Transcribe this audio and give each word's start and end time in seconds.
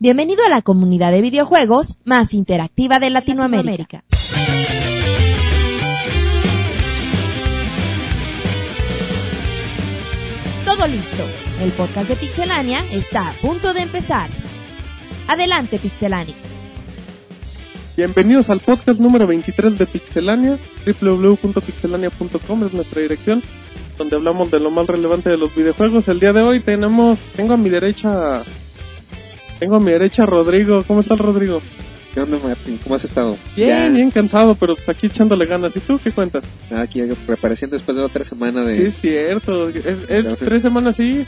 Bienvenido 0.00 0.44
a 0.46 0.48
la 0.48 0.62
comunidad 0.62 1.10
de 1.10 1.20
videojuegos 1.20 1.98
más 2.04 2.32
interactiva 2.32 3.00
de 3.00 3.10
Latinoamérica. 3.10 4.04
Todo 10.64 10.86
listo. 10.86 11.24
El 11.60 11.72
podcast 11.72 12.08
de 12.08 12.14
Pixelania 12.14 12.84
está 12.92 13.30
a 13.30 13.32
punto 13.42 13.74
de 13.74 13.80
empezar. 13.80 14.30
Adelante, 15.26 15.80
Pixelania. 15.80 16.36
Bienvenidos 17.96 18.50
al 18.50 18.60
podcast 18.60 19.00
número 19.00 19.26
23 19.26 19.78
de 19.78 19.86
Pixelania. 19.86 20.58
www.pixelania.com 20.86 22.64
es 22.66 22.72
nuestra 22.72 23.02
dirección, 23.02 23.42
donde 23.98 24.14
hablamos 24.14 24.48
de 24.52 24.60
lo 24.60 24.70
más 24.70 24.86
relevante 24.86 25.28
de 25.28 25.38
los 25.38 25.52
videojuegos. 25.56 26.06
El 26.06 26.20
día 26.20 26.32
de 26.32 26.42
hoy 26.42 26.60
tenemos, 26.60 27.18
tengo 27.34 27.54
a 27.54 27.56
mi 27.56 27.68
derecha, 27.68 28.44
tengo 29.58 29.76
a 29.76 29.80
mi 29.80 29.90
derecha 29.90 30.22
a 30.24 30.26
Rodrigo. 30.26 30.84
¿Cómo 30.86 31.00
estás, 31.00 31.18
Rodrigo? 31.18 31.60
¿Qué 32.14 32.20
onda, 32.20 32.38
Martín? 32.42 32.78
¿Cómo 32.82 32.94
has 32.96 33.04
estado? 33.04 33.36
Bien, 33.54 33.68
Ya, 33.68 33.88
bien 33.90 34.10
cansado, 34.10 34.54
pero 34.54 34.74
pues 34.74 34.88
aquí 34.88 35.06
echándole 35.06 35.46
ganas. 35.46 35.76
¿Y 35.76 35.80
tú 35.80 36.00
qué 36.02 36.10
cuentas? 36.10 36.42
Aquí 36.74 37.02
preparación 37.26 37.70
después 37.70 37.96
de 37.96 38.02
otra 38.02 38.24
semana 38.24 38.62
Sí, 38.62 38.66
de... 38.82 38.88
es 38.88 38.94
cierto. 39.00 39.68
Es, 39.68 40.08
es 40.08 40.36
tres 40.38 40.62
semanas 40.62 40.96
sí, 40.96 41.24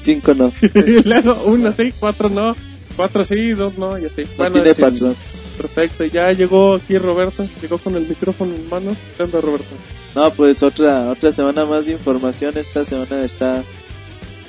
Cinco 0.00 0.34
no. 0.34 0.52
y 0.62 1.02
luego 1.02 1.34
una 1.46 1.72
sí, 1.72 1.92
cuatro 1.98 2.28
no, 2.28 2.54
cuatro 2.96 3.24
sí, 3.24 3.50
dos 3.50 3.78
no, 3.78 3.98
y 3.98 4.06
así. 4.06 4.22
No 4.22 4.28
Bueno, 4.36 4.52
tiene 4.54 4.74
sí, 4.74 4.80
patrón. 4.82 5.16
perfecto. 5.56 6.04
Ya 6.04 6.32
llegó 6.32 6.74
aquí 6.74 6.98
Roberto, 6.98 7.46
llegó 7.62 7.78
con 7.78 7.94
el 7.96 8.06
micrófono 8.08 8.54
en 8.54 8.68
mano. 8.68 8.96
¿Qué 9.16 9.22
onda, 9.22 9.40
Roberto? 9.40 9.66
No, 10.14 10.30
pues 10.32 10.62
otra 10.62 11.10
otra 11.10 11.30
semana 11.32 11.64
más 11.64 11.86
de 11.86 11.92
información. 11.92 12.56
Esta 12.58 12.84
semana 12.84 13.22
está 13.24 13.62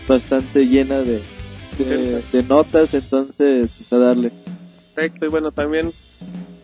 bastante 0.08 0.66
llena 0.66 1.00
de, 1.00 1.22
de, 1.84 2.44
notas, 2.44 2.94
entonces 2.94 3.70
pues, 3.78 3.94
a 3.94 3.98
darle. 3.98 4.32
Perfecto, 4.96 5.26
y 5.26 5.30
bueno, 5.30 5.52
también 5.52 5.92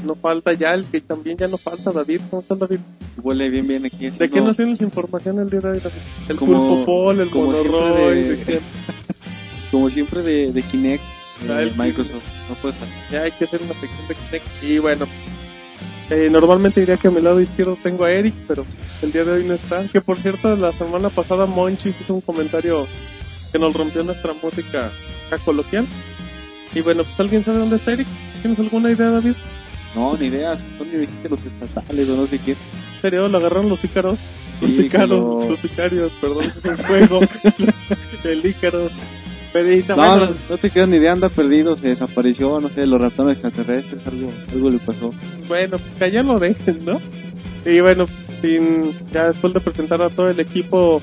no 0.06 0.16
falta 0.16 0.54
ya 0.54 0.74
el 0.74 0.86
que 0.86 1.02
también 1.02 1.38
ya 1.38 1.48
no 1.48 1.58
falta, 1.58 1.92
David. 1.92 2.22
¿Cómo 2.30 2.42
estás, 2.42 2.60
David? 2.60 2.80
Huele 3.22 3.50
bien, 3.50 3.68
bien 3.68 3.86
aquí. 3.86 4.10
¿De 4.10 4.30
qué 4.30 4.42
nos 4.42 4.58
tienes 4.58 4.82
información 4.82 5.40
el 5.40 5.50
día 5.50 5.60
de 5.60 5.70
hoy, 5.70 5.80
David? 5.80 5.96
El 6.30 6.36
Como- 6.36 6.54
pulpo 6.54 6.86
pol, 6.86 7.20
el 7.22 7.30
como 7.30 7.52
monoroy, 7.52 8.22
de- 8.22 8.36
¿de? 8.46 8.62
Como 9.72 9.90
siempre 9.90 10.22
de, 10.22 10.52
de 10.52 10.62
Kinect, 10.62 11.04
Ah, 11.50 11.62
el 11.62 11.76
Microsoft. 11.76 12.22
No 12.48 12.56
puede 12.56 12.74
faltar. 12.76 12.98
Ya 13.12 13.22
hay 13.24 13.32
que 13.32 13.44
hacer 13.46 13.62
una 13.62 13.74
sección 13.80 14.08
de 14.08 14.16
Kinect. 14.16 14.46
Y 14.64 14.78
bueno, 14.78 15.08
eh, 16.10 16.30
normalmente 16.32 16.80
diría 16.80 16.96
que 16.98 17.08
a 17.08 17.12
mi 17.12 17.22
lado 17.22 17.42
izquierdo 17.42 17.76
tengo 17.82 18.04
a 18.06 18.12
Eric, 18.12 18.34
pero 18.48 18.66
el 19.02 19.12
día 19.12 19.26
de 19.26 19.32
hoy 19.32 19.44
no 19.46 19.56
está. 19.56 19.88
Que 19.88 20.00
por 20.00 20.20
cierto, 20.20 20.56
la 20.56 20.72
semana 20.74 21.10
pasada 21.10 21.46
Monchis 21.48 22.00
hizo 22.00 22.14
un 22.14 22.22
comentario 22.22 22.88
que 23.54 23.60
nos 23.60 23.74
rompió 23.74 24.04
nuestra 24.04 24.34
música 24.34 24.92
coloquial. 25.46 25.88
Y 26.76 26.82
bueno, 26.82 27.04
pues 27.04 27.20
alguien 27.20 27.44
sabe 27.44 27.60
dónde 27.60 27.76
está 27.78 27.94
Eric. 27.94 28.08
¿Tienes 28.42 28.60
alguna 28.60 28.92
idea, 28.92 29.10
David? 29.12 29.34
No, 29.96 30.18
ni 30.18 30.26
ideas. 30.28 30.66
Son 30.78 30.90
dijiste 30.92 31.30
los 31.30 31.46
estatales 31.46 32.10
o 32.10 32.18
no 32.18 32.28
sé 32.28 32.40
qué. 32.40 32.52
¿En 32.52 33.02
serio? 33.02 33.28
¿Lo 33.30 33.38
agarraron 33.38 33.70
los 33.70 33.84
ícaros? 33.84 34.20
Los 34.62 34.72
Sí, 34.76 34.82
ícaros, 34.88 35.10
como- 35.20 35.50
los 35.52 35.60
sicarios, 35.60 36.12
perdón, 36.20 36.46
es 36.46 36.66
un 36.66 36.78
juego. 36.78 37.20
el 38.24 38.46
ícaro. 38.46 38.90
Pero 39.52 39.72
y 39.72 39.84
No, 39.88 39.96
bueno, 39.96 40.18
no, 40.26 40.32
no 40.50 40.58
te 40.58 40.72
creas 40.72 40.90
ni 40.90 40.98
idea, 40.98 41.12
anda 41.12 41.30
perdido, 41.30 41.78
se 41.78 41.90
desapareció, 41.90 42.60
no 42.60 42.70
sé, 42.70 42.88
los 42.88 43.00
raptaron 43.00 43.32
extraterrestres, 43.32 44.02
algo, 44.08 44.32
algo 44.52 44.70
le 44.72 44.80
pasó. 44.80 45.14
bueno, 45.48 45.78
pues 45.78 45.92
que 46.00 46.04
allá 46.06 46.24
lo 46.24 46.40
dejen, 46.40 46.84
¿no? 46.84 47.00
Y 47.64 47.80
bueno, 47.82 48.08
sin, 48.42 48.94
ya 49.12 49.28
después 49.28 49.54
de 49.54 49.60
presentar 49.60 50.02
a 50.02 50.10
todo 50.10 50.28
el 50.28 50.40
equipo 50.40 51.02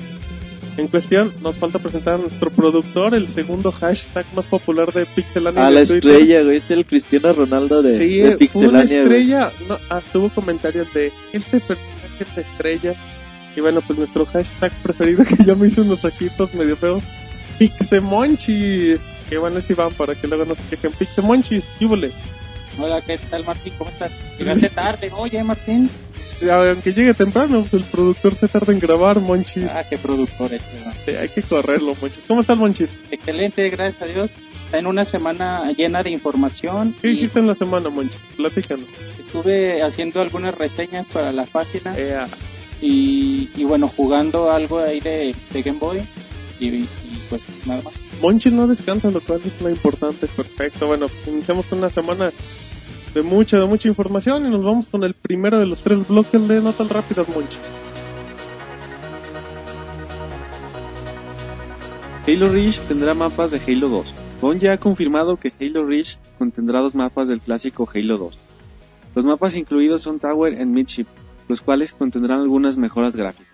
en 0.77 0.87
cuestión, 0.87 1.33
nos 1.41 1.57
falta 1.57 1.79
presentar 1.79 2.15
a 2.15 2.17
nuestro 2.17 2.49
productor, 2.49 3.13
el 3.13 3.27
segundo 3.27 3.71
hashtag 3.71 4.25
más 4.35 4.45
popular 4.45 4.91
de 4.93 5.05
Pixelania. 5.05 5.67
A 5.67 5.69
la 5.71 5.83
Twitter. 5.85 6.11
estrella, 6.11 6.43
güey, 6.43 6.57
es 6.57 6.71
el 6.71 6.85
Cristiano 6.85 7.33
Ronaldo 7.33 7.81
de, 7.81 7.97
Sí, 7.97 8.17
de 8.17 8.27
una 8.29 8.37
Pixelania. 8.37 9.03
güey. 9.03 9.21
estrella. 9.21 9.51
No, 9.67 9.77
ah, 9.89 10.01
tuvo 10.13 10.29
comentarios 10.29 10.91
de 10.93 11.11
este 11.33 11.59
personaje 11.59 12.07
es 12.21 12.35
la 12.35 12.41
estrella. 12.41 12.95
Y 13.55 13.59
bueno, 13.59 13.81
pues 13.81 13.99
nuestro 13.99 14.25
hashtag 14.25 14.71
preferido 14.81 15.23
que 15.37 15.43
ya 15.43 15.55
me 15.55 15.67
hizo 15.67 15.81
unos 15.81 15.99
saquitos 15.99 16.53
medio 16.53 16.77
feos. 16.77 17.03
Pixemonchis. 17.59 18.99
Que 19.29 19.37
bueno, 19.37 19.61
si 19.61 19.73
van 19.73 19.93
para 19.93 20.15
que 20.15 20.27
luego 20.27 20.45
no 20.45 20.55
se 20.55 20.61
quejen. 20.69 20.91
Pixemonchis, 20.91 21.63
¿qué 21.79 21.85
Hola, 22.79 23.01
¿qué 23.01 23.17
tal 23.17 23.45
Martín? 23.45 23.73
¿Cómo 23.77 23.89
estás? 23.89 24.11
Llegaste 24.39 24.69
tarde. 24.69 25.11
Oye, 25.13 25.43
Martín. 25.43 25.89
Aunque 26.49 26.93
llegue 26.93 27.13
temprano, 27.13 27.65
pues 27.69 27.73
el 27.81 27.87
productor 27.89 28.35
se 28.35 28.47
tarda 28.47 28.73
en 28.73 28.79
grabar, 28.79 29.19
Monchis. 29.19 29.65
Ah, 29.69 29.83
qué 29.89 29.97
productor 29.97 30.53
este, 30.53 30.79
¿no? 30.85 30.91
Sí, 31.05 31.11
hay 31.11 31.29
que 31.29 31.41
correrlo, 31.43 31.95
Monchis. 32.01 32.25
¿Cómo 32.27 32.41
está 32.41 32.53
el 32.53 32.59
Monchis? 32.59 32.89
Excelente, 33.11 33.69
gracias 33.69 34.01
a 34.01 34.05
Dios. 34.05 34.31
Está 34.65 34.79
en 34.79 34.87
una 34.87 35.05
semana 35.05 35.71
llena 35.73 36.01
de 36.01 36.09
información. 36.11 36.95
¿Qué 37.01 37.09
y 37.09 37.11
hiciste 37.11 37.39
en 37.39 37.47
la 37.47 37.55
semana, 37.55 37.89
Monchis? 37.89 38.19
Platícanos. 38.37 38.87
estuve 39.19 39.83
haciendo 39.83 40.21
algunas 40.21 40.57
reseñas 40.57 41.07
para 41.09 41.31
la 41.31 41.45
página 41.45 41.93
Eh, 41.97 42.17
y, 42.81 43.49
y 43.55 43.63
bueno, 43.63 43.87
jugando 43.87 44.51
algo 44.51 44.79
ahí 44.79 44.99
de, 44.99 45.35
de 45.51 45.61
Game 45.61 45.77
Boy. 45.79 46.01
Y, 46.59 46.67
y 46.67 46.87
pues 47.29 47.41
nada 47.65 47.81
más. 47.83 47.93
Monchis 48.21 48.53
no 48.53 48.67
descansa, 48.67 49.09
lo 49.11 49.19
cual 49.19 49.41
es 49.45 49.61
lo 49.61 49.69
importante. 49.69 50.27
Perfecto. 50.27 50.87
Bueno, 50.87 51.09
iniciamos 51.27 51.65
una 51.71 51.89
semana 51.89 52.31
de 53.13 53.21
mucha, 53.21 53.59
de 53.59 53.65
mucha 53.65 53.87
información 53.87 54.45
y 54.45 54.49
nos 54.49 54.63
vamos 54.63 54.87
con 54.87 55.03
el 55.03 55.13
primero 55.13 55.59
de 55.59 55.65
los 55.65 55.81
tres 55.83 56.07
bloques 56.07 56.47
de 56.47 56.61
notas 56.61 56.89
rápidas, 56.89 57.27
Monchis. 57.29 57.59
Halo 62.27 62.49
Reach 62.49 62.79
tendrá 62.81 63.13
mapas 63.13 63.51
de 63.51 63.59
Halo 63.67 63.89
2. 63.89 64.13
Bungie 64.41 64.69
ha 64.69 64.77
confirmado 64.77 65.37
que 65.37 65.51
Halo 65.59 65.85
Reach 65.85 66.17
contendrá 66.37 66.79
dos 66.79 66.95
mapas 66.95 67.27
del 67.27 67.41
clásico 67.41 67.89
Halo 67.93 68.17
2. 68.17 68.39
Los 69.15 69.25
mapas 69.25 69.55
incluidos 69.55 70.03
son 70.03 70.19
Tower 70.19 70.53
and 70.53 70.73
Midship, 70.73 71.07
los 71.47 71.61
cuales 71.61 71.93
contendrán 71.93 72.39
algunas 72.39 72.77
mejoras 72.77 73.15
gráficas. 73.15 73.51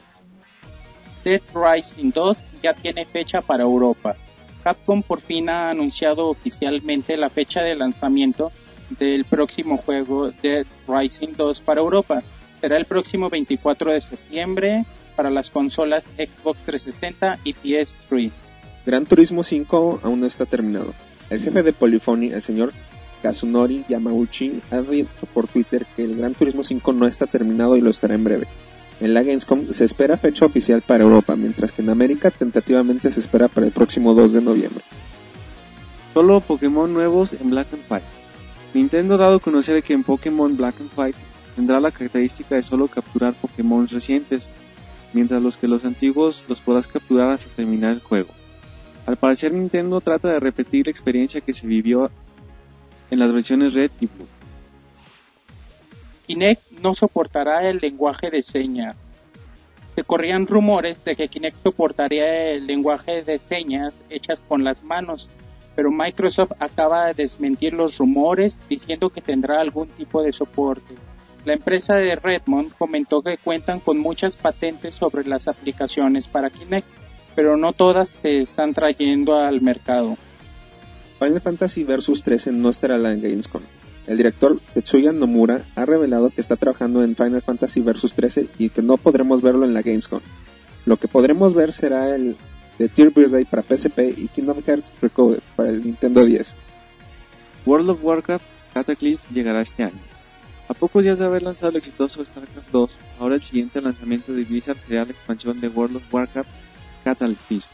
Dead 1.24 1.42
Rising 1.54 2.12
2 2.12 2.38
ya 2.62 2.74
tiene 2.74 3.06
fecha 3.06 3.42
para 3.42 3.64
Europa. 3.64 4.16
Capcom 4.64 5.02
por 5.02 5.22
fin 5.22 5.50
ha 5.50 5.72
anunciado 5.72 6.28
oficialmente 6.28 7.18
la 7.18 7.30
fecha 7.30 7.62
de 7.62 7.76
lanzamiento 7.76 8.52
del 8.90 9.26
próximo 9.26 9.78
juego 9.78 10.32
Dead 10.42 10.66
Rising 10.88 11.34
2 11.36 11.62
para 11.62 11.82
Europa. 11.82 12.24
Será 12.62 12.78
el 12.78 12.86
próximo 12.86 13.30
24 13.30 13.94
de 13.94 14.02
septiembre 14.02 14.86
para 15.16 15.30
las 15.30 15.50
consolas 15.50 16.06
Xbox 16.18 16.60
360 16.66 17.40
y 17.44 17.54
PS3. 17.54 18.32
Gran 18.86 19.06
Turismo 19.06 19.44
5 19.44 20.00
aún 20.04 20.20
no 20.22 20.26
está 20.26 20.46
terminado. 20.46 20.94
El 21.30 21.42
jefe 21.42 21.64
de 21.64 21.74
Polyphony, 21.74 22.32
el 22.32 22.42
señor 22.42 22.72
Kazunori 23.22 23.84
Yamauchi, 23.90 24.62
ha 24.72 24.82
dicho 24.82 25.26
por 25.34 25.48
Twitter 25.48 25.86
que 25.96 26.04
el 26.04 26.16
Gran 26.16 26.34
Turismo 26.36 26.64
5 26.64 26.94
no 26.94 27.08
está 27.08 27.26
terminado 27.26 27.76
y 27.76 27.82
lo 27.82 27.90
estará 27.90 28.16
en 28.16 28.24
breve. 28.24 28.48
En 29.00 29.14
la 29.14 29.22
Gamescom 29.22 29.72
se 29.72 29.86
espera 29.86 30.18
fecha 30.18 30.46
oficial 30.46 30.82
para 30.82 31.04
Europa, 31.04 31.36
mientras 31.36 31.72
que 31.72 31.82
en 31.82 31.90
América 31.90 32.32
tentativamente 32.32 33.12
se 33.12 33.20
espera 33.20 33.48
para 33.48 33.68
el 33.68 33.74
próximo 33.74 34.14
2 34.14 34.34
de 34.34 34.42
noviembre. 34.42 34.84
Solo 36.14 36.40
Pokémon 36.40 36.92
nuevos 36.92 37.34
en 37.34 37.50
Black 37.50 37.68
and 37.74 37.84
White. 37.90 38.17
Nintendo 38.74 39.16
ha 39.16 39.18
dado 39.18 39.38
a 39.38 39.40
conocer 39.40 39.82
que 39.84 39.94
en 39.94 40.04
Pokémon 40.04 40.56
Black 40.56 40.76
and 40.80 40.92
White 40.96 41.18
tendrá 41.56 41.80
la 41.80 41.92
característica 41.92 42.56
de 42.56 42.64
solo 42.64 42.88
capturar 42.88 43.34
Pokémon 43.34 43.88
recientes, 43.88 44.50
mientras 45.14 45.42
los 45.42 45.58
que 45.58 45.68
los 45.68 45.86
antiguos 45.86 46.44
los 46.48 46.62
podrás 46.62 46.88
capturar 46.88 47.32
hasta 47.32 47.50
terminar 47.56 47.94
el 47.94 48.02
juego. 48.02 48.30
Al 49.06 49.16
parecer 49.16 49.54
Nintendo 49.54 50.02
trata 50.02 50.28
de 50.28 50.40
repetir 50.40 50.88
la 50.88 50.92
experiencia 50.92 51.42
que 51.42 51.54
se 51.54 51.66
vivió 51.66 52.12
en 53.10 53.20
las 53.20 53.32
versiones 53.32 53.74
Red 53.74 53.92
y 54.02 54.06
Blue. 54.06 54.28
Kinect 56.28 56.72
no 56.84 56.94
soportará 56.94 57.70
el 57.70 57.78
lenguaje 57.78 58.30
de 58.30 58.42
señas. 58.42 58.98
Se 59.96 60.04
corrían 60.04 60.46
rumores 60.46 61.04
de 61.06 61.16
que 61.16 61.30
Kinect 61.30 61.64
soportaría 61.64 62.50
el 62.52 62.68
lenguaje 62.68 63.24
de 63.24 63.40
señas 63.40 63.98
hechas 64.10 64.42
con 64.48 64.64
las 64.64 64.84
manos, 64.84 65.30
pero 65.78 65.92
Microsoft 65.92 66.54
acaba 66.60 67.06
de 67.06 67.14
desmentir 67.14 67.72
los 67.72 68.00
rumores 68.00 68.60
diciendo 68.68 69.12
que 69.12 69.22
tendrá 69.22 69.62
algún 69.62 69.88
tipo 69.90 70.24
de 70.24 70.34
soporte. 70.34 70.96
La 71.46 71.54
empresa 71.54 71.98
de 71.98 72.16
Redmond 72.16 72.74
comentó 72.80 73.22
que 73.22 73.38
cuentan 73.38 73.80
con 73.80 74.00
muchas 74.00 74.36
patentes 74.38 74.96
sobre 74.96 75.28
las 75.28 75.48
aplicaciones 75.48 76.28
para 76.28 76.50
Kinect, 76.50 76.88
pero 77.36 77.58
no 77.58 77.74
todas 77.74 78.18
se 78.20 78.40
están 78.40 78.74
trayendo 78.74 79.38
al 79.38 79.62
mercado. 79.62 80.18
Final 81.20 81.42
Fantasy 81.42 81.84
Versus 81.84 82.24
13 82.24 82.54
no 82.54 82.70
estará 82.70 82.96
en 82.96 83.04
la 83.04 83.14
Gamescom. 83.14 83.62
El 84.08 84.18
director 84.18 84.60
Tetsuya 84.74 85.12
Nomura 85.12 85.62
ha 85.76 85.86
revelado 85.86 86.32
que 86.32 86.42
está 86.42 86.56
trabajando 86.56 87.04
en 87.04 87.16
Final 87.16 87.44
Fantasy 87.44 87.82
Versus 87.82 88.14
13 88.14 88.50
y 88.58 88.70
que 88.70 88.82
no 88.82 88.98
podremos 88.98 89.44
verlo 89.44 89.64
en 89.64 89.76
la 89.76 89.84
Gamescom. 89.84 90.22
Lo 90.88 90.98
que 90.98 91.08
podremos 91.08 91.54
ver 91.54 91.72
será 91.72 92.16
el 92.16 92.36
de 92.78 92.90
Tear 92.90 93.12
Birthday 93.12 93.46
para 93.46 93.64
PSP 93.64 94.14
y 94.18 94.28
Kingdom 94.28 94.62
Hearts 94.66 94.94
Recoded 95.02 95.40
para 95.56 95.70
el 95.70 95.84
Nintendo 95.84 96.24
10. 96.24 96.58
World 97.66 97.90
of 97.90 98.00
Warcraft 98.04 98.46
Cataclysm 98.74 99.34
llegará 99.34 99.62
este 99.62 99.84
año. 99.84 100.00
A 100.70 100.74
pocos 100.74 101.04
días 101.04 101.20
de 101.20 101.26
haber 101.26 101.44
lanzado 101.44 101.70
el 101.70 101.78
exitoso 101.78 102.24
StarCraft 102.26 102.70
2, 102.72 102.98
ahora 103.20 103.36
el 103.36 103.42
siguiente 103.42 103.82
lanzamiento 103.82 104.34
de 104.34 104.44
Blizzard 104.44 104.78
será 104.86 105.06
la 105.06 105.12
expansión 105.12 105.62
de 105.62 105.70
World 105.70 105.98
of 105.98 106.14
Warcraft 106.14 106.50
Cataclysm. 107.04 107.70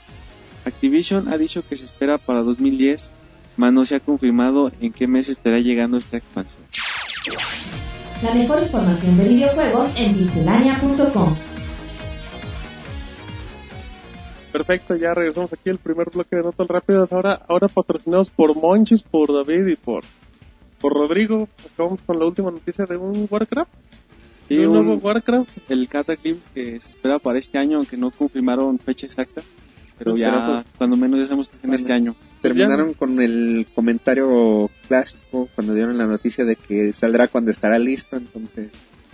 Activision 0.66 1.28
ha 1.28 1.38
dicho 1.38 1.68
que 1.68 1.76
se 1.76 1.86
espera 1.86 2.18
para 2.18 2.42
2010 2.42 3.12
más 3.58 3.74
no 3.74 3.86
se 3.86 3.96
ha 3.96 4.00
confirmado 4.00 4.72
en 4.80 4.92
qué 4.92 5.08
mes 5.08 5.30
estará 5.30 5.60
llegando 5.60 5.98
esta 5.98 6.18
expansión. 6.18 6.64
La 8.24 8.34
mejor 8.34 8.64
información 8.64 9.18
de 9.18 9.28
videojuegos 9.28 9.94
en 9.98 10.16
pixelania.com. 10.16 11.36
Perfecto, 14.54 14.96
ya 14.96 15.14
regresamos 15.14 15.52
aquí 15.52 15.70
al 15.70 15.80
primer 15.80 16.10
bloque 16.12 16.36
de 16.38 16.44
notas 16.44 16.68
rápidas. 16.68 17.12
Ahora, 17.12 17.42
ahora 17.50 17.68
patrocinados 17.68 18.30
por 18.30 18.56
Monchis, 18.56 19.04
por 19.04 19.34
David 19.34 19.68
y 19.68 19.76
por, 19.76 20.04
por 20.80 20.94
Rodrigo. 20.94 21.50
Acabamos 21.74 22.02
con 22.04 22.20
la 22.20 22.26
última 22.26 22.52
noticia 22.52 22.86
de 22.86 22.96
un 22.96 23.28
Warcraft. 23.30 23.72
Sí, 24.48 24.56
de 24.56 24.68
un, 24.68 24.78
un- 24.78 24.86
nuevo 24.86 25.02
Warcraft. 25.02 25.50
el 25.70 25.88
Cataclysm 25.90 26.40
que 26.54 26.80
se 26.80 26.90
espera 26.90 27.18
para 27.20 27.40
este 27.40 27.58
año, 27.58 27.78
aunque 27.78 27.98
no 27.98 28.12
confirmaron 28.12 28.78
fecha 28.78 29.06
exacta, 29.08 29.42
pero 29.98 30.12
Pues, 30.12 30.22
ya 30.22 30.46
pues, 30.64 30.66
cuando 30.78 30.98
menos 30.98 31.20
ya 31.20 31.26
sabemos 31.26 31.48
que 31.50 31.56
es 31.58 31.64
en 31.64 31.70
Bueno. 31.70 31.82
este 31.82 31.94
año. 31.94 32.16
Terminaron 32.42 32.94
con 32.94 33.22
el 33.22 33.66
comentario 33.74 34.70
clásico 34.88 35.50
cuando 35.56 35.74
dieron 35.74 35.98
la 35.98 36.06
noticia 36.08 36.46
de 36.46 36.58
que 36.58 36.94
saldrá 36.94 37.28
cuando 37.30 37.52
estará 37.52 37.80
listo, 37.80 38.18
entonces 38.18 38.70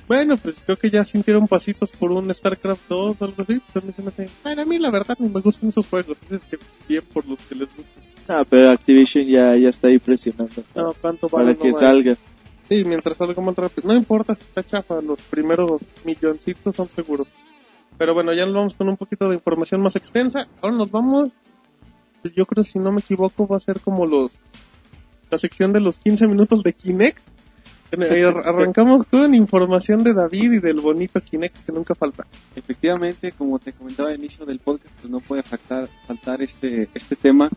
Bueno, 0.09 0.35
pues 0.37 0.59
creo 0.65 0.75
que 0.75 0.89
ya 0.89 1.05
sintieron 1.05 1.47
pasitos 1.47 1.91
por 1.91 2.11
un 2.11 2.33
StarCraft 2.33 2.81
2 2.89 3.21
o 3.21 3.25
algo 3.25 3.43
así. 3.43 3.61
Pues 3.71 3.83
a 3.83 3.87
mí 3.87 3.93
se 3.95 4.01
me 4.01 4.09
hace- 4.09 4.29
Bueno, 4.43 4.61
a 4.63 4.65
mí 4.65 4.77
la 4.79 4.89
verdad 4.91 5.15
no 5.19 5.29
me 5.29 5.39
gustan 5.39 5.69
esos 5.69 5.87
juegos. 5.87 6.17
Es 6.31 6.43
que 6.45 6.57
bien 6.87 7.03
por 7.13 7.25
los 7.27 7.39
que 7.43 7.53
les 7.55 7.67
gustan. 7.67 8.03
Ah, 8.27 8.43
pero 8.49 8.69
Activision 8.71 9.25
ya, 9.25 9.55
ya 9.55 9.69
está 9.69 9.87
ahí 9.87 9.99
presionando 9.99 10.63
No, 10.75 10.93
cuánto 10.99 11.29
para 11.29 11.43
vale, 11.45 11.57
que 11.57 11.67
no 11.69 11.73
vale. 11.75 11.85
salga. 11.87 12.17
Sí, 12.67 12.83
mientras 12.85 13.17
salga 13.17 13.41
más 13.41 13.55
rápido. 13.55 13.87
No 13.87 13.93
importa 13.95 14.33
si 14.35 14.41
está 14.41 14.63
chafa, 14.63 14.99
los 15.01 15.21
primeros 15.21 15.79
milloncitos 16.03 16.75
son 16.75 16.89
seguros. 16.89 17.27
Pero 17.97 18.13
bueno, 18.15 18.33
ya 18.33 18.45
nos 18.47 18.55
vamos 18.55 18.73
con 18.75 18.89
un 18.89 18.97
poquito 18.97 19.29
de 19.29 19.35
información 19.35 19.81
más 19.81 19.95
extensa. 19.95 20.47
Ahora 20.61 20.75
nos 20.75 20.89
vamos. 20.91 21.31
Yo 22.35 22.45
creo, 22.47 22.63
si 22.63 22.79
no 22.79 22.91
me 22.91 22.99
equivoco, 23.01 23.47
va 23.47 23.57
a 23.57 23.59
ser 23.61 23.79
como 23.79 24.05
los. 24.07 24.39
La 25.29 25.37
sección 25.37 25.71
de 25.71 25.81
los 25.81 25.99
15 25.99 26.27
minutos 26.27 26.63
de 26.63 26.73
Kinect. 26.73 27.19
Ar- 27.91 28.47
Arrancamos 28.47 29.03
con 29.03 29.33
información 29.33 30.03
de 30.03 30.13
David 30.13 30.51
y 30.53 30.59
del 30.59 30.79
bonito 30.79 31.19
Kinect 31.21 31.65
que 31.65 31.71
nunca 31.71 31.95
falta. 31.95 32.25
Efectivamente, 32.55 33.31
como 33.31 33.57
te 33.59 33.73
comentaba 33.73 34.09
al 34.09 34.19
inicio 34.19 34.45
del 34.45 34.59
podcast, 34.59 34.93
pues 35.01 35.11
no 35.11 35.19
puede 35.19 35.43
faltar, 35.43 35.89
faltar 36.07 36.41
este, 36.41 36.89
este 36.93 37.15
tema. 37.15 37.49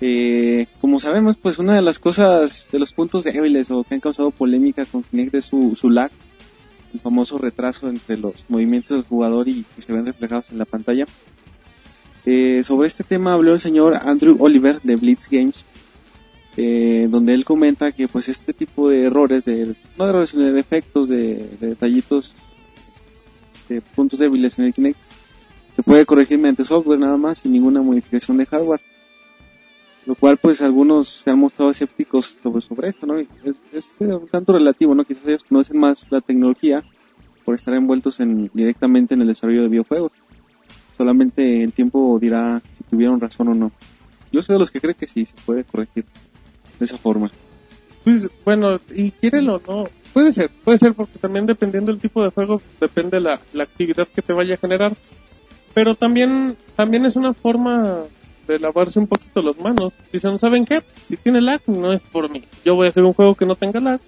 Eh, 0.00 0.66
como 0.80 1.00
sabemos, 1.00 1.36
pues 1.36 1.58
una 1.58 1.74
de 1.74 1.82
las 1.82 1.98
cosas, 1.98 2.68
de 2.70 2.78
los 2.78 2.92
puntos 2.92 3.24
débiles 3.24 3.70
o 3.70 3.82
que 3.84 3.94
han 3.94 4.00
causado 4.00 4.30
polémica 4.30 4.84
con 4.86 5.02
Kinect 5.02 5.34
es 5.34 5.46
su, 5.46 5.74
su 5.74 5.90
lag, 5.90 6.10
el 6.94 7.00
famoso 7.00 7.36
retraso 7.38 7.88
entre 7.88 8.16
los 8.16 8.44
movimientos 8.48 8.96
del 8.96 9.04
jugador 9.04 9.48
y 9.48 9.64
que 9.74 9.82
se 9.82 9.92
ven 9.92 10.06
reflejados 10.06 10.50
en 10.50 10.58
la 10.58 10.64
pantalla. 10.66 11.04
Eh, 12.26 12.62
sobre 12.62 12.88
este 12.88 13.04
tema 13.04 13.32
habló 13.32 13.54
el 13.54 13.60
señor 13.60 13.94
Andrew 13.94 14.36
Oliver 14.38 14.80
de 14.82 14.96
Blitz 14.96 15.28
Games, 15.30 15.64
eh, 16.60 17.06
donde 17.08 17.34
él 17.34 17.44
comenta 17.44 17.92
que 17.92 18.08
pues 18.08 18.28
este 18.28 18.52
tipo 18.52 18.90
de 18.90 19.04
errores, 19.04 19.44
de, 19.44 19.76
no 19.96 20.04
de 20.04 20.10
errores, 20.10 20.30
sino 20.30 20.44
de 20.44 20.50
defectos, 20.50 21.08
de, 21.08 21.48
de 21.60 21.68
detallitos 21.68 22.34
de 23.68 23.80
puntos 23.80 24.18
débiles 24.18 24.58
en 24.58 24.64
el 24.64 24.74
Kinect 24.74 24.98
se 25.76 25.84
puede 25.84 26.04
corregir 26.04 26.36
mediante 26.38 26.64
software 26.64 26.98
nada 26.98 27.16
más 27.16 27.38
sin 27.38 27.52
ninguna 27.52 27.80
modificación 27.80 28.38
de 28.38 28.46
hardware. 28.46 28.80
Lo 30.06 30.16
cual 30.16 30.36
pues 30.36 30.60
algunos 30.60 31.06
se 31.06 31.30
han 31.30 31.38
mostrado 31.38 31.70
escépticos 31.70 32.36
sobre, 32.42 32.60
sobre 32.60 32.88
esto 32.88 33.06
no 33.06 33.18
es, 33.18 33.28
es 33.72 33.94
eh, 34.00 34.06
un 34.06 34.26
tanto 34.26 34.54
relativo 34.54 34.96
no 34.96 35.04
quizás 35.04 35.26
ellos 35.26 35.44
conocen 35.44 35.78
más 35.78 36.10
la 36.10 36.20
tecnología 36.20 36.82
por 37.44 37.54
estar 37.54 37.72
envueltos 37.74 38.18
en, 38.18 38.50
directamente 38.52 39.14
en 39.14 39.20
el 39.20 39.28
desarrollo 39.28 39.62
de 39.62 39.68
videojuegos. 39.68 40.10
Solamente 40.96 41.62
el 41.62 41.72
tiempo 41.72 42.18
dirá 42.20 42.60
si 42.76 42.82
tuvieron 42.82 43.20
razón 43.20 43.46
o 43.46 43.54
no. 43.54 43.70
Yo 44.32 44.42
soy 44.42 44.54
de 44.54 44.58
los 44.58 44.72
que 44.72 44.80
cree 44.80 44.94
que 44.94 45.06
sí 45.06 45.24
se 45.24 45.36
puede 45.46 45.62
corregir 45.62 46.04
de 46.78 46.84
esa 46.84 46.98
forma 46.98 47.30
Pues 48.04 48.28
bueno, 48.44 48.80
y 48.94 49.10
quiérelo 49.10 49.56
o 49.56 49.60
no, 49.66 49.88
puede 50.12 50.32
ser, 50.32 50.50
puede 50.64 50.78
ser 50.78 50.94
porque 50.94 51.18
también 51.18 51.46
dependiendo 51.46 51.92
del 51.92 52.00
tipo 52.00 52.22
de 52.22 52.30
juego, 52.30 52.60
depende 52.80 53.20
la, 53.20 53.40
la 53.52 53.64
actividad 53.64 54.08
que 54.08 54.22
te 54.22 54.32
vaya 54.32 54.54
a 54.54 54.58
generar. 54.58 54.96
Pero 55.74 55.94
también, 55.94 56.56
también 56.74 57.06
es 57.06 57.14
una 57.14 57.34
forma 57.34 58.04
de 58.48 58.58
lavarse 58.58 58.98
un 58.98 59.06
poquito 59.06 59.42
las 59.42 59.58
manos. 59.58 59.92
Dicen, 60.12 60.38
¿saben 60.38 60.64
qué? 60.64 60.82
Si 61.06 61.16
tiene 61.16 61.40
lag, 61.40 61.60
no 61.66 61.92
es 61.92 62.02
por 62.02 62.30
mí. 62.30 62.42
Yo 62.64 62.74
voy 62.74 62.86
a 62.86 62.90
hacer 62.90 63.04
un 63.04 63.12
juego 63.12 63.34
que 63.34 63.46
no 63.46 63.54
tenga 63.54 63.78
lag. 63.78 64.00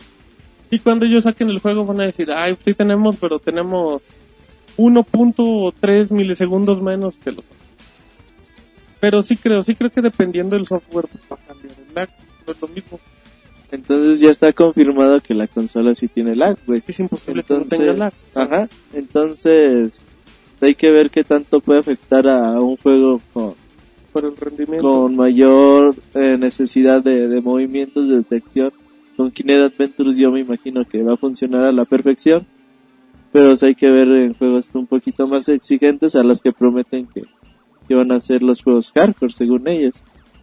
Y 0.71 0.79
cuando 0.79 1.05
ellos 1.05 1.25
saquen 1.25 1.51
el 1.51 1.61
juego 1.61 1.85
van 1.85 2.01
a 2.01 2.07
decir, 2.07 2.31
ay, 2.33 2.57
sí 2.65 2.75
tenemos, 2.75 3.17
pero 3.17 3.39
tenemos 3.39 4.03
1.3 4.77 6.11
milisegundos 6.13 6.81
menos 6.81 7.19
que 7.19 7.33
los 7.33 7.45
otros. 7.47 7.61
Pero 8.99 9.23
sí 9.23 9.37
creo, 9.37 9.63
sí 9.63 9.75
creo 9.75 9.91
que 9.91 10.03
dependiendo 10.03 10.57
del 10.57 10.67
software 10.67 11.07
va 11.31 11.37
a 11.37 11.47
cambiar 11.47 11.75
el 11.79 11.95
lag. 11.95 12.09
No 12.51 12.57
es 12.57 12.61
lo 12.63 12.69
mismo. 12.69 13.01
Entonces 13.71 14.19
ya 14.19 14.31
está 14.31 14.53
confirmado 14.53 15.21
que 15.21 15.35
la 15.35 15.47
consola 15.47 15.95
sí 15.95 16.09
tiene 16.09 16.35
lag, 16.35 16.57
güey. 16.67 16.79
Es 16.79 16.85
que 16.85 16.93
es 16.93 17.01
imposible 17.01 17.45
que 17.45 17.55
no 17.55 17.65
tenga 17.65 17.93
lag. 17.93 18.13
Ajá. 18.35 18.69
Entonces 18.93 20.01
hay 20.61 20.75
que 20.75 20.91
ver 20.91 21.11
qué 21.11 21.23
tanto 21.23 21.61
puede 21.61 21.81
afectar 21.81 22.27
a 22.27 22.61
un 22.61 22.77
juego 22.77 23.21
con, 23.33 23.55
por 24.13 24.25
el 24.25 24.37
rendimiento. 24.37 24.89
con 24.89 25.17
mayor 25.17 25.95
eh, 26.15 26.37
necesidad 26.37 27.03
de, 27.03 27.29
de 27.29 27.41
movimientos 27.41 28.09
de 28.09 28.17
detección. 28.17 28.73
Con 29.17 29.31
Kinect 29.31 29.75
Adventures 29.75 30.17
yo 30.17 30.33
me 30.33 30.41
imagino 30.41 30.85
que 30.85 31.03
va 31.03 31.15
a 31.15 31.17
funcionar 31.17 31.65
a 31.65 31.73
la 31.73 31.85
perfección. 31.85 32.47
Pero 33.33 33.55
hay 33.63 33.75
que 33.77 33.91
ver 33.91 34.09
en 34.09 34.35
juegos 34.35 34.75
un 34.75 34.89
poquito 34.89 35.29
más 35.29 35.49
exigentes 35.49 36.17
a 36.17 36.25
los 36.25 36.43
que 36.43 36.51
prometen 36.51 37.07
que, 37.07 37.23
que 37.87 37.95
van 37.95 38.11
a 38.11 38.19
ser 38.19 38.43
los 38.43 38.61
juegos 38.61 38.91
hardcore 38.91 39.33
según 39.33 39.69
ellos. 39.69 39.95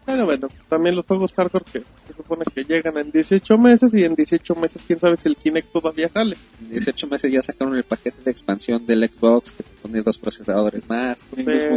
Pero 0.08 0.24
bueno, 0.26 0.48
también 0.70 0.96
los 0.96 1.06
juegos 1.06 1.34
hardcore 1.34 1.66
que 1.66 1.80
se 2.08 2.14
supone 2.16 2.44
que 2.56 2.64
llegan 2.64 2.98
en 2.98 3.12
18 3.12 3.58
meses 3.58 3.94
y 3.94 4.06
en 4.06 4.16
18 4.16 4.56
meses 4.56 4.82
quién 4.88 5.00
sabe 5.00 5.18
si 5.18 5.28
el 5.28 5.36
Kinect 5.36 5.72
todavía 5.72 6.08
sale. 6.10 6.38
en 6.62 6.70
18 6.70 7.08
meses 7.08 7.30
ya 7.32 7.44
sacaron 7.44 7.76
el 7.76 7.84
paquete 7.84 8.22
de 8.24 8.32
expansión 8.32 8.86
del 8.88 9.04
Xbox 9.04 9.52
que 9.52 9.64
pone 9.82 10.02
dos 10.02 10.18
procesadores 10.18 10.88
más. 10.90 11.22
Pero- 11.46 11.76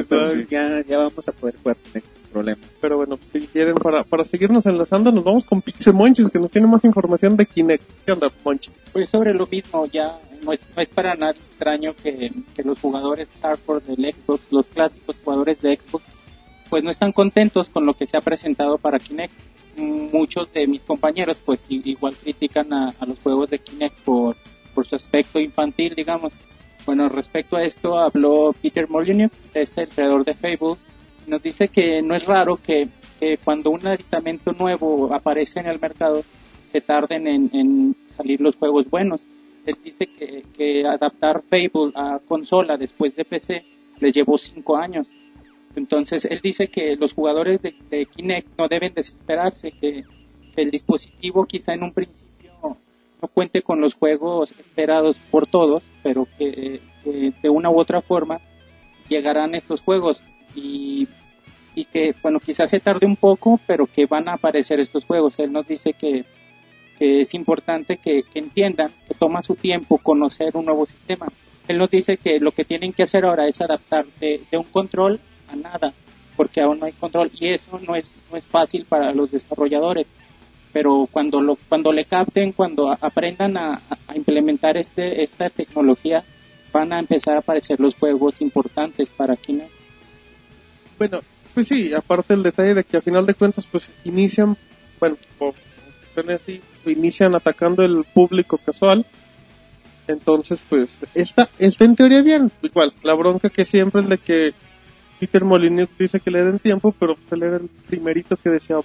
Entonces 0.00 0.48
ya, 0.48 0.82
ya 0.86 0.98
vamos 0.98 1.28
a 1.28 1.32
poder 1.32 1.54
jugar 1.62 1.76
Kinect 1.76 2.06
sin 2.06 2.32
problema. 2.32 2.60
Pero 2.80 2.96
bueno, 2.96 3.16
pues 3.16 3.30
si 3.30 3.48
quieren, 3.48 3.76
para, 3.76 4.02
para 4.02 4.24
seguirnos 4.24 4.66
enlazando, 4.66 5.12
nos 5.12 5.22
vamos 5.22 5.44
con 5.44 5.62
Pixel 5.62 5.94
Monchis, 5.94 6.28
que 6.30 6.40
nos 6.40 6.50
tiene 6.50 6.66
más 6.66 6.84
información 6.84 7.36
de 7.36 7.46
Kinect. 7.46 7.84
¿Qué 8.04 8.10
onda, 8.12 8.28
Monchis? 8.44 8.72
Pues 8.92 9.08
sobre 9.08 9.32
lo 9.32 9.46
mismo, 9.46 9.86
ya 9.86 10.18
no 10.44 10.52
es, 10.52 10.60
no 10.76 10.82
es 10.82 10.88
para 10.88 11.14
nada 11.14 11.30
extraño 11.32 11.94
que, 12.02 12.32
que 12.56 12.62
los 12.64 12.78
jugadores 12.80 13.28
hardcore 13.40 13.84
del 13.86 14.12
Xbox, 14.14 14.40
los 14.50 14.66
clásicos 14.66 15.16
jugadores 15.24 15.60
de 15.62 15.76
Xbox, 15.76 16.04
pues 16.68 16.84
no 16.84 16.90
están 16.90 17.12
contentos 17.12 17.68
con 17.68 17.86
lo 17.86 17.94
que 17.94 18.06
se 18.06 18.16
ha 18.16 18.20
presentado 18.20 18.78
para 18.78 18.98
Kinect. 18.98 19.32
Muchos 19.76 20.52
de 20.52 20.66
mis 20.66 20.82
compañeros 20.82 21.38
pues 21.44 21.64
igual 21.68 22.14
critican 22.16 22.72
a, 22.72 22.94
los 23.06 23.18
juegos 23.20 23.50
de 23.50 23.58
Kinect 23.58 23.98
por, 24.00 24.36
por 24.74 24.86
su 24.86 24.96
aspecto 24.96 25.38
infantil, 25.38 25.94
digamos. 25.94 26.32
Bueno, 26.84 27.08
respecto 27.08 27.56
a 27.56 27.64
esto 27.64 27.98
habló 27.98 28.54
Peter 28.60 28.88
Molyneux, 28.88 29.32
es 29.54 29.76
el 29.76 29.88
creador 29.88 30.24
de 30.24 30.34
Fable, 30.34 30.76
nos 31.26 31.42
dice 31.42 31.68
que 31.68 32.00
no 32.00 32.14
es 32.14 32.24
raro 32.24 32.56
que, 32.56 32.88
cuando 33.44 33.70
un 33.70 33.86
aditamento 33.86 34.52
nuevo 34.52 35.12
aparece 35.12 35.60
en 35.60 35.66
el 35.66 35.80
mercado 35.80 36.22
se 36.70 36.80
tarden 36.80 37.26
en, 37.26 37.50
en 37.52 37.96
salir 38.16 38.40
los 38.40 38.56
juegos 38.56 38.88
buenos. 38.88 39.20
Él 39.66 39.76
dice 39.84 40.06
que, 40.06 40.44
que 40.56 40.86
adaptar 40.86 41.42
Fable 41.42 41.92
a 41.94 42.20
consola 42.26 42.76
después 42.76 43.14
de 43.16 43.24
PC 43.24 43.64
les 44.00 44.14
llevó 44.14 44.38
cinco 44.38 44.76
años. 44.76 45.08
Entonces 45.76 46.24
él 46.24 46.40
dice 46.42 46.68
que 46.68 46.96
los 46.96 47.12
jugadores 47.12 47.62
de, 47.62 48.06
Kinect 48.06 48.48
no 48.58 48.68
deben 48.68 48.94
desesperarse, 48.94 49.72
que, 49.72 50.04
el 50.56 50.72
dispositivo 50.72 51.44
quizá 51.44 51.72
en 51.72 51.84
un 51.84 51.92
principio 51.92 52.28
no 53.22 53.28
cuente 53.28 53.62
con 53.62 53.80
los 53.80 53.94
juegos 53.94 54.52
esperados 54.58 55.16
por 55.30 55.46
todos, 55.46 55.84
pero 56.02 56.26
que, 56.36 56.80
de 57.04 57.48
una 57.48 57.70
u 57.70 57.78
otra 57.78 58.02
forma 58.02 58.40
llegarán 59.08 59.54
estos 59.54 59.80
juegos 59.80 60.22
y, 60.56 61.06
y 61.76 61.84
que, 61.84 62.12
bueno, 62.22 62.40
quizás 62.40 62.70
se 62.70 62.80
tarde 62.80 63.06
un 63.06 63.14
poco, 63.14 63.60
pero 63.68 63.86
que 63.86 64.06
van 64.06 64.28
a 64.28 64.34
aparecer 64.34 64.80
estos 64.80 65.04
juegos. 65.04 65.38
Él 65.38 65.52
nos 65.52 65.66
dice 65.66 65.92
que, 65.92 66.24
es 66.98 67.34
importante 67.34 67.98
que, 67.98 68.24
entiendan 68.34 68.90
que 69.06 69.14
toma 69.14 69.42
su 69.42 69.54
tiempo 69.54 69.98
conocer 69.98 70.56
un 70.56 70.64
nuevo 70.64 70.86
sistema. 70.86 71.28
Él 71.68 71.78
nos 71.78 71.90
dice 71.90 72.16
que 72.16 72.40
lo 72.40 72.50
que 72.50 72.64
tienen 72.64 72.92
que 72.92 73.04
hacer 73.04 73.24
ahora 73.24 73.46
es 73.46 73.60
adaptar 73.60 74.06
de 74.18 74.42
un 74.52 74.64
control 74.64 75.20
a 75.48 75.56
nada, 75.56 75.92
porque 76.36 76.60
aún 76.60 76.78
no 76.78 76.86
hay 76.86 76.92
control 76.92 77.30
y 77.38 77.48
eso 77.48 77.78
no 77.86 77.94
es, 77.96 78.14
no 78.30 78.36
es 78.36 78.44
fácil 78.44 78.84
para 78.84 79.12
los 79.12 79.30
desarrolladores. 79.30 80.12
Pero 80.72 81.08
cuando, 81.10 81.40
lo, 81.40 81.56
cuando 81.68 81.92
le 81.92 82.04
capten, 82.04 82.52
cuando 82.52 82.90
aprendan 82.90 83.56
a, 83.56 83.80
implementar 84.14 84.76
este, 84.76 85.22
esta 85.22 85.48
tecnología, 85.50 86.22
van 86.72 86.92
a 86.92 86.98
empezar 86.98 87.36
a 87.36 87.38
aparecer 87.38 87.80
los 87.80 87.94
juegos 87.94 88.40
importantes 88.40 89.08
para 89.08 89.36
Kinect. 89.36 89.72
Bueno, 90.98 91.20
pues 91.54 91.68
sí, 91.68 91.92
aparte 91.94 92.34
el 92.34 92.42
detalle 92.42 92.74
de 92.74 92.84
que 92.84 92.98
a 92.98 93.02
final 93.02 93.24
de 93.24 93.34
cuentas, 93.34 93.66
pues 93.66 93.90
inician, 94.04 94.56
bueno, 95.00 95.16
por 95.38 95.54
así, 96.32 96.60
inician 96.86 97.34
atacando 97.34 97.82
el 97.82 98.04
público 98.04 98.58
casual. 98.58 99.06
Entonces, 100.06 100.62
pues, 100.68 101.00
está, 101.14 101.48
está 101.58 101.84
en 101.84 101.94
teoría 101.94 102.22
bien. 102.22 102.50
Igual, 102.62 102.94
la 103.02 103.14
bronca 103.14 103.50
que 103.50 103.64
siempre 103.64 104.02
es 104.02 104.08
de 104.08 104.18
que 104.18 104.54
Peter 105.18 105.44
Molyneux 105.44 105.90
dice 105.98 106.20
que 106.20 106.30
le 106.30 106.44
den 106.44 106.58
tiempo, 106.58 106.94
pero 106.98 107.16
pues 107.16 107.32
él 107.32 107.42
era 107.42 107.56
el 107.56 107.68
primerito 107.86 108.36
que 108.36 108.50
decía, 108.50 108.76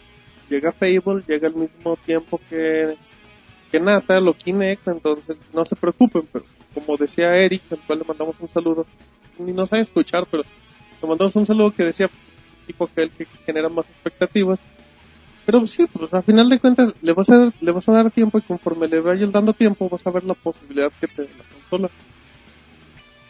llega 0.49 0.71
Fable, 0.71 1.23
llega 1.27 1.47
al 1.47 1.55
mismo 1.55 1.97
tiempo 1.97 2.39
que, 2.49 2.95
que 3.71 3.79
Natal 3.79 4.27
o 4.27 4.33
Kinect, 4.33 4.87
entonces 4.87 5.37
no 5.53 5.63
se 5.65 5.75
preocupen, 5.75 6.23
pero 6.31 6.45
como 6.73 6.97
decía 6.97 7.35
Eric, 7.35 7.61
al 7.71 7.79
cual 7.79 7.99
le 7.99 8.05
mandamos 8.05 8.39
un 8.39 8.49
saludo, 8.49 8.85
ni 9.37 9.51
nos 9.53 9.69
sabe 9.69 9.83
escuchar, 9.83 10.25
pero 10.29 10.43
le 11.01 11.07
mandamos 11.07 11.35
un 11.35 11.45
saludo 11.45 11.71
que 11.71 11.83
decía 11.83 12.09
tipo 12.65 12.85
aquel 12.85 13.11
que 13.11 13.25
genera 13.45 13.69
más 13.69 13.89
expectativas. 13.89 14.59
Pero 15.45 15.67
sí, 15.67 15.85
pues 15.91 16.13
a 16.13 16.21
final 16.21 16.49
de 16.49 16.59
cuentas 16.59 16.95
le 17.01 17.11
vas 17.11 17.29
a 17.29 17.51
le 17.59 17.71
vas 17.71 17.89
a 17.89 17.91
dar 17.91 18.09
tiempo 18.11 18.37
y 18.37 18.41
conforme 18.43 18.87
le 18.87 19.01
vayas 19.01 19.31
dando 19.31 19.53
tiempo 19.53 19.89
vas 19.89 20.05
a 20.07 20.11
ver 20.11 20.23
la 20.23 20.35
posibilidad 20.35 20.91
que 21.01 21.07
te 21.07 21.23
dé 21.23 21.29
la 21.37 21.43
consola. 21.53 21.89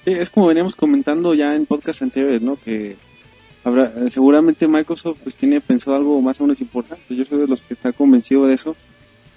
Sí, 0.05 0.12
es 0.12 0.29
como 0.29 0.48
veníamos 0.48 0.75
comentando 0.75 1.33
ya 1.33 1.55
en 1.55 1.65
podcast 1.65 2.01
anteriores, 2.01 2.41
¿no? 2.41 2.57
Que 2.57 2.98
habrá, 3.63 3.93
eh, 3.95 4.10
seguramente 4.10 4.67
Microsoft 4.67 5.19
pues 5.24 5.36
tiene 5.36 5.62
pensado 5.62 5.95
algo 5.95 6.22
más 6.22 6.39
o 6.39 6.43
menos 6.43 6.60
importante. 6.62 7.15
Yo 7.15 7.24
soy 7.24 7.39
de 7.39 7.48
los 7.48 7.62
que 7.62 7.74
está 7.74 7.93
convencido 7.93 8.45
de 8.45 8.55
eso. 8.55 8.75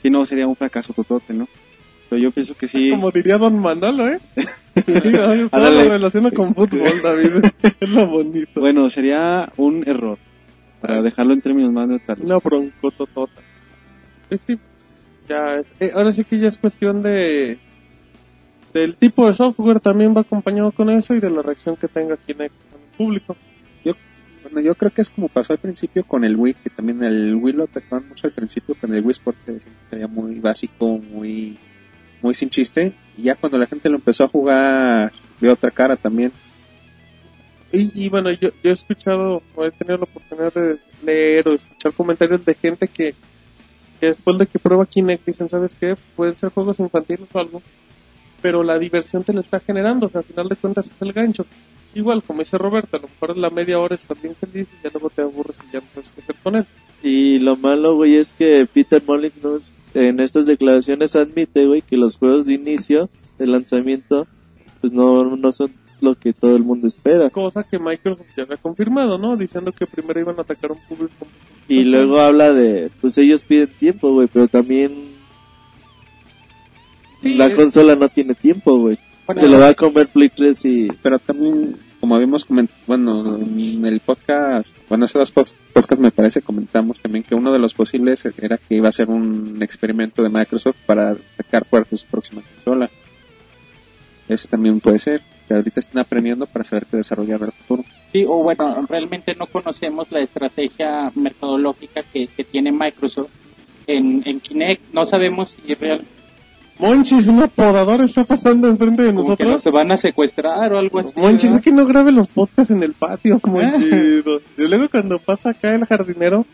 Si 0.02 0.10
no, 0.10 0.24
sería 0.26 0.46
un 0.46 0.56
fracaso 0.56 0.92
totote, 0.92 1.32
¿no? 1.34 1.48
Pero 2.08 2.22
yo 2.22 2.30
pienso 2.30 2.54
que 2.56 2.68
sí. 2.68 2.90
Como 2.90 3.10
diría 3.10 3.38
Don 3.38 3.58
Manolo, 3.58 4.08
¿eh? 4.08 4.20
Ándale. 5.52 5.84
lo 5.84 5.90
relaciona 5.90 6.30
con 6.30 6.54
fútbol, 6.54 7.02
David. 7.02 7.44
es 7.80 7.90
lo 7.90 8.06
bonito. 8.06 8.60
Bueno, 8.60 8.88
sería 8.90 9.52
un 9.56 9.88
error. 9.88 10.18
Para 10.80 11.02
dejarlo 11.02 11.32
en 11.32 11.40
términos 11.40 11.72
más 11.72 11.88
neutrales. 11.88 12.24
Una 12.24 12.38
broncototota. 12.38 13.40
Sí, 14.30 14.38
sí. 14.46 14.58
Ya 15.28 15.56
es, 15.56 15.66
eh, 15.80 15.90
ahora 15.94 16.12
sí 16.12 16.22
que 16.24 16.38
ya 16.38 16.48
es 16.48 16.58
cuestión 16.58 17.02
de 17.02 17.58
del 18.80 18.96
tipo 18.96 19.26
de 19.26 19.34
software 19.34 19.80
también 19.80 20.14
va 20.14 20.20
acompañado 20.20 20.70
con 20.72 20.90
eso 20.90 21.14
y 21.14 21.20
de 21.20 21.30
la 21.30 21.42
reacción 21.42 21.76
que 21.76 21.88
tenga 21.88 22.16
Kinect 22.16 22.54
con 22.70 22.80
el 22.80 22.96
público. 22.96 23.36
Bueno, 24.42 24.60
yo 24.60 24.76
creo 24.76 24.92
que 24.92 25.02
es 25.02 25.10
como 25.10 25.28
pasó 25.28 25.54
al 25.54 25.58
principio 25.58 26.04
con 26.04 26.24
el 26.24 26.36
Wii, 26.36 26.54
que 26.54 26.70
también 26.70 27.02
el 27.02 27.34
Wii 27.34 27.54
lo 27.54 27.64
atacaron 27.64 28.06
mucho 28.08 28.28
al 28.28 28.32
principio 28.32 28.76
con 28.80 28.94
el 28.94 29.02
Wii 29.02 29.10
Sport, 29.10 29.36
que 29.44 29.58
sería 29.90 30.06
muy 30.06 30.38
básico, 30.38 30.98
muy, 30.98 31.58
muy 32.22 32.32
sin 32.32 32.48
chiste. 32.48 32.94
Y 33.16 33.24
ya 33.24 33.34
cuando 33.34 33.58
la 33.58 33.66
gente 33.66 33.88
lo 33.88 33.96
empezó 33.96 34.22
a 34.22 34.28
jugar 34.28 35.12
de 35.40 35.48
otra 35.50 35.72
cara 35.72 35.96
también. 35.96 36.30
Y, 37.72 38.04
y 38.04 38.08
bueno, 38.08 38.30
yo, 38.30 38.50
yo 38.62 38.70
he 38.70 38.72
escuchado, 38.72 39.42
o 39.56 39.64
he 39.64 39.72
tenido 39.72 39.96
la 39.96 40.04
oportunidad 40.04 40.54
de 40.54 40.78
leer 41.02 41.48
o 41.48 41.54
escuchar 41.54 41.92
comentarios 41.92 42.44
de 42.44 42.54
gente 42.54 42.86
que, 42.86 43.16
que 43.98 44.06
después 44.06 44.38
de 44.38 44.46
que 44.46 44.60
prueba 44.60 44.86
Kinect 44.86 45.26
dicen, 45.26 45.48
¿sabes 45.48 45.74
qué? 45.74 45.96
Pueden 46.14 46.36
ser 46.36 46.50
juegos 46.50 46.78
infantiles 46.78 47.28
o 47.32 47.38
algo, 47.40 47.62
pero 48.46 48.62
la 48.62 48.78
diversión 48.78 49.24
te 49.24 49.32
lo 49.32 49.40
está 49.40 49.58
generando, 49.58 50.06
o 50.06 50.08
sea, 50.08 50.20
al 50.20 50.24
final 50.24 50.48
de 50.48 50.54
cuentas 50.54 50.86
es 50.86 51.02
el 51.02 51.12
gancho. 51.12 51.44
Igual, 51.96 52.22
como 52.22 52.42
dice 52.42 52.56
Roberto, 52.56 52.96
a 52.96 53.00
lo 53.00 53.08
mejor 53.08 53.36
la 53.36 53.50
media 53.50 53.80
hora 53.80 53.96
estás 53.96 54.22
bien 54.22 54.36
feliz 54.36 54.68
y 54.68 54.84
ya 54.84 54.90
luego 54.92 55.10
te 55.10 55.22
aburres 55.22 55.56
y 55.68 55.72
ya 55.72 55.80
no 55.80 55.86
sabes 55.92 56.10
qué 56.10 56.20
hacer 56.20 56.36
con 56.44 56.54
él. 56.54 56.64
Y 57.02 57.40
lo 57.40 57.56
malo, 57.56 57.96
güey, 57.96 58.14
es 58.14 58.32
que 58.32 58.64
Peter 58.72 59.02
Molyneux 59.04 59.72
en 59.94 60.20
estas 60.20 60.46
declaraciones 60.46 61.16
admite, 61.16 61.66
güey, 61.66 61.82
que 61.82 61.96
los 61.96 62.18
juegos 62.18 62.46
de 62.46 62.54
inicio, 62.54 63.10
de 63.36 63.48
lanzamiento, 63.48 64.28
pues 64.80 64.92
no, 64.92 65.24
no 65.36 65.50
son 65.50 65.72
lo 66.00 66.14
que 66.14 66.32
todo 66.32 66.54
el 66.54 66.62
mundo 66.62 66.86
espera. 66.86 67.28
Cosa 67.30 67.64
que 67.64 67.80
Microsoft 67.80 68.28
ya 68.36 68.44
había 68.44 68.58
confirmado, 68.58 69.18
¿no? 69.18 69.36
Diciendo 69.36 69.72
que 69.72 69.88
primero 69.88 70.20
iban 70.20 70.38
a 70.38 70.42
atacar 70.42 70.70
a 70.70 70.74
un 70.74 70.80
público. 70.86 71.26
Y 71.66 71.82
luego 71.82 72.20
habla 72.20 72.52
de, 72.52 72.92
pues 73.00 73.18
ellos 73.18 73.42
piden 73.42 73.72
tiempo, 73.80 74.12
güey, 74.12 74.28
pero 74.32 74.46
también 74.46 75.15
Sí, 77.26 77.34
la 77.34 77.54
consola 77.54 77.96
no 77.96 78.08
tiene 78.08 78.34
tiempo, 78.34 78.78
güey. 78.78 78.98
Bueno, 79.26 79.40
Se 79.40 79.48
lo 79.48 79.58
va 79.58 79.68
a 79.68 79.74
comer 79.74 80.08
Play 80.08 80.28
3 80.28 80.64
y... 80.66 80.88
Pero 81.02 81.18
también, 81.18 81.76
como 81.98 82.14
habíamos 82.14 82.44
comentado, 82.44 82.78
bueno, 82.86 83.36
en 83.38 83.84
el 83.84 84.00
podcast, 84.00 84.76
bueno, 84.88 85.04
hace 85.04 85.18
dos 85.18 85.32
podcasts 85.32 85.98
me 85.98 86.12
parece, 86.12 86.42
comentamos 86.42 87.00
también 87.00 87.24
que 87.24 87.34
uno 87.34 87.52
de 87.52 87.58
los 87.58 87.74
posibles 87.74 88.24
era 88.40 88.56
que 88.56 88.76
iba 88.76 88.88
a 88.88 88.92
ser 88.92 89.10
un 89.10 89.60
experimento 89.62 90.22
de 90.22 90.30
Microsoft 90.30 90.76
para 90.86 91.16
sacar 91.36 91.64
fuerte 91.64 91.96
su 91.96 92.06
próxima 92.06 92.42
consola. 92.42 92.88
Ese 94.28 94.46
también 94.46 94.80
puede 94.80 95.00
ser, 95.00 95.22
que 95.48 95.54
ahorita 95.54 95.80
están 95.80 95.98
aprendiendo 95.98 96.46
para 96.46 96.64
saber 96.64 96.86
qué 96.86 96.96
desarrollar 96.96 97.40
en 97.40 97.46
el 97.46 97.52
futuro. 97.52 97.84
Sí, 98.12 98.24
o 98.26 98.42
bueno, 98.42 98.86
realmente 98.88 99.34
no 99.34 99.46
conocemos 99.46 100.10
la 100.12 100.20
estrategia 100.20 101.10
mercadológica 101.14 102.02
que, 102.12 102.28
que 102.28 102.44
tiene 102.44 102.70
Microsoft 102.70 103.30
en, 103.86 104.22
en 104.24 104.40
Kinect. 104.40 104.92
No 104.92 105.04
sabemos 105.04 105.50
si 105.50 105.74
real, 105.74 106.02
Monchis, 106.78 107.26
una 107.28 107.46
podadora 107.46 108.04
está 108.04 108.24
pasando 108.24 108.68
enfrente 108.68 109.02
de 109.02 109.14
como 109.14 109.36
que 109.36 109.44
nosotros. 109.44 109.64
nos 109.64 109.74
van 109.74 109.92
a 109.92 109.96
secuestrar 109.96 110.72
o 110.72 110.78
algo 110.78 110.98
así. 110.98 111.18
Monchis, 111.18 111.44
¿verdad? 111.44 111.56
es 111.58 111.64
que 111.64 111.72
no 111.72 111.86
grabe 111.86 112.12
los 112.12 112.28
podcasts 112.28 112.70
en 112.70 112.82
el 112.82 112.92
patio, 112.92 113.40
Monchis. 113.46 114.24
Y 114.58 114.68
luego 114.68 114.88
cuando 114.90 115.18
pasa 115.18 115.50
acá 115.50 115.74
el 115.74 115.86
jardinero, 115.86 116.44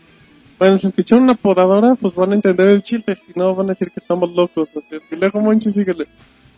bueno, 0.57 0.77
si 0.77 0.87
escuchan 0.87 1.21
una 1.21 1.33
podadora, 1.33 1.95
pues 1.95 2.15
van 2.15 2.31
a 2.31 2.35
entender 2.35 2.69
el 2.69 2.81
chiste, 2.81 3.15
si 3.15 3.33
no 3.35 3.53
van 3.53 3.67
a 3.67 3.69
decir 3.69 3.91
que 3.91 3.99
estamos 3.99 4.31
locos. 4.31 4.69
Así 4.69 4.95
es 4.95 5.03
que 5.09 5.15
luego, 5.17 5.41
Monchis, 5.41 5.73
síguele. 5.73 6.07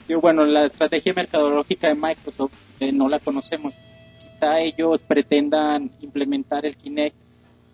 Y 0.08 0.14
bueno, 0.14 0.46
la 0.46 0.68
estrategia 0.68 1.14
mercadológica 1.16 1.88
de 1.88 1.96
Microsoft 1.96 2.54
eh, 2.80 2.92
no 2.92 3.10
la 3.10 3.20
conocemos. 3.20 3.74
Quizá 4.20 4.60
ellos 4.60 5.02
pretendan 5.08 5.90
implementar 6.02 6.68
el 6.68 6.76
Kinect 6.76 7.16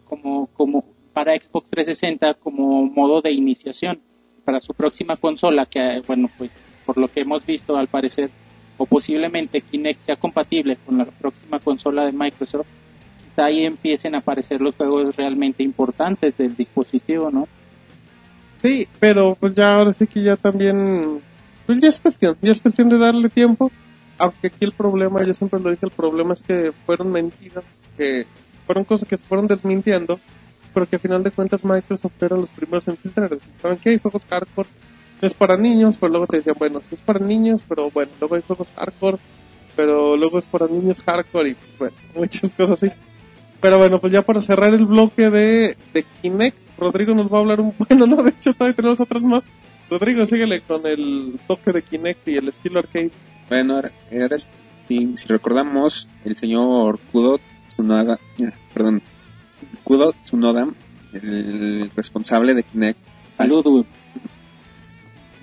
como, 0.05 0.47
como 0.47 0.85
para 1.11 1.35
Xbox 1.35 1.69
360 1.69 2.35
como 2.35 2.85
modo 2.85 3.21
de 3.21 3.31
iniciación 3.33 3.99
para 4.43 4.61
su 4.61 4.73
próxima 4.73 5.15
consola, 5.17 5.65
que 5.65 6.01
bueno, 6.07 6.29
pues 6.37 6.51
por 6.85 6.97
lo 6.97 7.07
que 7.07 7.21
hemos 7.21 7.45
visto 7.45 7.75
al 7.75 7.87
parecer, 7.87 8.29
o 8.77 8.85
posiblemente 8.85 9.61
Kinect 9.61 10.05
sea 10.05 10.15
compatible 10.15 10.77
con 10.85 10.97
la 10.97 11.05
próxima 11.05 11.59
consola 11.59 12.05
de 12.05 12.11
Microsoft, 12.11 12.67
quizá 13.23 13.45
ahí 13.45 13.65
empiecen 13.65 14.15
a 14.15 14.19
aparecer 14.19 14.61
los 14.61 14.75
juegos 14.75 15.15
realmente 15.15 15.63
importantes 15.63 16.37
del 16.37 16.55
dispositivo, 16.55 17.29
¿no? 17.31 17.47
Sí, 18.61 18.87
pero 18.99 19.35
pues 19.39 19.55
ya 19.55 19.73
ahora 19.73 19.93
sí 19.93 20.05
que 20.05 20.21
ya 20.21 20.35
también, 20.35 21.21
pues 21.65 21.79
ya 21.79 21.89
es 21.89 21.99
cuestión, 21.99 22.37
ya 22.41 22.51
es 22.51 22.61
cuestión 22.61 22.89
de 22.89 22.97
darle 22.97 23.29
tiempo, 23.29 23.71
aunque 24.17 24.47
aquí 24.47 24.65
el 24.65 24.71
problema, 24.71 25.23
yo 25.23 25.33
siempre 25.33 25.59
lo 25.59 25.71
dije, 25.71 25.85
el 25.85 25.91
problema 25.91 26.33
es 26.33 26.43
que 26.43 26.71
fueron 26.85 27.11
mentiras, 27.11 27.63
que 27.97 28.25
fueron 28.65 28.83
cosas 28.83 29.09
que 29.09 29.17
se 29.17 29.23
fueron 29.23 29.47
desmintiendo, 29.47 30.19
pero 30.73 30.87
que 30.87 30.95
al 30.95 31.01
final 31.01 31.23
de 31.23 31.31
cuentas 31.31 31.63
Microsoft 31.63 32.21
era 32.21 32.37
los 32.37 32.51
primeros 32.51 32.87
en 32.87 32.97
filtrar, 32.97 33.37
¿saben 33.61 33.77
qué? 33.77 33.91
Hay 33.91 33.99
juegos 33.99 34.23
hardcore, 34.29 34.69
no 35.21 35.27
es 35.27 35.33
para 35.33 35.57
niños, 35.57 35.97
pero 35.97 36.11
luego 36.11 36.27
te 36.27 36.37
decían, 36.37 36.55
bueno, 36.57 36.81
sí 36.81 36.95
es 36.95 37.01
para 37.01 37.19
niños, 37.19 37.63
pero 37.67 37.91
bueno, 37.91 38.11
luego 38.19 38.35
hay 38.35 38.41
juegos 38.41 38.71
hardcore, 38.75 39.17
pero 39.75 40.17
luego 40.17 40.39
es 40.39 40.47
para 40.47 40.67
niños 40.67 41.01
hardcore 41.01 41.49
y 41.49 41.55
bueno, 41.77 41.95
muchas 42.15 42.51
cosas 42.51 42.83
así. 42.83 42.91
Pero 43.59 43.77
bueno, 43.77 44.01
pues 44.01 44.11
ya 44.11 44.23
para 44.23 44.41
cerrar 44.41 44.73
el 44.73 44.87
bloque 44.87 45.29
de, 45.29 45.77
de 45.93 46.05
Kinect, 46.21 46.57
Rodrigo 46.79 47.13
nos 47.13 47.31
va 47.31 47.37
a 47.37 47.41
hablar 47.41 47.61
un... 47.61 47.73
Bueno, 47.89 48.07
no, 48.07 48.23
de 48.23 48.31
hecho 48.31 48.53
todavía 48.53 48.75
tenemos 48.75 48.99
otras 48.99 49.21
más. 49.21 49.43
Rodrigo, 49.89 50.25
síguele 50.25 50.61
con 50.61 50.87
el 50.87 51.39
toque 51.47 51.71
de 51.71 51.83
Kinect 51.83 52.27
y 52.27 52.37
el 52.37 52.49
estilo 52.49 52.79
arcade. 52.79 53.11
Bueno, 53.49 53.81
si, 54.87 55.15
si 55.15 55.27
recordamos, 55.27 56.09
el 56.25 56.35
señor 56.35 56.99
Kudo 57.11 57.39
Tsunoda, 57.67 58.19
eh, 58.39 58.51
perdón, 58.73 59.03
Kudo 59.91 60.13
Tsunoda, 60.23 60.69
el 61.11 61.91
responsable 61.93 62.53
de 62.53 62.63
Kinect, 62.63 62.97
Salud, 63.37 63.61
güey. 63.65 63.85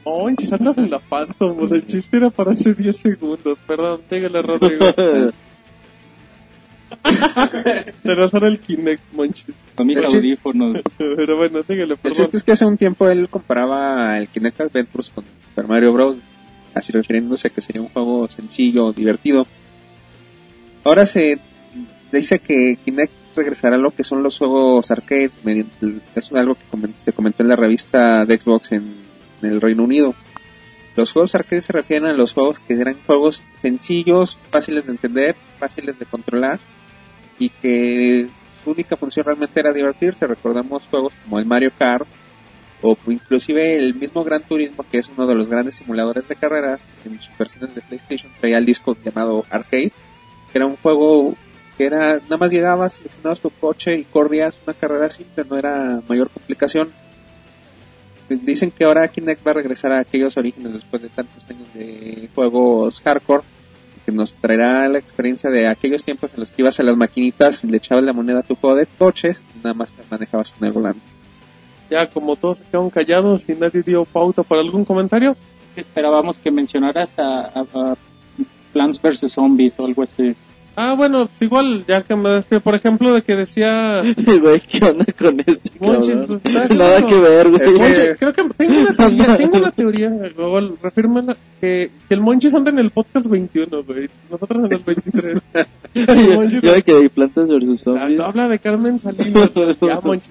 Oh, 0.04 0.26
andas 0.26 0.78
en 0.78 0.90
la 0.90 1.00
Phantom, 1.00 1.54
pues 1.58 1.70
el 1.70 1.84
chiste 1.84 2.16
era 2.16 2.30
para 2.30 2.52
hace 2.52 2.72
10 2.72 2.96
segundos. 2.96 3.58
Perdón, 3.66 4.00
síguele, 4.08 4.40
Rodrigo. 4.40 4.86
Se 8.02 8.16
nos 8.16 8.32
el 8.32 8.58
Kinect, 8.58 9.02
monchis. 9.12 9.54
Con 9.74 9.86
mis 9.86 9.98
El 9.98 10.06
audífonos. 10.06 10.78
Pero 10.96 11.36
bueno, 11.36 11.62
síguele, 11.62 11.92
El 11.92 11.98
perdón. 11.98 12.16
chiste 12.16 12.38
es 12.38 12.42
que 12.42 12.52
hace 12.52 12.64
un 12.64 12.78
tiempo 12.78 13.06
él 13.06 13.28
comparaba 13.28 14.16
el 14.16 14.28
Kinect 14.28 14.62
Adventures 14.62 15.10
con 15.10 15.26
Super 15.46 15.68
Mario 15.68 15.92
Bros. 15.92 16.16
Así 16.72 16.90
refiriéndose 16.90 17.48
a 17.48 17.50
que 17.50 17.60
sería 17.60 17.82
un 17.82 17.90
juego 17.90 18.26
sencillo, 18.30 18.94
divertido. 18.94 19.46
Ahora 20.84 21.04
se 21.04 21.38
dice 22.10 22.38
que 22.38 22.78
Kinect 22.82 23.17
regresará 23.38 23.76
a 23.76 23.78
lo 23.78 23.90
que 23.90 24.04
son 24.04 24.22
los 24.22 24.38
juegos 24.38 24.90
arcade. 24.90 25.30
Es 26.14 26.32
algo 26.32 26.54
que 26.54 26.64
se 26.98 27.12
comentó 27.12 27.42
en 27.42 27.48
la 27.48 27.56
revista 27.56 28.26
de 28.26 28.38
Xbox 28.38 28.72
en, 28.72 28.94
en 29.42 29.50
el 29.50 29.60
Reino 29.60 29.84
Unido. 29.84 30.14
Los 30.96 31.12
juegos 31.12 31.34
arcade 31.34 31.62
se 31.62 31.72
refieren 31.72 32.08
a 32.08 32.12
los 32.12 32.34
juegos 32.34 32.58
que 32.58 32.74
eran 32.74 32.98
juegos 33.06 33.44
sencillos, 33.62 34.38
fáciles 34.50 34.86
de 34.86 34.92
entender, 34.92 35.36
fáciles 35.58 35.98
de 35.98 36.06
controlar 36.06 36.58
y 37.38 37.50
que 37.50 38.28
su 38.62 38.70
única 38.72 38.96
función 38.96 39.24
realmente 39.24 39.60
era 39.60 39.72
divertirse. 39.72 40.26
Recordamos 40.26 40.88
juegos 40.88 41.14
como 41.24 41.38
el 41.38 41.46
Mario 41.46 41.70
Kart 41.78 42.06
o 42.82 42.96
inclusive 43.06 43.76
el 43.76 43.94
mismo 43.94 44.24
Gran 44.24 44.42
Turismo, 44.46 44.84
que 44.90 44.98
es 44.98 45.08
uno 45.08 45.26
de 45.26 45.34
los 45.34 45.48
grandes 45.48 45.76
simuladores 45.76 46.28
de 46.28 46.36
carreras 46.36 46.90
en 47.04 47.20
sus 47.20 47.36
versiones 47.36 47.74
de 47.74 47.80
PlayStation, 47.82 48.32
traía 48.38 48.58
el 48.58 48.66
disco 48.66 48.96
llamado 49.04 49.44
Arcade, 49.50 49.92
que 50.52 50.58
era 50.58 50.66
un 50.66 50.76
juego 50.76 51.34
que 51.78 51.84
era, 51.86 52.16
nada 52.24 52.36
más 52.36 52.50
llegabas, 52.50 52.94
seleccionabas 52.94 53.40
tu 53.40 53.48
coche 53.50 53.96
y 53.96 54.04
corrías 54.04 54.58
una 54.66 54.74
carrera 54.74 55.08
simple, 55.08 55.44
no 55.48 55.56
era 55.56 56.00
mayor 56.08 56.28
complicación. 56.28 56.90
Dicen 58.28 58.70
que 58.70 58.84
ahora 58.84 59.08
Kinect 59.08 59.46
va 59.46 59.52
a 59.52 59.54
regresar 59.54 59.90
a 59.92 60.00
aquellos 60.00 60.36
orígenes 60.36 60.74
después 60.74 61.00
de 61.00 61.08
tantos 61.08 61.42
años 61.48 61.72
de 61.72 62.28
juegos 62.34 63.00
hardcore, 63.00 63.42
que 64.04 64.12
nos 64.12 64.34
traerá 64.34 64.86
la 64.88 64.98
experiencia 64.98 65.48
de 65.50 65.66
aquellos 65.66 66.04
tiempos 66.04 66.34
en 66.34 66.40
los 66.40 66.52
que 66.52 66.60
ibas 66.62 66.78
a 66.78 66.82
las 66.82 66.96
maquinitas 66.96 67.64
y 67.64 67.68
le 67.68 67.78
echabas 67.78 68.04
la 68.04 68.12
moneda 68.12 68.40
a 68.40 68.42
tu 68.42 68.54
juego 68.56 68.76
de 68.76 68.86
coches 68.86 69.42
y 69.54 69.58
nada 69.58 69.72
más 69.74 69.96
manejabas 70.10 70.50
con 70.52 70.66
el 70.66 70.72
volante. 70.72 71.00
ya 71.90 72.06
como 72.10 72.36
todos 72.36 72.58
se 72.58 72.64
quedaron 72.64 72.90
callados 72.90 73.48
y 73.48 73.54
nadie 73.54 73.82
dio 73.82 74.04
pauta 74.04 74.42
para 74.42 74.60
algún 74.60 74.84
comentario, 74.84 75.36
Esperábamos 75.76 76.38
que 76.38 76.50
mencionaras 76.50 77.16
a, 77.20 77.46
a- 77.46 77.66
a 77.92 77.96
Plants 78.72 79.00
vs. 79.00 79.30
Zombies 79.32 79.78
o 79.78 79.84
algo 79.86 80.02
así. 80.02 80.34
Ah, 80.78 80.94
bueno, 80.94 81.26
pues 81.26 81.42
igual, 81.42 81.84
ya 81.86 82.02
que 82.02 82.14
me 82.16 82.42
que 82.48 82.60
por 82.60 82.74
ejemplo, 82.74 83.12
de 83.12 83.22
que 83.22 83.36
decía 83.36 84.00
Güey, 84.40 84.60
¿qué 84.60 84.84
onda 84.84 85.04
con 85.18 85.40
este 85.44 85.70
Monchis, 85.80 86.12
cabrón? 86.12 86.40
pues, 86.42 86.70
Nada 86.70 87.06
que 87.06 87.20
ver, 87.20 87.50
güey. 87.50 87.74
Monchis, 87.74 88.16
creo 88.18 88.32
que 88.32 88.44
tengo 88.56 88.80
una 88.80 88.92
teoría, 88.96 89.36
tengo 89.36 89.56
una 89.58 89.70
teoría, 89.72 90.12
refírmela, 90.82 91.36
que, 91.60 91.90
que 92.08 92.14
el 92.14 92.20
Monchis 92.20 92.54
anda 92.54 92.70
en 92.70 92.78
el 92.78 92.90
podcast 92.90 93.26
21, 93.26 93.82
güey, 93.84 94.08
nosotros 94.30 94.64
en 94.64 94.72
el 94.72 94.82
23. 94.84 95.42
El 95.94 96.36
Monchis 96.36 96.62
Yo 96.62 96.72
me 96.74 96.82
quedé 96.82 97.08
plantas 97.10 97.48
versus 97.48 97.80
zombies. 97.80 98.18
no 98.18 98.24
habla 98.24 98.48
de 98.48 98.58
Carmen 98.58 98.98
Salinas, 98.98 99.50
ya 99.80 100.00
Monchis. 100.00 100.30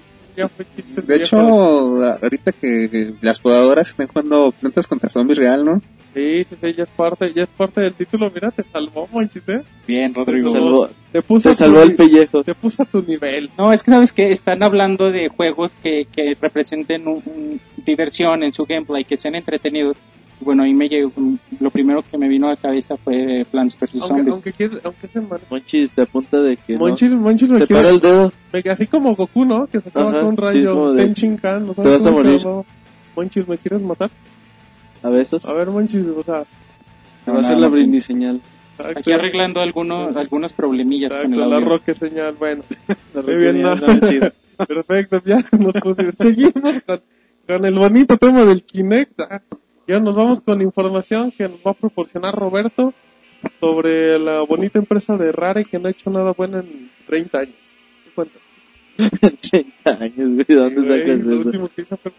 De 1.06 1.16
hecho, 1.16 1.38
ahorita 1.38 2.52
que 2.52 3.14
las 3.20 3.38
podadoras 3.38 3.88
están 3.90 4.06
jugando 4.08 4.52
plantas 4.52 4.86
contra 4.86 5.08
zombies 5.08 5.38
real, 5.38 5.64
¿no? 5.64 5.82
Sí, 6.14 6.44
sí, 6.44 6.56
sí, 6.60 6.74
ya 6.74 6.84
es 6.84 6.88
parte, 6.90 7.32
ya 7.34 7.42
es 7.44 7.48
parte 7.50 7.80
del 7.82 7.92
título, 7.92 8.30
mira, 8.34 8.50
te 8.50 8.62
salvó 8.64 9.06
Monchis, 9.12 9.42
eh. 9.48 9.62
Bien, 9.86 10.12
Rodrigo. 10.14 10.48
Se 10.50 10.58
salvó, 10.58 10.88
Te 11.12 11.22
puso, 11.22 11.48
tu 11.50 11.54
salvó 11.54 11.82
el 11.82 11.94
pellejo. 11.94 12.42
te 12.42 12.54
puso 12.54 12.82
a 12.82 12.86
tu 12.86 13.02
nivel. 13.02 13.50
No, 13.58 13.72
es 13.72 13.82
que 13.82 13.90
sabes 13.90 14.12
que 14.12 14.30
están 14.32 14.62
hablando 14.62 15.10
de 15.12 15.28
juegos 15.28 15.72
que, 15.82 16.06
que 16.10 16.34
representen 16.40 17.06
un- 17.06 17.22
un 17.26 17.60
diversión 17.84 18.42
en 18.42 18.52
su 18.52 18.64
gameplay, 18.64 19.04
que 19.04 19.16
sean 19.16 19.34
entretenidos. 19.34 19.96
Bueno, 20.40 20.62
ahí 20.62 20.72
me 20.72 20.88
llegó, 20.88 21.10
lo 21.58 21.70
primero 21.70 22.02
que 22.08 22.16
me 22.16 22.28
vino 22.28 22.46
a 22.46 22.50
la 22.50 22.56
cabeza 22.56 22.96
fue 22.96 23.44
Plants 23.50 23.76
vs. 23.78 23.88
Aunque, 23.94 24.06
Zombies. 24.08 24.32
aunque, 24.34 24.52
quiere- 24.52 24.78
aunque 24.84 25.08
se 25.08 25.20
man- 25.20 25.40
Monchis 25.50 25.92
te 25.92 26.02
apunta 26.02 26.40
de 26.40 26.56
que 26.56 26.78
Monchis, 26.78 27.10
Monchis 27.10 27.48
no. 27.48 27.54
me 27.54 27.60
Te 27.60 27.66
quiere, 27.66 27.82
para 27.82 27.94
el 27.94 28.00
dedo. 28.00 28.32
me- 28.52 28.70
así 28.70 28.86
como 28.86 29.14
Goku, 29.16 29.44
¿no? 29.44 29.66
Que 29.66 29.80
sacaba 29.80 30.12
con 30.12 30.26
un 30.28 30.36
sí, 30.36 30.42
rayo 30.42 30.74
como 30.74 30.92
de- 30.92 31.04
Tenchinkan, 31.04 31.66
¿no 31.66 31.74
te 31.74 31.88
vas 31.88 32.06
a 32.06 32.10
morir. 32.12 32.40
Monchis, 33.16 33.48
¿me 33.48 33.58
quieres 33.58 33.82
matar? 33.82 34.10
A 35.02 35.08
besos. 35.10 35.44
A 35.44 35.52
ver, 35.54 35.68
Monchis, 35.70 36.06
o 36.06 36.22
sea, 36.22 36.44
Se 37.24 37.30
va 37.32 37.38
a 37.38 37.40
hacer 37.40 37.58
la 37.58 37.68
brindis 37.68 38.04
señal. 38.04 38.40
Aquí 38.96 39.10
arreglando 39.10 39.60
algunos, 39.60 40.16
algunos 40.16 40.52
problemillas 40.52 41.10
con 41.10 41.20
el 41.20 41.26
Exacto, 41.32 41.50
la 41.50 41.56
audio. 41.56 41.68
roque 41.68 41.94
señal, 41.94 42.34
bueno. 42.38 42.62
La 43.14 43.22
Muy 43.22 43.34
bien, 43.34 43.60
¿no? 43.60 43.74
Perfecto, 44.68 45.20
ya 45.24 45.44
nos 45.58 45.72
pusimos. 45.82 46.14
Seguimos 46.18 46.82
con, 46.86 47.00
con 47.46 47.64
el 47.64 47.74
bonito 47.74 48.16
tema 48.16 48.44
del 48.44 48.62
Kinect. 48.62 49.20
Ya 49.88 49.98
nos 50.00 50.14
vamos 50.14 50.42
con 50.42 50.60
información 50.60 51.32
que 51.32 51.48
nos 51.48 51.60
va 51.66 51.70
a 51.70 51.74
proporcionar 51.74 52.34
Roberto 52.34 52.92
sobre 53.58 54.18
la 54.18 54.42
bonita 54.42 54.78
empresa 54.78 55.16
de 55.16 55.32
Rare 55.32 55.64
que 55.64 55.78
no 55.78 55.88
ha 55.88 55.92
hecho 55.92 56.10
nada 56.10 56.32
bueno 56.32 56.58
en 56.58 56.90
30 57.06 57.38
años. 57.38 57.54
¿Qué 58.04 58.10
cuentas? 58.14 58.42
30 59.50 60.04
años, 60.04 60.34
güey. 60.34 60.44
¿De 60.46 60.54
dónde 60.54 60.82
Güey, 60.82 61.00
sacas 61.00 61.20
eso? 61.26 61.30
último 61.38 61.70
que 61.74 61.82
hizo 61.82 61.96
fue. 61.96 62.12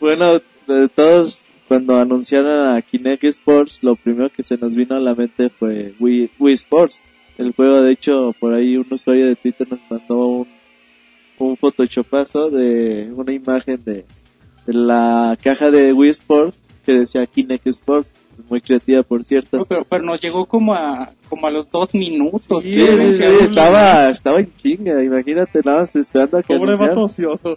Bueno, 0.00 0.40
de 0.66 0.88
todos, 0.88 1.48
cuando 1.68 1.98
anunciaron 1.98 2.68
a 2.74 2.80
Kinect 2.80 3.24
Sports, 3.24 3.80
lo 3.82 3.96
primero 3.96 4.30
que 4.30 4.42
se 4.42 4.56
nos 4.56 4.74
vino 4.74 4.96
a 4.96 5.00
la 5.00 5.14
mente 5.14 5.50
fue 5.50 5.92
Wii, 6.00 6.30
Wii 6.38 6.54
Sports. 6.54 7.02
El 7.36 7.52
juego, 7.52 7.82
de 7.82 7.92
hecho, 7.92 8.34
por 8.40 8.54
ahí 8.54 8.78
un 8.78 8.86
usuario 8.90 9.26
de 9.26 9.36
Twitter 9.36 9.66
nos 9.70 9.80
mandó 9.90 10.26
un, 10.26 10.48
un 11.38 11.56
photoshopazo 11.58 12.48
de 12.48 13.12
una 13.14 13.32
imagen 13.34 13.84
de, 13.84 14.06
de 14.66 14.72
la 14.72 15.36
caja 15.42 15.70
de 15.70 15.92
Wii 15.92 16.10
Sports 16.10 16.62
que 16.84 16.92
decía 16.92 17.26
Kinect 17.26 17.66
Sports. 17.68 18.12
Muy 18.48 18.60
creativa, 18.60 19.02
por 19.02 19.22
cierto. 19.22 19.58
No, 19.58 19.64
pero, 19.64 19.84
pero 19.84 20.02
nos 20.02 20.20
llegó 20.20 20.44
como 20.46 20.74
a, 20.74 21.12
como 21.28 21.46
a 21.46 21.50
los 21.50 21.70
dos 21.70 21.94
minutos. 21.94 22.64
Sí, 22.64 22.72
Sí, 22.72 22.86
sí, 22.86 23.14
sí, 23.14 23.24
estaba, 23.40 24.10
estaba 24.10 24.40
en 24.40 24.52
chinga, 24.56 25.02
imagínate, 25.02 25.60
nada 25.64 25.80
más 25.80 25.94
esperando 25.94 26.38
a 26.38 26.42
que 26.42 26.54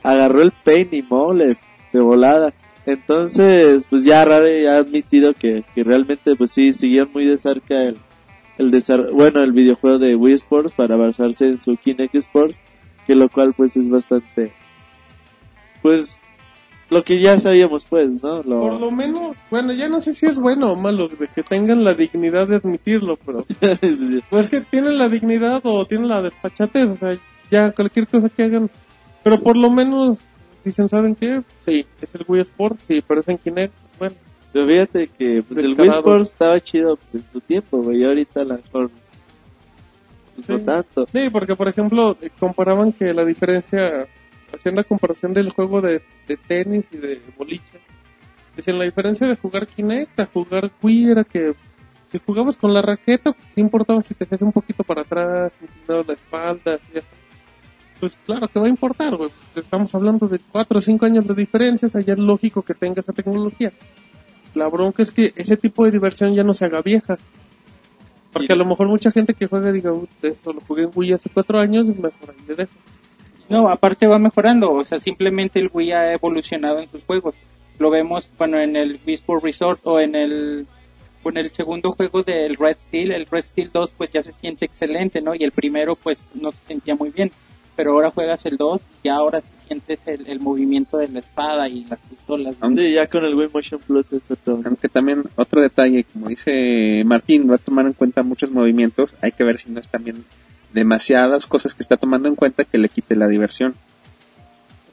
agarró 0.03 0.41
el 0.41 0.51
pain 0.63 0.89
y 0.91 1.01
mole 1.01 1.55
de 1.91 2.00
volada. 2.00 2.53
Entonces, 2.86 3.88
pues 3.89 4.05
ya 4.05 4.24
Rare 4.24 4.63
ya 4.63 4.75
ha 4.75 4.77
admitido 4.77 5.33
que, 5.33 5.66
que 5.75 5.83
realmente 5.83 6.35
pues 6.35 6.51
sí 6.51 6.72
siguieron 6.72 7.11
muy 7.11 7.25
de 7.25 7.37
cerca 7.37 7.83
el, 7.83 7.98
el 8.57 8.72
bueno, 9.13 9.42
el 9.42 9.51
videojuego 9.51 10.00
de 10.00 10.16
Wii 10.16 10.35
Sports 10.35 10.74
para 10.74 10.96
basarse 10.96 11.50
en 11.50 11.59
su 11.59 11.75
Kinect 11.75 12.16
Sports, 12.16 12.63
que 13.05 13.16
lo 13.16 13.27
cual 13.29 13.53
pues 13.53 13.75
es 13.75 13.90
bastante 13.90 14.53
pues 15.81 16.24
lo 16.89 17.03
que 17.03 17.19
ya 17.19 17.37
sabíamos 17.39 17.85
pues, 17.85 18.09
¿no? 18.23 18.41
Lo- 18.43 18.61
Por 18.61 18.79
lo 18.79 18.91
menos, 18.91 19.35
bueno, 19.51 19.73
ya 19.73 19.89
no 19.89 20.00
sé 20.00 20.13
si 20.13 20.25
es 20.25 20.35
bueno 20.35 20.71
o 20.71 20.75
malo 20.75 21.07
de 21.09 21.27
que 21.27 21.43
tengan 21.43 21.83
la 21.83 21.93
dignidad 21.93 22.47
de 22.47 22.55
admitirlo, 22.57 23.17
pero 23.25 23.45
pues 24.29 24.47
que 24.50 24.61
tienen 24.61 24.97
la 24.97 25.09
dignidad 25.09 25.61
o 25.65 25.85
tienen 25.85 26.07
la 26.07 26.21
desfachatez, 26.21 26.89
o 26.89 26.95
sea, 26.95 27.17
ya 27.51 27.71
cualquier 27.71 28.07
cosa 28.07 28.29
que 28.29 28.43
hagan, 28.43 28.69
pero 29.23 29.39
por 29.39 29.57
lo 29.57 29.69
menos 29.69 30.19
dicen, 30.63 30.87
¿saben 30.89 31.15
qué? 31.15 31.41
Sí, 31.65 31.85
es 32.01 32.15
el 32.15 32.23
Wii 32.27 32.41
Sport, 32.41 32.79
sí, 32.81 33.01
pero 33.05 33.19
es 33.21 33.27
en 33.27 33.37
Kinect, 33.37 33.73
bueno, 34.00 34.15
Pero 34.53 34.67
fíjate 34.67 35.07
que 35.07 35.43
pues 35.43 35.59
el 35.63 35.75
Wii. 35.79 35.89
Sports 35.89 36.21
estaba 36.29 36.59
chido 36.61 36.95
pues, 36.97 37.15
en 37.15 37.31
su 37.31 37.41
tiempo, 37.41 37.81
güey, 37.81 38.01
y 38.01 38.03
ahorita 38.05 38.41
a 38.41 38.43
lo 38.45 38.55
mejor 38.55 38.89
pues, 40.35 40.50
no 40.50 40.57
Sí. 40.59 40.63
tanto. 40.65 41.07
sí, 41.11 41.29
porque 41.31 41.55
por 41.55 41.67
ejemplo, 41.67 42.15
eh, 42.21 42.29
comparaban 42.39 42.91
que 42.93 43.13
la 43.13 43.25
diferencia, 43.25 44.07
hacían 44.53 44.75
la 44.75 44.83
comparación 44.83 45.33
del 45.33 45.50
juego 45.51 45.81
de, 45.81 46.01
de 46.27 46.38
tenis 46.38 46.90
y 46.92 46.98
de 46.98 47.22
boliche, 47.38 47.79
decían 48.55 48.77
la 48.79 48.86
diferencia 48.86 49.27
de 49.27 49.36
jugar 49.36 49.68
Kinect 49.68 50.20
a 50.20 50.25
jugar 50.25 50.72
Wii 50.81 51.12
era 51.12 51.24
que 51.24 51.53
si 52.12 52.20
jugabas 52.20 52.55
con 52.55 52.74
la 52.74 52.81
raqueta, 52.81 53.33
pues 53.33 53.53
sí 53.53 53.62
importaba 53.62 54.01
si 54.01 54.14
te 54.14 54.24
hacías 54.24 54.42
un 54.42 54.51
poquito 54.51 54.83
para 54.83 55.01
atrás, 55.01 55.51
inclinabas 55.62 56.07
la 56.07 56.14
espalda, 56.14 56.75
así, 56.75 56.98
así. 56.98 57.07
Pues 58.00 58.18
claro 58.25 58.48
que 58.48 58.60
va 58.60 58.68
a 58.68 58.70
importar, 58.70 59.16
güey. 59.16 59.29
Estamos 59.55 59.94
hablando 59.96 60.27
de 60.27 60.40
4 60.40 60.77
o 60.77 60.81
5 60.81 61.05
años 61.05 61.27
de 61.27 61.33
diferencias, 61.33 61.96
allá 61.96 62.14
es 62.14 62.20
lógico 62.20 62.62
que 62.62 62.75
tenga 62.75 63.01
esa 63.01 63.12
tecnología. 63.12 63.74
La 64.53 64.68
bronca 64.70 65.03
es 65.03 65.12
que 65.12 65.33
ese 65.36 65.57
tipo 65.57 65.83
de 65.83 65.92
diversión 65.92 66.33
ya 66.33 66.44
no 66.44 66.53
se 66.53 66.66
haga 66.66 66.81
vieja. 66.81 67.18
Porque 68.31 68.53
a 68.53 68.55
lo 68.55 68.66
mejor 68.66 68.88
mucha 68.88 69.12
gente 69.12 69.33
que 69.33 69.48
juega 69.48 69.72
diga, 69.72 69.92
"Uy, 69.92 70.07
eso 70.22 70.53
lo 70.53 70.62
jugué 70.62 70.83
en 70.83 70.92
Wii 70.94 71.14
hace 71.14 71.29
4 71.29 71.60
años, 71.60 71.90
mejor 71.90 72.29
ahí 72.29 72.46
le 72.48 72.55
dejo. 72.55 72.72
No, 73.50 73.70
aparte 73.70 74.07
va 74.07 74.20
mejorando, 74.20 74.74
o 74.74 74.83
sea, 74.83 75.00
simplemente 75.00 75.60
el 75.60 75.70
Wii 75.74 75.92
ha 75.92 76.14
evolucionado 76.14 76.79
en 76.79 76.90
sus 76.90 77.03
juegos. 77.03 77.36
Lo 77.79 77.90
vemos, 77.90 78.29
bueno, 78.38 78.60
en 78.60 78.75
el 78.75 79.00
Wii 79.05 79.16
Sport 79.16 79.44
Resort 79.44 79.79
o 79.83 80.00
en 80.00 80.16
el, 80.16 80.68
en 81.24 81.38
el 81.38 81.51
segundo 81.51 81.92
juego 81.92 82.24
del 82.24 82.55
Red 82.55 82.77
Steel, 82.79 83.12
el 83.12 83.25
Red 83.25 83.44
Steel 83.44 83.70
2 83.72 83.92
pues 83.98 84.10
ya 84.12 84.22
se 84.22 84.33
siente 84.33 84.66
excelente, 84.66 85.22
¿no? 85.22 85.36
Y 85.36 85.44
el 85.44 85.51
primero 85.51 85.96
pues 85.96 86.25
no 86.33 86.51
se 86.51 86.57
sentía 86.68 86.96
muy 86.96 87.10
bien, 87.10 87.31
pero 87.75 87.92
ahora 87.92 88.10
juegas 88.10 88.46
el 88.46 88.57
2 88.57 88.81
y 89.03 89.10
ahora 89.10 89.40
sí 89.40 89.51
sientes 89.68 90.00
el, 90.07 90.27
el 90.27 90.40
movimiento 90.40 90.98
de 90.98 91.07
la 91.10 91.20
espada 91.20 91.70
y 91.70 91.86
las 91.86 92.00
pistolas. 92.00 92.55
¿no? 92.55 92.66
Aunque, 92.66 92.83
Sí, 92.86 92.94
ya 92.94 93.07
con 93.07 93.24
el 93.24 93.36
Wii 93.36 93.50
Motion 93.53 93.79
Plus 93.86 94.12
es 94.12 94.29
otro. 94.31 94.60
aunque 94.66 94.90
también 94.90 95.24
otro 95.36 95.62
detalle, 95.62 96.03
como 96.12 96.27
dice 96.29 97.03
Martín, 97.05 97.50
va 97.50 97.55
a 97.55 97.60
tomar 97.60 97.86
en 97.86 97.94
cuenta 97.94 98.24
muchos 98.24 98.51
movimientos, 98.51 99.16
hay 99.22 99.31
que 99.31 99.44
ver 99.44 99.57
si 99.60 99.70
no 99.70 99.79
es 99.79 99.88
también 99.88 100.25
demasiadas 100.77 101.48
cosas 101.48 101.74
que 101.74 101.81
está 101.81 101.98
tomando 101.98 102.29
en 102.29 102.35
cuenta 102.35 102.63
que 102.63 102.77
le 102.77 102.87
quite 102.90 103.16
la 103.16 103.27
diversión. 103.27 103.75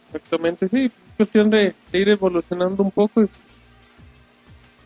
Exactamente, 0.07 0.69
sí. 0.69 0.91
Cuestión 1.17 1.51
de, 1.51 1.75
de 1.93 1.99
ir 1.99 2.09
evolucionando 2.09 2.83
un 2.83 2.91
poco. 2.91 3.23
Y, 3.23 3.29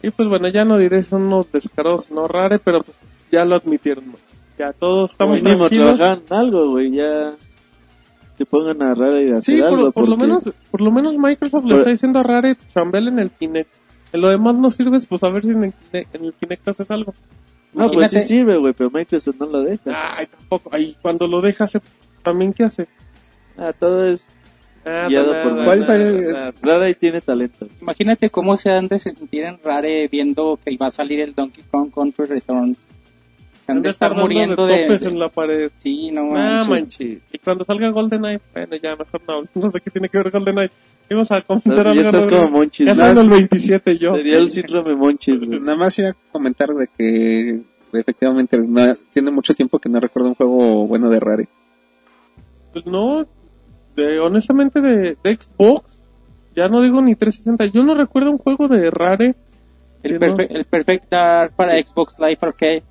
y, 0.03 0.11
pues 0.11 0.29
bueno, 0.29 0.49
ya 0.49 0.65
no 0.65 0.77
diré 0.77 1.03
son 1.03 1.23
unos 1.23 1.51
descarados, 1.53 2.11
no 2.11 2.27
rare, 2.29 2.59
pero 2.59 2.83
pues 2.83 2.97
ya 3.31 3.45
lo 3.45 3.55
admitieron. 3.57 4.07
muchos. 4.09 4.27
Ya 4.59 4.73
todos 4.73 5.13
estamos 5.13 5.41
mínimo 5.43 5.69
trabajan 5.69 6.23
algo, 6.31 6.71
güey, 6.71 6.91
ya 6.91 7.35
se 8.37 8.45
pongan 8.45 8.83
a 8.83 8.93
rara 8.95 9.23
y 9.23 9.31
a 9.31 9.39
hacer 9.39 9.55
Sí, 9.57 9.61
por, 9.61 9.69
algo. 9.79 9.93
por 9.93 10.09
lo 10.09 10.17
menos, 10.17 10.53
por 10.71 10.81
lo 10.81 10.91
menos 10.91 11.17
Microsoft 11.17 11.65
le 11.65 11.77
está 11.79 11.91
diciendo 11.91 12.19
a 12.19 12.23
Rare 12.25 12.57
chambel 12.75 13.09
en 13.09 13.19
el 13.21 13.31
Kinect. 13.31 13.71
En 14.13 14.21
lo 14.21 14.29
demás 14.31 14.55
no 14.55 14.71
sirves, 14.71 15.07
pues 15.07 15.23
a 15.23 15.31
ver 15.31 15.45
si 15.45 15.51
en 15.53 15.65
el 15.65 15.73
Kinect, 15.73 16.15
en 16.15 16.25
el 16.25 16.33
Kinect 16.35 16.69
haces 16.69 16.91
algo. 16.91 17.15
No, 17.73 17.91
pues 17.91 18.11
sí 18.11 18.17
Imagínate- 18.17 18.21
sirve, 18.27 18.57
güey, 18.57 18.73
pero 18.73 18.91
Microsoft 18.91 19.37
no 19.39 19.47
lo 19.47 19.63
deja. 19.63 20.17
Ay, 20.17 20.27
tampoco. 20.27 20.71
Ay, 20.73 20.97
cuando 21.03 21.27
lo 21.29 21.41
dejas, 21.41 21.79
también 22.23 22.53
qué 22.53 22.65
hace. 22.65 22.87
Ah, 23.57 23.73
todo 23.79 24.07
es 24.07 24.31
guiado 25.09 25.33
por 25.43 25.53
nada, 25.53 26.53
¿Cuál 26.63 26.89
y 26.89 26.95
tiene 26.95 27.21
talento. 27.21 27.67
Imagínate 27.81 28.31
cómo 28.31 28.57
se 28.57 28.71
han 28.71 28.89
de 28.89 28.99
sentir 28.99 29.45
en 29.45 29.59
Rare 29.63 30.09
viendo 30.09 30.59
que 30.65 30.77
va 30.79 30.87
a 30.87 30.91
salir 30.91 31.21
el 31.21 31.35
Donkey 31.35 31.63
Kong 31.71 31.91
Country 31.95 32.25
Returns. 32.27 32.79
Se 33.67 33.73
han 33.73 33.83
de 33.83 33.91
estar 33.91 34.15
muriendo 34.15 34.67
de 34.67 34.75
de... 34.75 34.87
topes 34.87 35.03
en 35.03 35.19
la 35.19 35.29
pared. 35.29 35.71
Sí, 35.83 36.11
no 36.11 36.35
Ah, 36.35 36.65
manches. 36.67 37.21
Y 37.31 37.39
cuando 37.39 37.67
salga 37.67 37.91
GoldenEye, 37.91 38.41
bueno, 38.55 38.77
ya 38.77 38.97
mejor 38.97 39.21
no. 39.29 39.43
No 39.63 39.69
sé 39.69 39.81
qué 39.83 39.91
tiene 39.91 40.09
que 40.09 40.17
ver 40.19 40.31
GoldenEye. 40.31 40.71
Vamos 41.11 41.31
a 41.33 41.41
comentar 41.43 41.85
Ya 41.87 41.91
algo. 41.91 42.01
estás 42.03 42.25
Rodrigo. 42.25 42.43
como 42.45 42.59
Monchis. 42.59 42.87
Ya 42.87 42.95
¿no? 42.95 43.07
son 43.15 43.19
el 43.19 43.29
27 43.31 43.99
yo. 43.99 44.15
Sería 44.15 44.39
el 44.39 44.51
síndrome 44.51 44.95
Monchis, 44.95 45.43
güey. 45.45 45.59
Nada 45.61 45.77
más 45.79 45.99
iba 45.99 46.09
a 46.11 46.17
comentar 46.33 46.69
de 46.75 46.89
que 46.97 47.61
efectivamente 47.93 48.59
no- 48.59 48.95
tiene 49.15 49.31
mucho 49.31 49.55
tiempo 49.55 49.79
que 49.79 49.89
no 49.89 49.99
recuerdo 50.01 50.29
un 50.29 50.35
juego 50.35 50.87
bueno 50.87 51.09
de 51.09 51.21
Rare. 51.21 51.49
Pues 52.73 52.85
no, 52.87 53.27
de, 53.97 54.21
honestamente 54.21 54.81
de, 54.83 55.17
de 55.23 55.35
Xbox, 55.41 56.01
ya 56.55 56.69
no 56.69 56.83
digo 56.83 57.01
ni 57.01 57.15
360. 57.15 57.67
Yo 57.75 57.83
no 57.83 57.95
recuerdo 57.95 58.31
un 58.31 58.39
juego 58.39 58.69
de 58.69 58.91
Rare. 58.91 59.35
El, 60.03 60.21
no- 60.21 60.37
Perfect 60.71 61.11
Dark 61.11 61.53
para 61.57 61.73
Xbox 61.83 62.19
Live 62.19 62.39
Arcade. 62.43 62.83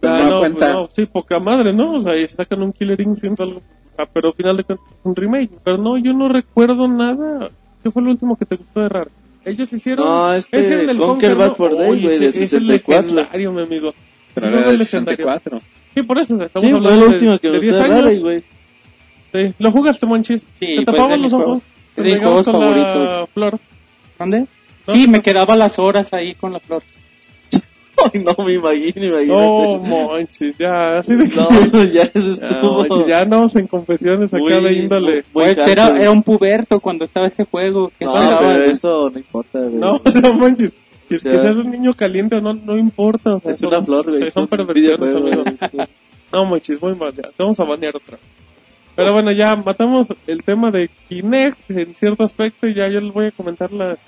Pues 0.00 0.12
Ah, 0.12 0.20
no 0.22 0.30
no, 0.30 0.38
cuenta. 0.40 0.72
no, 0.72 0.86
sí, 0.90 1.06
poca 1.06 1.40
madre, 1.40 1.72
¿no? 1.72 1.92
O 1.94 2.00
sea, 2.00 2.16
y 2.16 2.26
sacan 2.28 2.62
un 2.62 2.72
Killer 2.72 3.00
Instinct 3.00 3.40
o 3.40 3.42
algo. 3.42 3.62
Ah, 3.98 4.04
pero 4.12 4.28
al 4.28 4.34
final 4.34 4.56
de 4.56 4.64
cuentas 4.64 4.86
es 4.90 4.96
un 5.04 5.14
remake. 5.16 5.50
Pero 5.62 5.78
no, 5.78 5.96
yo 5.98 6.12
no 6.12 6.28
recuerdo 6.28 6.88
nada. 6.88 7.50
¿Qué 7.82 7.90
fue 7.90 8.02
lo 8.02 8.10
último 8.10 8.36
que 8.36 8.44
te 8.46 8.56
gustó 8.56 8.80
de 8.80 8.88
Rare? 8.88 9.10
Ellos 9.44 9.72
hicieron... 9.72 10.04
No, 10.06 10.32
este, 10.32 10.66
era 10.82 10.90
el 10.90 10.96
Conquer 10.98 11.34
Bad 11.36 11.54
for 11.54 11.76
Day, 11.76 11.86
güey, 11.86 12.00
de 12.00 12.14
ese- 12.14 12.28
ese 12.28 12.46
64. 12.46 13.06
Es 13.06 13.12
legendario, 13.14 13.52
mi 13.52 13.62
amigo. 13.62 13.94
Pero 14.34 14.46
era 14.48 14.60
no, 14.60 14.66
de 14.68 14.72
es 14.74 14.78
legendario. 14.80 15.16
64. 15.26 15.60
Sí, 15.94 16.02
por 16.02 16.18
eso. 16.18 16.34
Estamos 16.42 16.64
Sí, 16.64 16.70
fue 16.70 16.78
hablando 16.78 17.04
lo 17.06 17.12
último 17.12 17.38
que 17.38 17.48
de 17.48 17.52
me 17.54 17.60
10 17.60 17.76
gustó 17.76 17.92
de. 17.94 18.02
Rare, 18.02 18.18
güey. 18.18 18.44
Sí. 19.32 19.54
¿Lo 19.58 19.70
jugaste, 19.70 20.06
Monchis? 20.06 20.40
Sí, 20.40 20.46
¿Te 20.58 20.74
pues, 20.76 20.86
tapaban 20.86 21.22
los 21.22 21.32
ojos? 21.32 21.62
Te 21.94 22.16
juegos 22.18 22.44
con 22.46 22.54
la 22.54 22.60
favoritos. 22.60 23.28
flor. 23.34 23.58
¿Dónde? 24.18 24.46
Sí, 24.88 25.06
me 25.08 25.20
quedaba 25.22 25.54
las 25.56 25.78
horas 25.78 26.12
ahí 26.12 26.34
con 26.34 26.52
la 26.52 26.60
flor. 26.60 26.82
Ay, 28.12 28.22
no 28.24 28.44
me 28.44 28.54
imagino, 28.54 29.06
imagínate. 29.06 29.26
No, 29.26 29.78
Monchis, 29.78 30.56
ya, 30.58 30.98
así 30.98 31.14
de 31.14 31.28
que... 31.28 31.36
No, 31.36 31.48
ya 31.92 32.02
eso 32.12 32.34
Ya, 32.40 32.46
estuvo. 32.46 33.06
Ya 33.06 33.20
andamos 33.20 33.54
en 33.56 33.66
confesiones 33.66 34.32
acá 34.34 34.42
Muy- 34.42 34.62
de 34.62 34.72
índole. 34.74 35.24
muy 35.32 35.44
gacho, 35.54 35.70
era, 35.70 35.88
era 35.88 36.10
un 36.10 36.22
puberto 36.22 36.80
cuando 36.80 37.04
estaba 37.04 37.26
ese 37.26 37.44
juego. 37.44 37.92
¿Qué 37.98 38.04
No, 38.04 38.12
pero 38.12 38.50
eso 38.64 39.10
no 39.10 39.18
importa, 39.18 39.58
güey. 39.60 39.74
No, 39.74 40.00
no, 40.22 40.34
Monchis. 40.34 40.70
Que, 41.08 41.16
es 41.16 41.22
que 41.22 41.32
Ya. 41.32 41.40
seas 41.40 41.56
un 41.58 41.70
niño 41.70 41.92
caliente 41.94 42.36
o 42.36 42.40
no, 42.40 42.54
no 42.54 42.76
importa. 42.78 43.34
O 43.34 43.38
sea, 43.38 43.50
es 43.50 43.58
son- 43.58 43.68
una 43.68 43.82
flor, 43.82 44.04
güey. 44.06 44.16
sí, 44.16 44.24
es 44.24 44.32
son 44.32 44.48
perversiones, 44.48 45.00
videojuego, 45.00 45.26
amigo. 45.28 45.42
güey, 45.44 45.56
sí. 45.58 45.76
No, 46.32 46.44
Monchis, 46.46 46.82
muy 46.82 46.94
mal, 46.94 47.12
ya. 47.14 47.22
Te 47.22 47.34
vamos 47.42 47.60
a 47.60 47.64
banear 47.64 47.94
otra 47.96 48.16
vez. 48.16 48.26
Pero 48.96 49.12
bueno, 49.12 49.32
ya 49.32 49.56
matamos 49.56 50.08
el 50.26 50.42
tema 50.44 50.70
de 50.70 50.88
Kinect 51.08 51.70
en 51.70 51.94
cierto 51.96 52.22
aspecto 52.24 52.66
y 52.68 52.74
ya 52.74 52.88
yo 52.88 53.00
les 53.00 53.12
voy 53.12 53.26
a 53.26 53.30
comentar 53.32 53.72
la... 53.72 53.98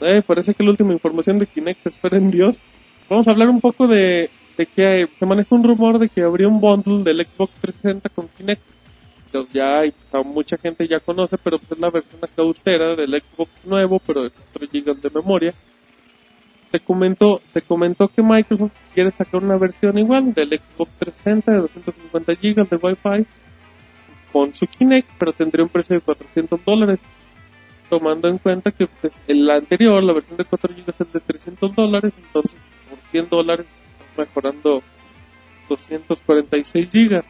Eh, 0.00 0.22
parece 0.26 0.54
que 0.54 0.62
la 0.62 0.70
última 0.70 0.92
información 0.92 1.38
de 1.38 1.46
Kinect, 1.46 1.86
esperen 1.86 2.30
Dios. 2.30 2.60
Vamos 3.08 3.28
a 3.28 3.32
hablar 3.32 3.48
un 3.48 3.60
poco 3.60 3.86
de, 3.86 4.30
de 4.56 4.66
que 4.66 5.08
se 5.14 5.26
maneja 5.26 5.54
un 5.54 5.64
rumor 5.64 5.98
de 5.98 6.08
que 6.08 6.22
habría 6.22 6.48
un 6.48 6.60
bundle 6.60 7.02
del 7.02 7.26
Xbox 7.26 7.56
360 7.56 8.08
con 8.10 8.28
Kinect. 8.28 8.62
Entonces 9.26 9.52
ya 9.52 9.82
o 9.82 10.10
sea, 10.10 10.22
mucha 10.22 10.56
gente 10.56 10.86
ya 10.86 11.00
conoce, 11.00 11.36
pero 11.38 11.58
pues 11.58 11.72
es 11.72 11.78
la 11.78 11.90
versión 11.90 12.20
austera 12.38 12.94
del 12.94 13.20
Xbox 13.20 13.50
nuevo, 13.64 13.98
pero 13.98 14.22
de 14.22 14.30
4 14.30 14.68
GB 14.72 15.00
de 15.00 15.10
memoria. 15.10 15.54
Se 16.66 16.80
comentó, 16.80 17.40
se 17.48 17.62
comentó 17.62 18.08
que 18.08 18.22
Microsoft 18.22 18.72
quiere 18.94 19.10
sacar 19.10 19.42
una 19.42 19.56
versión 19.56 19.98
igual 19.98 20.32
del 20.32 20.48
Xbox 20.48 20.92
360 20.98 21.52
de 21.52 21.58
250 21.58 22.32
GB 22.32 22.68
de 22.68 22.76
Wi-Fi 22.76 23.26
con 24.32 24.54
su 24.54 24.66
Kinect, 24.66 25.08
pero 25.18 25.32
tendría 25.32 25.64
un 25.64 25.70
precio 25.70 25.94
de 25.96 26.00
400 26.00 26.64
dólares. 26.64 27.00
Tomando 27.90 28.28
en 28.28 28.38
cuenta 28.38 28.72
que 28.72 28.86
pues, 28.86 29.12
el 29.28 29.48
anterior, 29.50 30.02
la 30.02 30.14
versión 30.14 30.36
de 30.36 30.44
4 30.44 30.74
GB 30.74 30.90
es 30.90 31.12
de 31.12 31.20
300 31.20 31.74
dólares, 31.74 32.12
entonces 32.16 32.58
por 32.94 33.10
100 33.10 33.28
dólares 33.28 33.66
están 34.10 34.26
mejorando 34.26 34.82
246 35.68 36.90
GB. 36.90 37.24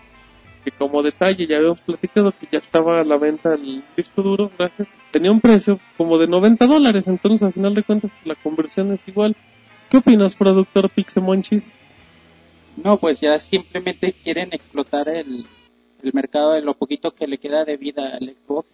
Que 0.65 0.71
como 0.71 1.03
detalle 1.03 1.47
ya 1.47 1.59
habíamos 1.59 1.81
platicado 1.81 2.33
que 2.33 2.49
ya 2.51 2.59
estaba 2.59 3.01
a 3.01 3.05
la 3.05 3.19
venta 3.19 3.55
el 3.55 3.85
disco 3.97 4.23
duro, 4.23 4.51
gracias. 4.59 4.89
Tenía 5.11 5.31
un 5.31 5.41
precio 5.41 5.79
como 5.99 6.17
de 6.17 6.27
90 6.27 6.67
dólares, 6.67 7.07
entonces 7.07 7.43
al 7.43 7.53
final 7.53 7.75
de 7.75 7.83
cuentas 7.83 8.11
la 8.25 8.35
conversión 8.35 8.91
es 8.93 9.07
igual. 9.07 9.37
¿Qué 9.91 9.99
opinas, 9.99 10.35
productor 10.35 10.89
Pixemonchis? 10.91 11.67
No, 12.83 12.97
pues 12.97 13.21
ya 13.21 13.37
simplemente 13.39 14.15
quieren 14.15 14.49
explotar 14.53 15.09
el, 15.09 15.47
el 16.03 16.13
mercado 16.15 16.53
de 16.53 16.63
lo 16.63 16.75
poquito 16.75 17.13
que 17.13 17.27
le 17.27 17.39
queda 17.39 17.65
de 17.65 17.77
vida 17.77 18.17
al 18.17 18.35
Xbox. 18.35 18.67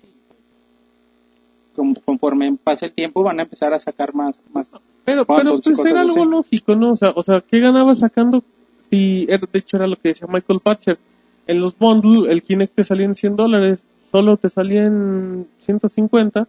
Conforme 2.04 2.56
pase 2.62 2.86
el 2.86 2.92
tiempo 2.92 3.22
van 3.22 3.40
a 3.40 3.42
empezar 3.44 3.72
a 3.72 3.78
sacar 3.78 4.14
más, 4.14 4.42
más 4.52 4.70
Pero, 5.04 5.24
pero 5.24 5.60
pues 5.60 5.84
era 5.84 6.00
algo 6.02 6.20
así. 6.22 6.30
lógico, 6.30 6.74
¿no? 6.76 6.92
O 6.92 6.96
sea, 6.96 7.12
o 7.14 7.22
sea, 7.22 7.40
¿qué 7.40 7.60
ganaba 7.60 7.94
sacando? 7.94 8.42
Si, 8.88 9.26
era- 9.28 9.46
de 9.52 9.58
hecho 9.58 9.76
era 9.76 9.86
lo 9.86 9.96
que 9.96 10.10
decía 10.10 10.26
Michael 10.30 10.60
Patcher. 10.60 10.98
En 11.46 11.60
los 11.60 11.76
bundles, 11.78 12.30
el 12.30 12.42
Kinect 12.42 12.74
te 12.76 12.84
salía 12.84 13.06
en 13.06 13.14
100 13.14 13.34
dólares, 13.36 13.82
solo 14.10 14.36
te 14.36 14.48
salía 14.50 14.84
en 14.84 15.46
150. 15.58 16.46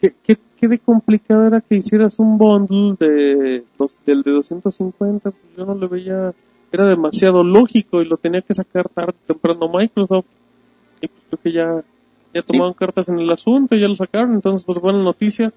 ¿Qué, 0.00 0.14
qué, 0.22 0.36
qué 0.56 0.68
de 0.68 0.78
complicado 0.78 1.46
era 1.46 1.60
que 1.60 1.76
hicieras 1.76 2.18
un 2.18 2.36
bundle 2.36 2.96
de, 2.98 3.64
dos- 3.78 3.98
del 4.04 4.22
de 4.22 4.30
250? 4.32 5.30
Pues 5.30 5.42
yo 5.56 5.64
no 5.64 5.74
le 5.74 5.86
veía, 5.86 6.34
era 6.72 6.86
demasiado 6.86 7.42
lógico 7.44 8.02
y 8.02 8.04
lo 8.06 8.16
tenía 8.16 8.42
que 8.42 8.52
sacar 8.54 8.88
tarde 8.88 9.14
temprano 9.26 9.68
Microsoft. 9.72 10.26
Y 11.00 11.08
pues 11.08 11.22
creo 11.28 11.40
que 11.42 11.52
ya, 11.52 11.84
ya 12.36 12.42
tomaron 12.42 12.74
cartas 12.74 13.08
en 13.08 13.18
el 13.18 13.30
asunto, 13.30 13.74
ya 13.76 13.88
lo 13.88 13.96
sacaron, 13.96 14.34
entonces 14.34 14.64
pues 14.64 14.78
buenas 14.78 15.02
noticias 15.02 15.52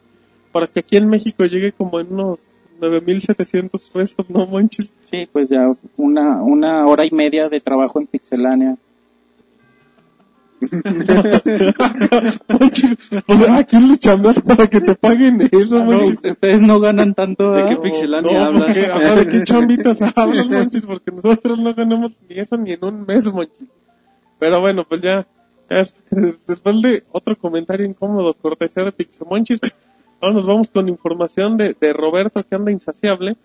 para 0.51 0.67
que 0.67 0.79
aquí 0.79 0.97
en 0.97 1.09
México 1.09 1.45
llegue 1.45 1.71
como 1.73 1.99
en 1.99 2.13
unos 2.13 2.39
9.700 2.79 3.91
pesos, 3.91 4.29
no 4.29 4.47
manches. 4.47 4.91
Sí, 5.11 5.27
pues 5.31 5.49
ya 5.49 5.71
una, 5.97 6.41
una 6.41 6.85
hora 6.85 7.05
y 7.05 7.11
media 7.11 7.49
de 7.49 7.59
trabajo 7.59 7.99
en 7.99 8.07
Pixelania. 8.07 8.77
manches. 12.47 12.97
O 13.27 13.35
sea, 13.35 13.57
¿a 13.57 13.63
quién 13.63 13.87
les 13.87 13.99
chambeas 13.99 14.41
para 14.41 14.67
que 14.67 14.81
te 14.81 14.95
paguen 14.95 15.41
eso, 15.41 15.77
Ah, 15.77 15.83
no, 15.83 15.91
manches? 15.99 16.31
ustedes 16.31 16.61
no 16.61 16.79
ganan 16.79 17.13
tanto. 17.13 17.51
¿De 17.51 17.63
qué 17.69 17.73
¿ah? 17.75 17.81
Pixelania 17.81 18.39
no, 18.39 18.45
hablas? 18.45 18.63
porque, 18.65 18.85
ajá, 18.85 19.15
¿de 19.15 19.27
qué 19.27 19.43
chambitas 19.43 20.01
hablas, 20.15 20.47
manches? 20.47 20.85
Porque 20.85 21.11
nosotros 21.11 21.59
no 21.59 21.73
ganamos 21.73 22.11
ni 22.27 22.39
eso 22.39 22.57
ni 22.57 22.71
en 22.73 22.83
un 22.85 23.05
mes, 23.05 23.31
manches. 23.33 23.67
Pero 24.39 24.59
bueno, 24.61 24.83
pues 24.87 25.01
ya, 25.01 25.27
después 25.69 26.81
de 26.81 27.03
otro 27.11 27.37
comentario 27.37 27.85
incómodo, 27.85 28.33
cortesía 28.33 28.83
de 28.83 28.91
Pixemonchis, 28.91 29.59
ahora 30.19 30.35
nos 30.35 30.47
vamos 30.47 30.69
con 30.69 30.89
información 30.89 31.57
de, 31.57 31.75
de 31.79 31.93
Roberto 31.93 32.41
que 32.43 32.55
anda 32.55 32.71
insaciable 32.71 33.37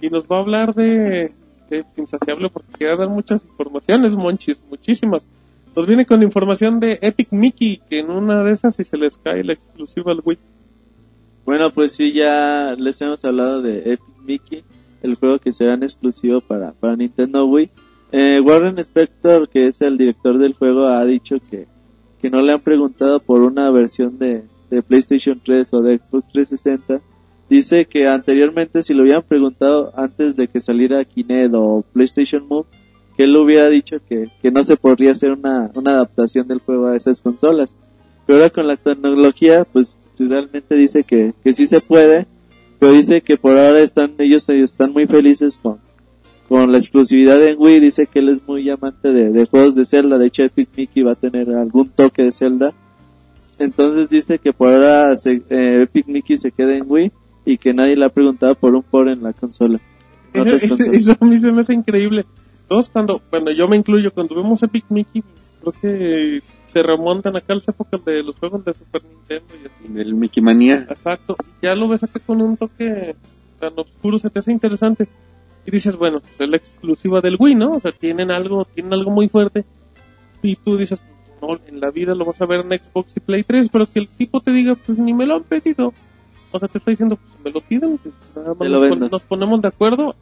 y 0.00 0.10
nos 0.10 0.26
va 0.26 0.36
a 0.36 0.40
hablar 0.40 0.74
de, 0.74 1.32
de 1.70 1.84
insaciable 1.96 2.50
porque 2.50 2.72
quería 2.78 2.96
dar 2.96 3.08
muchas 3.08 3.44
informaciones, 3.44 4.14
Monchis, 4.14 4.60
muchísimas. 4.68 5.26
Nos 5.74 5.86
viene 5.86 6.04
con 6.04 6.22
información 6.22 6.80
de 6.80 6.98
Epic 7.00 7.28
Mickey, 7.30 7.80
que 7.88 8.00
en 8.00 8.10
una 8.10 8.42
de 8.42 8.52
esas 8.52 8.74
si 8.74 8.84
se 8.84 8.96
les 8.96 9.16
cae 9.18 9.44
la 9.44 9.52
exclusiva 9.52 10.10
al 10.10 10.20
Wii. 10.24 10.38
Bueno, 11.44 11.70
pues 11.70 11.92
sí, 11.92 12.12
ya 12.12 12.74
les 12.76 13.00
hemos 13.00 13.24
hablado 13.24 13.62
de 13.62 13.92
Epic 13.92 14.18
Mickey, 14.24 14.64
el 15.02 15.14
juego 15.14 15.38
que 15.38 15.52
será 15.52 15.74
en 15.74 15.84
exclusivo 15.84 16.40
para, 16.40 16.72
para 16.72 16.96
Nintendo 16.96 17.46
Wii. 17.46 17.70
Eh, 18.12 18.40
Warren 18.40 18.78
Spector, 18.78 19.48
que 19.48 19.66
es 19.66 19.80
el 19.80 19.96
director 19.96 20.38
del 20.38 20.54
juego, 20.54 20.86
ha 20.86 21.04
dicho 21.04 21.36
que, 21.50 21.66
que 22.20 22.30
no 22.30 22.42
le 22.42 22.52
han 22.52 22.60
preguntado 22.60 23.20
por 23.20 23.42
una 23.42 23.70
versión 23.70 24.18
de, 24.18 24.44
de 24.68 24.82
PlayStation 24.82 25.40
3 25.44 25.74
o 25.74 25.82
de 25.82 25.98
Xbox 25.98 26.28
360. 26.32 27.00
Dice 27.48 27.84
que 27.86 28.08
anteriormente 28.08 28.82
si 28.82 28.94
lo 28.94 29.02
hubieran 29.02 29.22
preguntado 29.22 29.92
antes 29.96 30.36
de 30.36 30.48
que 30.48 30.60
saliera 30.60 31.04
Kinect 31.04 31.54
o 31.54 31.84
PlayStation 31.92 32.46
Move, 32.48 32.66
que 33.16 33.24
él 33.24 33.36
hubiera 33.36 33.68
dicho 33.68 33.98
que, 34.08 34.28
que 34.40 34.50
no 34.50 34.64
se 34.64 34.76
podría 34.76 35.12
hacer 35.12 35.32
una, 35.32 35.70
una 35.74 35.92
adaptación 35.92 36.48
del 36.48 36.60
juego 36.60 36.88
a 36.88 36.96
esas 36.96 37.22
consolas. 37.22 37.76
Pero 38.26 38.38
ahora 38.38 38.50
con 38.50 38.66
la 38.66 38.76
tecnología, 38.76 39.64
pues 39.64 40.00
realmente 40.18 40.74
dice 40.74 41.04
que, 41.04 41.32
que 41.42 41.52
sí 41.52 41.66
se 41.66 41.80
puede, 41.80 42.26
pero 42.78 42.92
dice 42.92 43.20
que 43.20 43.36
por 43.36 43.58
ahora 43.58 43.80
están, 43.80 44.14
ellos 44.18 44.48
están 44.48 44.92
muy 44.92 45.06
felices 45.06 45.58
con, 45.58 45.80
con 46.50 46.70
la 46.72 46.78
exclusividad 46.78 47.40
en 47.46 47.56
Wii, 47.58 47.78
dice 47.78 48.06
que 48.08 48.18
él 48.18 48.28
es 48.28 48.46
muy 48.46 48.68
amante 48.68 49.12
de, 49.12 49.30
de 49.30 49.46
juegos 49.46 49.74
de 49.76 49.84
Zelda, 49.84 50.18
de 50.18 50.26
hecho 50.26 50.42
Epic 50.42 50.68
Mickey 50.76 51.02
va 51.04 51.12
a 51.12 51.14
tener 51.14 51.48
algún 51.54 51.88
toque 51.90 52.24
de 52.24 52.32
Zelda, 52.32 52.74
entonces 53.58 54.08
dice 54.08 54.38
que 54.40 54.52
por 54.52 54.72
ahora 54.72 55.14
se- 55.16 55.42
eh, 55.48 55.82
Epic 55.82 56.06
Mickey 56.08 56.36
se 56.36 56.50
queda 56.50 56.74
en 56.74 56.84
Wii 56.88 57.12
y 57.44 57.56
que 57.56 57.72
nadie 57.72 57.94
le 57.96 58.04
ha 58.04 58.08
preguntado 58.08 58.54
por 58.56 58.74
un 58.74 58.82
por 58.82 59.08
en 59.08 59.22
la 59.22 59.32
consola. 59.32 59.80
eso 60.34 61.16
a 61.20 61.24
mí 61.24 61.38
se 61.38 61.52
me 61.52 61.60
hace 61.60 61.72
increíble. 61.72 62.26
Todos 62.68 62.88
cuando, 62.88 63.20
bueno, 63.30 63.50
yo 63.52 63.68
me 63.68 63.76
incluyo, 63.76 64.12
cuando 64.12 64.34
vemos 64.34 64.62
Epic 64.62 64.84
Mickey, 64.88 65.22
creo 65.60 65.72
que 65.80 66.42
se 66.64 66.82
remontan 66.82 67.36
acá 67.36 67.52
a 67.52 67.56
las 67.56 67.68
épocas 67.68 68.04
de 68.04 68.22
los 68.24 68.36
juegos 68.36 68.64
de 68.64 68.74
Super 68.74 69.02
Nintendo 69.04 69.54
y 69.62 69.66
así. 69.66 69.92
Del 69.92 70.14
Mickey 70.14 70.42
Manía. 70.42 70.86
Exacto. 70.90 71.36
Ya 71.62 71.74
lo 71.76 71.88
ves 71.88 72.02
acá 72.02 72.20
con 72.26 72.40
un 72.42 72.56
toque 72.56 73.14
tan 73.58 73.72
oscuro, 73.76 74.18
se 74.18 74.30
te 74.30 74.38
hace 74.40 74.52
interesante. 74.52 75.08
Y 75.66 75.70
dices, 75.70 75.96
bueno, 75.96 76.20
pues 76.20 76.32
es 76.38 76.48
la 76.48 76.56
exclusiva 76.56 77.20
del 77.20 77.36
Wii, 77.38 77.54
¿no? 77.54 77.72
O 77.72 77.80
sea, 77.80 77.92
tienen 77.92 78.30
algo, 78.30 78.64
tienen 78.64 78.92
algo 78.92 79.10
muy 79.10 79.28
fuerte. 79.28 79.64
Y 80.42 80.56
tú 80.56 80.76
dices, 80.76 81.00
no, 81.42 81.58
en 81.66 81.80
la 81.80 81.90
vida 81.90 82.14
lo 82.14 82.24
vas 82.24 82.40
a 82.40 82.46
ver 82.46 82.60
en 82.60 82.70
Xbox 82.80 83.16
y 83.16 83.20
Play 83.20 83.42
3, 83.42 83.68
pero 83.70 83.86
que 83.86 83.98
el 84.00 84.08
tipo 84.08 84.40
te 84.40 84.52
diga, 84.52 84.74
pues 84.74 84.98
ni 84.98 85.12
me 85.12 85.26
lo 85.26 85.36
han 85.36 85.42
pedido. 85.44 85.92
O 86.52 86.58
sea, 86.58 86.66
te 86.68 86.78
está 86.78 86.90
diciendo, 86.90 87.16
pues 87.16 87.44
me 87.44 87.50
lo 87.50 87.60
piden, 87.60 87.98
pues 87.98 88.14
nada 88.34 88.48
más 88.54 88.58
nos, 88.68 88.80
pon- 88.88 89.10
nos 89.10 89.22
ponemos 89.22 89.62
de 89.62 89.68
acuerdo 89.68 90.16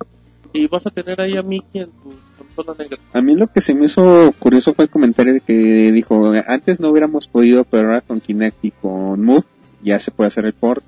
y 0.53 0.66
vas 0.66 0.87
a 0.87 0.90
tener 0.90 1.20
ahí 1.20 1.37
a 1.37 1.42
Mickey 1.42 1.83
en 1.83 1.90
tu 1.90 2.12
consola 2.37 2.74
negra. 2.79 2.98
A 3.12 3.22
mí 3.22 3.35
lo 3.35 3.46
que 3.46 3.61
se 3.61 3.74
me 3.74 3.87
hizo 3.87 4.33
curioso 4.38 4.74
fue 4.74 4.87
el 4.87 4.90
comentario 4.90 5.35
de 5.35 5.40
que 5.40 5.92
dijo, 5.92 6.33
antes 6.46 6.81
no 6.81 6.90
hubiéramos 6.90 7.27
podido, 7.29 7.64
pero 7.64 7.88
ahora 7.88 8.01
con 8.03 8.20
Kinect 8.20 8.64
y 8.64 8.70
con 8.72 9.22
Move 9.24 9.44
ya 9.83 9.98
se 9.98 10.11
puede 10.11 10.29
hacer 10.29 10.44
el 10.46 10.53
port. 10.55 10.85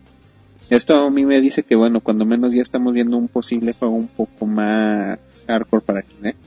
Esto 0.71 0.95
a 0.95 1.11
mí 1.11 1.27
me 1.27 1.41
dice 1.41 1.65
que 1.65 1.75
bueno, 1.77 2.01
cuando 2.01 2.25
menos 2.25 2.53
ya 2.55 2.63
estamos 2.63 2.93
viendo 2.95 3.17
un 3.17 3.29
posible 3.29 3.75
juego 3.79 3.95
un 3.95 4.07
poco 4.09 4.47
más 4.47 5.19
hardcore 5.47 5.85
para 5.85 6.03
Kinect. 6.03 6.39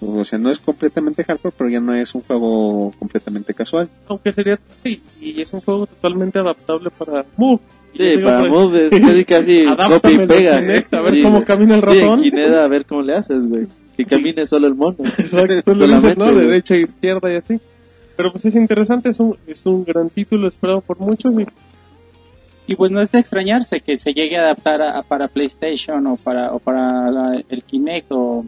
O 0.00 0.24
sea, 0.24 0.38
no 0.38 0.50
es 0.50 0.58
completamente 0.58 1.22
hardcore, 1.22 1.54
pero 1.56 1.70
ya 1.70 1.78
no 1.80 1.94
es 1.94 2.12
un 2.14 2.22
juego 2.22 2.90
completamente 2.98 3.54
casual. 3.54 3.88
Aunque 4.08 4.32
sería, 4.32 4.58
sí, 4.82 5.00
y 5.20 5.40
es 5.40 5.52
un 5.52 5.60
juego 5.60 5.86
totalmente 5.86 6.38
adaptable 6.40 6.90
para 6.90 7.24
Move. 7.36 7.60
Sí, 7.94 8.18
para 8.24 8.40
pues, 8.40 8.50
Move 8.50 8.86
es 8.86 8.90
casi 9.00 9.24
casi 9.24 9.64
copia 9.66 10.10
y 10.10 10.26
pega. 10.26 10.56
a 10.56 10.60
Kinect, 10.60 10.94
a 10.94 11.00
ver 11.02 11.14
Sí, 11.14 11.22
cómo 11.22 11.44
camina 11.44 11.74
el 11.76 11.82
Sí, 11.84 11.90
en 11.90 12.00
ratón. 12.00 12.20
Kinect 12.22 12.54
a 12.54 12.68
ver 12.68 12.86
cómo 12.86 13.02
le 13.02 13.14
haces, 13.14 13.46
güey. 13.46 13.66
Que 13.96 14.04
camine 14.06 14.44
solo 14.46 14.66
el 14.66 14.74
mono. 14.74 14.96
Exacto, 15.18 15.74
Solamente, 15.74 16.18
¿no? 16.18 16.34
Derecha, 16.34 16.74
izquierda 16.76 17.32
y 17.32 17.36
así. 17.36 17.60
Pero 18.16 18.32
pues 18.32 18.44
es 18.46 18.56
interesante, 18.56 19.10
es 19.10 19.20
un, 19.20 19.36
es 19.46 19.64
un 19.66 19.84
gran 19.84 20.08
título 20.10 20.48
esperado 20.48 20.80
por 20.80 20.98
muchos 20.98 21.38
y 21.38 21.46
Y 22.66 22.76
pues 22.76 22.90
no 22.92 23.00
es 23.00 23.10
de 23.10 23.18
extrañarse 23.18 23.80
que 23.80 23.96
se 23.96 24.12
llegue 24.14 24.36
a 24.38 24.42
adaptar 24.42 24.80
a, 24.82 24.98
a 24.98 25.02
para 25.02 25.28
PlayStation 25.28 26.06
o 26.06 26.16
para, 26.16 26.52
o 26.54 26.58
para 26.58 27.10
la- 27.10 27.42
el 27.48 27.62
Kinect 27.64 28.12
o, 28.12 28.44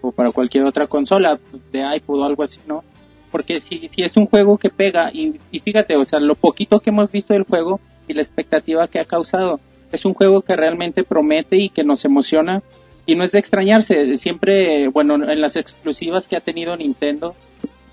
o 0.00 0.12
para 0.12 0.30
cualquier 0.30 0.64
otra 0.64 0.86
consola 0.86 1.38
de 1.72 1.96
iPod 1.96 2.20
o 2.20 2.24
algo 2.24 2.42
así, 2.44 2.60
¿no? 2.66 2.84
Porque 3.32 3.60
si, 3.60 3.88
si 3.88 4.02
es 4.02 4.16
un 4.16 4.26
juego 4.26 4.56
que 4.58 4.70
pega 4.70 5.10
y, 5.12 5.36
y 5.50 5.60
fíjate, 5.60 5.96
o 5.96 6.04
sea, 6.04 6.20
lo 6.20 6.34
poquito 6.34 6.80
que 6.80 6.90
hemos 6.90 7.10
visto 7.12 7.32
del 7.34 7.42
juego 7.44 7.80
y 8.08 8.14
la 8.14 8.22
expectativa 8.22 8.86
que 8.88 8.98
ha 9.00 9.04
causado, 9.04 9.60
es 9.92 10.04
un 10.04 10.14
juego 10.14 10.42
que 10.42 10.54
realmente 10.56 11.02
promete 11.04 11.56
y 11.56 11.68
que 11.70 11.82
nos 11.84 12.04
emociona 12.04 12.62
y 13.06 13.14
no 13.16 13.24
es 13.24 13.32
de 13.32 13.40
extrañarse, 13.40 14.16
siempre, 14.16 14.86
bueno, 14.88 15.14
en 15.28 15.40
las 15.40 15.56
exclusivas 15.56 16.28
que 16.28 16.36
ha 16.36 16.40
tenido 16.40 16.76
Nintendo, 16.76 17.34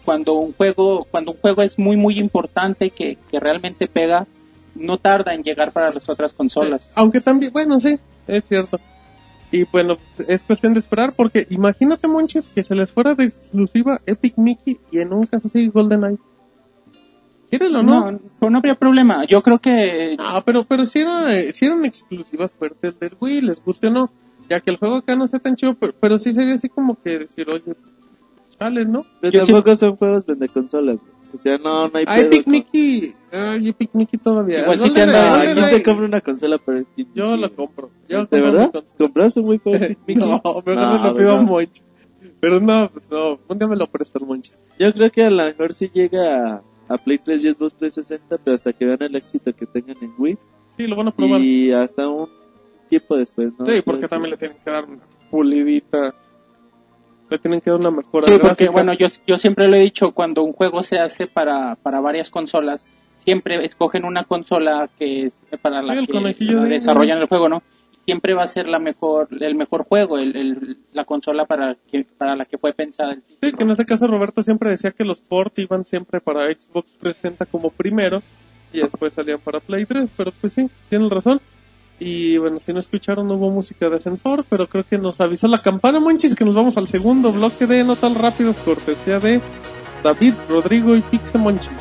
cuando 0.05 0.33
un 0.35 0.53
juego, 0.53 1.07
cuando 1.09 1.31
un 1.31 1.37
juego 1.37 1.63
es 1.63 1.79
muy 1.79 1.97
muy 1.97 2.19
importante 2.19 2.91
que, 2.91 3.17
que 3.31 3.39
realmente 3.39 3.87
pega, 3.87 4.27
no 4.77 4.97
tarda 4.97 5.33
en 5.33 5.43
llegar 5.43 5.71
para 5.71 5.93
las 5.93 6.07
otras 6.09 6.33
consolas. 6.33 6.91
Aunque 6.95 7.21
también, 7.21 7.51
bueno, 7.51 7.79
sí, 7.79 7.97
es 8.27 8.45
cierto. 8.45 8.79
Y 9.51 9.63
bueno, 9.63 9.97
es 10.27 10.43
cuestión 10.43 10.73
de 10.73 10.79
esperar 10.79 11.13
porque 11.13 11.47
imagínate, 11.49 12.07
Monches, 12.07 12.47
que 12.47 12.63
se 12.63 12.75
les 12.75 12.91
fuera 12.91 13.15
de 13.15 13.25
exclusiva 13.25 14.01
Epic 14.05 14.37
Mickey 14.37 14.77
y 14.91 14.99
en 14.99 15.13
un 15.13 15.23
caso 15.23 15.47
así 15.47 15.67
GoldenEye. 15.69 16.17
¿Quieres 17.49 17.69
o 17.71 17.81
no? 17.81 18.11
No, 18.11 18.19
no, 18.41 18.49
no 18.49 18.57
habría 18.57 18.75
problema. 18.75 19.25
Yo 19.25 19.41
creo 19.41 19.59
que 19.59 20.17
Ah, 20.19 20.43
pero, 20.45 20.65
pero 20.65 20.85
si, 20.85 20.99
era, 20.99 21.33
eh, 21.33 21.53
si 21.53 21.65
eran 21.65 21.85
exclusivas 21.85 22.51
fuertes 22.51 22.99
del 22.99 23.15
Wii, 23.19 23.41
les 23.41 23.63
guste 23.63 23.87
o 23.87 23.91
no. 23.91 24.11
Ya 24.49 24.59
que 24.59 24.69
el 24.69 24.77
juego 24.77 24.97
acá 24.97 25.15
no 25.15 25.27
sea 25.27 25.39
tan 25.39 25.55
chido, 25.55 25.75
pero, 25.75 25.93
pero 25.99 26.19
sí 26.19 26.33
sería 26.33 26.55
así 26.55 26.67
como 26.67 27.01
que 27.01 27.19
decir, 27.19 27.49
oye, 27.49 27.75
sale, 28.59 28.85
¿no? 28.85 29.05
Pero 29.21 29.33
Yo 29.33 29.45
tampoco 29.45 29.75
son 29.75 29.95
juegos 29.97 30.25
vende 30.25 30.47
consolas. 30.49 31.03
O 31.33 31.37
sea, 31.37 31.57
no, 31.57 31.89
no 31.89 31.97
hay 31.97 32.05
pedo 32.05 32.27
Epic 32.27 32.43
con- 32.45 32.51
Mickey, 32.53 33.11
ay, 33.33 33.67
Epic 33.67 33.89
Mickey 33.93 34.17
todavía. 34.19 34.61
Igual 34.61 34.79
sí 34.79 34.89
te 34.93 35.01
anda- 35.01 35.41
¿quién 35.53 35.69
te 35.69 35.83
compra 35.83 36.05
una 36.05 36.21
consola 36.21 36.57
para 36.57 36.79
Epic 36.79 37.07
Yo 37.13 37.25
Mickey? 37.25 37.41
lo 37.41 37.53
compro. 37.55 37.89
Yo 38.07 38.25
¿De 38.25 38.41
verdad? 38.41 38.71
¿Compraste 38.97 39.39
un 39.41 39.49
Wii 39.49 39.59
para 39.59 39.77
Epic 39.77 39.97
Mickey? 40.07 40.15
No, 40.23 40.41
mejor 40.43 40.75
No, 40.75 40.99
me 41.03 41.09
lo 41.09 41.15
pido. 41.15 41.41
Monch. 41.43 41.81
Pero 42.39 42.59
no, 42.59 42.89
pues 42.93 43.05
no, 43.11 43.39
un 43.47 43.57
día 43.59 43.67
me 43.67 43.75
lo 43.75 43.87
presta 43.87 44.19
el 44.19 44.25
Monch. 44.25 44.51
Yo 44.79 44.93
creo 44.93 45.11
que 45.11 45.23
a 45.23 45.29
lo 45.29 45.43
mejor 45.43 45.73
sí 45.73 45.89
llega 45.93 46.53
a, 46.55 46.61
a 46.87 46.97
Play 46.97 47.17
3 47.19 47.43
y 47.43 47.51
Xbox 47.53 47.73
360, 47.75 48.37
pero 48.43 48.55
hasta 48.55 48.71
que 48.73 48.85
vean 48.85 49.01
el 49.01 49.15
éxito 49.15 49.53
que 49.53 49.65
tengan 49.65 49.97
en 50.01 50.13
Wii 50.17 50.37
Sí, 50.77 50.87
lo 50.87 50.95
van 50.95 51.07
a 51.09 51.11
probar. 51.11 51.41
y 51.41 51.71
hasta 51.73 52.07
un 52.07 52.29
tiempo 52.87 53.17
después, 53.17 53.49
¿no? 53.59 53.65
Sí, 53.65 53.81
porque 53.83 54.01
que- 54.01 54.07
también 54.07 54.31
le 54.31 54.37
tienen 54.37 54.57
que 54.63 54.71
dar 54.71 54.85
una 54.85 54.99
pulidita. 55.29 56.15
Le 57.29 57.37
tienen 57.39 57.59
que 57.61 57.69
dar 57.71 57.79
una 57.79 57.91
mejora. 57.91 58.25
Sí, 58.25 58.31
porque 58.31 58.47
gráfica. 58.65 58.71
bueno, 58.71 58.93
yo, 58.93 59.07
yo 59.25 59.35
siempre 59.37 59.67
lo 59.67 59.75
he 59.75 59.79
dicho, 59.81 60.11
cuando 60.13 60.43
un 60.43 60.53
juego 60.53 60.81
se 60.83 60.99
hace 60.99 61.27
para, 61.27 61.75
para 61.75 61.99
varias 61.99 62.29
consolas, 62.29 62.87
siempre 63.15 63.65
escogen 63.65 64.05
una 64.05 64.23
consola 64.23 64.89
que 64.97 65.25
es 65.25 65.33
para 65.61 65.81
la 65.81 65.95
Sí, 65.99 66.05
que 66.07 66.13
conejillo 66.13 66.53
para 66.57 66.63
de 66.63 66.69
desarrollan 66.73 67.19
el 67.19 67.27
juego, 67.27 67.49
¿no? 67.49 67.61
Siempre 68.05 68.33
va 68.33 68.43
a 68.43 68.47
ser 68.47 68.69
la 68.69 68.79
mejor, 68.79 69.27
el 69.41 69.55
mejor 69.55 69.83
juego, 69.83 70.17
el, 70.17 70.33
el- 70.37 70.77
la 70.93 71.03
consola 71.03 71.43
para 71.45 71.75
que, 71.91 72.05
para 72.17 72.37
la 72.37 72.45
que 72.45 72.57
fue 72.57 72.71
pensada 72.71 73.11
el 73.11 73.21
Sí, 73.41 73.51
que 73.51 73.63
en 73.63 73.71
este 73.71 73.83
caso 73.83 74.07
Roberto 74.07 74.41
siempre 74.41 74.69
decía 74.69 74.91
que 74.91 75.03
los 75.03 75.19
port 75.19 75.59
iban 75.59 75.83
siempre 75.83 76.21
para 76.21 76.45
Xbox 76.49 76.87
360 76.99 77.45
como 77.47 77.69
primero 77.69 78.21
y 78.71 78.79
después 78.79 79.13
salían 79.13 79.39
para 79.39 79.59
Play 79.59 79.85
3, 79.85 80.09
pero 80.15 80.31
pues 80.39 80.53
sí, 80.53 80.69
tienen 80.89 81.09
razón. 81.09 81.41
Y 81.99 82.37
bueno, 82.37 82.59
si 82.59 82.73
no 82.73 82.79
escucharon, 82.79 83.27
no 83.27 83.35
hubo 83.35 83.49
música 83.49 83.89
de 83.89 83.95
ascensor, 83.95 84.45
pero 84.47 84.67
creo 84.67 84.83
que 84.83 84.97
nos 84.97 85.19
avisó 85.19 85.47
la 85.47 85.61
campana, 85.61 85.99
Monchis, 85.99 86.35
que 86.35 86.45
nos 86.45 86.53
vamos 86.53 86.77
al 86.77 86.87
segundo 86.87 87.31
bloque 87.31 87.65
de 87.65 87.83
No 87.83 87.95
Tan 87.95 88.13
Rápidos, 88.13 88.55
cortesía 88.57 89.19
de 89.19 89.41
David, 90.03 90.33
Rodrigo 90.47 90.95
y 90.95 91.01
Pixe 91.01 91.37
Monchis. 91.37 91.71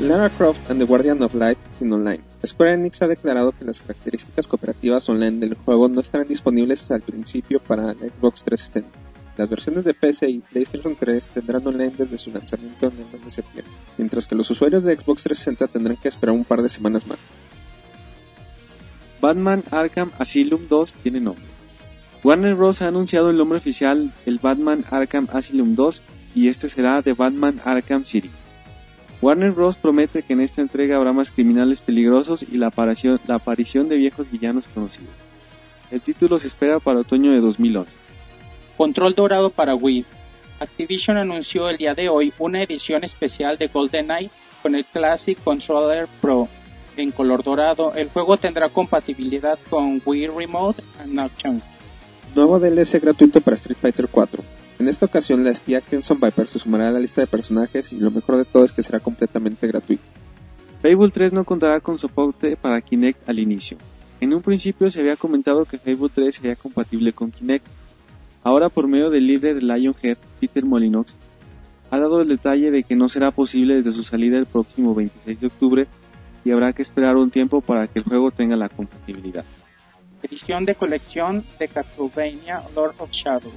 Lara 0.00 0.30
Croft 0.30 0.70
and 0.70 0.80
the 0.80 0.86
Guardian 0.86 1.22
of 1.22 1.34
Light 1.34 1.58
in 1.80 1.92
Online. 1.92 2.22
Square 2.46 2.72
Enix 2.72 3.02
ha 3.02 3.06
declarado 3.06 3.52
que 3.52 3.66
las 3.66 3.82
características 3.82 4.46
cooperativas 4.46 5.06
online 5.10 5.40
del 5.40 5.54
juego 5.54 5.90
no 5.90 6.00
estarán 6.00 6.26
disponibles 6.26 6.90
al 6.90 7.02
principio 7.02 7.60
para 7.60 7.82
la 7.82 7.92
Xbox 7.92 8.42
360. 8.44 9.09
Las 9.36 9.48
versiones 9.48 9.84
de 9.84 9.94
PC 9.94 10.28
y 10.28 10.38
PlayStation 10.40 10.96
3 10.96 11.28
tendrán 11.30 11.66
online 11.66 11.92
desde 11.96 12.18
su 12.18 12.30
lanzamiento 12.30 12.86
en 12.88 12.98
el 12.98 13.06
mes 13.12 13.24
de 13.24 13.30
septiembre, 13.30 13.72
mientras 13.96 14.26
que 14.26 14.34
los 14.34 14.50
usuarios 14.50 14.84
de 14.84 14.94
Xbox 14.94 15.22
360 15.22 15.68
tendrán 15.68 15.96
que 15.96 16.08
esperar 16.08 16.34
un 16.34 16.44
par 16.44 16.62
de 16.62 16.68
semanas 16.68 17.06
más. 17.06 17.20
Batman 19.20 19.62
Arkham 19.70 20.10
Asylum 20.18 20.68
2 20.68 20.94
tiene 20.94 21.20
nombre. 21.20 21.44
Warner 22.22 22.54
Bros. 22.54 22.82
ha 22.82 22.88
anunciado 22.88 23.30
el 23.30 23.36
nombre 23.38 23.58
oficial 23.58 24.12
del 24.26 24.38
Batman 24.38 24.84
Arkham 24.90 25.28
Asylum 25.32 25.74
2 25.74 26.02
y 26.34 26.48
este 26.48 26.68
será 26.68 27.00
The 27.02 27.14
Batman 27.14 27.60
Arkham 27.64 28.04
City. 28.04 28.30
Warner 29.22 29.52
Bros. 29.52 29.76
promete 29.76 30.22
que 30.22 30.34
en 30.34 30.40
esta 30.40 30.60
entrega 30.60 30.96
habrá 30.96 31.12
más 31.12 31.30
criminales 31.30 31.80
peligrosos 31.80 32.42
y 32.42 32.56
la 32.56 32.68
aparición, 32.68 33.20
la 33.26 33.36
aparición 33.36 33.88
de 33.88 33.96
viejos 33.96 34.30
villanos 34.30 34.68
conocidos. 34.68 35.14
El 35.90 36.00
título 36.00 36.38
se 36.38 36.46
espera 36.46 36.78
para 36.78 37.00
otoño 37.00 37.32
de 37.32 37.40
2011. 37.40 38.09
Control 38.80 39.14
dorado 39.14 39.50
para 39.50 39.74
Wii. 39.74 40.06
Activision 40.58 41.18
anunció 41.18 41.68
el 41.68 41.76
día 41.76 41.92
de 41.92 42.08
hoy 42.08 42.32
una 42.38 42.62
edición 42.62 43.04
especial 43.04 43.58
de 43.58 43.66
GoldenEye 43.66 44.30
con 44.62 44.74
el 44.74 44.86
Classic 44.86 45.38
Controller 45.44 46.08
Pro 46.22 46.48
en 46.96 47.10
color 47.10 47.42
dorado. 47.42 47.92
El 47.92 48.08
juego 48.08 48.38
tendrá 48.38 48.70
compatibilidad 48.70 49.58
con 49.68 50.00
Wii 50.02 50.28
Remote 50.28 50.82
and 50.98 51.12
Nocturne. 51.12 51.60
Nuevo 52.34 52.58
DLC 52.58 53.02
gratuito 53.02 53.42
para 53.42 53.56
Street 53.56 53.76
Fighter 53.78 54.08
4. 54.08 54.42
En 54.78 54.88
esta 54.88 55.04
ocasión 55.04 55.44
la 55.44 55.50
espía 55.50 55.82
Crimson 55.82 56.18
Viper 56.18 56.48
se 56.48 56.58
sumará 56.58 56.88
a 56.88 56.92
la 56.92 57.00
lista 57.00 57.20
de 57.20 57.26
personajes 57.26 57.92
y 57.92 57.98
lo 57.98 58.10
mejor 58.10 58.38
de 58.38 58.46
todo 58.46 58.64
es 58.64 58.72
que 58.72 58.82
será 58.82 58.98
completamente 58.98 59.66
gratuito. 59.66 60.04
Fable 60.80 61.10
3 61.12 61.34
no 61.34 61.44
contará 61.44 61.80
con 61.80 61.98
soporte 61.98 62.56
para 62.56 62.80
Kinect 62.80 63.28
al 63.28 63.40
inicio. 63.40 63.76
En 64.22 64.32
un 64.32 64.40
principio 64.40 64.88
se 64.88 65.00
había 65.00 65.16
comentado 65.16 65.66
que 65.66 65.76
Fable 65.76 66.08
3 66.14 66.34
sería 66.34 66.56
compatible 66.56 67.12
con 67.12 67.30
Kinect. 67.30 67.66
Ahora 68.42 68.68
por 68.68 68.88
medio 68.88 69.10
del 69.10 69.26
líder 69.26 69.56
de 69.56 69.62
Lionhead, 69.62 70.16
Peter 70.40 70.64
Molinox, 70.64 71.16
ha 71.90 71.98
dado 71.98 72.20
el 72.20 72.28
detalle 72.28 72.70
de 72.70 72.84
que 72.84 72.96
no 72.96 73.08
será 73.08 73.30
posible 73.30 73.74
desde 73.74 73.92
su 73.92 74.02
salida 74.02 74.38
el 74.38 74.46
próximo 74.46 74.94
26 74.94 75.40
de 75.40 75.46
octubre 75.46 75.86
y 76.44 76.52
habrá 76.52 76.72
que 76.72 76.82
esperar 76.82 77.16
un 77.16 77.30
tiempo 77.30 77.60
para 77.60 77.86
que 77.86 77.98
el 77.98 78.04
juego 78.04 78.30
tenga 78.30 78.56
la 78.56 78.68
compatibilidad. 78.68 79.44
Edición 80.22 80.64
de 80.64 80.74
colección 80.74 81.44
de 81.58 81.68
Castlevania 81.68 82.62
Lord 82.74 82.94
of 82.98 83.10
Shadow. 83.10 83.52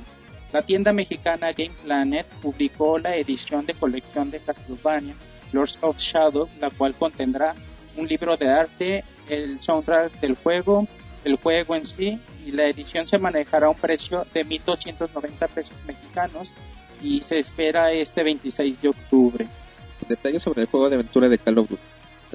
La 0.51 0.61
tienda 0.61 0.93
mexicana 0.93 1.51
Game 1.51 1.73
Planet 1.83 2.27
publicó 2.41 2.99
la 2.99 3.15
edición 3.15 3.65
de 3.65 3.73
colección 3.73 4.29
de 4.29 4.39
Castlevania 4.39 5.15
Lords 5.51 5.77
of 5.81 5.97
Shadow, 5.97 6.49
la 6.59 6.69
cual 6.69 6.93
contendrá 6.95 7.55
un 7.95 8.07
libro 8.07 8.35
de 8.37 8.49
arte, 8.49 9.03
el 9.29 9.61
soundtrack 9.61 10.19
del 10.19 10.35
juego, 10.35 10.87
el 11.23 11.37
juego 11.37 11.75
en 11.75 11.85
sí, 11.85 12.19
y 12.45 12.51
la 12.51 12.67
edición 12.67 13.07
se 13.07 13.17
manejará 13.17 13.67
a 13.67 13.69
un 13.69 13.75
precio 13.75 14.25
de 14.33 14.45
1.290 14.45 15.47
pesos 15.49 15.75
mexicanos 15.85 16.53
y 17.01 17.21
se 17.21 17.39
espera 17.39 17.91
este 17.91 18.23
26 18.23 18.81
de 18.81 18.89
octubre. 18.89 19.47
Detalles 20.07 20.43
sobre 20.43 20.61
el 20.61 20.67
juego 20.67 20.89
de 20.89 20.95
aventura 20.95 21.29
de 21.29 21.37
Call 21.37 21.57
of 21.59 21.69
Duty. 21.69 21.81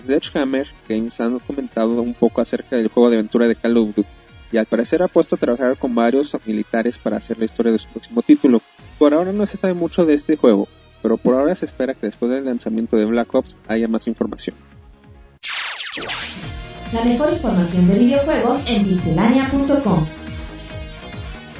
Sledgehammer 0.01 0.68
Games 0.88 1.21
han 1.21 1.38
comentado 1.40 2.01
un 2.01 2.14
poco 2.14 2.40
acerca 2.40 2.77
del 2.77 2.88
juego 2.88 3.11
de 3.11 3.16
aventura 3.16 3.49
de 3.49 3.57
Call 3.57 3.77
of 3.77 3.94
Duty 3.94 4.09
y 4.53 4.57
al 4.57 4.66
parecer 4.66 5.03
ha 5.03 5.09
puesto 5.09 5.35
a 5.35 5.38
trabajar 5.38 5.77
con 5.77 5.94
varios 5.94 6.37
militares 6.47 6.99
para 6.99 7.18
hacer 7.18 7.38
la 7.38 7.44
historia 7.44 7.73
de 7.73 7.79
su 7.79 7.88
próximo 7.88 8.23
título. 8.23 8.62
Por 8.99 9.12
ahora 9.12 9.33
no 9.33 9.44
se 9.47 9.57
sabe 9.57 9.75
mucho 9.75 10.07
de 10.07 10.14
este 10.14 10.37
juego, 10.37 10.68
pero 11.03 11.16
por 11.16 11.35
ahora 11.35 11.55
se 11.55 11.66
espera 11.66 11.94
que 11.94 12.07
después 12.07 12.31
del 12.31 12.44
lanzamiento 12.44 12.97
de 12.97 13.05
Black 13.05 13.35
Ops 13.35 13.57
haya 13.66 13.88
más 13.88 14.07
información. 14.07 14.57
La 16.92 17.05
mejor 17.05 17.33
información 17.35 17.87
de 17.87 17.98
videojuegos 17.98 18.64
en 18.66 18.87
pixelania.com. 18.87 20.07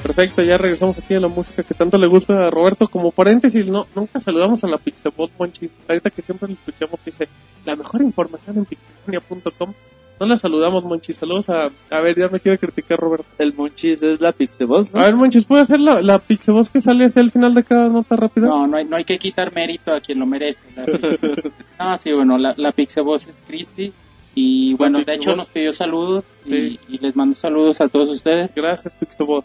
Perfecto, 0.01 0.41
ya 0.41 0.57
regresamos 0.57 0.97
aquí 0.97 1.13
a 1.13 1.19
la 1.19 1.27
música 1.27 1.61
que 1.61 1.75
tanto 1.75 1.99
le 1.99 2.07
gusta 2.07 2.47
a 2.47 2.49
Roberto. 2.49 2.87
Como 2.87 3.11
paréntesis, 3.11 3.67
no, 3.67 3.85
nunca 3.95 4.19
saludamos 4.19 4.63
a 4.63 4.67
la 4.67 4.79
Pixabot 4.79 5.29
Monchis. 5.37 5.71
Ahorita 5.87 6.09
que 6.09 6.23
siempre 6.23 6.47
le 6.47 6.55
escuchamos 6.55 6.99
dice 7.05 7.27
la 7.63 7.75
mejor 7.75 8.01
información 8.01 8.57
en 8.57 8.65
pixelania.com. 8.65 9.73
No 10.19 10.25
la 10.25 10.37
saludamos, 10.37 10.83
Monchis. 10.83 11.17
Saludos 11.17 11.47
a. 11.49 11.69
A 11.91 11.99
ver, 12.01 12.17
ya 12.17 12.27
me 12.29 12.39
quiere 12.39 12.57
criticar 12.57 12.97
Roberto. 12.99 13.27
El 13.37 13.53
Monchis 13.53 14.01
es 14.01 14.19
la 14.19 14.31
Pixeboss, 14.31 14.91
¿no? 14.91 14.99
A 14.99 15.03
ver, 15.03 15.15
Monchis, 15.15 15.45
¿puede 15.45 15.61
hacer 15.61 15.79
la, 15.79 16.01
la 16.01 16.17
Pixabot 16.17 16.67
que 16.69 16.81
sale 16.81 17.05
hacia 17.05 17.21
el 17.21 17.29
final 17.29 17.53
de 17.53 17.63
cada 17.63 17.87
nota 17.87 18.15
rápida? 18.15 18.47
No, 18.47 18.65
no 18.65 18.77
hay, 18.77 18.85
no 18.85 18.97
hay 18.97 19.05
que 19.05 19.17
quitar 19.17 19.53
mérito 19.53 19.93
a 19.93 20.01
quien 20.01 20.19
lo 20.19 20.25
merece. 20.25 20.59
La 20.75 21.91
no, 21.91 21.97
sí, 22.03 22.11
bueno, 22.13 22.37
la, 22.37 22.55
la 22.57 22.71
Pixeboss 22.71 23.27
es 23.27 23.43
Christy. 23.45 23.93
Y 24.35 24.73
bueno, 24.75 24.99
de 25.03 25.15
hecho 25.15 25.35
nos 25.35 25.49
pidió 25.49 25.73
saludos 25.73 26.23
y, 26.45 26.55
Sí. 26.55 26.79
y 26.87 26.97
les 26.99 27.15
mando 27.15 27.35
saludos 27.35 27.81
a 27.81 27.87
todos 27.89 28.09
ustedes. 28.09 28.53
Gracias, 28.55 28.93
Pixabot. 28.95 29.43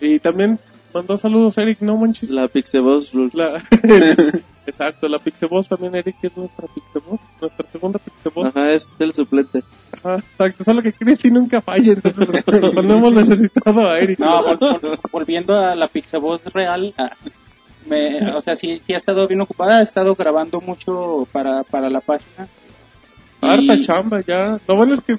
Y 0.00 0.18
también 0.18 0.58
mandó 0.94 1.16
saludos 1.18 1.58
Eric, 1.58 1.80
¿no, 1.80 1.96
Monchis? 1.96 2.30
La 2.30 2.48
Pixeboss 2.48 3.12
Rules. 3.12 3.34
La- 3.34 3.62
Exacto, 4.66 5.08
la 5.08 5.18
Pixabot 5.18 5.66
también, 5.66 5.96
Eric, 5.96 6.16
es 6.22 6.36
nuestra 6.36 6.66
Pixabot. 6.68 7.20
Nuestra 7.40 7.66
segunda 7.70 7.98
Pixabot. 7.98 8.46
Ajá, 8.46 8.70
es 8.72 8.94
el 8.98 9.12
suplente. 9.12 9.62
Ajá, 9.92 10.16
exacto, 10.16 10.64
solo 10.64 10.80
que 10.82 10.92
Christy 10.92 11.30
nunca 11.30 11.60
falla, 11.60 11.92
entonces 11.92 12.28
no 12.84 12.94
hemos 12.94 13.12
necesitado 13.12 13.80
a 13.88 13.98
Eric. 13.98 14.18
No, 14.20 14.36
vol- 14.38 14.58
vol- 14.80 14.98
volviendo 15.10 15.56
a 15.58 15.74
la 15.74 15.88
Pixeboss 15.88 16.44
real, 16.54 16.94
ah, 16.98 17.10
Me, 17.86 18.32
o 18.36 18.40
sea, 18.42 18.54
sí, 18.54 18.78
sí 18.78 18.92
ha 18.92 18.98
estado 18.98 19.26
bien 19.26 19.40
ocupada, 19.40 19.78
ha 19.78 19.82
estado 19.82 20.14
grabando 20.14 20.60
mucho 20.60 21.26
para, 21.32 21.64
para 21.64 21.88
la 21.90 22.00
página. 22.00 22.46
Harta 23.40 23.74
Y- 23.74 23.80
chamba 23.80 24.20
ya. 24.26 24.58
Lo 24.66 24.76
bueno 24.76 24.94
es 24.94 25.00
que 25.00 25.16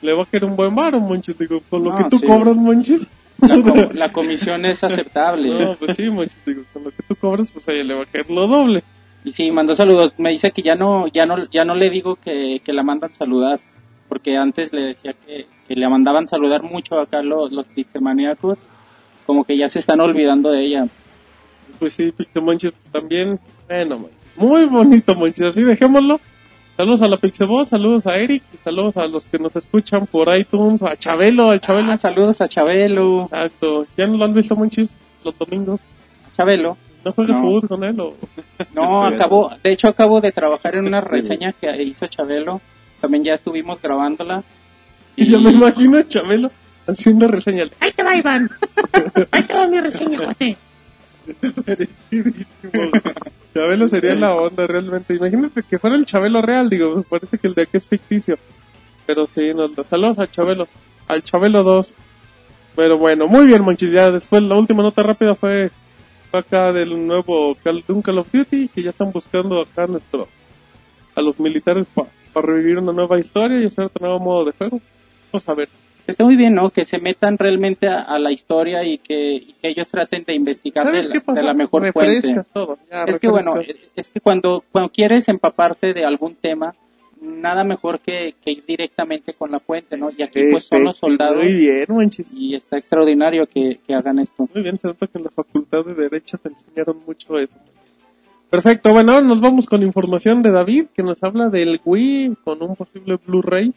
le 0.00 0.12
va 0.12 0.22
a 0.22 0.26
quedar 0.26 0.44
un 0.50 0.56
buen 0.56 0.74
varo, 0.74 1.00
Monchis. 1.00 1.36
Digo, 1.38 1.60
con 1.68 1.84
lo 1.84 1.90
No, 1.90 1.96
que 1.96 2.04
tú 2.04 2.18
sí. 2.18 2.26
cobras, 2.26 2.56
Monchis. 2.56 3.06
La, 3.40 3.60
com- 3.62 3.88
la 3.94 4.12
comisión 4.12 4.64
es 4.66 4.82
aceptable. 4.84 5.48
No, 5.50 5.74
pues 5.74 5.96
sí, 5.96 6.08
Monchis. 6.10 6.38
Digo, 6.46 6.62
con 6.72 6.84
lo 6.84 6.90
que 6.90 7.02
tú 7.06 7.16
cobras, 7.16 7.50
pues 7.52 7.68
a 7.68 7.72
ella 7.72 7.84
le 7.84 7.94
va 7.94 8.02
a 8.02 8.06
caer 8.06 8.30
lo 8.30 8.46
doble. 8.46 8.82
Y 9.24 9.32
sí, 9.32 9.50
mandó 9.52 9.74
saludos. 9.76 10.14
Me 10.18 10.30
dice 10.30 10.50
que 10.50 10.62
ya 10.62 10.74
no, 10.74 11.06
ya 11.08 11.26
no, 11.26 11.48
ya 11.50 11.64
no 11.64 11.74
le 11.74 11.90
digo 11.90 12.16
que, 12.16 12.60
que 12.64 12.72
la 12.72 12.82
mandan 12.82 13.14
saludar, 13.14 13.60
porque 14.08 14.36
antes 14.36 14.72
le 14.72 14.82
decía 14.82 15.12
que, 15.26 15.46
que 15.68 15.74
le 15.76 15.88
mandaban 15.88 16.26
saludar 16.26 16.62
mucho 16.64 16.98
acá 16.98 17.22
los, 17.22 17.52
los 17.52 17.66
pixemaníacos, 17.68 18.58
como 19.26 19.44
que 19.44 19.56
ya 19.56 19.68
se 19.68 19.78
están 19.78 20.00
olvidando 20.00 20.50
de 20.50 20.64
ella. 20.66 20.86
Pues 21.78 21.92
sí, 21.92 22.10
Pixel 22.12 22.42
Monchis 22.42 22.72
también. 22.90 23.38
Bueno, 23.68 23.98
Monchis. 23.98 24.18
Muy 24.36 24.64
bonito, 24.64 25.14
Monchis. 25.14 25.46
Así 25.46 25.62
dejémoslo. 25.62 26.20
Saludos 26.76 27.02
a 27.02 27.08
la 27.08 27.16
Pixeboss, 27.18 27.68
saludos 27.68 28.06
a 28.06 28.16
Eric, 28.16 28.42
y 28.52 28.56
saludos 28.56 28.96
a 28.96 29.06
los 29.06 29.26
que 29.26 29.38
nos 29.38 29.54
escuchan 29.54 30.06
por 30.06 30.34
iTunes, 30.36 30.82
a 30.82 30.96
Chabelo, 30.96 31.50
al 31.50 31.60
Chabelo. 31.60 31.92
Ah, 31.92 31.96
saludos 31.96 32.40
a 32.40 32.48
Chabelo. 32.48 33.22
Exacto. 33.24 33.86
¿Ya 33.96 34.06
no 34.06 34.16
lo 34.16 34.24
han 34.24 34.34
visto, 34.34 34.56
Monchis? 34.56 34.96
Los 35.22 35.36
domingos. 35.38 35.80
Chabelo. 36.36 36.76
¿No 37.04 37.12
juegas 37.12 37.36
No. 37.36 37.42
fútbol 37.42 37.68
con 37.68 37.84
él 37.84 38.00
o...? 38.00 38.14
No, 38.74 39.04
acabo, 39.04 39.50
de 39.62 39.72
hecho 39.72 39.88
acabo 39.88 40.20
de 40.20 40.32
trabajar 40.32 40.76
en 40.76 40.86
una 40.86 41.00
reseña 41.00 41.52
que 41.52 41.70
hizo 41.82 42.06
Chabelo. 42.06 42.60
También 43.00 43.24
ya 43.24 43.34
estuvimos 43.34 43.80
grabándola. 43.82 44.42
Y 45.14 45.26
yo 45.26 45.40
me 45.40 45.50
imagino 45.50 45.98
a 45.98 46.08
Chabelo 46.08 46.50
haciendo 46.86 47.28
reseñas. 47.28 47.68
¡Ahí 47.80 47.92
te 47.92 48.02
va, 48.02 48.16
Iván! 48.16 48.48
¡Ahí 49.30 49.42
te 49.42 49.54
va 49.54 49.66
mi 49.66 49.78
reseña, 49.80 50.18
cuate! 50.24 50.56
Chabelo 53.54 53.88
sería 53.88 54.14
la 54.14 54.34
onda 54.34 54.66
realmente. 54.66 55.14
Imagínate 55.14 55.62
que 55.62 55.78
fuera 55.78 55.96
el 55.96 56.06
Chabelo 56.06 56.42
real, 56.42 56.70
digo, 56.70 56.96
me 56.96 57.02
parece 57.02 57.38
que 57.38 57.48
el 57.48 57.54
de 57.54 57.62
aquí 57.62 57.76
es 57.76 57.88
ficticio. 57.88 58.38
Pero 59.06 59.26
sí, 59.26 59.52
nos 59.54 59.86
saludos 59.86 60.18
a 60.18 60.30
Chabelo, 60.30 60.68
al 61.08 61.22
Chabelo 61.22 61.62
2. 61.62 61.94
Pero 62.74 62.98
bueno, 62.98 63.26
muy 63.26 63.46
bien, 63.46 63.62
Monchis. 63.62 63.92
Ya 63.92 64.10
después 64.10 64.42
la 64.42 64.56
última 64.56 64.82
nota 64.82 65.02
rápida 65.02 65.34
fue, 65.34 65.70
acá 66.32 66.72
del 66.72 67.06
nuevo 67.06 67.54
Call, 67.62 67.84
de 67.86 67.92
un 67.92 68.02
Call 68.02 68.18
of 68.18 68.32
Duty 68.32 68.68
que 68.68 68.82
ya 68.82 68.90
están 68.90 69.12
buscando 69.12 69.60
acá 69.60 69.86
nuestro, 69.86 70.28
a 71.14 71.20
los 71.20 71.38
militares 71.38 71.86
para 72.32 72.46
revivir 72.46 72.78
una 72.78 72.92
nueva 72.92 73.18
historia 73.18 73.60
y 73.60 73.66
hacer 73.66 73.84
otro 73.84 74.06
nuevo 74.06 74.20
modo 74.20 74.44
de 74.46 74.52
juego. 74.52 74.80
Vamos 75.30 75.48
a 75.48 75.54
ver. 75.54 75.68
Está 76.06 76.24
muy 76.24 76.36
bien, 76.36 76.54
¿no? 76.54 76.70
Que 76.70 76.84
se 76.84 76.98
metan 76.98 77.38
realmente 77.38 77.86
a, 77.86 78.00
a 78.02 78.18
la 78.18 78.32
historia 78.32 78.84
y 78.84 78.98
que, 78.98 79.34
y 79.34 79.54
que 79.60 79.68
ellos 79.68 79.88
traten 79.90 80.24
de 80.24 80.34
investigar 80.34 80.86
de 80.90 81.02
¿Sabes 81.02 81.22
la, 81.26 81.34
de 81.34 81.42
la 81.42 81.54
mejor 81.54 81.92
fuente. 81.92 82.34
Todo. 82.52 82.78
ya, 82.90 83.04
Es 83.04 83.18
que 83.20 83.28
bueno, 83.28 83.54
es 83.94 84.10
que 84.10 84.20
cuando, 84.20 84.64
cuando 84.72 84.90
quieres 84.90 85.28
empaparte 85.28 85.92
de 85.92 86.04
algún 86.04 86.34
tema, 86.34 86.74
nada 87.20 87.62
mejor 87.62 88.00
que, 88.00 88.34
que 88.44 88.50
ir 88.50 88.64
directamente 88.66 89.34
con 89.34 89.52
la 89.52 89.60
fuente, 89.60 89.96
¿no? 89.96 90.10
Y 90.16 90.22
aquí 90.22 90.40
pues 90.50 90.64
son 90.64 90.84
los 90.84 90.98
soldados 90.98 91.42
Muy 91.42 91.54
bien, 91.54 91.86
Monchis. 91.88 92.32
y 92.34 92.54
está 92.56 92.78
extraordinario 92.78 93.46
que, 93.46 93.80
que 93.86 93.94
hagan 93.94 94.18
esto. 94.18 94.48
Muy 94.52 94.62
bien, 94.62 94.76
se 94.78 94.88
nota 94.88 95.06
que 95.06 95.18
en 95.18 95.24
la 95.24 95.30
facultad 95.30 95.84
de 95.84 95.94
Derecho 95.94 96.36
te 96.38 96.48
enseñaron 96.48 97.00
mucho 97.06 97.38
eso. 97.38 97.54
Perfecto, 98.50 98.92
bueno, 98.92 99.12
ahora 99.12 99.26
nos 99.26 99.40
vamos 99.40 99.66
con 99.66 99.82
información 99.82 100.42
de 100.42 100.50
David, 100.50 100.86
que 100.94 101.02
nos 101.02 101.22
habla 101.22 101.48
del 101.48 101.80
Wii 101.84 102.36
con 102.44 102.62
un 102.62 102.76
posible 102.76 103.18
Blu-ray. 103.24 103.72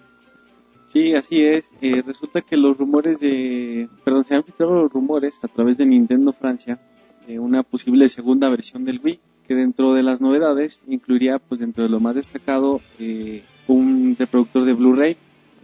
Sí, 0.95 1.13
así 1.13 1.41
es. 1.41 1.73
Eh, 1.81 2.01
resulta 2.07 2.39
que 2.39 2.55
los 2.55 2.77
rumores 2.77 3.19
de... 3.19 3.89
Perdón, 4.05 4.23
se 4.23 4.33
han 4.33 4.45
filtrado 4.45 4.83
los 4.83 4.93
rumores 4.93 5.37
a 5.43 5.49
través 5.49 5.77
de 5.77 5.85
Nintendo 5.85 6.31
Francia 6.31 6.79
de 7.27 7.37
una 7.37 7.63
posible 7.63 8.07
segunda 8.07 8.49
versión 8.49 8.85
del 8.85 9.01
Wii, 9.03 9.19
que 9.45 9.55
dentro 9.55 9.93
de 9.93 10.03
las 10.03 10.21
novedades 10.21 10.83
incluiría, 10.87 11.37
pues 11.37 11.59
dentro 11.59 11.83
de 11.83 11.89
lo 11.89 11.99
más 11.99 12.15
destacado, 12.15 12.79
eh, 12.97 13.43
un 13.67 14.15
reproductor 14.17 14.63
de 14.63 14.71
Blu-ray, 14.71 15.11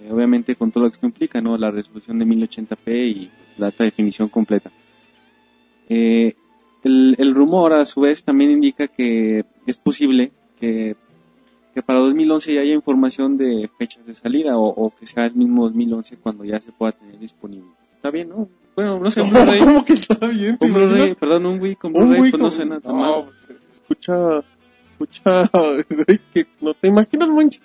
eh, 0.01 0.11
obviamente 0.11 0.57
con 0.57 0.69
todo 0.69 0.83
lo 0.83 0.89
que 0.89 0.95
esto 0.95 1.05
implica, 1.05 1.39
¿no? 1.39 1.57
La 1.57 1.71
resolución 1.71 2.19
de 2.19 2.25
1080p 2.25 3.07
y 3.07 3.29
la 3.57 3.67
alta 3.67 3.85
definición 3.85 4.27
completa. 4.27 4.69
Eh, 5.87 6.33
el, 6.83 7.15
el 7.17 7.33
rumor, 7.33 7.71
a 7.71 7.85
su 7.85 8.01
vez, 8.01 8.25
también 8.25 8.51
indica 8.51 8.89
que 8.89 9.45
es 9.65 9.79
posible 9.79 10.33
que 10.59 10.97
que 11.73 11.81
para 11.81 11.99
2011 12.01 12.53
ya 12.53 12.62
haya 12.62 12.73
información 12.73 13.38
de 13.38 13.69
fechas 13.77 14.05
de 14.05 14.13
salida 14.15 14.57
o, 14.57 14.67
o 14.67 14.93
que 14.95 15.05
sea 15.07 15.25
el 15.25 15.36
mismo 15.36 15.63
2011 15.65 16.17
cuando 16.17 16.43
ya 16.43 16.60
se 16.62 16.71
pueda 16.71 16.91
tener 16.91 17.17
disponible. 17.19 17.69
Está 17.95 18.10
bien, 18.12 18.29
¿no? 18.29 18.49
Bueno, 18.75 18.99
no 18.99 19.12
sé, 19.12 19.21
un 19.21 19.29
Blu-ray, 19.31 19.60
¿Cómo 19.60 19.86
que 19.86 19.93
está 19.93 20.27
bien? 20.27 20.57
¿Te 20.57 20.67
un 20.67 20.73
Blu-ray, 20.73 20.91
imaginas? 20.97 21.17
perdón, 21.17 21.45
un 21.45 21.62
Wii 21.62 21.75
con 21.75 21.93
Blu-ray, 21.93 22.31
pues 22.31 22.38
no 22.41 22.51
suena 22.51 22.79
tan 22.79 22.95
No, 22.95 23.01
mal. 23.01 23.25
pues, 23.47 23.67
escucha, 23.73 24.43
escucha, 24.91 25.49
que 26.34 26.47
no 26.62 26.73
te 26.73 26.88
imaginas, 26.88 27.29
Monchis. 27.29 27.63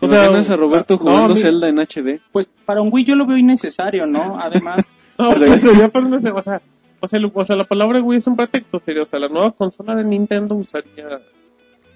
O 0.00 0.08
sea, 0.08 0.26
a 0.28 0.56
Roberto 0.56 0.94
no, 0.94 0.98
jugando 1.00 1.34
mi- 1.34 1.40
Zelda 1.40 1.68
en 1.68 1.78
HD. 1.78 2.20
Pues 2.30 2.48
para 2.66 2.82
un 2.82 2.90
Wii 2.92 3.04
yo 3.06 3.16
lo 3.16 3.24
veo 3.26 3.38
innecesario, 3.38 4.04
¿no? 4.06 4.38
Además, 4.38 4.84
No, 5.18 5.30
pero 5.32 5.72
ya 5.74 5.88
pero 5.88 6.08
no 6.08 6.18
sé, 6.18 6.30
o 6.30 6.42
sea, 6.42 6.60
o 7.00 7.06
sea, 7.06 7.18
lo- 7.20 7.30
o 7.32 7.44
sea, 7.44 7.56
la 7.56 7.64
palabra 7.64 8.02
Wii 8.02 8.18
es 8.18 8.26
un 8.26 8.36
pretexto, 8.36 8.78
serio. 8.80 9.02
O 9.02 9.06
sea, 9.06 9.18
la 9.20 9.28
nueva 9.28 9.52
consola 9.52 9.94
de 9.96 10.04
Nintendo 10.04 10.54
usaría, 10.56 11.20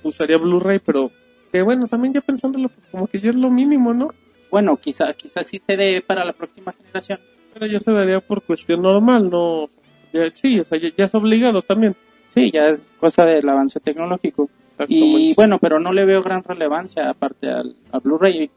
usaría 0.03 0.39
Blu-ray, 0.39 0.79
pero 0.79 1.11
que 1.51 1.63
bueno, 1.63 1.87
también 1.89 2.15
ya 2.15 2.21
pensándolo, 2.21 2.69
pues, 2.69 2.87
como 2.91 3.07
que 3.07 3.19
ya 3.21 3.31
es 3.31 3.37
lo 3.37 3.51
mínimo, 3.51 3.93
¿no? 3.95 4.11
bueno, 4.51 4.79
quizá, 4.79 5.13
quizá 5.13 5.43
sí 5.45 5.59
se 5.59 5.77
dé 5.77 6.01
para 6.01 6.25
la 6.25 6.33
próxima 6.33 6.73
generación. 6.73 7.21
Pero 7.53 7.67
ya 7.67 7.81
se 7.81 7.93
daría 7.93 8.19
por 8.21 8.41
cuestión 8.43 8.81
normal, 8.81 9.29
¿no? 9.29 9.65
O 9.65 9.69
sea, 9.69 9.83
ya- 10.13 10.31
sí, 10.35 10.59
o 10.59 10.65
sea, 10.65 10.79
ya, 10.79 10.89
ya 10.97 11.05
es 11.05 11.15
obligado 11.15 11.61
también. 11.61 11.95
Sí, 12.35 12.51
ya 12.51 12.69
es 12.71 12.83
cosa 12.99 13.25
del 13.27 13.47
avance 13.47 13.79
tecnológico. 13.81 14.49
Exacto, 14.73 14.95
Y 14.95 15.35
bueno, 15.35 15.59
pero 15.59 15.79
no 15.81 15.93
le 15.93 16.07
veo 16.07 16.23
gran 16.23 16.43
relevancia 16.45 17.11
aparte 17.11 17.51
al, 17.51 17.75
a 17.93 17.99
Blu-ray. 17.99 18.51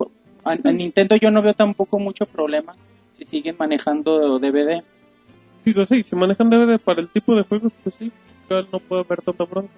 A, 0.45 0.51
a 0.51 0.71
Nintendo 0.71 1.17
yo 1.17 1.29
no 1.29 1.41
veo 1.41 1.53
tampoco 1.55 1.99
mucho 1.99 2.25
problema 2.25 2.73
si 3.11 3.25
siguen 3.25 3.55
manejando 3.59 4.39
DVD. 4.39 4.81
Digo, 5.65 5.85
sí, 5.85 6.03
si 6.03 6.15
manejan 6.15 6.49
DVD 6.49 6.79
para 6.79 7.01
el 7.01 7.09
tipo 7.09 7.35
de 7.35 7.43
juegos, 7.43 7.73
pues 7.83 7.95
sí, 7.95 8.11
no 8.49 8.79
puede 8.79 9.01
haber 9.01 9.21
tanta 9.21 9.43
bronca. 9.43 9.73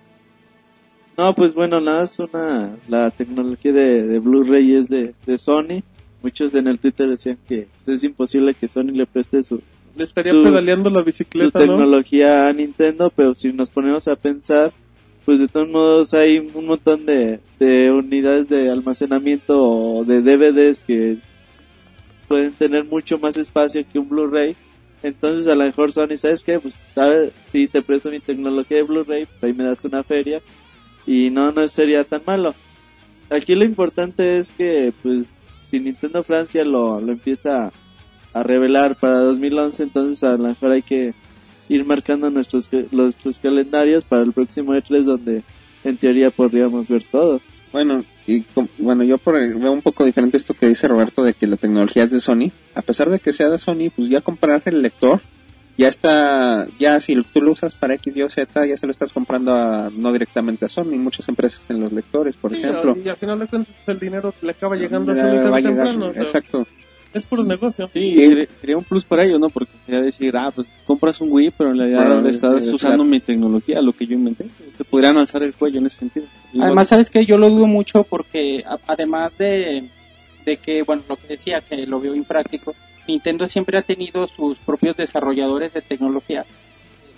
No, 1.18 1.34
pues 1.36 1.54
bueno, 1.54 1.80
nada, 1.80 2.04
es 2.04 2.18
una, 2.20 2.76
la 2.88 3.12
tecnología 3.12 3.72
de, 3.72 4.08
de 4.08 4.20
Blu-ray 4.20 4.76
es 4.76 4.90
de, 4.90 5.14
de 5.26 5.38
Sony. 5.38 5.84
Muchos 6.24 6.54
en 6.56 6.68
el 6.68 6.80
Twitter 6.80 7.08
decían 7.08 7.38
que 7.48 7.68
pues, 7.86 7.98
es 7.98 8.04
imposible 8.04 8.54
que 8.54 8.68
Sony 8.68 8.92
le 8.94 9.06
preste 9.06 9.44
su, 9.44 9.62
Le 9.96 10.06
estaría 10.06 10.32
Su- 10.32 10.42
pedaleando 10.44 10.90
la 10.90 11.00
su 11.00 11.06
bicicleta, 11.06 11.60
¿no? 11.60 11.66
tecnología 11.66 12.48
a 12.48 12.54
Nintendo, 12.54 13.12
pero 13.16 13.36
si 13.36 13.52
nos 13.54 13.70
ponemos 13.70 14.08
a 14.08 14.16
pensar, 14.16 14.74
pues 15.26 15.40
de 15.40 15.48
todos 15.48 15.70
modos 15.70 16.14
hay 16.16 16.40
un 16.40 16.66
montón 16.66 17.06
de, 17.06 17.40
de 17.60 17.92
unidades 17.92 18.48
de 18.50 18.70
almacenamiento 18.72 19.62
o 19.64 20.04
de 20.06 20.22
DVDs 20.22 20.80
que 20.80 21.18
pueden 22.28 22.54
tener 22.54 22.86
mucho 22.86 23.20
más 23.20 23.38
espacio 23.38 23.84
que 23.92 24.00
un 24.00 24.10
Blu-ray. 24.10 24.56
Entonces 25.04 25.46
a 25.48 25.56
lo 25.56 25.66
mejor 25.66 25.92
Sony, 25.92 26.16
¿sabes 26.18 26.44
qué? 26.44 26.60
Pues 26.60 26.88
¿sabes? 26.96 27.34
si 27.52 27.68
te 27.68 27.82
presto 27.82 28.10
mi 28.10 28.20
tecnología 28.22 28.78
de 28.78 28.84
Blu-ray, 28.84 29.26
pues 29.26 29.44
ahí 29.44 29.54
me 29.54 29.66
das 29.66 29.84
una 29.84 30.04
feria 30.04 30.42
y 31.06 31.30
no, 31.30 31.52
no 31.52 31.68
sería 31.68 32.04
tan 32.04 32.22
malo. 32.26 32.54
Aquí 33.30 33.56
lo 33.56 33.66
importante 33.66 34.38
es 34.38 34.52
que 34.52 34.94
pues 35.02 35.40
si 35.68 35.80
Nintendo 35.80 36.24
Francia 36.24 36.64
lo, 36.64 37.02
lo 37.02 37.12
empieza 37.12 37.72
a 38.34 38.44
revelar 38.44 38.96
para 38.96 39.20
2011, 39.20 39.84
entonces 39.84 40.24
a 40.24 40.34
lo 40.34 40.50
mejor 40.50 40.72
hay 40.72 40.82
que 40.82 41.14
ir 41.70 41.86
marcando 41.86 42.30
nuestros, 42.30 42.70
nuestros 42.92 43.40
calendarios 43.40 44.06
para 44.06 44.24
el 44.24 44.34
próximo 44.34 44.74
E3 44.74 45.04
donde 45.04 45.44
en 45.84 45.98
teoría 45.98 46.32
podríamos 46.32 46.88
ver 46.88 47.04
todo. 47.04 47.42
Bueno, 47.72 48.04
y 48.28 48.46
bueno, 48.78 49.04
yo 49.04 49.18
por 49.18 49.36
veo 49.36 49.72
un 49.72 49.82
poco 49.82 50.06
diferente 50.06 50.38
esto 50.38 50.54
que 50.54 50.68
dice 50.68 50.88
Roberto 50.88 51.24
de 51.24 51.34
que 51.34 51.48
la 51.48 51.58
tecnología 51.58 52.04
es 52.04 52.12
de 52.12 52.22
Sony. 52.22 52.52
A 52.76 52.82
pesar 52.82 53.10
de 53.10 53.20
que 53.20 53.34
sea 53.34 53.50
de 53.50 53.58
Sony, 53.58 53.90
pues 53.96 54.10
ya 54.10 54.22
comprar 54.22 54.62
el 54.66 54.82
lector, 54.82 55.22
ya 55.78 55.88
está, 55.88 56.68
ya 56.80 57.00
si 57.00 57.16
tú 57.34 57.42
lo 57.42 57.52
usas 57.52 57.74
para 57.76 57.96
X, 57.96 58.16
Y 58.16 58.22
o 58.22 58.30
Z, 58.30 58.66
ya 58.68 58.78
se 58.78 58.86
lo 58.86 58.92
estás 58.92 59.12
comprando 59.14 59.54
a, 59.54 59.90
no 59.92 60.12
directamente 60.14 60.66
a 60.66 60.70
Sony, 60.70 60.98
muchas 60.98 61.28
empresas 61.30 61.70
en 61.70 61.80
los 61.80 61.92
lectores, 61.92 62.38
por 62.38 62.52
Sí, 62.52 62.58
ejemplo. 62.58 62.96
y 63.04 63.10
al 63.10 63.18
final 63.18 63.40
de 63.40 63.48
cuentas 63.48 63.74
el 63.88 64.00
dinero 64.00 64.34
le 64.42 64.52
acaba 64.52 64.76
llegando 64.76 65.12
a 65.12 65.16
Ya 65.16 65.26
Sony 65.26 65.50
va 65.50 65.58
a 65.58 65.60
llegar, 65.60 65.64
temprano. 65.64 66.08
o 66.10 66.14
sea, 66.14 66.22
exacto. 66.24 66.68
es 67.14 67.26
puro 67.28 67.44
negocio. 67.44 67.90
Sí, 67.94 68.06
Sí. 68.16 68.26
Sería, 68.26 68.46
sería 68.60 68.78
un 68.78 68.84
plus 68.84 69.04
para 69.06 69.24
ellos, 69.24 69.40
¿no? 69.40 69.50
Porque 69.50 69.72
sería 69.86 70.02
decir, 70.02 70.36
ah, 70.36 70.50
pues 70.54 70.68
compras 70.86 71.22
un 71.22 71.32
Wii, 71.32 71.54
pero 71.58 71.72
en 71.72 71.78
realidad 71.78 72.18
Pero, 72.18 72.28
estás 72.28 72.68
eh, 72.68 72.72
usando 72.74 72.98
claro. 72.98 73.04
mi 73.06 73.20
tecnología, 73.20 73.82
lo 73.82 73.94
que 73.94 74.06
yo 74.08 74.14
inventé. 74.16 74.46
Se 74.78 74.84
podrían 74.84 75.18
alzar 75.18 75.44
el 75.44 75.54
cuello 75.54 75.80
en 75.80 75.86
ese 75.88 75.98
sentido. 76.00 76.26
Además, 76.60 76.88
¿sabes 76.88 77.10
qué? 77.12 77.24
Yo 77.26 77.38
lo 77.38 77.50
dudo 77.50 77.68
mucho 77.68 78.04
porque 78.04 78.64
a- 78.66 78.80
además 78.88 79.38
de, 79.38 79.90
de 80.46 80.58
que, 80.58 80.82
bueno, 80.84 81.04
lo 81.08 81.16
que 81.18 81.28
decía, 81.28 81.62
que 81.62 81.86
lo 81.86 82.00
veo 82.00 82.16
impráctico, 82.16 82.74
Nintendo 83.08 83.48
siempre 83.48 83.78
ha 83.78 83.82
tenido 83.82 84.28
sus 84.28 84.58
propios 84.60 84.96
desarrolladores 84.98 85.74
de 85.74 85.82
tecnología 85.82 86.46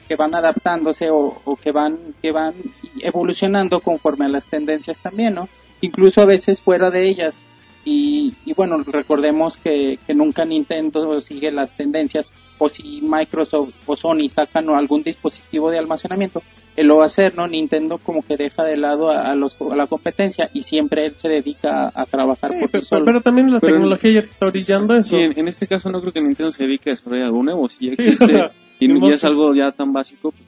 que 0.08 0.16
van 0.16 0.36
adaptándose 0.36 1.10
o, 1.10 1.58
que 1.62 1.72
van 1.72 1.98
que 2.22 2.32
van 2.32 2.54
evolucionando 3.02 3.80
conforme 3.80 4.26
a 4.26 4.30
las 4.30 4.48
tendencias 4.48 5.02
también, 5.02 5.36
¿no? 5.36 5.50
Incluso 5.82 6.22
a 6.22 6.26
veces 6.26 6.62
fuera 6.62 6.92
de 6.92 7.08
ellas. 7.08 7.40
Y, 7.84 8.34
y 8.46 8.54
bueno, 8.54 8.82
recordemos 8.84 9.58
que, 9.58 10.00
que 10.08 10.16
nunca 10.16 10.44
Nintendo 10.44 11.22
sigue 11.22 11.52
las 11.52 11.76
tendencias 11.76 12.32
o 12.58 12.70
si 12.70 13.02
Microsoft 13.02 13.74
o 13.86 13.96
Sony 13.96 14.28
sacan 14.28 14.70
algún 14.70 15.04
dispositivo 15.04 15.70
de 15.70 15.78
almacenamiento, 15.78 16.42
lo 16.84 16.98
va 16.98 17.04
a 17.04 17.06
hacer, 17.06 17.36
¿no? 17.36 17.48
Nintendo 17.48 17.98
como 17.98 18.22
que 18.24 18.36
deja 18.38 18.64
de 18.64 18.76
lado 18.78 19.10
a, 19.10 19.32
a 19.32 19.36
los, 19.36 19.56
a 19.72 19.76
la 19.76 19.88
competencia 19.88 20.50
y 20.54 20.64
siempre 20.64 21.06
él 21.06 21.16
se 21.16 21.30
dedica 21.30 21.88
a, 21.88 22.02
a 22.02 22.06
trabajar 22.06 22.52
Sí, 22.52 22.58
por 22.60 22.68
sí 22.68 22.72
pero, 22.74 22.84
solo. 22.84 23.06
pero 23.06 23.22
también 23.22 23.52
la 23.52 23.60
Pero- 23.60 23.74
tecnología 23.74 24.12
ya 24.12 24.22
te 24.22 24.28
está 24.30 24.46
orillando 24.48 24.96
eso. 24.96 25.10
Sí, 25.18 25.24
en, 25.24 25.40
en 25.40 25.48
este 25.48 25.68
caso 25.68 25.90
no 25.90 26.02
creo 26.02 26.12
que 26.14 26.22
Nintendo 26.22 26.52
se 26.52 26.64
dedique 26.64 26.90
a 26.90 26.94
desarrollar 26.94 27.28
algo 27.28 27.44
nuevo. 27.44 27.70
Si 27.70 27.86
ya 27.90 27.94
Sí, 27.96 28.02
existe 28.04 28.24
o 28.26 28.28
sea, 28.28 28.52
y 28.80 29.00
ya 29.08 29.14
es 29.14 29.24
algo 29.24 29.54
ya 29.56 29.72
tan 29.72 29.94
básico, 29.94 30.32
pues 30.32 30.44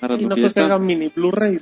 agarras 0.00 0.20
Y 0.20 0.22
lo 0.24 0.28
no 0.30 0.34
que 0.36 0.48
que 0.52 0.60
haga 0.60 0.78
mini 0.78 1.08
Blu-ray. 1.14 1.58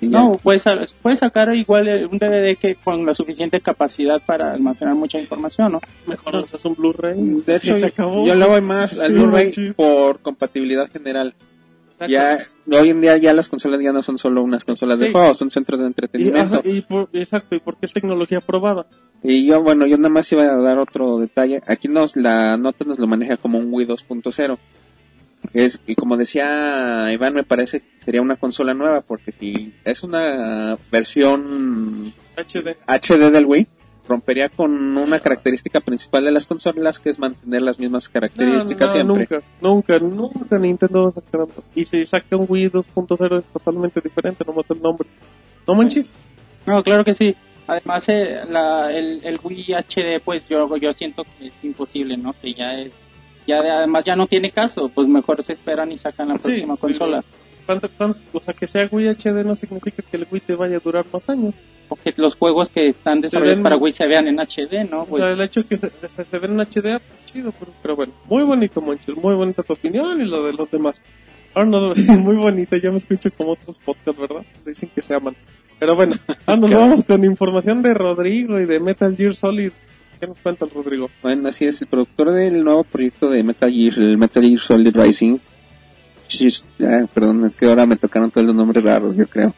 No, 0.00 0.32
puedes, 0.42 0.64
puedes 1.00 1.20
sacar 1.20 1.54
igual 1.54 1.86
eh, 1.86 2.04
un 2.06 2.18
DVD 2.18 2.56
que 2.58 2.74
con 2.74 3.06
la 3.06 3.14
suficiente 3.14 3.60
capacidad 3.60 4.20
para 4.20 4.52
almacenar 4.52 4.96
mucha 4.96 5.20
información, 5.20 5.70
¿no? 5.72 5.80
Mejor 6.08 6.34
lanzas 6.34 6.64
un 6.64 6.74
Blu-ray. 6.74 7.20
De 7.46 7.56
hecho, 7.56 7.76
y 7.76 7.80
se 7.80 7.86
acabó. 7.86 8.26
yo 8.26 8.34
le 8.34 8.44
voy 8.44 8.60
más 8.62 8.98
al 8.98 9.06
Sí, 9.08 9.12
Blu-ray 9.12 9.52
por 9.76 10.18
compatibilidad 10.18 10.90
general. 10.90 11.34
Ya, 12.08 12.38
hoy 12.70 12.90
en 12.90 13.00
día 13.00 13.16
ya 13.16 13.32
las 13.32 13.48
consolas 13.48 13.80
ya 13.80 13.92
no 13.92 14.02
son 14.02 14.18
solo 14.18 14.42
unas 14.42 14.64
consolas 14.64 14.98
de 14.98 15.12
juegos, 15.12 15.36
son 15.38 15.50
centros 15.50 15.78
de 15.80 15.84
Y, 15.84 15.88
entretenimiento. 15.88 16.56
ajá, 16.56 16.68
y 16.68 16.80
por- 16.82 17.08
exacto, 17.12 17.54
y 17.56 17.60
porque 17.60 17.86
es 17.86 17.92
tecnología 17.92 18.40
probada. 18.40 18.86
Y 19.22 19.46
yo, 19.46 19.62
bueno, 19.62 19.86
yo 19.86 19.96
nada 19.98 20.08
más 20.08 20.30
iba 20.32 20.42
a 20.42 20.56
dar 20.56 20.78
otro 20.78 21.18
detalle. 21.18 21.60
Aquí 21.66 21.86
nos, 21.88 22.16
la 22.16 22.56
nota 22.56 22.84
nos 22.84 22.98
lo 22.98 23.06
maneja 23.06 23.36
como 23.36 23.58
un 23.58 23.68
Wii 23.72 23.86
2.0. 23.86 24.58
Es, 25.52 25.80
y 25.86 25.94
como 25.96 26.16
decía 26.16 27.12
Iván, 27.12 27.34
me 27.34 27.42
parece 27.44 27.80
que 27.80 27.86
sería 28.04 28.22
una 28.22 28.36
consola 28.36 28.74
nueva, 28.74 29.00
porque 29.00 29.32
si 29.32 29.74
es 29.84 30.02
una 30.02 30.76
versión 30.90 32.12
HD. 32.36 32.76
HD 32.86 33.30
del 33.30 33.46
Wii, 33.46 33.66
rompería 34.08 34.48
con 34.48 34.96
una 34.96 35.20
característica 35.20 35.80
principal 35.80 36.24
de 36.24 36.32
las 36.32 36.46
consolas, 36.46 36.98
que 36.98 37.10
es 37.10 37.18
mantener 37.18 37.62
las 37.62 37.78
mismas 37.78 38.08
características 38.08 38.94
No, 38.96 39.04
no, 39.04 39.14
siempre. 39.16 39.40
Nunca, 39.60 39.98
nunca, 39.98 40.32
nunca 40.40 40.58
Nintendo 40.58 41.02
va 41.02 41.08
a 41.08 41.12
sacar. 41.12 41.46
Y 41.74 41.84
si 41.84 42.04
saca 42.06 42.36
un 42.36 42.46
Wii 42.48 42.70
2.0 42.70 43.38
es 43.38 43.44
totalmente 43.46 44.00
diferente, 44.00 44.44
nomás 44.46 44.66
el 44.70 44.82
nombre. 44.82 45.08
No 45.66 45.74
manches. 45.74 46.10
No, 46.66 46.82
claro 46.82 47.04
que 47.04 47.14
sí. 47.14 47.34
Además, 47.66 48.04
eh, 48.08 48.40
la, 48.48 48.90
el, 48.92 49.20
el 49.24 49.38
Wii 49.42 49.74
HD, 49.74 50.20
pues 50.24 50.48
yo, 50.48 50.76
yo 50.76 50.92
siento 50.92 51.24
que 51.38 51.46
es 51.46 51.52
imposible, 51.62 52.16
¿no? 52.16 52.32
Que 52.42 52.54
ya 52.54 52.74
es, 52.80 52.90
ya 53.46 53.62
de- 53.62 53.70
además 53.70 54.04
ya 54.04 54.16
no 54.16 54.26
tiene 54.26 54.50
caso, 54.50 54.88
pues 54.88 55.06
mejor 55.06 55.42
se 55.44 55.52
esperan 55.52 55.92
y 55.92 55.96
sacan 55.96 56.28
la 56.28 56.34
Sí, 56.34 56.40
próxima 56.42 56.76
consola. 56.76 57.24
¿Cuánto- 57.64 57.88
cuánto- 57.96 58.18
o 58.32 58.40
sea, 58.40 58.52
que 58.52 58.66
sea 58.66 58.88
Wii 58.90 59.06
HD 59.10 59.44
no 59.44 59.54
significa 59.54 60.02
que 60.02 60.16
el 60.16 60.26
Wii 60.28 60.40
te 60.40 60.54
vaya 60.56 60.78
a 60.78 60.80
durar 60.80 61.06
más 61.12 61.28
años. 61.28 61.54
O 61.92 61.96
que 61.96 62.14
los 62.16 62.34
juegos 62.36 62.70
que 62.70 62.88
están 62.88 63.20
desarrollados 63.20 63.58
ven- 63.58 63.62
para 63.62 63.76
Wii 63.76 63.92
se 63.92 64.06
vean 64.06 64.26
en 64.28 64.38
HD, 64.40 64.88
¿no? 64.90 65.02
O 65.02 65.06
Pues, 65.06 65.20
sea, 65.22 65.32
el 65.32 65.40
hecho 65.42 65.66
que 65.66 65.76
se, 65.76 65.90
se, 66.08 66.24
se 66.24 66.38
den 66.40 66.52
en 66.52 66.60
HD, 66.60 66.98
pues, 67.00 67.24
chido, 67.26 67.52
pero, 67.58 67.72
pero 67.82 67.96
bueno. 67.96 68.12
Muy 68.28 68.42
bonito, 68.44 68.80
Monchis. 68.80 69.16
Muy 69.16 69.34
bonita 69.34 69.62
tu 69.62 69.74
opinión 69.74 70.20
y 70.20 70.24
lo 70.24 70.44
de 70.44 70.52
los 70.54 70.70
demás. 70.70 70.94
Ahora 71.54 71.68
no, 71.68 71.92
muy 72.18 72.36
bonita, 72.36 72.78
ya 72.78 72.90
me 72.90 72.96
escucho 72.96 73.30
como 73.36 73.52
otros 73.52 73.78
podcasts, 73.78 74.18
¿verdad? 74.20 74.42
Dicen 74.64 74.90
que 74.94 75.02
se 75.02 75.14
aman. 75.14 75.36
Pero 75.78 75.94
bueno, 75.94 76.14
ahora 76.46 76.60
nos 76.60 76.70
vamos 76.70 77.04
con 77.04 77.24
información 77.24 77.82
de 77.82 77.92
Rodrigo 77.92 78.58
y 78.58 78.64
de 78.64 78.80
Metal 78.80 79.14
Gear 79.16 79.34
Solid. 79.34 79.70
¿Qué 80.18 80.26
nos 80.28 80.38
cuenta 80.38 80.64
el 80.64 80.70
Rodrigo? 80.70 81.10
Bueno, 81.20 81.48
así 81.48 81.64
es, 81.66 81.80
el 81.82 81.88
productor 81.88 82.30
del 82.32 82.62
nuevo 82.62 82.84
proyecto 82.84 83.28
de 83.28 83.42
Metal 83.42 83.70
Gear, 83.70 83.98
el 83.98 84.16
Metal 84.16 84.42
Gear 84.42 84.60
Solid 84.60 84.96
Rising. 84.96 85.38
Shish- 86.28 86.62
ah, 86.80 87.06
perdón, 87.12 87.44
es 87.44 87.56
que 87.56 87.66
ahora 87.66 87.84
me 87.86 87.96
tocaron 87.96 88.30
todos 88.30 88.46
los 88.46 88.54
nombres 88.56 88.82
raros, 88.82 89.16
yo 89.16 89.26
creo. 89.26 89.52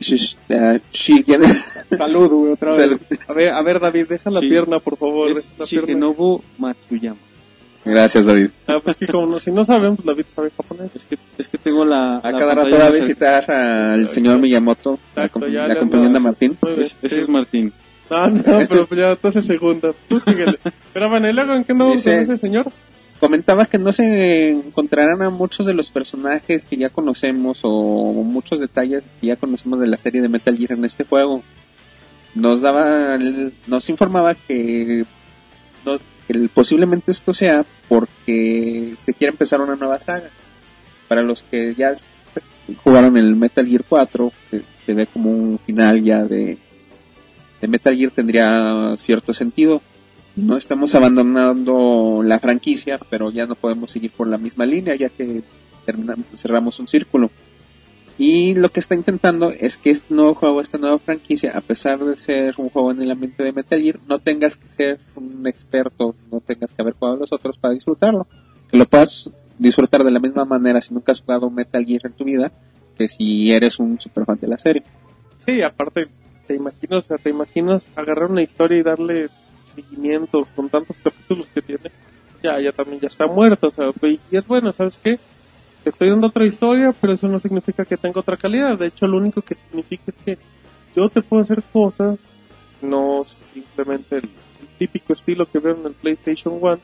Shigen- 0.00 1.64
salud, 1.96 2.28
güey, 2.30 2.52
otra 2.52 2.68
vez. 2.70 2.76
Salud. 2.78 3.00
A 3.28 3.32
ver, 3.32 3.48
a 3.50 3.62
ver, 3.62 3.80
David, 3.80 4.06
deja 4.08 4.30
la 4.30 4.40
Sí. 4.40 4.48
pierna, 4.48 4.78
por 4.78 4.96
favor. 4.96 5.30
Es 5.30 5.48
la. 5.58 5.64
Shigenobu 5.64 6.42
Matsuyama. 6.58 7.16
Gracias, 7.84 8.26
David. 8.26 8.48
Ah, 8.66 8.78
pues 8.82 8.96
que 8.96 9.06
como 9.06 9.26
no, 9.28 9.38
si 9.38 9.52
no 9.52 9.64
saben, 9.64 9.94
pues 9.94 10.04
David 10.06 10.24
sabe 10.34 10.50
japonés. 10.56 10.90
Es 10.96 11.04
que, 11.04 11.16
es 11.38 11.48
que 11.48 11.56
tengo 11.56 11.84
la. 11.84 12.16
A 12.18 12.32
la 12.32 12.38
cada 12.38 12.54
rato 12.56 12.76
va 12.76 12.86
a 12.86 12.90
visitar 12.90 13.48
al 13.50 14.08
señor 14.08 14.40
Miyamoto, 14.40 14.98
la, 15.14 15.26
Exacto, 15.26 15.46
acom- 15.46 15.52
ya 16.02 16.08
la 16.08 16.20
Martín. 16.20 16.58
Es- 16.76 16.96
ese 17.00 17.14
sí. 17.14 17.20
es 17.22 17.28
Martín. 17.28 17.72
Ah, 18.10 18.28
no, 18.32 18.42
pero 18.68 18.88
ya 18.90 19.10
entonces 19.12 19.44
segunda. 19.44 19.92
Tú 20.08 20.18
síguele. 20.20 20.58
Pero 20.92 21.08
bueno, 21.08 21.28
¿y 21.28 21.32
luego 21.32 21.54
en 21.54 21.64
qué 21.64 21.72
andamos 21.72 21.96
Dice- 21.96 22.10
con 22.12 22.20
ese 22.22 22.36
señor? 22.38 22.72
Comentaba 23.20 23.64
que 23.66 23.78
no 23.78 23.92
se 23.92 24.50
encontrarán 24.50 25.22
a 25.22 25.30
muchos 25.30 25.64
de 25.64 25.74
los 25.74 25.90
personajes 25.90 26.66
que 26.66 26.76
ya 26.76 26.90
conocemos 26.90 27.60
o 27.62 28.12
muchos 28.12 28.60
detalles 28.60 29.04
que 29.20 29.28
ya 29.28 29.36
conocemos 29.36 29.80
de 29.80 29.86
la 29.86 29.96
serie 29.96 30.20
de 30.20 30.28
Metal 30.28 30.56
Gear 30.56 30.72
en 30.72 30.84
este 30.84 31.04
juego. 31.04 31.42
Nos 32.34 32.60
daba, 32.60 33.18
nos 33.66 33.88
informaba 33.88 34.34
que, 34.34 35.06
posiblemente 36.52 37.10
esto 37.10 37.32
sea 37.32 37.64
porque 37.88 38.94
se 38.98 39.14
quiere 39.14 39.32
empezar 39.32 39.60
una 39.62 39.76
nueva 39.76 40.00
saga. 40.00 40.30
Para 41.08 41.22
los 41.22 41.42
que 41.42 41.74
ya 41.74 41.94
jugaron 42.84 43.16
el 43.16 43.34
Metal 43.34 43.66
Gear 43.66 43.84
4, 43.88 44.32
que 44.50 44.62
se 44.84 44.94
ve 44.94 45.06
como 45.06 45.30
un 45.30 45.58
final 45.58 46.02
ya 46.02 46.24
de 46.24 46.58
Metal 47.66 47.96
Gear 47.96 48.10
tendría 48.10 48.94
cierto 48.98 49.32
sentido. 49.32 49.80
No 50.36 50.58
estamos 50.58 50.94
abandonando 50.94 52.22
la 52.22 52.38
franquicia, 52.38 53.00
pero 53.08 53.30
ya 53.30 53.46
no 53.46 53.54
podemos 53.54 53.90
seguir 53.90 54.10
por 54.10 54.28
la 54.28 54.36
misma 54.36 54.66
línea, 54.66 54.94
ya 54.94 55.08
que 55.08 55.42
terminamos, 55.86 56.26
cerramos 56.34 56.78
un 56.78 56.86
círculo. 56.86 57.30
Y 58.18 58.54
lo 58.54 58.70
que 58.70 58.80
está 58.80 58.94
intentando 58.94 59.50
es 59.50 59.76
que 59.78 59.90
este 59.90 60.14
nuevo 60.14 60.34
juego, 60.34 60.60
esta 60.60 60.78
nueva 60.78 60.98
franquicia, 60.98 61.52
a 61.56 61.60
pesar 61.60 61.98
de 61.98 62.16
ser 62.16 62.54
un 62.58 62.68
juego 62.70 62.90
en 62.90 63.02
el 63.02 63.10
ambiente 63.10 63.42
de 63.42 63.52
Metal 63.52 63.80
Gear, 63.80 63.98
no 64.06 64.18
tengas 64.18 64.56
que 64.56 64.68
ser 64.68 65.00
un 65.14 65.46
experto, 65.46 66.14
no 66.30 66.40
tengas 66.40 66.70
que 66.70 66.82
haber 66.82 66.94
jugado 66.94 67.16
a 67.16 67.20
los 67.20 67.32
otros 67.32 67.56
para 67.58 67.74
disfrutarlo. 67.74 68.26
Que 68.70 68.76
lo 68.76 68.86
puedas 68.86 69.32
disfrutar 69.58 70.04
de 70.04 70.10
la 70.10 70.20
misma 70.20 70.44
manera 70.44 70.80
si 70.80 70.92
nunca 70.92 71.12
has 71.12 71.20
jugado 71.20 71.50
Metal 71.50 71.84
Gear 71.84 72.02
en 72.04 72.12
tu 72.12 72.24
vida, 72.24 72.52
que 72.96 73.08
si 73.08 73.52
eres 73.52 73.78
un 73.78 73.98
super 74.00 74.24
fan 74.24 74.38
de 74.40 74.48
la 74.48 74.58
serie. 74.58 74.82
Sí, 75.44 75.62
aparte, 75.62 76.08
te 76.46 76.54
imaginas, 76.54 77.04
o 77.04 77.06
sea, 77.06 77.18
te 77.18 77.30
imaginas 77.30 77.86
agarrar 77.96 78.30
una 78.30 78.42
historia 78.42 78.78
y 78.78 78.82
darle 78.82 79.28
con 80.54 80.68
tantos 80.68 80.96
capítulos 81.02 81.48
que 81.54 81.62
tiene. 81.62 81.90
Ya, 82.42 82.60
ya 82.60 82.72
también 82.72 83.00
ya 83.00 83.08
está 83.08 83.26
muerto, 83.26 83.68
o 83.68 83.70
sea, 83.70 83.90
y 84.02 84.20
es 84.30 84.46
bueno, 84.46 84.72
¿sabes 84.72 84.98
qué? 85.02 85.18
Estoy 85.84 86.10
dando 86.10 86.26
otra 86.26 86.44
historia, 86.44 86.94
pero 87.00 87.12
eso 87.12 87.28
no 87.28 87.40
significa 87.40 87.84
que 87.84 87.96
tenga 87.96 88.20
otra 88.20 88.36
calidad. 88.36 88.78
De 88.78 88.86
hecho, 88.86 89.06
lo 89.06 89.18
único 89.18 89.40
que 89.40 89.54
significa 89.54 90.04
es 90.08 90.16
que 90.18 90.38
yo 90.94 91.08
te 91.08 91.22
puedo 91.22 91.42
hacer 91.42 91.62
cosas, 91.72 92.18
no 92.82 93.24
simplemente 93.54 94.16
el, 94.16 94.24
el 94.24 94.68
típico 94.78 95.12
estilo 95.12 95.46
que 95.46 95.58
veo 95.58 95.76
en 95.76 95.86
el 95.86 95.92
PlayStation 95.92 96.58
1. 96.60 96.78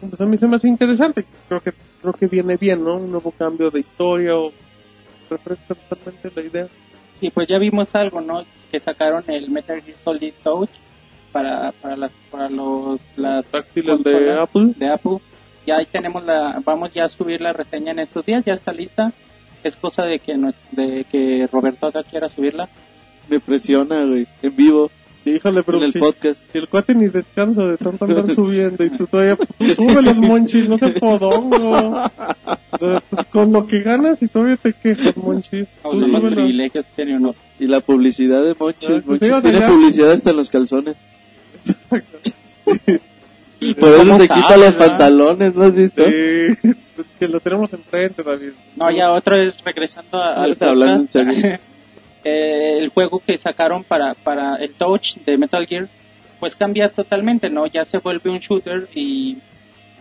Pues 0.00 0.20
a 0.20 0.26
mí 0.26 0.36
se 0.36 0.46
me 0.46 0.56
hace 0.56 0.68
interesante. 0.68 1.24
Creo 1.48 1.60
que 1.60 1.72
creo 2.00 2.12
que 2.12 2.26
viene 2.26 2.56
bien, 2.56 2.84
¿no? 2.84 2.96
Un 2.96 3.10
nuevo 3.10 3.30
cambio 3.32 3.70
de 3.70 3.80
historia 3.80 4.36
o 4.36 4.52
refresca 5.30 5.74
totalmente 5.74 6.30
la 6.34 6.42
idea. 6.42 6.68
Sí, 7.18 7.30
pues 7.30 7.48
ya 7.48 7.58
vimos 7.58 7.92
algo, 7.94 8.20
¿no? 8.20 8.44
Que 8.70 8.78
sacaron 8.78 9.24
el 9.28 9.50
Metal 9.50 9.82
Gear 9.82 9.96
Solid 10.04 10.32
Touch 10.42 10.70
para, 11.32 11.72
para, 11.72 11.96
las, 11.96 12.12
para 12.30 12.48
los, 12.48 13.00
las 13.16 13.44
táctiles 13.46 14.02
de 14.02 14.38
Apple. 14.38 14.74
de 14.76 14.88
Apple. 14.88 15.18
Ya 15.66 15.76
ahí 15.76 15.86
tenemos 15.86 16.24
la, 16.24 16.60
vamos 16.64 16.92
ya 16.92 17.04
a 17.04 17.08
subir 17.08 17.40
la 17.40 17.52
reseña 17.52 17.92
en 17.92 17.98
estos 17.98 18.24
días, 18.24 18.44
ya 18.44 18.54
está 18.54 18.72
lista. 18.72 19.12
Es 19.62 19.76
cosa 19.76 20.04
de 20.04 20.18
que 20.18 20.36
nos, 20.36 20.54
de 20.70 21.04
que 21.10 21.48
Roberto 21.52 21.88
acá 21.88 22.02
quiera 22.04 22.28
subirla. 22.28 22.68
Me 23.28 23.40
presiona, 23.40 24.04
güey. 24.04 24.26
En 24.42 24.56
vivo, 24.56 24.90
Híjole, 25.24 25.62
pero 25.62 25.78
en 25.78 25.84
el 25.84 25.92
si, 25.92 25.98
podcast. 25.98 26.40
si 26.50 26.58
el 26.58 26.68
cuate 26.68 26.94
ni 26.94 27.08
descansa 27.08 27.64
de 27.64 27.76
tanto 27.76 28.04
andar 28.04 28.30
subiendo 28.34 28.84
y 28.84 28.90
tú 28.90 29.06
todavía, 29.06 29.36
tú 29.36 29.68
sube 29.68 30.02
los 30.02 30.16
monchis, 30.16 30.68
no 30.68 30.78
seas 30.78 30.94
podongo. 30.94 32.02
Pues, 32.78 33.02
Con 33.30 33.52
lo 33.52 33.66
que 33.66 33.80
ganas 33.80 34.22
y 34.22 34.28
todavía 34.28 34.56
te 34.56 34.72
quejas, 34.72 35.16
monchis. 35.16 35.66
Tú 35.82 36.00
los 36.00 36.22
privilegios 36.24 36.84
que 36.86 36.92
tiene 36.96 37.16
uno. 37.16 37.34
Y 37.58 37.66
la 37.66 37.80
publicidad 37.80 38.44
de 38.44 38.54
Monchis. 38.58 38.88
Ah, 38.90 39.02
Monchis 39.04 39.28
fíjate, 39.28 39.42
tiene 39.50 39.60
ya. 39.60 39.68
publicidad 39.68 40.12
hasta 40.12 40.30
en 40.30 40.36
los 40.36 40.48
calzones. 40.50 40.96
Y 43.60 43.74
Por 43.74 43.88
eso 43.88 43.98
¿Cómo 43.98 44.18
te 44.18 44.28
quita 44.28 44.56
los 44.56 44.74
pantalones, 44.76 45.54
¿no 45.54 45.64
has 45.64 45.76
visto? 45.76 46.04
Sí, 46.04 46.74
pues 46.94 47.08
que 47.18 47.26
lo 47.26 47.40
tenemos 47.40 47.72
enfrente, 47.72 48.22
David. 48.22 48.50
No, 48.76 48.90
ya 48.90 49.10
otra 49.10 49.36
vez 49.38 49.58
regresando 49.64 50.18
a- 50.18 50.34
al 50.34 50.38
Ahorita 50.50 50.70
hablando 50.70 50.94
en 51.02 51.06
podcast, 51.08 51.12
serio. 51.42 51.58
eh, 52.24 52.78
el 52.78 52.88
juego 52.90 53.20
que 53.24 53.36
sacaron 53.36 53.82
para, 53.82 54.14
para 54.14 54.56
el 54.56 54.70
Touch 54.74 55.16
de 55.26 55.36
Metal 55.36 55.66
Gear, 55.66 55.88
pues 56.38 56.54
cambia 56.54 56.88
totalmente, 56.90 57.50
¿no? 57.50 57.66
Ya 57.66 57.84
se 57.84 57.98
vuelve 57.98 58.30
un 58.30 58.38
shooter 58.38 58.86
y, 58.94 59.38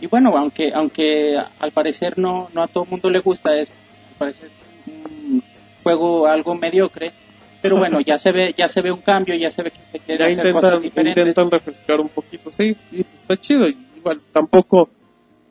y 0.02 0.08
bueno, 0.08 0.36
aunque 0.38 0.72
aunque 0.74 1.36
al 1.60 1.72
parecer 1.72 2.18
no, 2.18 2.50
no 2.54 2.62
a 2.64 2.68
todo 2.68 2.84
el 2.86 2.90
mundo 2.90 3.10
le 3.10 3.20
gusta, 3.20 3.56
es 3.58 3.72
parece 4.18 4.48
un 4.88 5.42
juego 5.84 6.28
algo 6.28 6.56
mediocre, 6.56 7.12
pero 7.62 7.78
bueno, 7.80 8.00
ya 8.02 8.18
se 8.18 8.32
ve 8.32 8.54
ya 8.58 8.68
se 8.68 8.82
ve 8.82 8.92
un 8.92 9.02
cambio, 9.02 9.36
ya 9.36 9.50
se 9.52 9.64
ve 9.64 9.72
que 9.72 9.80
se 9.92 10.00
quiere 10.00 10.20
Ya 10.20 10.26
hacer 10.26 10.38
intentan, 10.48 10.62
cosas 10.62 10.82
diferentes. 10.82 11.18
intentan 11.28 11.52
refrescar 11.52 12.00
un 12.00 12.10
poquito, 12.10 12.52
sí, 12.52 12.76
y 12.92 13.02
está 13.02 13.38
chido. 13.38 13.68
y 13.68 13.78
Igual, 13.98 14.22
tampoco, 14.32 14.90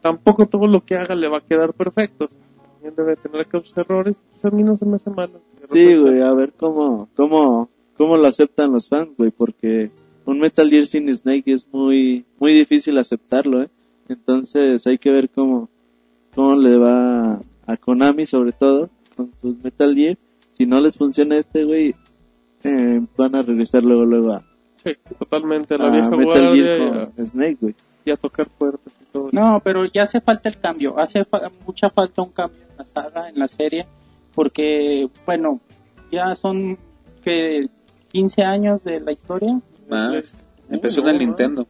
tampoco 0.00 0.46
todo 0.46 0.66
lo 0.68 0.84
que 0.84 0.94
haga 0.96 1.14
le 1.14 1.28
va 1.28 1.38
a 1.38 1.40
quedar 1.42 1.74
perfecto. 1.74 2.26
o 2.26 2.28
sea, 2.28 2.38
También 2.74 2.94
debe 2.96 3.16
tener 3.16 3.40
aquellos 3.40 3.76
errores, 3.76 4.22
pues 4.32 4.44
a 4.44 4.56
mí 4.56 4.62
no 4.62 4.76
se 4.76 4.86
me 4.86 4.96
hace 4.96 5.10
malo. 5.10 5.40
Sí, 5.70 5.96
güey, 5.96 6.22
a 6.22 6.32
ver 6.32 6.52
cómo, 6.56 7.08
cómo, 7.16 7.68
cómo 7.98 8.16
lo 8.16 8.26
aceptan 8.28 8.72
los 8.72 8.88
fans, 8.88 9.16
güey, 9.16 9.32
porque 9.32 9.90
un 10.24 10.38
Metal 10.38 10.70
Gear 10.70 10.86
sin 10.86 11.14
Snake 11.14 11.52
es 11.52 11.68
muy, 11.72 12.24
muy 12.38 12.52
difícil 12.54 12.96
aceptarlo, 12.98 13.62
eh. 13.64 13.68
Entonces 14.08 14.86
hay 14.86 14.98
que 14.98 15.10
ver 15.10 15.28
cómo, 15.30 15.68
cómo 16.34 16.56
le 16.56 16.76
va 16.76 17.40
a 17.66 17.76
Konami 17.76 18.26
sobre 18.26 18.52
todo. 18.52 18.88
con 19.16 19.32
sus 19.40 19.62
Metal 19.62 19.94
Gear. 19.94 20.18
Si 20.52 20.66
no 20.66 20.80
les 20.80 20.96
funciona 20.96 21.36
este, 21.38 21.64
güey, 21.64 21.94
eh, 22.64 23.00
van 23.16 23.34
a 23.36 23.42
regresar 23.42 23.82
luego, 23.82 24.04
luego 24.04 24.32
a, 24.32 24.44
Sí, 24.84 24.92
totalmente. 25.18 25.76
La 25.78 25.88
a 25.88 25.90
vieja 25.90 26.10
Metal 26.10 26.54
Gear 26.54 27.10
con 27.14 27.26
Snake, 27.26 27.58
güey. 27.60 27.74
y 28.04 28.10
a 28.10 28.16
tocar 28.16 28.48
puertas 28.48 28.92
y 29.00 29.04
todo. 29.12 29.28
eso. 29.28 29.36
No, 29.36 29.60
pero 29.60 29.84
ya 29.86 30.02
hace 30.02 30.20
falta 30.20 30.48
el 30.48 30.58
cambio, 30.60 30.98
hace 30.98 31.24
fa- 31.24 31.50
mucha 31.66 31.90
falta 31.90 32.22
un 32.22 32.30
cambio 32.30 32.62
en 32.70 32.76
la 32.78 32.84
saga, 32.84 33.28
en 33.28 33.38
la 33.38 33.48
serie, 33.48 33.86
porque, 34.34 35.08
bueno, 35.26 35.60
ya 36.12 36.34
son 36.34 36.78
que 37.22 37.68
15 38.12 38.42
años 38.44 38.84
de 38.84 39.00
la 39.00 39.12
historia. 39.12 39.60
Más. 39.90 40.36
Empezó 40.70 41.00
Uh, 41.02 41.04
en 41.04 41.08
el 41.10 41.14
no, 41.20 41.26
Nintendo. 41.26 41.66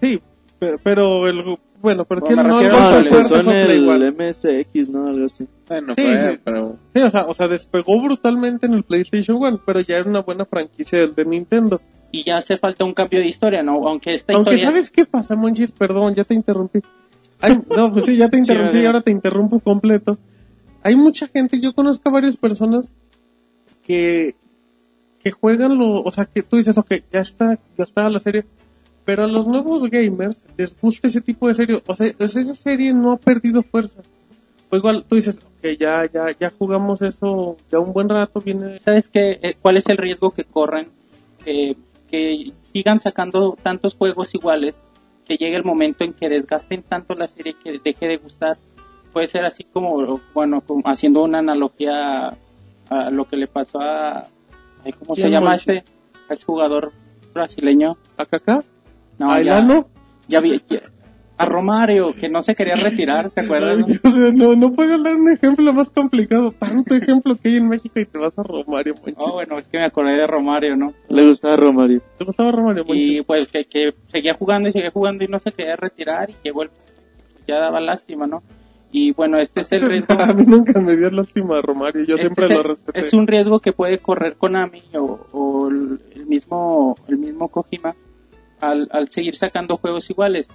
Sí, 0.00 0.20
pero, 0.58 0.78
pero 0.82 1.26
el. 1.28 1.58
Bueno, 1.80 2.04
pero 2.04 2.20
Bueno, 2.22 2.58
que 2.60 2.68
no 2.68 2.70
No, 2.70 2.96
empezó 2.96 3.38
en 3.40 3.48
el 3.50 3.88
One. 3.88 4.10
MSX, 4.10 4.88
¿no? 4.88 5.06
Algo 5.08 5.26
así. 5.26 5.46
Bueno, 5.68 5.94
Sí, 5.94 6.02
fue, 6.02 6.32
sí. 6.32 6.40
pero 6.42 6.76
Sí, 6.94 7.00
o 7.02 7.10
sea, 7.10 7.24
o 7.26 7.34
sea, 7.34 7.46
despegó 7.48 8.00
brutalmente 8.02 8.66
en 8.66 8.74
el 8.74 8.82
PlayStation 8.82 9.36
1, 9.36 9.60
pero 9.64 9.80
ya 9.80 9.98
era 9.98 10.08
una 10.10 10.20
buena 10.20 10.44
franquicia 10.44 10.98
del 11.00 11.14
de 11.14 11.24
Nintendo. 11.24 11.80
Y 12.10 12.24
ya 12.24 12.36
hace 12.36 12.56
falta 12.58 12.84
un 12.84 12.94
cambio 12.94 13.20
de 13.20 13.26
historia, 13.26 13.62
¿no? 13.62 13.86
Aunque 13.86 14.14
esta 14.14 14.32
Aunque 14.32 14.54
historia... 14.54 14.70
¿sabes 14.72 14.90
qué 14.90 15.04
pasa, 15.04 15.36
Monchis? 15.36 15.70
Perdón, 15.72 16.14
ya 16.14 16.24
te 16.24 16.34
interrumpí. 16.34 16.80
Ay, 17.40 17.60
no, 17.76 17.92
pues 17.92 18.06
sí, 18.06 18.16
ya 18.16 18.28
te 18.28 18.38
interrumpí 18.38 18.78
y 18.78 18.86
ahora 18.86 19.02
te 19.02 19.10
interrumpo 19.12 19.60
completo. 19.60 20.18
Hay 20.82 20.96
mucha 20.96 21.28
gente, 21.28 21.60
yo 21.60 21.74
conozco 21.74 22.08
a 22.08 22.12
varias 22.12 22.36
personas 22.36 22.90
que, 23.82 24.34
que 25.22 25.30
juegan 25.30 25.78
lo, 25.78 26.02
o 26.02 26.10
sea, 26.10 26.24
que 26.24 26.42
tú 26.42 26.56
dices, 26.56 26.78
ok, 26.78 26.94
ya 27.12 27.20
está 27.20 27.58
gastada 27.76 28.10
la 28.10 28.20
serie, 28.20 28.46
pero 29.08 29.24
a 29.24 29.26
los 29.26 29.46
nuevos 29.46 29.88
gamers 29.88 30.36
les 30.58 30.78
gusta 30.78 31.08
ese 31.08 31.22
tipo 31.22 31.48
de 31.48 31.54
serie, 31.54 31.80
o 31.86 31.94
sea, 31.94 32.08
esa 32.08 32.54
serie 32.54 32.92
no 32.92 33.12
ha 33.12 33.16
perdido 33.16 33.62
fuerza. 33.62 34.02
O 34.68 34.76
igual 34.76 35.02
tú 35.08 35.16
dices, 35.16 35.38
ok, 35.38 35.78
ya, 35.80 36.04
ya, 36.12 36.26
ya 36.38 36.50
jugamos 36.50 37.00
eso 37.00 37.56
ya 37.72 37.78
un 37.78 37.94
buen 37.94 38.10
rato, 38.10 38.38
viene... 38.42 38.78
¿Sabes 38.80 39.08
qué? 39.08 39.38
Eh, 39.40 39.56
¿Cuál 39.62 39.78
es 39.78 39.88
el 39.88 39.96
riesgo 39.96 40.32
que 40.32 40.44
corren? 40.44 40.88
Eh, 41.46 41.74
que 42.10 42.52
sigan 42.60 43.00
sacando 43.00 43.56
tantos 43.62 43.94
juegos 43.94 44.34
iguales, 44.34 44.78
que 45.24 45.38
llegue 45.38 45.56
el 45.56 45.64
momento 45.64 46.04
en 46.04 46.12
que 46.12 46.28
desgasten 46.28 46.82
tanto 46.82 47.14
la 47.14 47.28
serie 47.28 47.54
que 47.54 47.80
deje 47.82 48.08
de 48.08 48.18
gustar. 48.18 48.58
Puede 49.14 49.28
ser 49.28 49.46
así 49.46 49.64
como, 49.64 50.20
bueno, 50.34 50.60
como 50.60 50.82
haciendo 50.84 51.22
una 51.22 51.38
analogía 51.38 52.36
a 52.90 53.10
lo 53.10 53.24
que 53.24 53.38
le 53.38 53.46
pasó 53.46 53.80
a, 53.80 54.26
¿cómo 54.98 55.16
se 55.16 55.22
¿Quién, 55.22 55.32
llama 55.32 55.52
Monchis? 55.52 55.76
este? 55.76 55.90
A 56.28 56.34
este 56.34 56.44
jugador 56.44 56.92
brasileño. 57.32 57.96
¿Acá, 58.18 58.62
No, 59.18 59.30
¿A 59.30 59.40
ya, 59.42 59.66
ya 60.28 60.40
vi- 60.40 60.62
ya- 60.68 60.80
a 61.40 61.44
Romario, 61.44 62.12
que 62.14 62.28
no 62.28 62.42
se 62.42 62.56
quería 62.56 62.74
retirar, 62.74 63.30
¿te 63.30 63.42
acuerdas? 63.42 63.78
no? 63.78 63.86
Ay, 63.86 64.00
o 64.02 64.10
sea, 64.10 64.32
no, 64.32 64.56
no 64.56 64.72
puedes 64.72 65.00
dar 65.02 65.14
un 65.14 65.30
ejemplo 65.30 65.72
más 65.72 65.88
complicado. 65.90 66.50
Tanto 66.50 66.94
ejemplo 66.96 67.36
que 67.36 67.48
hay 67.50 67.56
en 67.56 67.68
México 67.68 68.00
y 68.00 68.06
te 68.06 68.18
vas 68.18 68.36
a 68.36 68.42
Romario, 68.42 68.94
Monchis. 68.96 69.14
Oh, 69.18 69.34
bueno, 69.34 69.56
es 69.58 69.68
que 69.68 69.78
me 69.78 69.84
acordé 69.86 70.14
de 70.16 70.26
Romario, 70.26 70.74
¿no? 70.76 70.92
Le 71.08 71.28
gustaba 71.28 71.54
Romario. 71.56 72.02
¿Te 72.18 72.24
gustaba 72.24 72.50
Romario, 72.50 72.82
y 72.82 72.86
Monchis? 72.88 73.22
pues 73.24 73.46
que, 73.46 73.64
que 73.66 73.94
seguía 74.08 74.34
jugando 74.34 74.68
y 74.68 74.72
seguía 74.72 74.90
jugando 74.90 75.22
y 75.24 75.28
no 75.28 75.38
se 75.38 75.52
quería 75.52 75.76
retirar 75.76 76.28
y 76.30 76.34
llegó 76.42 76.62
el 76.64 76.70
ya 77.46 77.58
daba 77.60 77.80
lástima, 77.80 78.26
¿no? 78.26 78.42
Y 78.90 79.12
bueno, 79.12 79.38
este 79.38 79.60
es 79.60 79.70
el 79.70 79.82
riesgo. 79.88 80.20
a 80.20 80.32
mí 80.32 80.44
nunca 80.44 80.80
me 80.80 80.96
dio 80.96 81.08
lástima 81.10 81.60
Romario. 81.62 82.04
Yo 82.04 82.16
este 82.16 82.26
siempre 82.26 82.46
el- 82.46 82.52
lo 82.54 82.62
respeté. 82.64 82.98
es 82.98 83.12
un 83.14 83.28
riesgo 83.28 83.60
que 83.60 83.72
puede 83.72 83.98
correr 83.98 84.34
Konami 84.36 84.82
o, 84.94 85.20
o 85.30 85.68
el 85.68 86.26
mismo 86.26 86.96
el 87.06 87.16
mismo 87.18 87.46
Kojima 87.48 87.94
al, 88.60 88.88
al 88.92 89.08
seguir 89.10 89.34
sacando 89.36 89.76
juegos 89.76 90.08
iguales. 90.10 90.50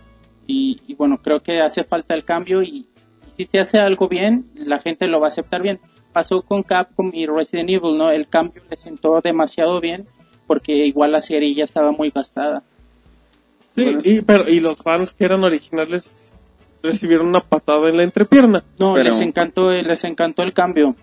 Y, 0.47 0.81
y 0.87 0.95
bueno, 0.95 1.19
creo 1.23 1.39
que 1.41 1.59
hace 1.61 1.83
falta 1.83 2.13
el 2.15 2.25
cambio 2.25 2.61
y, 2.61 2.85
y 3.27 3.31
si 3.37 3.45
se 3.45 3.59
hace 3.59 3.79
algo 3.79 4.07
bien, 4.07 4.45
la 4.55 4.79
gente 4.79 5.07
lo 5.07 5.19
va 5.19 5.27
a 5.27 5.29
aceptar 5.29 5.61
bien. 5.61 5.79
Pasó 6.11 6.41
con 6.41 6.63
Capcom 6.63 7.09
y 7.13 7.25
Resident 7.25 7.69
Evil, 7.69 7.97
¿no? 7.97 8.11
El 8.11 8.27
cambio 8.27 8.61
le 8.69 8.77
sentó 8.77 9.19
demasiado 9.21 9.79
bien 9.79 10.05
porque 10.45 10.73
igual 10.85 11.11
la 11.13 11.21
serie 11.21 11.55
ya 11.55 11.63
estaba 11.63 11.91
muy 11.91 12.09
gastada. 12.09 12.61
Sí, 13.75 13.97
y, 14.03 14.21
pero, 14.21 14.47
y 14.47 14.59
los 14.59 14.83
fans 14.83 15.13
que 15.13 15.25
eran 15.25 15.43
originales 15.43 16.13
recibieron 16.83 17.27
una 17.29 17.39
patada 17.39 17.89
en 17.89 17.97
la 17.97 18.03
entrepierna. 18.03 18.63
No, 18.77 18.93
Pero- 18.93 19.05
les 19.09 19.21
encantó, 19.21 19.71
les 19.71 20.03
encantó 20.03 20.43
el 20.43 20.53
cambio. 20.53 20.95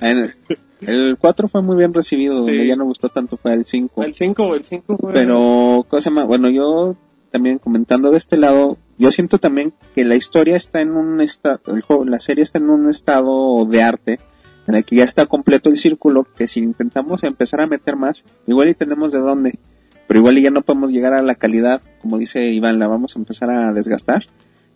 En- 0.00 0.34
el 0.80 1.16
4 1.18 1.48
fue 1.48 1.62
muy 1.62 1.76
bien 1.76 1.94
recibido, 1.94 2.36
donde 2.36 2.66
ya 2.66 2.76
no 2.76 2.84
gustó 2.84 3.08
tanto 3.08 3.36
fue 3.38 3.54
el 3.54 3.64
5. 3.64 4.02
el 4.02 4.14
5, 4.14 4.54
el 4.54 4.64
5 4.64 4.98
fue... 4.98 5.12
Pero, 5.14 5.86
cosa 5.88 6.10
más, 6.10 6.26
bueno, 6.26 6.50
yo 6.50 6.96
también 7.30 7.58
comentando 7.58 8.10
de 8.10 8.18
este 8.18 8.36
lado, 8.36 8.76
yo 8.98 9.10
siento 9.10 9.38
también 9.38 9.72
que 9.94 10.04
la 10.04 10.14
historia 10.14 10.56
está 10.56 10.80
en 10.80 10.92
un 10.92 11.20
estado, 11.20 11.60
el 11.74 11.80
juego, 11.82 12.04
la 12.04 12.20
serie 12.20 12.44
está 12.44 12.58
en 12.58 12.70
un 12.70 12.88
estado 12.88 13.64
de 13.66 13.82
arte, 13.82 14.20
en 14.66 14.74
el 14.74 14.84
que 14.84 14.96
ya 14.96 15.04
está 15.04 15.26
completo 15.26 15.68
el 15.70 15.76
círculo, 15.78 16.26
que 16.36 16.46
si 16.46 16.60
intentamos 16.60 17.24
empezar 17.24 17.60
a 17.60 17.66
meter 17.66 17.96
más, 17.96 18.24
igual 18.46 18.68
y 18.68 18.74
tenemos 18.74 19.10
de 19.10 19.18
dónde, 19.18 19.58
pero 20.06 20.20
igual 20.20 20.38
y 20.38 20.42
ya 20.42 20.50
no 20.50 20.62
podemos 20.62 20.92
llegar 20.92 21.12
a 21.12 21.22
la 21.22 21.34
calidad, 21.34 21.82
como 22.00 22.18
dice 22.18 22.50
Iván, 22.52 22.78
la 22.78 22.86
vamos 22.88 23.16
a 23.16 23.18
empezar 23.18 23.50
a 23.50 23.72
desgastar, 23.72 24.26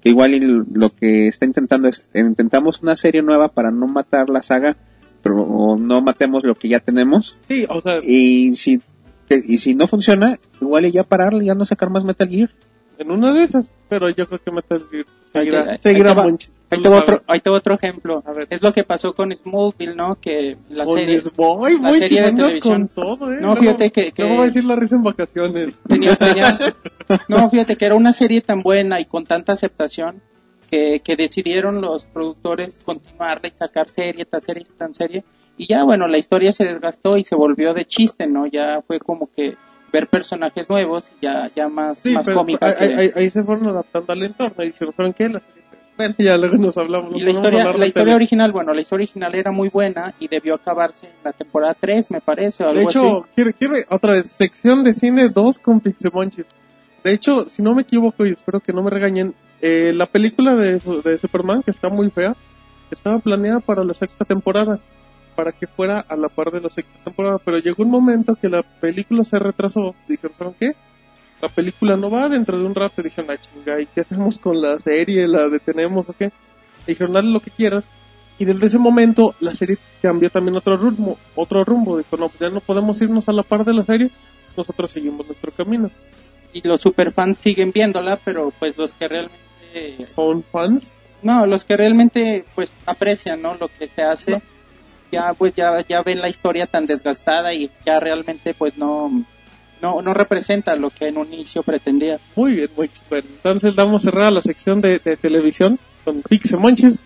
igual 0.04 0.34
y 0.34 0.40
lo 0.40 0.90
que 0.90 1.26
está 1.26 1.44
intentando 1.46 1.88
es, 1.88 2.06
intentamos 2.14 2.82
una 2.82 2.96
serie 2.96 3.22
nueva 3.22 3.48
para 3.48 3.70
no 3.70 3.86
matar 3.88 4.28
la 4.30 4.42
saga, 4.42 4.76
pero 5.22 5.42
o 5.42 5.76
no 5.78 6.00
matemos 6.00 6.44
lo 6.44 6.54
que 6.54 6.68
ya 6.68 6.80
tenemos, 6.80 7.36
Sí, 7.48 7.66
o 7.68 7.80
sea, 7.80 7.98
y 8.02 8.54
si 8.54 8.80
que- 9.28 9.42
y 9.44 9.58
si 9.58 9.74
no 9.74 9.86
funciona, 9.88 10.38
igual 10.60 10.86
y 10.86 10.92
ya 10.92 11.02
pararle, 11.04 11.44
ya 11.44 11.54
no 11.54 11.64
sacar 11.64 11.90
más 11.90 12.04
Metal 12.04 12.28
Gear. 12.28 12.50
En 12.98 13.10
una 13.10 13.32
de 13.32 13.42
esas. 13.44 13.72
Pero 13.88 14.10
yo 14.10 14.26
creo 14.26 14.40
que 14.44 14.50
Metal 14.50 14.82
Gear 14.90 15.04
seguirá, 15.32 15.62
Ahí 15.72 15.78
seguirá 15.78 16.12
ahí. 16.12 16.18
Ahí 16.70 16.78
Tú 16.78 16.82
te, 16.82 16.88
lo 16.88 16.90
va 16.90 16.98
otro, 16.98 17.20
ahí 17.26 17.40
te 17.40 17.50
va 17.50 17.56
otro 17.56 17.74
ejemplo. 17.74 18.22
A 18.26 18.32
ver. 18.32 18.46
Es 18.50 18.60
lo 18.62 18.72
que 18.72 18.84
pasó 18.84 19.14
con 19.14 19.34
Smallville, 19.34 19.94
¿no? 19.96 20.16
Que 20.20 20.56
la 20.68 20.84
Con 20.84 20.98
serie 20.98 21.22
boy, 21.34 21.74
la 21.74 21.78
Monchis, 21.80 22.00
serie 22.08 22.22
de 22.22 22.32
televisión. 22.32 22.88
con 22.88 22.88
todo, 23.04 23.32
eh. 23.32 23.36
No, 23.40 23.46
Luego- 23.54 23.60
fíjate 23.60 23.90
que- 23.90 24.12
que- 24.12 24.24
va 24.36 24.42
a 24.42 24.46
decir 24.46 24.64
la 24.64 24.76
risa 24.76 24.96
en 24.96 25.02
vacaciones. 25.02 25.76
tenía, 25.88 26.16
tenía- 26.16 26.58
no, 27.28 27.48
fíjate 27.50 27.76
que 27.76 27.86
era 27.86 27.94
una 27.94 28.12
serie 28.12 28.40
tan 28.42 28.62
buena 28.62 29.00
y 29.00 29.06
con 29.06 29.24
tanta 29.24 29.52
aceptación 29.54 30.20
que, 30.70 31.00
que 31.02 31.16
decidieron 31.16 31.80
los 31.80 32.06
productores 32.06 32.78
continuarla 32.84 33.48
y 33.48 33.52
sacar 33.52 33.88
serie 33.88 34.26
tras 34.26 34.44
serie 34.44 34.64
tras 34.76 34.94
serie. 34.96 35.24
Y 35.56 35.66
ya, 35.66 35.82
bueno, 35.84 36.06
la 36.06 36.18
historia 36.18 36.52
se 36.52 36.64
desgastó 36.64 37.16
y 37.16 37.24
se 37.24 37.34
volvió 37.34 37.72
de 37.72 37.86
chiste, 37.86 38.26
¿no? 38.26 38.46
Ya 38.46 38.82
fue 38.86 38.98
como 39.00 39.28
que 39.34 39.56
ver 39.92 40.06
personajes 40.08 40.68
nuevos 40.68 41.10
y 41.20 41.24
ya, 41.24 41.50
ya 41.54 41.68
más, 41.68 41.98
Sí, 41.98 42.12
más 42.14 42.24
pero 42.26 42.38
cómica. 42.38 42.66
ahí, 42.66 42.74
que- 42.88 42.94
ahí- 43.00 43.10
ahí 43.14 43.30
se 43.30 43.42
fueron 43.42 43.68
adaptando 43.68 44.12
al 44.12 44.22
entorno 44.22 44.64
y 44.64 44.66
dijeron, 44.68 44.94
¿saben 44.94 45.12
qué? 45.14 45.28
La 45.28 45.40
serie- 45.40 45.58
Bueno, 45.96 46.14
ya 46.18 46.36
luego 46.36 46.56
nos 46.58 46.76
hablamos. 46.76 47.10
Y 47.20 47.24
nos 47.24 47.36
la 47.36 47.42
ponemos 47.42 47.44
a 47.44 47.58
historia, 47.58 47.78
la 47.78 47.86
historia 47.86 48.14
original, 48.14 48.52
bueno, 48.52 48.72
la 48.72 48.80
historia 48.80 49.02
original 49.04 49.34
era 49.34 49.50
muy 49.50 49.68
buena 49.68 50.14
y 50.20 50.28
debió 50.28 50.54
acabarse 50.54 51.06
en 51.06 51.12
la 51.24 51.32
temporada 51.32 51.74
3, 51.80 52.08
me 52.10 52.20
parece, 52.20 52.62
o 52.62 52.68
algo 52.68 52.78
De 52.80 52.84
hecho, 52.86 53.22
así. 53.22 53.30
quiere, 53.34 53.52
quiere, 53.54 53.84
otra 53.90 54.12
vez, 54.12 54.30
sección 54.30 54.84
de 54.84 54.94
cine 54.94 55.28
2 55.28 55.58
con 55.58 55.80
Pixemonchis. 55.80 56.46
De 57.02 57.12
hecho, 57.12 57.48
si 57.48 57.62
no 57.62 57.74
me 57.74 57.82
equivoco, 57.82 58.24
y 58.26 58.30
espero 58.30 58.60
que 58.60 58.72
no 58.72 58.82
me 58.82 58.90
regañen, 58.90 59.34
eh, 59.60 59.92
la 59.92 60.06
película 60.06 60.54
de, 60.54 60.78
de 61.02 61.18
Superman, 61.18 61.62
que 61.64 61.72
está 61.72 61.88
muy 61.88 62.10
fea, 62.10 62.36
estaba 62.92 63.18
planeada 63.18 63.58
para 63.60 63.82
la 63.82 63.92
sexta 63.94 64.24
temporada, 64.24 64.78
para 65.38 65.52
que 65.52 65.68
fuera 65.68 66.00
a 66.00 66.16
la 66.16 66.28
par 66.28 66.50
de 66.50 66.60
la 66.60 66.68
sexta 66.68 66.98
temporada, 67.04 67.38
pero 67.38 67.58
llegó 67.58 67.84
un 67.84 67.90
momento 67.92 68.34
que 68.34 68.48
la 68.48 68.64
película 68.64 69.22
se 69.22 69.38
retrasó. 69.38 69.94
Dijeron, 70.08 70.34
¿saben 70.34 70.54
qué? 70.58 70.72
La 71.40 71.48
película 71.48 71.96
no 71.96 72.10
va 72.10 72.28
dentro 72.28 72.58
de 72.58 72.64
un 72.64 72.74
rato. 72.74 73.04
Dijeron, 73.04 73.30
ay, 73.30 73.36
chinga, 73.38 73.80
¿y 73.80 73.86
qué 73.86 74.00
hacemos 74.00 74.40
con 74.40 74.60
la 74.60 74.80
serie? 74.80 75.28
¿La 75.28 75.48
detenemos 75.48 76.08
o 76.08 76.12
qué? 76.12 76.32
Dijeron, 76.88 77.12
dale 77.12 77.30
lo 77.30 77.38
que 77.38 77.52
quieras. 77.52 77.86
Y 78.36 78.46
desde 78.46 78.66
ese 78.66 78.78
momento 78.80 79.36
la 79.38 79.54
serie 79.54 79.78
cambió 80.02 80.28
también 80.28 80.56
otro 80.56 80.76
rumbo, 80.76 81.16
otro 81.36 81.62
rumbo. 81.62 81.98
Dijo, 81.98 82.16
no, 82.16 82.28
pues 82.28 82.40
ya 82.40 82.50
no 82.50 82.58
podemos 82.58 83.00
irnos 83.00 83.28
a 83.28 83.32
la 83.32 83.44
par 83.44 83.64
de 83.64 83.74
la 83.74 83.84
serie, 83.84 84.10
nosotros 84.56 84.90
seguimos 84.90 85.24
nuestro 85.24 85.52
camino. 85.52 85.88
Y 86.52 86.66
los 86.66 86.80
superfans 86.80 87.38
siguen 87.38 87.70
viéndola, 87.70 88.18
pero 88.24 88.52
pues 88.58 88.76
los 88.76 88.92
que 88.94 89.06
realmente, 89.06 90.08
Son 90.08 90.42
fans. 90.42 90.92
no, 91.22 91.46
los 91.46 91.64
que 91.64 91.76
realmente 91.76 92.44
pues 92.56 92.72
aprecian, 92.86 93.40
¿no? 93.40 93.54
Lo 93.54 93.68
que 93.68 93.86
se 93.86 94.02
hace, 94.02 94.42
ya 95.10 95.34
pues 95.34 95.54
ya, 95.54 95.84
ya 95.88 96.02
ven 96.02 96.20
la 96.20 96.28
historia 96.28 96.66
tan 96.66 96.86
desgastada 96.86 97.52
y 97.54 97.70
ya 97.84 98.00
realmente 98.00 98.54
pues 98.54 98.76
no, 98.76 99.10
no, 99.80 100.02
no 100.02 100.14
representa 100.14 100.76
lo 100.76 100.90
que 100.90 101.08
en 101.08 101.18
un 101.18 101.32
inicio 101.32 101.62
pretendía. 101.62 102.18
Muy 102.36 102.54
bien, 102.54 102.70
muy 102.76 102.90
bueno. 103.08 103.26
Entonces 103.36 103.74
damos 103.74 104.02
cerrada 104.02 104.30
la 104.30 104.42
sección 104.42 104.80
de, 104.80 104.98
de 104.98 105.16
televisión 105.16 105.78
con 106.04 106.22
Pixemonchis. 106.22 106.96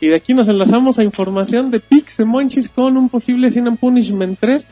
Y 0.00 0.08
de 0.08 0.16
aquí 0.16 0.34
nos 0.34 0.48
enlazamos 0.48 0.98
a 0.98 1.04
información 1.04 1.70
de 1.70 1.78
Pixemonchis 1.78 2.68
con 2.68 2.96
un 2.96 3.08
posible 3.08 3.50
Sin 3.50 3.68
and 3.68 3.78
Punishment 3.78 4.38
3. 4.40 4.66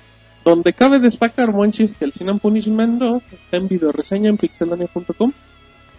Donde 0.45 0.73
cabe 0.73 0.99
destacar, 0.99 1.53
Monchis, 1.53 1.95
que 1.95 2.07
el 2.07 2.13
Sin 2.13 2.31
and 2.31 2.41
Punishment 2.41 2.99
2 2.99 3.23
está 3.31 3.57
en 3.59 3.69
video 3.69 3.93
reseña 3.93 4.31
en 4.31 4.39
pixelania.com. 4.39 5.33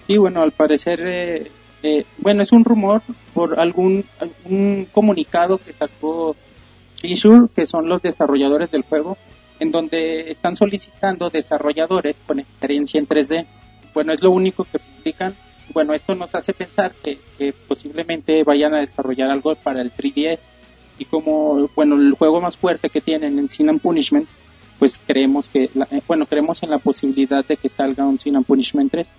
Sí, 0.07 0.17
bueno, 0.17 0.41
al 0.41 0.51
parecer, 0.51 0.99
eh, 1.05 1.51
eh, 1.83 2.05
bueno, 2.17 2.41
es 2.41 2.51
un 2.51 2.65
rumor 2.65 3.03
por 3.33 3.59
algún, 3.59 4.03
algún 4.19 4.87
comunicado 4.91 5.59
que 5.59 5.73
sacó 5.73 6.35
Treasure, 7.01 7.47
que 7.55 7.65
son 7.65 7.89
los 7.89 8.01
desarrolladores 8.01 8.71
del 8.71 8.83
juego, 8.83 9.17
en 9.59 9.71
donde 9.71 10.31
están 10.31 10.55
solicitando 10.55 11.29
desarrolladores 11.29 12.15
con 12.25 12.39
experiencia 12.39 12.99
en 12.99 13.07
3D. 13.07 13.45
Bueno, 13.93 14.13
es 14.13 14.21
lo 14.21 14.31
único 14.31 14.63
que 14.65 14.79
publican. 14.79 15.35
Bueno, 15.73 15.93
esto 15.93 16.15
nos 16.15 16.33
hace 16.35 16.53
pensar 16.53 16.91
que, 17.03 17.17
que 17.37 17.53
posiblemente 17.53 18.43
vayan 18.43 18.73
a 18.75 18.79
desarrollar 18.79 19.29
algo 19.29 19.55
para 19.55 19.81
el 19.81 19.91
3DS. 19.91 20.45
y 20.99 21.05
como, 21.05 21.67
bueno, 21.75 21.95
el 21.95 22.13
juego 22.13 22.39
más 22.41 22.57
fuerte 22.57 22.89
que 22.89 23.01
tienen 23.01 23.39
en 23.39 23.49
Sin 23.49 23.69
and 23.69 23.81
Punishment, 23.81 24.27
pues 24.77 24.99
creemos 25.07 25.49
que, 25.49 25.69
la- 25.73 25.87
eh, 25.89 26.01
bueno, 26.07 26.25
creemos 26.27 26.61
en 26.61 26.69
la 26.69 26.77
posibilidad 26.77 27.43
de 27.43 27.57
que 27.57 27.69
salga 27.69 28.05
un 28.05 28.19
Sin 28.19 28.35
and 28.35 28.45
Punishment 28.45 28.91
3. 28.91 29.11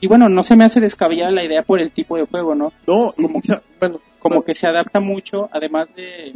Y 0.00 0.06
bueno, 0.08 0.28
no 0.28 0.42
se 0.42 0.56
me 0.56 0.64
hace 0.64 0.80
descabellada 0.80 1.30
la 1.30 1.44
idea 1.44 1.62
por 1.62 1.80
el 1.80 1.90
tipo 1.92 2.16
de 2.16 2.24
juego, 2.24 2.54
¿no? 2.54 2.72
No, 2.86 3.12
Como- 3.16 3.40
sea, 3.42 3.62
bueno, 3.78 4.00
Como 4.18 4.42
que 4.42 4.54
se 4.56 4.66
adapta 4.66 4.98
mucho, 4.98 5.48
además 5.52 5.88
de, 5.94 6.34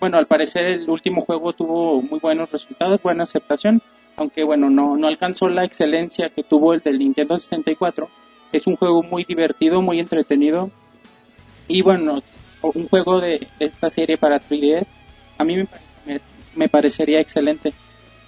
bueno, 0.00 0.16
al 0.18 0.26
parecer 0.26 0.64
el 0.66 0.88
último 0.90 1.20
juego 1.22 1.52
tuvo 1.52 2.00
muy 2.02 2.18
buenos 2.18 2.50
resultados, 2.50 3.00
buena 3.02 3.22
aceptación, 3.24 3.80
aunque 4.16 4.42
bueno, 4.44 4.70
no, 4.70 4.96
no 4.96 5.06
alcanzó 5.06 5.48
la 5.48 5.64
excelencia 5.64 6.30
que 6.30 6.42
tuvo 6.42 6.72
el 6.74 6.80
del 6.80 6.98
Nintendo 6.98 7.36
64. 7.36 8.08
Es 8.52 8.66
un 8.66 8.76
juego 8.76 9.02
muy 9.02 9.24
divertido, 9.24 9.80
muy 9.82 10.00
entretenido. 10.00 10.70
Y 11.68 11.82
bueno, 11.82 12.20
un 12.62 12.88
juego 12.88 13.20
de, 13.20 13.46
de 13.58 13.66
esta 13.66 13.90
serie 13.90 14.16
para 14.18 14.40
3DS, 14.40 14.86
a 15.38 15.44
mí 15.44 15.56
me, 15.56 15.66
me- 16.06 16.20
me 16.56 16.68
parecería 16.68 17.20
excelente. 17.20 17.72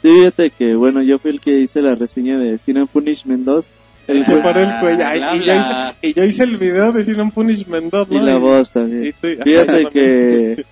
Sí, 0.01 0.09
fíjate 0.09 0.51
que, 0.51 0.75
bueno, 0.75 1.03
yo 1.03 1.18
fui 1.18 1.31
el 1.33 1.41
que 1.41 1.59
hice 1.59 1.81
la 1.83 1.95
reseña 1.95 2.39
de 2.39 2.59
Sin 2.59 2.87
Punishment 2.87 3.45
2 3.45 3.68
el 4.09 4.27
se 4.27 4.37
paró 4.39 4.61
el 4.61 4.81
cuello. 4.81 5.05
Ay, 5.07 5.20
bla, 5.20 5.37
y, 5.37 5.45
yo 5.47 5.55
hice, 5.55 5.70
y 6.03 6.12
yo 6.14 6.25
hice 6.25 6.43
el 6.43 6.57
video 6.57 6.91
de 6.93 7.05
Sin 7.05 7.31
Punishment 7.31 7.93
2, 7.93 8.09
y 8.11 8.14
¿no? 8.16 8.23
la 8.25 8.35
Y- 8.35 8.39
voz 8.41 8.70
y 8.70 8.73
también. 8.73 9.12
Fíjate 9.20 9.81
Ajá, 9.83 9.91
que 9.91 10.64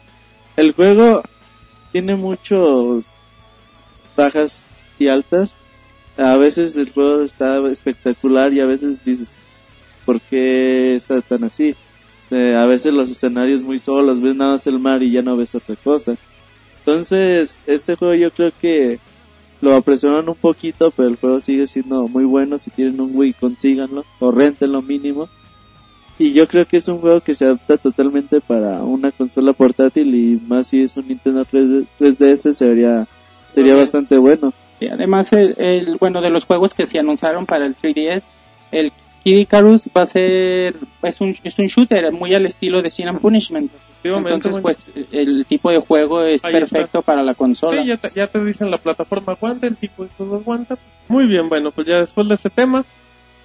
el 0.57 0.73
juego 0.73 1.23
tiene 1.93 2.17
muchos 2.17 3.17
bajas 4.17 4.67
y 4.99 5.09
altas. 5.09 5.55
A 6.17 6.37
veces 6.37 6.77
el 6.77 6.91
juego 6.91 7.23
está 7.23 7.59
espectacular 7.69 8.53
y 8.53 8.61
a 8.61 8.67
veces 8.67 9.03
dices, 9.05 9.39
¿por 10.05 10.21
qué 10.21 10.97
está 10.97 11.21
tan 11.23 11.45
así? 11.45 11.75
Eh, 12.31 12.55
a 12.55 12.67
veces 12.67 12.93
los 12.93 13.11
escenarios 13.11 13.63
muy 13.63 13.79
solos, 13.79 14.21
ves 14.21 14.37
nada 14.37 14.53
más 14.53 14.67
el 14.67 14.79
mar 14.79 15.03
y 15.03 15.11
ya 15.11 15.23
no 15.23 15.37
ves 15.37 15.55
otra 15.55 15.77
cosa. 15.77 16.17
Entonces, 16.79 17.59
este 17.67 17.97
juego 17.97 18.15
yo 18.15 18.31
creo 18.31 18.53
que 18.61 19.01
lo 19.61 19.75
apresuran 19.75 20.29
un 20.29 20.37
poquito, 20.37 20.91
pero 20.91 21.09
el 21.09 21.17
juego 21.17 21.41
sigue 21.41 21.67
siendo 21.67 22.07
muy 22.09 22.25
bueno. 22.25 22.57
Si 22.57 22.71
tienen 22.71 23.01
un 23.01 23.15
Wii, 23.15 23.35
consíganlo 23.35 24.05
o 24.19 24.31
rentenlo 24.31 24.81
mínimo. 24.81 25.29
Y 26.23 26.35
yo 26.35 26.47
creo 26.47 26.67
que 26.67 26.77
es 26.77 26.87
un 26.89 26.99
juego 26.99 27.23
que 27.23 27.35
se 27.35 27.47
adapta 27.47 27.79
totalmente 27.79 28.43
para 28.43 28.83
una 28.83 29.11
consola 29.11 29.55
portátil 29.55 30.15
y 30.15 30.39
más 30.47 30.67
si 30.67 30.83
es 30.83 30.95
un 30.99 31.09
Nintendo 31.09 31.47
3D 31.47 31.87
3DS 31.99 32.53
sería, 32.53 33.07
sería 33.53 33.75
bastante 33.75 34.19
bueno. 34.19 34.53
Y 34.81 34.89
además, 34.89 35.33
el, 35.33 35.55
el- 35.59 35.97
bueno, 35.99 36.21
de 36.21 36.29
los 36.29 36.45
juegos 36.45 36.75
que 36.75 36.85
se 36.85 36.99
anunciaron 36.99 37.47
para 37.47 37.65
el 37.65 37.75
3DS, 37.75 38.25
el 38.71 38.93
Kid 39.25 39.37
Icarus 39.39 39.89
va 39.97 40.03
a 40.03 40.07
ser, 40.07 40.77
es 41.03 41.21
un, 41.23 41.37
es 41.43 41.59
un 41.59 41.67
shooter 41.67 42.13
muy 42.13 42.35
al 42.35 42.45
estilo 42.45 42.83
de 42.83 42.91
Sin 42.91 43.09
and 43.09 43.21
Punishment. 43.21 43.71
Entonces, 44.05 44.59
pues, 44.61 44.87
el 45.13 45.47
tipo 45.47 45.71
de 45.71 45.79
juego 45.79 46.23
es 46.23 46.45
Ahí 46.45 46.55
está. 46.55 46.67
perfecto 46.77 47.03
para 47.03 47.23
la 47.23 47.35
consola. 47.35 47.81
Sí, 47.83 47.89
ya 47.89 47.97
te, 47.97 48.11
ya 48.15 48.27
te 48.27 48.45
dicen 48.45 48.71
la 48.71 48.77
plataforma 48.79 49.33
aguanta, 49.33 49.67
el 49.67 49.77
tipo 49.79 50.05
de 50.05 50.11
juego 50.19 50.37
aguanta. 50.37 50.77
Muy 51.09 51.27
bien, 51.27 51.49
bueno, 51.49 51.71
pues 51.71 51.87
ya 51.87 52.01
después 52.01 52.29
de 52.29 52.35
este 52.35 52.49
tema, 52.51 52.85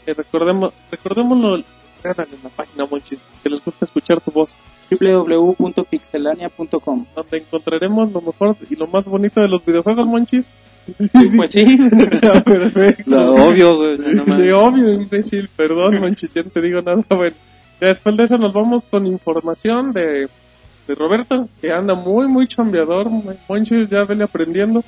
eh, 0.06 0.14
recordemos, 0.14 0.72
recordémoslo, 0.92 1.64
en 2.12 2.44
la 2.44 2.50
página, 2.50 2.86
monchis, 2.86 3.26
que 3.42 3.50
les 3.50 3.64
gusta 3.64 3.86
escuchar 3.86 4.20
tu 4.22 4.32
voz, 4.32 4.58
www.pixelania.com. 4.90 7.06
donde 7.16 7.38
encontraremos 7.38 8.12
lo 8.12 8.20
mejor 8.22 8.58
y 8.70 8.76
lo 8.76 8.86
más 8.88 9.06
bonito 9.06 9.40
de 9.42 9.48
los 9.48 9.64
videojuegos, 9.66 10.06
monchis. 10.06 10.50
Pues 11.36 11.50
sí, 11.52 11.66
Ah, 12.32 12.44
Perfecto. 12.44 13.10
Lo 13.10 13.34
obvio, 13.34 13.78
güey. 13.78 13.98
Sí, 13.98 14.52
obvio, 14.52 14.94
imbécil, 14.94 15.50
perdón, 15.56 16.00
monchis, 16.00 16.30
ya 16.34 16.44
no 16.44 16.52
te 16.52 16.62
digo 16.62 16.80
nada. 16.82 17.04
Bueno, 17.10 17.36
después 17.80 18.16
de 18.18 18.26
eso 18.26 18.38
nos 18.38 18.54
vamos 18.54 18.86
con 18.86 19.08
información 19.08 19.94
de, 19.94 20.28
de 20.88 20.96
Roberto, 20.96 21.50
que 21.60 21.72
anda 21.72 21.96
muy, 21.96 22.28
muy 22.28 22.46
chambeador, 22.46 23.10
monchis, 23.50 23.90
ya 23.90 24.06
vele 24.06 24.26
aprendiendo. 24.26 24.84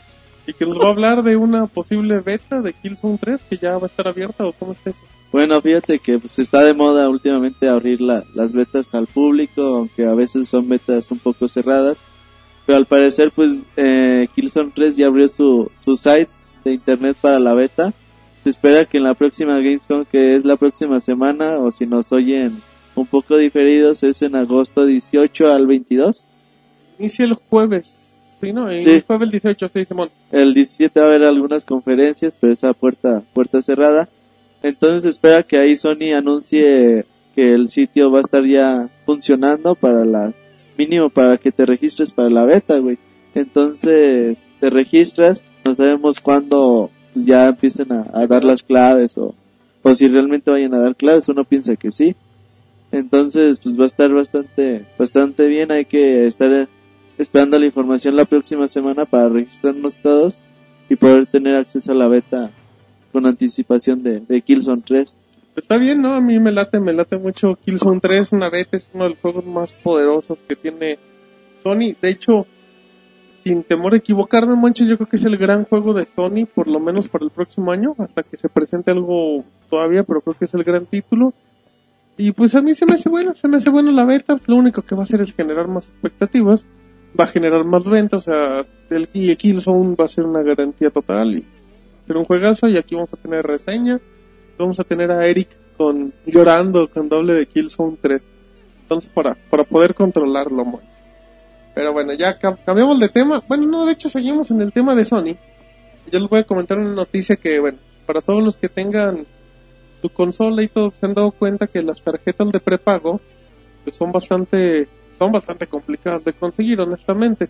Y 0.48 0.54
que 0.54 0.66
nos 0.66 0.80
va 0.80 0.86
a 0.88 0.92
hablar 0.92 1.24
de 1.24 1.36
una 1.36 1.68
posible 1.68 2.20
beta 2.20 2.62
de 2.62 2.74
Killzone 2.74 3.18
3 3.20 3.44
que 3.50 3.58
ya 3.58 3.74
va 3.78 3.84
a 3.84 3.88
estar 3.88 4.08
abierta 4.08 4.46
o 4.46 4.54
cómo 4.54 4.72
está 4.72 4.92
eso. 4.92 5.02
Bueno, 5.32 5.62
fíjate 5.62 6.00
que 6.00 6.18
pues, 6.20 6.40
está 6.40 6.64
de 6.64 6.74
moda 6.74 7.10
últimamente 7.10 7.68
abrir 7.68 8.00
la- 8.00 8.24
las 8.34 8.54
betas 8.54 8.96
al 8.96 9.08
público, 9.08 9.62
aunque 9.62 10.06
a 10.06 10.14
veces 10.16 10.48
son 10.48 10.70
betas 10.70 11.12
un 11.12 11.20
poco 11.20 11.48
cerradas. 11.50 12.02
Pero 12.66 12.78
al 12.78 12.86
parecer, 12.86 13.32
pues, 13.36 13.68
eh, 13.76 14.28
Killzone 14.34 14.72
3 14.74 14.96
ya 14.98 15.08
abrió 15.08 15.28
su, 15.28 15.70
su 15.84 15.96
site 15.98 16.30
de 16.64 16.74
internet 16.74 17.18
para 17.20 17.40
la 17.40 17.54
beta. 17.54 17.94
Se 18.44 18.50
espera 18.50 18.86
que 18.86 18.98
en 18.98 19.04
la 19.04 19.14
próxima 19.16 19.56
Gamescom, 19.58 20.06
que 20.06 20.38
es 20.38 20.46
la 20.46 20.56
próxima 20.56 21.02
semana, 21.02 21.58
o 21.58 21.72
si 21.74 21.86
nos 21.86 22.12
oyen 22.14 22.62
un 22.96 23.06
poco 23.06 23.36
diferidos, 23.38 24.02
es 24.04 24.22
en 24.22 24.36
agosto 24.36 24.86
18 24.86 25.52
al 25.52 25.68
22. 25.68 26.24
Inicia 27.00 27.26
el 27.26 27.34
jueves, 27.34 28.07
¿sí, 28.42 28.54
no? 28.54 28.70
El 28.70 28.82
Sí. 28.82 29.04
jueves 29.06 29.32
18, 29.32 29.70
sí, 29.70 29.86
Simón. 29.86 30.10
El 30.32 30.54
17 30.54 31.00
va 31.00 31.06
a 31.06 31.10
haber 31.10 31.24
algunas 31.24 31.66
conferencias, 31.66 32.38
pero 32.40 32.54
esa 32.54 32.74
puerta, 32.74 33.22
puerta 33.34 33.62
cerrada. 33.62 34.10
Entonces 34.64 35.06
espera 35.12 35.44
que 35.44 35.58
ahí 35.58 35.76
Sony 35.76 36.14
anuncie 36.16 37.06
que 37.36 37.54
el 37.54 37.68
sitio 37.70 38.10
va 38.12 38.20
a 38.20 38.22
estar 38.22 38.44
ya 38.46 38.90
funcionando 39.06 39.76
para 39.76 40.04
la, 40.06 40.34
mínimo 40.78 41.10
para 41.10 41.38
que 41.38 41.52
te 41.52 41.66
registres 41.66 42.12
para 42.12 42.30
la 42.30 42.44
beta, 42.46 42.80
güey. 42.80 42.98
Entonces 43.36 44.48
te 44.60 44.70
registras, 44.70 45.44
no 45.66 45.76
sabemos 45.76 46.20
cuándo 46.20 46.90
pues, 47.14 47.26
ya 47.26 47.48
empiecen 47.48 47.92
a, 47.92 48.06
a 48.14 48.26
dar 48.26 48.44
las 48.44 48.64
claves 48.64 49.18
o, 49.18 49.36
o 49.84 49.96
si 49.96 50.08
realmente 50.08 50.50
vayan 50.50 50.74
a 50.74 50.80
dar 50.80 50.96
claves, 50.96 51.30
uno 51.30 51.44
piensa 51.44 51.76
que 51.76 51.92
sí. 51.92 52.16
Entonces 52.92 53.60
pues 53.60 53.78
va 53.80 53.84
a 53.84 53.88
estar 53.88 54.12
bastante, 54.12 54.86
bastante 54.98 55.48
bien, 55.48 55.72
hay 55.72 55.86
que 55.86 56.26
estar 56.26 56.68
esperando 57.18 57.58
la 57.60 57.66
información 57.66 58.16
la 58.16 58.26
próxima 58.26 58.68
semana 58.68 59.06
para 59.06 59.30
registrarnos 59.30 59.98
todos 59.98 60.40
y 60.90 60.96
poder 60.96 61.26
tener 61.26 61.56
acceso 61.56 61.92
a 61.92 61.96
la 61.96 62.08
beta 62.08 62.52
con 63.12 63.26
anticipación 63.26 64.04
de, 64.04 64.20
de 64.20 64.42
Killzone 64.42 64.84
3. 64.86 65.18
Está 65.56 65.78
bien, 65.78 66.02
¿no? 66.02 66.10
A 66.10 66.22
mí 66.22 66.40
me 66.40 66.52
late, 66.52 66.80
me 66.80 66.94
late 66.94 67.18
mucho 67.18 67.56
Killzone 67.56 68.00
3, 68.00 68.34
una 68.34 68.50
beta, 68.50 68.78
es 68.78 68.92
uno 68.94 69.06
de 69.06 69.10
los 69.12 69.20
juegos 69.20 69.46
más 69.46 69.74
poderosos 69.74 70.40
que 70.48 70.56
tiene 70.56 71.00
Sony. 71.64 71.96
De 72.00 72.10
hecho, 72.10 72.46
sin 73.44 73.64
temor 73.64 73.94
a 73.94 73.98
equivocarme, 73.98 74.56
Monches, 74.56 74.88
yo 74.88 74.98
creo 74.98 75.10
que 75.10 75.16
es 75.16 75.24
el 75.24 75.38
gran 75.38 75.66
juego 75.66 75.94
de 75.94 76.06
Sony, 76.06 76.46
por 76.54 76.68
lo 76.68 76.80
menos 76.80 77.08
para 77.08 77.26
el 77.26 77.32
próximo 77.32 77.72
año, 77.72 77.96
hasta 77.98 78.24
que 78.24 78.38
se 78.38 78.50
presente 78.50 78.92
algo 78.92 79.44
todavía, 79.70 80.04
pero 80.04 80.22
creo 80.22 80.36
que 80.38 80.46
es 80.46 80.54
el 80.54 80.64
gran 80.64 80.86
título. 80.86 81.34
Y 82.18 82.32
pues 82.32 82.56
a 82.56 82.62
mí 82.62 82.76
se 82.76 82.86
me 82.86 82.94
hace 82.94 83.10
bueno, 83.10 83.36
se 83.36 83.48
me 83.48 83.58
hace 83.58 83.70
bueno 83.70 83.92
la 83.92 84.06
beta, 84.06 84.40
lo 84.48 84.56
único 84.56 84.82
que 84.82 84.96
va 84.96 85.02
a 85.02 85.06
hacer 85.06 85.22
es 85.22 85.34
generar 85.34 85.68
más 85.68 85.88
expectativas, 85.88 86.66
va 87.20 87.24
a 87.26 87.28
generar 87.28 87.64
más 87.66 87.84
ventas, 87.84 88.20
o 88.28 88.32
sea, 88.32 88.66
el, 88.90 89.10
y 89.14 89.36
Killzone 89.36 89.96
va 89.96 90.06
a 90.06 90.08
ser 90.08 90.26
una 90.26 90.42
garantía 90.44 90.90
total 90.90 91.38
y 91.38 91.46
ser 92.06 92.18
un 92.18 92.26
juegazo 92.26 92.68
y 92.68 92.78
aquí 92.78 92.96
vamos 92.96 93.14
a 93.14 93.18
tener 93.18 93.46
reseña, 93.46 94.00
vamos 94.58 94.80
a 94.80 94.84
tener 94.84 95.12
a 95.12 95.26
Eric 95.26 95.50
con 95.78 96.14
llorando 96.26 96.90
con 96.90 97.10
doble 97.10 97.34
de 97.34 97.46
Killzone 97.46 97.98
3. 98.02 98.26
Entonces 98.84 99.12
para, 99.14 99.36
para 99.50 99.64
poder 99.64 99.94
controlarlo, 99.94 100.64
monches. 100.66 100.90
Pero 101.76 101.94
bueno, 101.94 102.14
ya 102.14 102.40
cam- 102.40 102.58
cambiamos 102.66 103.00
de 103.00 103.10
tema. 103.10 103.44
Bueno, 103.48 103.68
no, 103.68 103.86
de 103.86 103.92
hecho 103.94 104.10
seguimos 104.10 104.50
en 104.50 104.62
el 104.62 104.72
tema 104.72 104.96
de 104.96 105.06
Sony. 105.06 105.36
Yo 106.12 106.20
les 106.20 106.30
voy 106.30 106.40
a 106.40 106.44
comentar 106.44 106.80
una 106.80 106.94
noticia 106.96 107.36
que, 107.36 107.60
bueno, 107.60 107.78
para 108.06 108.22
todos 108.22 108.42
los 108.42 108.58
que 108.58 108.70
tengan 108.70 109.26
su 110.02 110.10
consola 110.10 110.64
y 110.64 110.70
todo, 110.70 110.94
se 111.00 111.06
han 111.06 111.14
dado 111.14 111.32
cuenta 111.32 111.68
que 111.68 111.84
las 111.84 112.02
tarjetas 112.02 112.52
de 112.52 112.60
prepago 112.60 113.20
pues 113.84 113.96
son 113.96 114.12
bastante 114.12 114.88
son 115.18 115.32
bastante 115.32 115.68
complicadas 115.68 116.24
de 116.24 116.34
conseguir, 116.34 116.80
honestamente. 116.80 117.50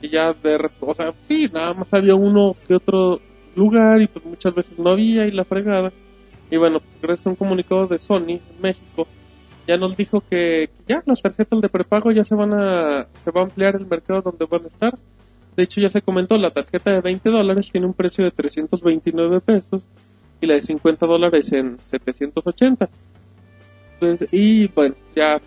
Y 0.00 0.10
ya 0.10 0.32
de, 0.32 0.70
o 0.80 0.94
sea, 0.94 1.12
sí, 1.22 1.48
nada 1.52 1.74
más 1.74 1.92
había 1.92 2.14
uno 2.14 2.54
que 2.66 2.74
otro 2.74 3.20
lugar 3.56 4.00
y 4.00 4.06
pues 4.06 4.24
muchas 4.24 4.54
veces 4.54 4.78
no 4.78 4.90
había 4.90 5.26
y 5.26 5.32
la 5.32 5.44
fregada. 5.44 5.92
Y 6.50 6.56
bueno, 6.56 6.80
pues 6.80 6.92
gracias 7.02 7.26
a 7.26 7.30
un 7.30 7.36
comunicado 7.36 7.86
de 7.86 7.98
Sony 7.98 8.30
en 8.30 8.60
México, 8.62 9.06
ya 9.66 9.76
nos 9.76 9.96
dijo 9.96 10.22
que 10.28 10.70
ya 10.86 11.02
las 11.04 11.20
tarjetas 11.20 11.60
de 11.60 11.68
prepago 11.68 12.10
ya 12.10 12.24
se 12.24 12.34
van 12.34 12.54
a, 12.54 13.06
se 13.22 13.30
va 13.30 13.42
a 13.42 13.44
ampliar 13.44 13.76
el 13.76 13.86
mercado 13.86 14.22
donde 14.22 14.46
van 14.46 14.64
a 14.64 14.68
estar. 14.68 14.98
De 15.56 15.64
hecho, 15.64 15.80
ya 15.80 15.90
se 15.90 16.00
comentó, 16.00 16.38
la 16.38 16.50
tarjeta 16.50 16.92
de 16.92 17.00
20 17.00 17.30
dólares 17.30 17.68
tiene 17.70 17.86
un 17.86 17.92
precio 17.92 18.24
de 18.24 18.30
329 18.30 19.40
pesos 19.40 19.86
y 20.40 20.46
la 20.46 20.54
de 20.54 20.62
50 20.62 21.04
dólares 21.04 21.52
en 21.52 21.78
780. 21.90 22.88
Pues, 23.98 24.20
y 24.30 24.68
bueno, 24.68 24.94
ya 25.14 25.40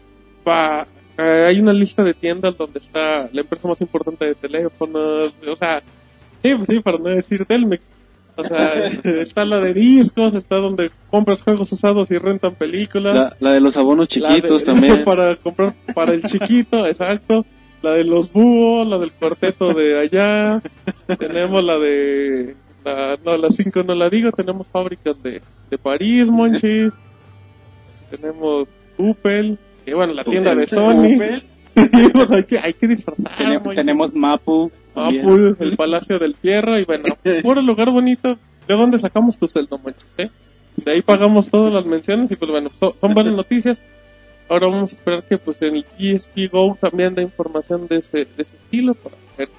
va, 0.47 0.85
eh, 1.17 1.45
hay 1.47 1.59
una 1.59 1.73
lista 1.73 2.03
de 2.03 2.13
tiendas 2.13 2.57
donde 2.57 2.79
está 2.79 3.29
la 3.31 3.41
empresa 3.41 3.67
más 3.67 3.81
importante 3.81 4.25
de 4.25 4.35
teléfonos, 4.35 5.33
o 5.47 5.55
sea, 5.55 5.81
sí, 6.41 6.55
pues 6.55 6.67
sí, 6.67 6.79
para 6.79 6.97
no 6.97 7.09
decir 7.09 7.45
Telmex. 7.45 7.85
O 8.37 8.43
sea, 8.45 8.87
está 9.03 9.43
la 9.45 9.59
de 9.59 9.73
discos, 9.73 10.33
está 10.33 10.55
donde 10.55 10.89
compras 11.09 11.43
juegos 11.43 11.71
usados 11.73 12.09
y 12.11 12.17
rentan 12.17 12.55
películas. 12.55 13.13
La, 13.13 13.35
la 13.39 13.51
de 13.51 13.59
los 13.59 13.75
abonos 13.77 14.07
chiquitos 14.07 14.61
de- 14.65 14.65
también. 14.71 15.03
Para 15.05 15.35
comprar 15.35 15.75
para 15.93 16.13
el 16.13 16.23
chiquito, 16.23 16.87
exacto. 16.87 17.45
La 17.81 17.91
de 17.91 18.03
los 18.05 18.31
búhos, 18.31 18.87
la 18.87 18.97
del 18.99 19.11
cuarteto 19.11 19.73
de 19.73 19.99
allá. 19.99 20.61
tenemos 21.19 21.63
la 21.63 21.77
de. 21.77 22.55
La, 22.85 23.17
no, 23.23 23.37
la 23.37 23.49
5 23.49 23.83
no 23.83 23.95
la 23.95 24.09
digo. 24.09 24.31
Tenemos 24.31 24.69
fábricas 24.69 25.21
de, 25.21 25.41
de 25.69 25.77
París, 25.77 26.29
Monchis. 26.29 26.93
Tenemos 28.09 28.69
Upel. 28.97 29.57
Y 29.91 29.93
bueno, 29.93 30.13
la 30.13 30.23
tienda 30.23 30.55
de 30.55 30.67
Sony. 30.67 31.17
Hay, 31.75 32.43
que, 32.43 32.59
hay 32.59 32.73
que 32.73 32.87
disfrazar. 32.87 33.37
Tenemos, 33.37 33.75
tenemos 33.75 34.13
Mapu. 34.13 34.71
Apul, 34.93 35.55
el 35.59 35.77
Palacio 35.77 36.19
del 36.19 36.35
Fierro 36.35 36.77
y 36.77 36.83
bueno, 36.83 37.05
puro 37.43 37.61
lugar 37.61 37.91
bonito. 37.91 38.37
¿De 38.67 38.75
dónde 38.75 38.99
sacamos 38.99 39.37
tu 39.37 39.47
sueldo, 39.47 39.77
Monchis? 39.77 40.05
eh? 40.17 40.29
De 40.75 40.91
ahí 40.91 41.01
pagamos 41.01 41.49
todas 41.49 41.71
las 41.73 41.85
menciones 41.85 42.29
y 42.31 42.35
pues 42.35 42.51
bueno, 42.51 42.69
so- 42.77 42.93
son 42.99 43.13
buenas 43.13 43.33
noticias. 43.35 43.81
Ahora 44.49 44.67
vamos 44.67 44.91
a 44.91 44.95
esperar 44.95 45.23
que 45.23 45.37
pues 45.37 45.61
en 45.61 45.77
el 45.77 45.85
ESP 45.97 46.51
Go 46.51 46.77
también 46.79 47.15
dé 47.15 47.21
información 47.21 47.87
de 47.87 47.97
ese, 47.97 48.17
de 48.19 48.43
ese 48.43 48.55
estilo 48.57 48.93
para 48.93 49.15
ver, 49.37 49.49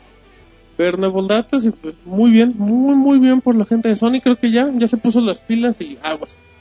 ver 0.76 0.98
nuevos 0.98 1.26
datos 1.28 1.64
y 1.64 1.70
pues 1.70 1.94
muy 2.04 2.30
bien, 2.30 2.52
muy 2.58 2.94
muy 2.94 3.18
bien 3.18 3.40
por 3.40 3.54
la 3.56 3.64
gente 3.64 3.88
de 3.88 3.96
Sony. 3.96 4.20
Creo 4.22 4.36
que 4.36 4.50
ya, 4.50 4.70
ya 4.76 4.86
se 4.86 4.98
puso 4.98 5.20
las 5.22 5.40
pilas 5.40 5.80
y 5.80 5.96
aguas. 6.02 6.36
Pues 6.36 6.51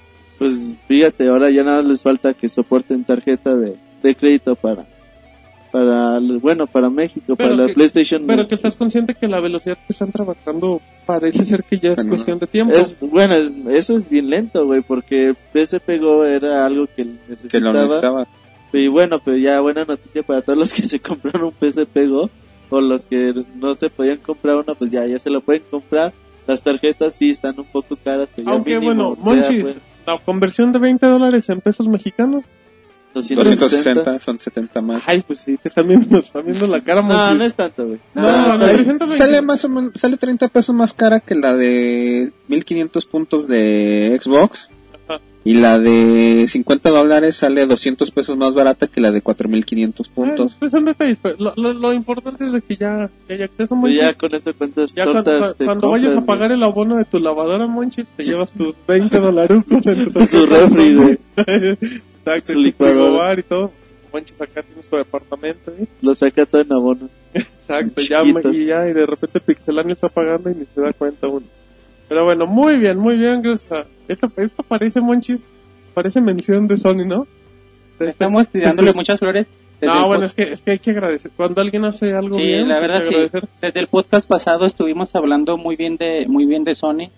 fíjate, 0.88 1.28
ahora 1.28 1.50
ya 1.50 1.64
nada 1.64 1.82
les 1.84 2.02
falta 2.02 2.34
que 2.34 2.50
soporten 2.50 3.04
tarjeta 3.04 3.56
de, 3.56 3.76
de 4.02 4.16
crédito 4.16 4.56
para, 4.56 4.86
para, 5.72 6.20
bueno, 6.42 6.68
para 6.68 6.89
México, 6.89 7.36
Pero 7.36 7.52
para 7.56 7.68
la 7.68 7.74
PlayStation. 7.74 8.24
Pero 8.28 8.48
que 8.48 8.56
estás 8.56 8.76
consciente 8.76 9.16
que 9.16 9.28
la 9.28 9.39
velocidad 9.39 9.78
que 9.88 9.94
están 9.94 10.12
trabajando 10.12 10.82
parece 11.06 11.46
ser 11.46 11.64
que 11.64 11.80
ya 11.80 11.92
es 11.92 11.98
Bueno, 11.98 12.10
cuestión 12.12 12.39
de 12.39 12.48
tiempo. 12.48 12.74
Es, 12.76 12.98
bueno, 13.00 13.36
es- 13.36 13.52
eso 13.70 13.96
es 13.98 14.10
bien 14.10 14.30
lento, 14.30 14.66
güey, 14.66 14.82
porque 14.82 15.34
PSP 15.54 15.98
Go 16.00 16.26
era 16.26 16.66
algo 16.66 16.88
que 16.88 16.96
Que 16.96 17.06
lo 17.06 17.12
necesitaba. 17.30 17.74
necesitaba. 17.74 18.28
Y 18.74 18.88
bueno, 18.88 19.20
pues 19.20 19.42
ya 19.42 19.60
buena 19.62 19.84
noticia 19.86 20.24
para 20.24 20.42
todos 20.42 20.58
los 20.60 20.74
que 20.74 20.84
se 20.84 21.00
compraron 21.02 21.44
un 21.44 21.52
PSP 21.54 22.08
Go 22.08 22.30
o 22.70 22.80
los 22.82 23.06
que 23.06 23.34
no 23.56 23.74
se 23.76 23.89
podían 23.89 24.18
comprar 24.20 24.56
uno, 24.58 24.76
pues 24.76 24.92
ya, 24.92 25.06
ya 25.06 25.20
se 25.20 25.30
lo 25.30 25.42
pueden 25.42 25.64
comprar. 25.70 26.14
Las 26.48 26.62
tarjetas 26.64 27.14
sí 27.16 27.30
están 27.30 27.60
un 27.60 27.66
poco 27.66 27.96
caras, 28.02 28.30
pero 28.36 28.48
ya 28.48 28.54
Aunque 28.54 28.80
mínimo, 28.80 29.16
bueno, 29.16 29.24
sea, 29.24 29.34
Monchis, 29.50 29.62
pues, 29.62 29.76
la 30.06 30.18
conversión 30.20 30.72
de 30.72 30.80
20 30.80 31.06
dólares 31.06 31.49
en 31.49 31.62
pesos 31.62 31.88
mexicanos 31.88 32.45
260. 33.14 34.04
260 34.04 34.20
son 34.20 34.39
70 34.39 34.82
más. 34.82 35.04
Ay, 35.06 35.22
pues 35.22 35.39
sí, 35.39 35.58
te 35.58 35.70
están 35.70 35.88
viendo, 35.88 36.20
están 36.20 36.45
viendo 36.45 36.68
la 36.68 36.82
cara, 36.82 37.02
No, 37.02 37.36
no 37.36 37.43
es 37.43 37.54
tanto, 37.54 37.86
güey. 37.88 37.99
No, 38.14 38.58
no, 38.58 38.66
ahí 38.66 38.76
320. 38.76 39.18
sale 39.18 39.41
más 39.41 39.66
o 39.66 39.70
menos, 39.70 39.91
sale 39.95 40.18
30 40.18 40.47
pesos 40.47 40.74
más 40.74 40.93
cara 40.93 41.20
que 41.20 41.36
la 41.36 41.54
de 41.56 42.32
1500 42.47 43.06
puntos 43.06 43.47
de 43.47 44.18
Xbox. 44.22 44.70
Y 45.44 45.56
la 45.56 45.80
de 45.80 46.46
50 46.48 46.92
dólares 46.92 47.38
sale 47.38 47.66
200 47.66 48.12
pesos 48.12 48.38
más 48.38 48.54
barata 48.54 48.86
que 48.88 49.02
la 49.02 49.12
de 49.12 49.22
4500 49.24 50.10
puntos. 50.10 50.52
Ay, 50.52 50.58
pues 50.60 50.72
son 50.72 50.86
detalles, 50.86 51.18
pero 51.20 51.36
lo, 51.39 51.54
lo, 51.56 51.74
lo 51.74 51.94
importante 51.94 52.46
es 52.46 52.52
de 52.52 52.62
que 52.62 52.76
ya, 52.76 53.10
que 53.28 53.34
haya 53.34 53.46
acceso, 53.46 53.76
Monchis. 53.76 54.00
ya 54.02 54.14
con 54.14 54.36
eso 54.36 54.54
cuántas 54.56 54.94
Ya 54.94 55.04
cuando, 55.06 55.24
tortas 55.24 55.56
te 55.56 55.66
cuando 55.66 55.89
vayas 55.89 56.12
a 56.12 56.16
compras, 56.18 56.38
pagar 56.38 56.52
el 56.52 56.62
abono 56.62 56.98
de 56.98 57.06
tu 57.06 57.20
lavadora, 57.20 57.66
Monchis, 57.66 58.08
te 58.16 58.24
llevas 58.24 58.52
tus 58.52 58.76
20 58.88 59.20
dolarucos 59.20 59.86
en 59.88 60.12
tu. 60.14 60.26
Su 60.28 60.46
refri, 60.46 60.96
güey. 60.96 61.18
Exacto, 61.36 62.54
tu 62.54 62.60
licuadora. 62.60 63.00
frigobar 63.02 63.39
y 63.39 63.44
todo. 63.44 63.72
Monchis 64.14 64.39
acá 64.42 64.62
tiene 64.62 64.84
su 64.88 64.96
departamento, 64.96 65.72
¿eh? 65.72 65.88
Lo 66.02 66.14
saca 66.14 66.46
todo 66.46 66.62
en 66.62 66.72
abonos. 66.74 67.10
Exacto, 67.34 68.02
ya, 68.02 68.22
y 68.24 68.66
ya, 68.66 68.88
y 68.89 68.94
de 68.94 69.06
repente 69.06 69.39
Pixelania 69.39 69.94
está 69.94 70.10
pagando 70.10 70.50
y 70.50 70.56
ni 70.56 70.66
se 70.76 70.82
da 70.82 70.92
cuenta 70.94 71.28
uno. 71.28 71.46
Pero 72.10 72.26
bueno, 72.26 72.46
muy 72.46 72.78
bien, 72.78 72.98
muy 72.98 73.18
bien, 73.18 73.42
gracias. 73.42 73.72
a- 73.72 73.86
Esto, 74.12 74.32
esto 74.36 74.64
parece, 74.64 74.99
Monchis, 75.01 75.41
parece 75.93 76.22
mención 76.22 76.68
de 76.68 76.78
Sony, 76.78 77.05
¿no? 77.05 77.28
Estamos 77.99 78.47
dándole 78.51 78.93
muchas 78.93 79.20
flores. 79.20 79.47
No, 79.82 80.07
bueno, 80.07 80.26
es 80.26 80.34
que, 80.34 80.43
es 80.43 80.62
que 80.62 80.72
hay 80.72 80.80
que 80.80 80.91
agradecer. 80.91 81.32
Cuando 81.36 81.62
alguien 81.62 81.86
hace 81.86 82.14
algo 82.14 82.36
Sí, 82.36 82.43
bien, 82.43 82.68
la 82.68 82.76
hay 82.76 82.82
que 82.82 82.88
verdad 82.88 83.03
sí. 83.03 83.47
Desde 83.62 83.80
el 83.80 83.88
podcast 83.88 84.30
pasado 84.30 84.66
estuvimos 84.66 85.16
hablando 85.16 85.57
muy 85.57 85.76
bien 85.76 85.97
de 85.97 86.26
muy 86.28 86.45
bien 86.45 86.64
de 86.64 86.76
Sony 86.76 87.09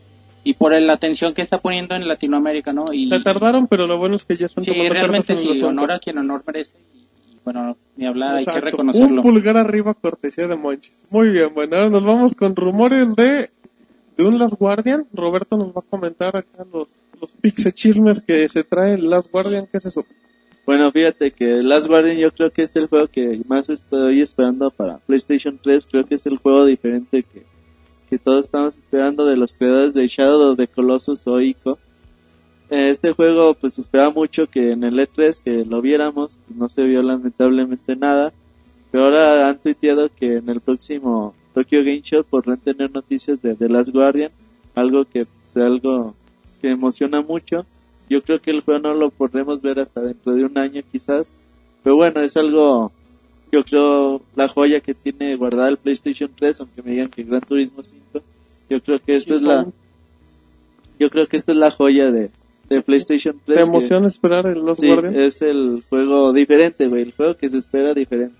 y 0.46 0.54
por 0.54 0.80
la 0.80 0.94
atención 0.94 1.34
que 1.34 1.42
está 1.42 1.58
poniendo 1.60 1.96
en 1.96 2.08
Latinoamérica, 2.08 2.72
¿no? 2.74 2.86
Y 2.94 3.08
Se 3.08 3.20
tardaron, 3.20 3.68
pero 3.68 3.88
lo 3.88 3.98
bueno 3.98 4.16
es 4.16 4.26
que 4.26 4.38
ya 4.38 4.46
están 4.46 4.64
sí, 4.64 4.72
tomando 4.72 4.94
realmente 4.94 5.36
sí, 5.36 5.62
honor 5.64 5.92
a 5.92 6.00
quien 6.00 6.18
honor 6.18 6.44
merece 6.46 6.78
y, 6.94 7.00
y, 7.00 7.40
bueno, 7.44 7.78
ni 7.98 8.06
hablar, 8.06 8.32
hay 8.32 8.46
que 8.46 8.52
Exacto. 8.52 8.66
reconocerlo. 8.66 9.16
Un 9.16 9.22
pulgar 9.22 9.58
arriba, 9.58 9.94
cortesía 9.94 10.48
de 10.48 10.56
Monchis. 10.56 11.04
Muy 11.10 11.30
bien, 11.30 11.54
bueno, 11.54 11.76
ahora 11.76 11.90
nos 11.90 12.04
vamos 12.04 12.34
con 12.34 12.56
rumores 12.56 13.14
de, 13.16 13.50
de 14.18 14.26
un 14.26 14.38
Last 14.38 14.56
Guardian. 14.60 15.08
Roberto 15.14 15.58
nos 15.58 15.70
va 15.70 15.80
a 15.80 15.90
comentar 15.90 16.36
acá 16.36 16.66
los, 16.72 16.90
los 17.20 17.36
chismes 17.74 18.22
que 18.22 18.48
se 18.50 18.64
trae 18.64 18.94
el 18.94 19.10
Last 19.10 19.32
Guardian. 19.32 19.68
¿Qué 19.68 19.78
es 19.78 19.86
eso? 19.86 20.06
Bueno, 20.66 20.92
fíjate 20.92 21.32
que 21.32 21.62
Last 21.62 21.88
Guardian 21.88 22.18
yo 22.18 22.32
creo 22.32 22.52
que 22.52 22.64
es 22.64 22.76
el 22.76 22.88
juego 22.88 23.08
que 23.08 23.42
más 23.48 23.70
estoy 23.70 24.22
esperando 24.22 24.72
para 24.72 24.98
PlayStation 25.00 25.60
3. 25.62 25.86
Creo 25.86 26.06
que 26.06 26.16
es 26.16 26.26
el 26.26 26.38
juego 26.38 26.66
diferente 26.66 27.24
que, 27.24 27.44
que 28.10 28.18
todos 28.18 28.46
estamos 28.46 28.78
esperando 28.78 29.26
de 29.26 29.38
los 29.38 29.54
creadores 29.54 29.94
de 29.94 30.08
Shadow 30.08 30.52
of 30.52 30.58
the 30.58 30.68
Colossus 30.68 31.28
o 31.28 31.42
Ico. 31.42 31.78
Este 32.70 33.12
juego 33.12 33.54
pues 33.56 33.78
esperaba 33.78 34.12
mucho 34.12 34.48
que 34.48 34.72
en 34.72 34.84
el 34.84 34.98
E3 34.98 35.44
que 35.44 35.66
lo 35.66 35.82
viéramos, 35.82 36.40
no 36.48 36.70
se 36.70 36.84
vio 36.84 37.04
lamentablemente 37.04 37.96
nada. 37.96 38.34
Pero 38.90 39.06
ahora 39.06 39.50
han 39.50 39.58
tuiteado 39.58 40.10
que 40.10 40.38
en 40.38 40.50
el 40.50 40.62
próximo 40.62 41.36
Tokyo 41.54 41.80
Game 41.84 42.02
Show 42.02 42.24
podrán 42.24 42.58
tener 42.60 42.92
noticias 42.92 43.42
de 43.42 43.56
The 43.56 43.70
Last 43.70 43.92
Guardian, 43.92 44.32
algo 44.76 45.06
que 45.06 45.26
pues, 45.26 45.58
algo 45.58 46.16
que 46.62 46.70
emociona 46.72 47.22
mucho. 47.22 47.66
Yo 48.10 48.22
creo 48.24 48.42
que 48.42 48.52
el 48.52 48.62
juego 48.62 48.80
no 48.82 48.94
lo 48.94 49.10
podremos 49.10 49.62
ver 49.62 49.80
hasta 49.80 50.02
dentro 50.02 50.34
de 50.36 50.46
un 50.46 50.58
año 50.58 50.82
quizás. 50.92 51.32
Pero 51.84 51.96
bueno, 51.96 52.22
es 52.22 52.36
algo, 52.38 52.92
yo 53.52 53.64
creo, 53.64 54.22
la 54.36 54.48
joya 54.48 54.80
que 54.80 54.94
tiene 54.94 55.36
guardada 55.36 55.70
el 55.70 55.78
PlayStation 55.78 56.30
3, 56.36 56.62
aunque 56.62 56.82
me 56.82 56.92
digan 56.92 57.10
que 57.10 57.24
Gran 57.24 57.42
Turismo 57.42 57.84
5. 57.84 58.22
Yo 58.70 58.82
creo 58.82 59.00
que 59.00 59.16
esta 59.16 59.34
Y 59.34 59.38
es 59.38 59.44
la, 59.44 59.68
yo 61.00 61.10
creo 61.10 61.28
que 61.28 61.38
esta 61.38 61.52
es 61.52 61.58
la 61.58 61.72
joya 61.72 62.12
de, 62.12 62.30
de 62.70 62.82
PlayStation 62.82 63.40
3. 63.46 63.58
¿Te 63.58 63.64
que- 63.64 63.70
emociona 63.70 64.08
esperar 64.08 64.46
el 64.48 64.66
Last 64.66 64.82
Sí, 64.82 64.88
Guardian? 64.88 65.16
es 65.16 65.42
el 65.42 65.84
juego 65.90 66.34
diferente, 66.34 66.88
güey, 66.88 67.04
el 67.04 67.12
juego 67.14 67.36
que 67.36 67.50
se 67.50 67.58
espera 67.58 67.94
diferente. 67.94 68.38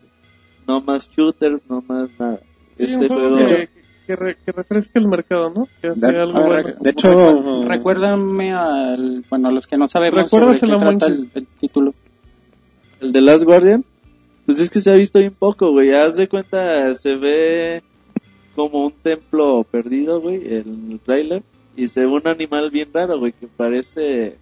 No 0.68 0.80
más 0.82 1.10
shooters, 1.10 1.64
no 1.70 1.84
más 1.88 2.10
nada. 2.18 2.40
Sí, 2.78 2.84
Este 2.86 3.08
juego 3.08 3.30
juego, 3.36 3.48
que, 3.48 3.70
que, 4.08 4.16
re- 4.16 4.38
que 4.46 4.52
refresque 4.52 5.00
el 5.00 5.08
mercado, 5.08 5.50
¿no? 5.50 5.68
Que 5.82 5.88
hace 5.90 6.12
De- 6.12 6.22
algo 6.22 6.38
A 6.38 6.50
ver, 6.50 6.64
bueno. 6.64 6.78
De 6.82 6.90
hecho, 6.90 7.10
recu- 7.14 7.68
recuérdame 7.68 8.54
al, 8.54 9.24
bueno, 9.30 9.50
a 9.50 9.52
los 9.52 9.68
que 9.68 9.78
no 9.78 9.88
sabemos 9.88 10.30
sobre 10.30 10.44
qué 10.46 10.48
Recuérdaselo, 10.62 10.78
trata 10.80 10.92
Monchis. 11.08 11.20
el, 11.20 11.30
el 11.36 11.48
título. 11.60 11.94
el 13.02 13.12
de 13.12 13.22
Last 13.22 13.44
Guardian, 13.44 13.84
pues 14.46 14.60
es 14.60 14.70
que 14.70 14.82
se 14.82 14.92
ha 14.92 14.96
visto 14.96 15.20
bien 15.20 15.34
poco, 15.38 15.72
güey. 15.72 15.92
Haz 15.94 16.16
de 16.18 16.28
cuenta, 16.28 16.94
se 16.96 17.16
ve 17.16 17.84
como 18.56 18.86
un 18.86 18.92
templo 18.94 19.64
perdido, 19.70 20.20
güey, 20.22 20.42
en 20.58 20.92
el 20.92 21.00
trailer. 21.00 21.44
Y 21.76 21.88
se 21.88 22.02
ve 22.02 22.08
un 22.08 22.28
animal 22.28 22.70
bien 22.70 22.90
raro, 22.94 23.18
güey, 23.20 23.32
que 23.32 23.48
parece 23.48 24.38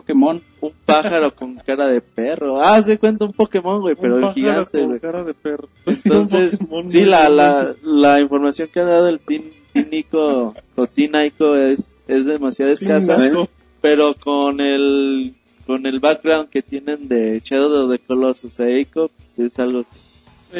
Pokémon. 0.00 0.42
un 0.60 0.72
pájaro 0.84 1.34
con 1.34 1.54
cara 1.56 1.86
de 1.88 2.00
perro. 2.00 2.60
Ah, 2.62 2.80
de 2.80 2.98
cuenta 2.98 3.24
un 3.24 3.32
Pokémon, 3.32 3.80
güey, 3.80 3.94
Un 3.94 4.00
pero 4.00 4.14
pájaro 4.16 4.34
gigante, 4.34 4.78
con 4.80 4.88
güey. 4.88 5.00
cara 5.00 5.24
de 5.24 5.34
perro. 5.34 5.68
Entonces, 5.86 6.60
Un 6.62 6.66
Pokémon 6.68 6.90
sí, 6.90 7.04
la, 7.04 7.28
la, 7.28 7.74
la 7.82 8.20
información 8.20 8.68
que 8.72 8.80
ha 8.80 8.84
dado 8.84 9.08
el 9.08 9.20
Team, 9.20 9.44
team 9.72 9.86
Nico 9.90 10.54
o 10.74 10.86
Team 10.86 11.12
Ico 11.26 11.54
es, 11.56 11.94
es 12.08 12.24
demasiado 12.26 12.72
escasa, 12.72 13.18
pero 13.80 14.14
con 14.14 14.60
el, 14.60 15.34
con 15.66 15.86
el 15.86 16.00
background 16.00 16.48
que 16.48 16.62
tienen 16.62 17.08
de 17.08 17.40
Shadow 17.44 17.84
of 17.86 17.92
the 17.92 17.98
Colossus 17.98 18.58
e 18.60 18.80
Ico, 18.80 19.10
pues 19.16 19.52
es 19.52 19.58
algo 19.58 19.82
que 19.84 19.96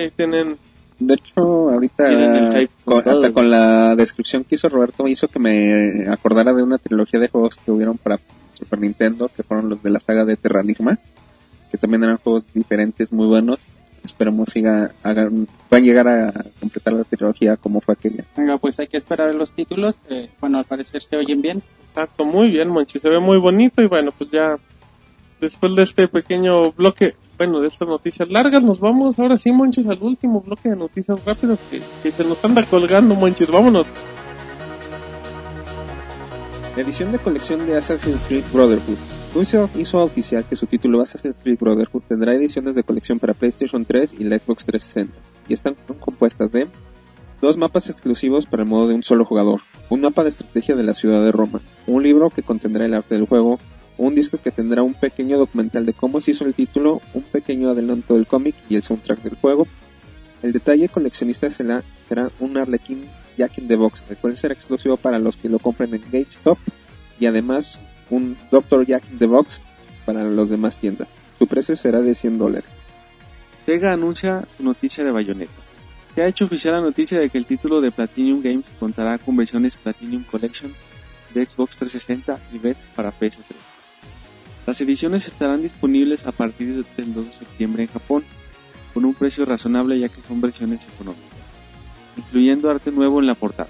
Sí, 0.05 0.11
tienen 0.17 0.57
de 0.99 1.15
hecho, 1.15 1.41
ahorita, 1.71 2.09
con 2.85 2.95
con- 2.95 3.03
todo, 3.03 3.13
hasta 3.13 3.31
con 3.33 3.51
la 3.51 3.95
descripción 3.97 4.45
que 4.45 4.55
hizo 4.55 4.69
Roberto, 4.71 5.07
hizo 5.07 5.29
que 5.29 5.39
me 5.39 6.09
acordara 6.09 6.55
de 6.55 6.63
una 6.63 6.79
trilogía 6.79 7.21
de 7.21 7.29
juegos 7.29 7.57
que 7.57 7.71
hubieron 7.71 7.99
para 7.99 8.17
Super 8.57 8.81
Nintendo, 8.81 9.31
que 9.35 9.43
fueron 9.43 9.69
los 9.69 9.83
de 9.83 9.91
la 9.91 10.01
saga 10.01 10.25
de 10.25 10.37
Terranigma, 10.37 10.99
que 11.71 11.79
también 11.79 12.05
eran 12.05 12.19
juegos 12.19 12.45
diferentes, 12.55 13.13
muy 13.13 13.27
buenos. 13.27 13.61
Esperemos 14.05 14.51
siga, 14.51 14.93
hagan, 15.03 15.49
puedan 15.69 15.85
llegar 15.85 16.07
a 16.07 16.33
completar 16.61 16.95
la 16.95 17.05
trilogía 17.05 17.57
como 17.57 17.81
fue 17.81 17.95
aquella. 17.95 18.25
Venga, 18.37 18.57
pues 18.59 18.79
hay 18.79 18.87
que 18.87 18.97
esperar 18.97 19.35
los 19.35 19.51
títulos. 19.51 19.97
que, 20.09 20.31
bueno, 20.41 20.59
al 20.59 20.65
parecer 20.65 21.03
se 21.03 21.17
oyen 21.17 21.43
bien. 21.43 21.63
Exacto, 21.89 22.25
muy 22.25 22.49
bien, 22.51 22.69
Monchi, 22.69 22.99
se 22.99 23.09
ve 23.09 23.19
muy 23.19 23.39
bonito 23.39 23.83
y 23.83 23.89
bueno, 23.89 24.13
pues 24.17 24.31
ya 24.31 24.57
después 25.41 25.75
de 25.75 25.83
este 25.83 26.09
pequeño 26.09 26.71
bloque, 26.73 27.17
bueno, 27.37 27.61
de 27.61 27.69
estas 27.69 27.89
noticias 27.89 28.29
largas, 28.29 28.63
nos 28.63 28.81
vamos 28.81 29.19
ahora 29.19 29.37
sí, 29.37 29.51
Monchis, 29.51 29.87
al 29.89 30.03
último 30.03 30.41
bloque 30.41 30.69
de 30.69 30.77
noticias 30.77 31.25
rápidas 31.25 31.59
que, 31.71 31.81
que 32.03 32.11
se 32.11 32.25
nos 32.25 32.45
anda 32.45 32.63
colgando, 32.65 33.15
Monchis, 33.15 33.51
vámonos. 33.51 33.87
Edición 36.77 37.11
de 37.11 37.19
colección 37.19 37.67
de 37.67 37.75
Assassin's 37.75 38.21
Creed 38.29 38.45
Brotherhood. 38.53 38.99
Ubisoft 39.35 39.75
hizo 39.79 40.05
oficial 40.05 40.45
que 40.45 40.57
su 40.57 40.67
título 40.67 41.01
Assassin's 41.01 41.39
Creed 41.39 41.59
Brotherhood 41.59 42.03
tendrá 42.07 42.35
ediciones 42.35 42.75
de 42.75 42.85
colección 42.85 43.19
para 43.19 43.33
PlayStation 43.33 43.87
3 43.87 44.13
y 44.19 44.25
la 44.25 44.39
Xbox 44.39 44.67
360, 44.67 45.19
y 45.49 45.55
están 45.55 45.75
compuestas 45.99 46.53
de 46.53 46.69
dos 47.41 47.57
mapas 47.57 47.89
exclusivos 47.89 48.45
para 48.45 48.65
el 48.65 48.69
modo 48.69 48.89
de 48.89 48.95
un 48.95 49.03
solo 49.03 49.25
jugador, 49.25 49.63
un 49.89 50.03
mapa 50.03 50.23
de 50.23 50.29
estrategia 50.29 50.77
de 50.77 50.83
la 50.83 50.93
ciudad 50.93 51.25
de 51.25 51.33
Roma, 51.33 51.63
un 51.87 52.03
libro 52.03 52.29
que 52.29 52.43
contendrá 52.43 52.85
el 52.85 52.93
arte 52.93 53.15
del 53.15 53.27
juego, 53.27 53.59
un 53.97 54.15
disco 54.15 54.37
que 54.37 54.51
tendrá 54.51 54.83
un 54.83 54.93
pequeño 54.93 55.39
documental 55.39 55.87
de 55.87 55.95
cómo 55.95 56.21
se 56.21 56.33
hizo 56.33 56.45
el 56.45 56.53
título, 56.53 57.01
un 57.15 57.23
pequeño 57.23 57.71
adelanto 57.71 58.17
del 58.17 58.27
cómic 58.27 58.55
y 58.69 58.77
el 58.77 58.83
soundtrack 58.83 59.23
del 59.23 59.37
juego. 59.37 59.67
El 60.43 60.53
detalle 60.53 60.91
coleccionista 60.91 61.51
será 61.51 61.83
un 62.39 62.59
Arlequín 62.59 63.07
Jack 63.37 63.59
in 63.59 63.69
the 63.69 63.77
Box, 63.77 64.05
cual 64.21 64.37
será 64.37 64.55
exclusivo 64.55 64.97
para 64.97 65.19
los 65.19 65.37
que 65.37 65.49
lo 65.49 65.59
compren 65.59 65.95
en 65.95 66.03
GateStop 66.03 66.59
y 67.19 67.27
además 67.27 67.81
un 68.11 68.37
Dr. 68.51 68.87
Jack 68.87 69.05
in 69.11 69.19
the 69.19 69.27
Box 69.27 69.61
para 70.05 70.25
los 70.25 70.51
demás 70.51 70.77
tiendas. 70.77 71.09
Su 71.39 71.47
precio 71.47 71.77
será 71.77 72.01
de 72.01 72.15
100 72.15 72.39
dólares. 72.39 72.71
Sega 73.65 73.93
anuncia 73.93 74.47
su 74.57 74.63
noticia 74.63 75.05
de 75.05 75.11
Bayonetta. 75.11 75.53
Se 76.15 76.23
ha 76.23 76.29
hecho 76.29 76.47
oficial 76.47 76.75
la 76.75 76.81
noticia 76.81 77.19
de 77.19 77.29
que 77.29 77.37
el 77.37 77.47
título 77.47 77.81
de 77.81 77.91
Platinum 77.91 78.41
Games 78.41 78.73
contará 78.81 79.19
con 79.19 79.37
versiones 79.37 79.77
Platinum 79.77 80.25
Collection 80.25 80.73
de 81.35 81.45
Xbox 81.45 81.77
360 81.77 82.39
y 82.55 82.59
VES 82.59 82.85
para 82.95 83.13
PS3. 83.13 83.43
Las 84.67 84.81
ediciones 84.81 85.27
estarán 85.27 85.63
disponibles 85.63 86.27
a 86.27 86.33
partir 86.33 86.85
del 86.97 87.15
2 87.15 87.27
de 87.27 87.33
septiembre 87.33 87.83
en 87.83 87.89
Japón, 87.89 88.25
con 88.95 89.05
un 89.05 89.15
precio 89.15 89.45
razonable 89.45 89.99
ya 89.99 90.09
que 90.09 90.23
son 90.23 90.41
versiones 90.41 90.87
económicas, 90.95 91.36
incluyendo 92.17 92.71
arte 92.71 92.91
nuevo 92.91 93.21
en 93.21 93.27
la 93.27 93.35
portada. 93.35 93.69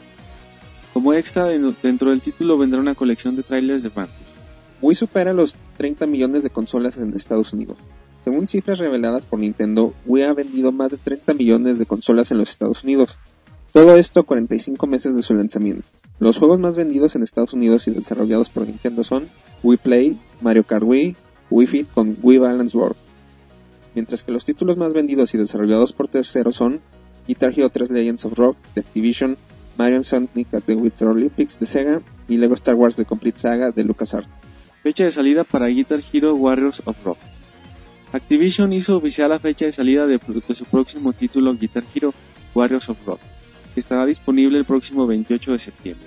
Como 0.93 1.13
extra, 1.13 1.49
dentro 1.49 2.11
del 2.11 2.21
título 2.21 2.57
vendrá 2.57 2.81
una 2.81 2.95
colección 2.95 3.37
de 3.37 3.43
trailers 3.43 3.83
de 3.83 3.91
Vampire. 3.91 4.27
Wii 4.81 4.95
supera 4.95 5.33
los 5.33 5.57
30 5.77 6.07
millones 6.07 6.43
de 6.43 6.51
consolas 6.51 6.97
en 6.99 7.15
Estados 7.15 7.53
Unidos. 7.53 7.79
Según 8.25 8.49
cifras 8.49 8.79
reveladas 8.79 9.25
por 9.25 9.39
Nintendo, 9.39 9.95
Wii 10.07 10.25
ha 10.25 10.33
vendido 10.33 10.73
más 10.73 10.91
de 10.91 10.97
30 10.97 11.35
millones 11.35 11.79
de 11.79 11.87
consolas 11.87 12.31
en 12.31 12.39
los 12.39 12.51
Estados 12.51 12.83
Unidos. 12.83 13.17
Todo 13.73 13.97
esto 13.97 14.25
45 14.25 14.87
meses 14.87 15.15
de 15.15 15.23
su 15.23 15.35
lanzamiento. 15.35 15.87
Los 16.19 16.39
juegos 16.39 16.59
más 16.59 16.77
vendidos 16.77 17.15
en 17.15 17.23
Estados 17.23 17.53
Unidos 17.53 17.87
y 17.89 17.91
desarrollados 17.91 18.49
por 18.49 18.67
Nintendo 18.67 19.05
son 19.05 19.29
Wii 19.63 19.79
Play, 19.79 20.19
Mario 20.41 20.65
Kart 20.65 20.85
Wii, 20.85 21.15
Wii 21.51 21.67
Fit 21.67 21.89
con 21.93 22.17
Wii 22.23 22.39
Balance 22.39 22.77
Board. 22.77 22.97
Mientras 23.95 24.23
que 24.23 24.33
los 24.33 24.45
títulos 24.45 24.77
más 24.77 24.93
vendidos 24.93 25.35
y 25.35 25.39
desarrollados 25.39 25.93
por 25.93 26.09
terceros 26.09 26.57
son 26.57 26.81
Guitar 27.27 27.53
Hero 27.57 27.71
3 27.71 27.91
Legends 27.91 28.25
of 28.25 28.35
Rock 28.35 28.57
de 28.75 28.81
Activision, 28.81 29.37
Mario 29.77 30.03
Sonic 30.03 30.55
at 30.55 30.63
the 30.63 30.75
Winter 30.75 31.09
Olympics 31.09 31.59
de 31.59 31.67
Sega 31.67 32.01
y 32.29 32.37
Lego 32.37 32.55
Star 32.55 32.75
Wars 32.75 32.97
The 32.97 33.05
Complete 33.05 33.39
Saga 33.39 33.71
de 33.71 33.85
LucasArts. 33.85 34.29
Fecha 34.83 35.05
de 35.05 35.11
salida 35.11 35.45
para 35.45 35.67
Guitar 35.67 36.01
Hero 36.13 36.35
Warriors 36.35 36.83
of 36.85 36.97
Rock. 37.05 37.19
Activision 38.13 38.73
hizo 38.73 38.97
oficial 38.97 39.31
la 39.31 39.39
fecha 39.39 39.65
de 39.65 39.73
salida 39.73 40.07
de, 40.07 40.21
su 40.55 40.65
próximo 40.65 41.13
título 41.13 41.55
Guitar 41.55 41.85
Hero 41.95 42.15
Warriors 42.55 42.89
of 42.89 43.05
Rock, 43.05 43.21
que 43.75 43.81
estará 43.81 44.07
disponible 44.07 44.59
el 44.59 44.65
próximo 44.65 45.07
28 45.07 45.53
de 45.53 45.59
septiembre. 45.59 46.07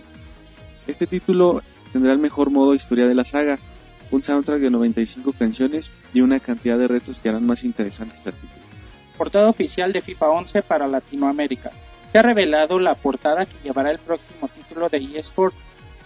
Este 0.88 1.06
título 1.06 1.62
tendrá 1.92 2.14
el 2.14 2.20
mejor 2.20 2.50
modo 2.50 2.74
historia 2.74 3.06
de 3.06 3.16
la 3.16 3.26
saga, 3.26 3.60
un 4.12 4.24
soundtrack 4.24 4.62
de 4.62 4.72
95 4.72 5.34
canciones 5.34 5.92
y 6.14 6.22
una 6.22 6.40
cantidad 6.40 6.80
de 6.80 6.88
retos 6.88 7.20
que 7.20 7.30
harán 7.30 7.46
más 7.46 7.64
interesantes 7.64 8.22
el 8.26 8.34
título. 8.34 8.69
Portada 9.20 9.50
oficial 9.50 9.92
de 9.92 10.00
FIFA 10.00 10.30
11 10.30 10.62
para 10.62 10.88
Latinoamérica. 10.88 11.72
Se 12.10 12.20
ha 12.20 12.22
revelado 12.22 12.80
la 12.80 12.96
portada 12.96 13.46
que 13.46 13.58
llevará 13.62 13.92
el 13.92 14.00
próximo 14.00 14.48
título 14.48 14.88
de 14.88 15.20
eSport 15.20 15.54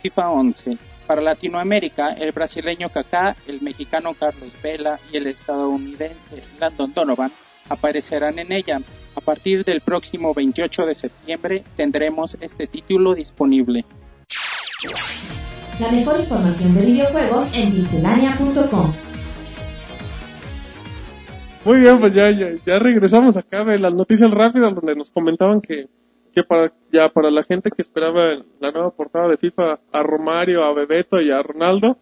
FIFA 0.02 0.32
11. 0.32 0.78
Para 1.06 1.22
Latinoamérica, 1.22 2.14
el 2.14 2.32
brasileño 2.32 2.90
Kaká, 2.90 3.36
el 3.46 3.62
mexicano 3.62 4.16
Carlos 4.16 4.58
Vela 4.64 5.00
y 5.12 5.18
el 5.18 5.28
estadounidense 5.28 6.42
Landon 6.60 6.92
Donovan 6.92 7.32
aparecerán 7.70 8.40
en 8.40 8.52
ella. 8.52 8.82
A 9.16 9.22
partir 9.22 9.64
del 9.64 9.82
próximo 9.82 10.34
28 10.34 10.88
de 10.88 10.96
septiembre 10.96 11.64
tendremos 11.78 12.36
este 12.42 12.66
título 12.66 13.14
disponible. 13.14 13.86
La 15.80 15.92
mejor 15.92 16.20
información 16.20 16.74
de 16.74 16.82
videojuegos 16.84 17.54
en 17.54 17.74
pixelania.com. 17.74 19.13
Muy 21.66 21.80
bien, 21.80 22.00
pues 22.00 22.14
ya, 22.14 22.30
ya, 22.32 22.50
ya 22.66 22.80
regresamos 22.80 23.38
acá 23.38 23.64
de 23.64 23.80
las 23.80 23.94
noticias 23.94 24.30
rápidas 24.32 24.76
donde 24.76 24.96
nos 24.96 25.12
comentaban 25.12 25.62
que, 25.62 25.88
que 26.34 26.44
para, 26.44 26.74
ya 26.92 27.08
para 27.10 27.32
la 27.32 27.44
gente 27.44 27.70
que 27.72 27.82
esperaba 27.82 28.32
la 28.60 28.72
nueva 28.72 28.90
portada 28.92 29.28
de 29.30 29.38
FIFA 29.38 29.80
a 29.92 30.04
Romario, 30.04 30.64
a 30.64 30.74
Bebeto 30.74 31.22
y 31.22 31.32
a 31.32 31.42
Ronaldo, 31.42 31.98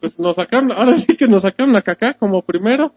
pues 0.00 0.18
nos 0.20 0.36
sacaron, 0.36 0.70
ahora 0.72 0.96
sí 0.96 1.16
que 1.16 1.26
nos 1.26 1.42
sacaron 1.42 1.74
a 1.76 1.82
Kaká 1.82 2.14
como 2.14 2.42
primero. 2.42 2.92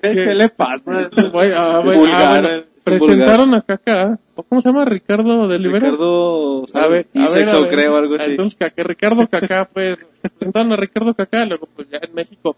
¿Qué, 0.00 0.14
Que- 0.14 0.34
le 0.34 0.48
pasa? 0.50 1.10
Güey, 1.32 1.52
ah, 1.52 1.80
güey, 1.84 1.98
Vulgar, 1.98 2.22
ah, 2.22 2.40
bueno, 2.40 2.64
presentaron 2.84 3.52
a 3.54 3.60
Kaká, 3.60 4.18
¿o 4.36 4.42
¿cómo 4.44 4.60
se 4.62 4.68
llama? 4.70 4.84
Ricardo 4.84 5.48
de 5.48 5.58
Libera. 5.58 5.90
Ricardo 5.90 6.64
A 6.74 6.86
ver, 6.86 7.06
y 7.12 7.18
a 7.18 7.22
ver, 7.22 7.30
sexo 7.30 7.56
a 7.56 7.60
ver. 7.62 7.70
creo 7.70 7.96
algo 7.96 8.14
así. 8.14 8.30
Entonces, 8.30 8.58
Kaká- 8.58 8.84
Ricardo 8.84 9.26
Kaká, 9.26 9.68
pues, 9.70 9.98
presentaron 10.38 10.72
a 10.72 10.76
Ricardo 10.76 11.12
Kaká, 11.12 11.44
luego 11.44 11.68
pues 11.74 11.88
ya 11.90 11.98
en 12.02 12.14
México, 12.14 12.56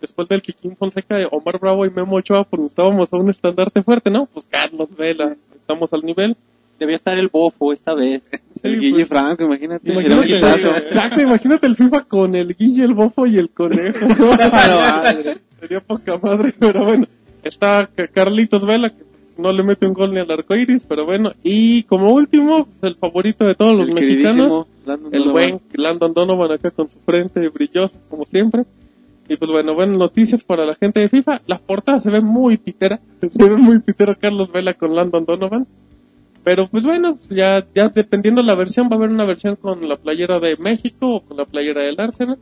después 0.00 0.28
del 0.28 0.42
Kikín 0.42 0.76
Fonseca, 0.76 1.16
Omar 1.30 1.58
Bravo 1.60 1.84
y 1.86 1.90
Memo 1.90 2.16
Ochoa, 2.16 2.44
pues 2.44 2.62
estábamos 2.62 3.12
a 3.12 3.16
un 3.16 3.30
estandarte 3.30 3.82
fuerte, 3.82 4.10
¿no? 4.10 4.26
Pues 4.26 4.46
Carlos 4.50 4.88
Vela, 4.96 5.36
estamos 5.54 5.92
al 5.92 6.02
nivel. 6.02 6.36
Debía 6.78 6.96
estar 6.96 7.18
el 7.18 7.28
bofo 7.28 7.72
esta 7.74 7.92
vez. 7.94 8.22
el 8.62 8.72
Sí, 8.72 8.78
Guille 8.78 8.94
pues, 9.06 9.08
Franco, 9.08 9.42
imagínate, 9.44 9.92
Imagínate, 9.92 10.38
exacto, 10.38 11.20
imagínate 11.20 11.66
el 11.66 11.76
FIFA 11.76 12.04
con 12.04 12.34
el 12.34 12.56
Guille, 12.56 12.84
el 12.84 12.94
Bofo 12.94 13.26
y 13.26 13.36
el 13.36 13.50
Conejo. 13.50 14.06
madre. 14.18 15.36
Sería 15.60 15.80
poca 15.80 16.18
madre, 16.22 16.54
pero 16.58 16.84
bueno. 16.84 17.06
Está 17.42 17.86
Ca- 17.94 18.08
Carlitos 18.08 18.64
Vela, 18.64 18.90
que 18.90 19.04
no 19.36 19.52
le 19.52 19.62
mete 19.62 19.86
un 19.86 19.92
gol 19.92 20.12
ni 20.14 20.20
al 20.20 20.30
arco 20.30 20.54
iris, 20.54 20.82
pero 20.88 21.04
bueno. 21.04 21.32
Y 21.42 21.82
como 21.84 22.12
último, 22.14 22.66
el 22.80 22.96
favorito 22.96 23.44
de 23.44 23.54
todos 23.54 23.74
los 23.76 23.88
El 23.88 23.94
mexicanos, 23.94 24.66
el 25.12 25.30
buen 25.30 25.60
Landon 25.74 26.14
Donovan 26.14 26.52
acá 26.52 26.70
con 26.70 26.90
su 26.90 26.98
frente 27.00 27.46
brillosa, 27.48 27.98
como 28.08 28.24
siempre. 28.24 28.64
Y 29.30 29.36
pues 29.36 29.48
bueno, 29.48 29.76
buenas 29.76 29.96
noticias 29.96 30.42
para 30.42 30.66
la 30.66 30.74
gente 30.74 30.98
de 30.98 31.08
FIFA. 31.08 31.42
La 31.46 31.60
portada 31.60 32.00
se 32.00 32.10
ve 32.10 32.20
muy 32.20 32.56
pitera. 32.56 32.98
Se 33.20 33.48
ve 33.48 33.56
muy 33.56 33.78
pitero 33.78 34.16
Carlos 34.18 34.50
Vela 34.50 34.74
con 34.74 34.92
Landon 34.92 35.24
Donovan. 35.24 35.68
Pero 36.42 36.66
pues 36.66 36.82
bueno, 36.82 37.16
ya, 37.28 37.64
ya 37.72 37.90
dependiendo 37.90 38.42
la 38.42 38.56
versión, 38.56 38.88
va 38.88 38.94
a 38.94 38.96
haber 38.96 39.10
una 39.10 39.24
versión 39.24 39.54
con 39.54 39.88
la 39.88 39.96
playera 39.96 40.40
de 40.40 40.56
México 40.56 41.14
o 41.14 41.20
con 41.20 41.36
la 41.36 41.44
playera 41.44 41.82
del 41.84 42.00
Arsenal. 42.00 42.38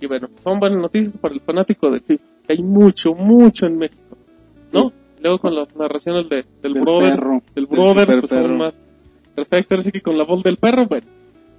Y 0.00 0.06
bueno, 0.06 0.28
son 0.44 0.60
buenas 0.60 0.80
noticias 0.80 1.12
para 1.20 1.34
el 1.34 1.40
fanático 1.40 1.90
de 1.90 1.98
FIFA. 1.98 2.24
Que 2.46 2.52
hay 2.52 2.62
mucho, 2.62 3.14
mucho 3.14 3.66
en 3.66 3.78
México. 3.78 4.16
¿No? 4.72 4.92
Luego 5.20 5.38
con 5.40 5.56
las 5.56 5.74
narraciones 5.74 6.28
de, 6.28 6.44
del, 6.62 6.74
Del 6.74 6.82
brother, 6.84 7.14
perro. 7.16 7.30
del 7.32 7.42
Del 7.54 7.66
brother, 7.66 8.06
pues 8.20 8.30
superperro. 8.30 8.46
son 8.48 8.58
más 8.58 8.74
perfecto. 9.34 9.74
Así 9.74 9.90
que 9.90 10.02
con 10.02 10.16
la 10.16 10.24
voz 10.24 10.44
del 10.44 10.56
perro, 10.56 10.86
bueno. 10.86 11.06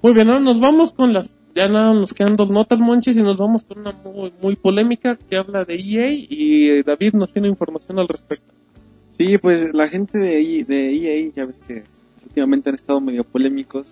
Muy 0.01 0.13
bien, 0.13 0.29
ahora 0.29 0.39
nos 0.39 0.61
vamos 0.61 0.93
con 0.93 1.11
las, 1.11 1.33
ya 1.55 1.67
nada, 1.67 1.93
nos 1.93 2.13
quedan 2.13 2.35
dos 2.35 2.49
notas, 2.49 2.79
Monchis, 2.79 3.17
y 3.17 3.23
nos 3.23 3.37
vamos 3.37 3.63
con 3.63 3.79
una 3.79 3.91
muy, 3.91 4.33
muy 4.41 4.55
polémica 4.55 5.15
que 5.15 5.35
habla 5.37 5.63
de 5.65 5.75
EA 5.75 6.11
y 6.11 6.69
eh, 6.69 6.83
David 6.83 7.13
nos 7.13 7.31
tiene 7.33 7.47
información 7.47 7.99
al 7.99 8.07
respecto. 8.07 8.53
Sí, 9.11 9.37
pues 9.37 9.67
la 9.73 9.87
gente 9.87 10.17
de, 10.17 10.39
E- 10.39 10.65
EA, 10.67 11.31
ya 11.35 11.45
ves 11.45 11.59
que 11.67 11.83
últimamente 12.25 12.69
han 12.69 12.75
estado 12.75 12.99
medio 12.99 13.23
polémicos, 13.23 13.87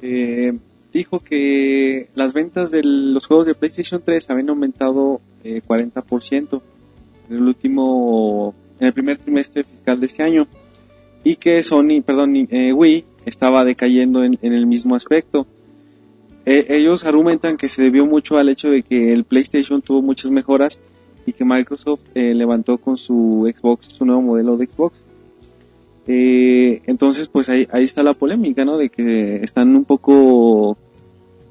eh, 0.00 0.56
dijo 0.92 1.20
que 1.20 2.08
las 2.14 2.32
ventas 2.32 2.70
de 2.70 2.82
los 2.82 3.26
juegos 3.26 3.46
de 3.46 3.54
PlayStation 3.54 4.00
3 4.02 4.30
habían 4.30 4.48
aumentado 4.48 5.20
eh, 5.44 5.60
40% 5.66 6.62
en 7.28 7.36
el 7.36 7.42
último, 7.42 8.54
en 8.80 8.86
el 8.86 8.92
primer 8.94 9.18
trimestre 9.18 9.64
fiscal 9.64 10.00
de 10.00 10.06
este 10.06 10.22
año 10.22 10.46
y 11.24 11.36
que 11.36 11.62
Sony, 11.62 12.00
perdón, 12.04 12.34
eh, 12.50 12.72
Wii 12.72 13.04
estaba 13.26 13.64
decayendo 13.64 14.24
en, 14.24 14.38
en 14.40 14.54
el 14.54 14.66
mismo 14.66 14.94
aspecto. 14.94 15.46
Eh, 16.50 16.66
ellos 16.78 17.04
argumentan 17.04 17.56
que 17.56 17.68
se 17.68 17.82
debió 17.82 18.06
mucho 18.06 18.38
al 18.38 18.48
hecho 18.48 18.70
de 18.70 18.82
que 18.82 19.12
el 19.12 19.24
PlayStation 19.24 19.82
tuvo 19.82 20.00
muchas 20.02 20.30
mejoras 20.30 20.80
y 21.26 21.32
que 21.32 21.44
Microsoft 21.44 22.00
eh, 22.14 22.32
levantó 22.34 22.78
con 22.78 22.96
su 22.96 23.50
Xbox, 23.54 23.86
su 23.92 24.04
nuevo 24.06 24.22
modelo 24.22 24.56
de 24.56 24.66
Xbox. 24.66 25.02
Eh, 26.06 26.80
entonces, 26.86 27.28
pues 27.28 27.48
ahí, 27.48 27.68
ahí 27.70 27.84
está 27.84 28.02
la 28.02 28.14
polémica, 28.14 28.64
¿no? 28.64 28.78
De 28.78 28.88
que 28.88 29.36
están 29.42 29.76
un 29.76 29.84
poco 29.84 30.78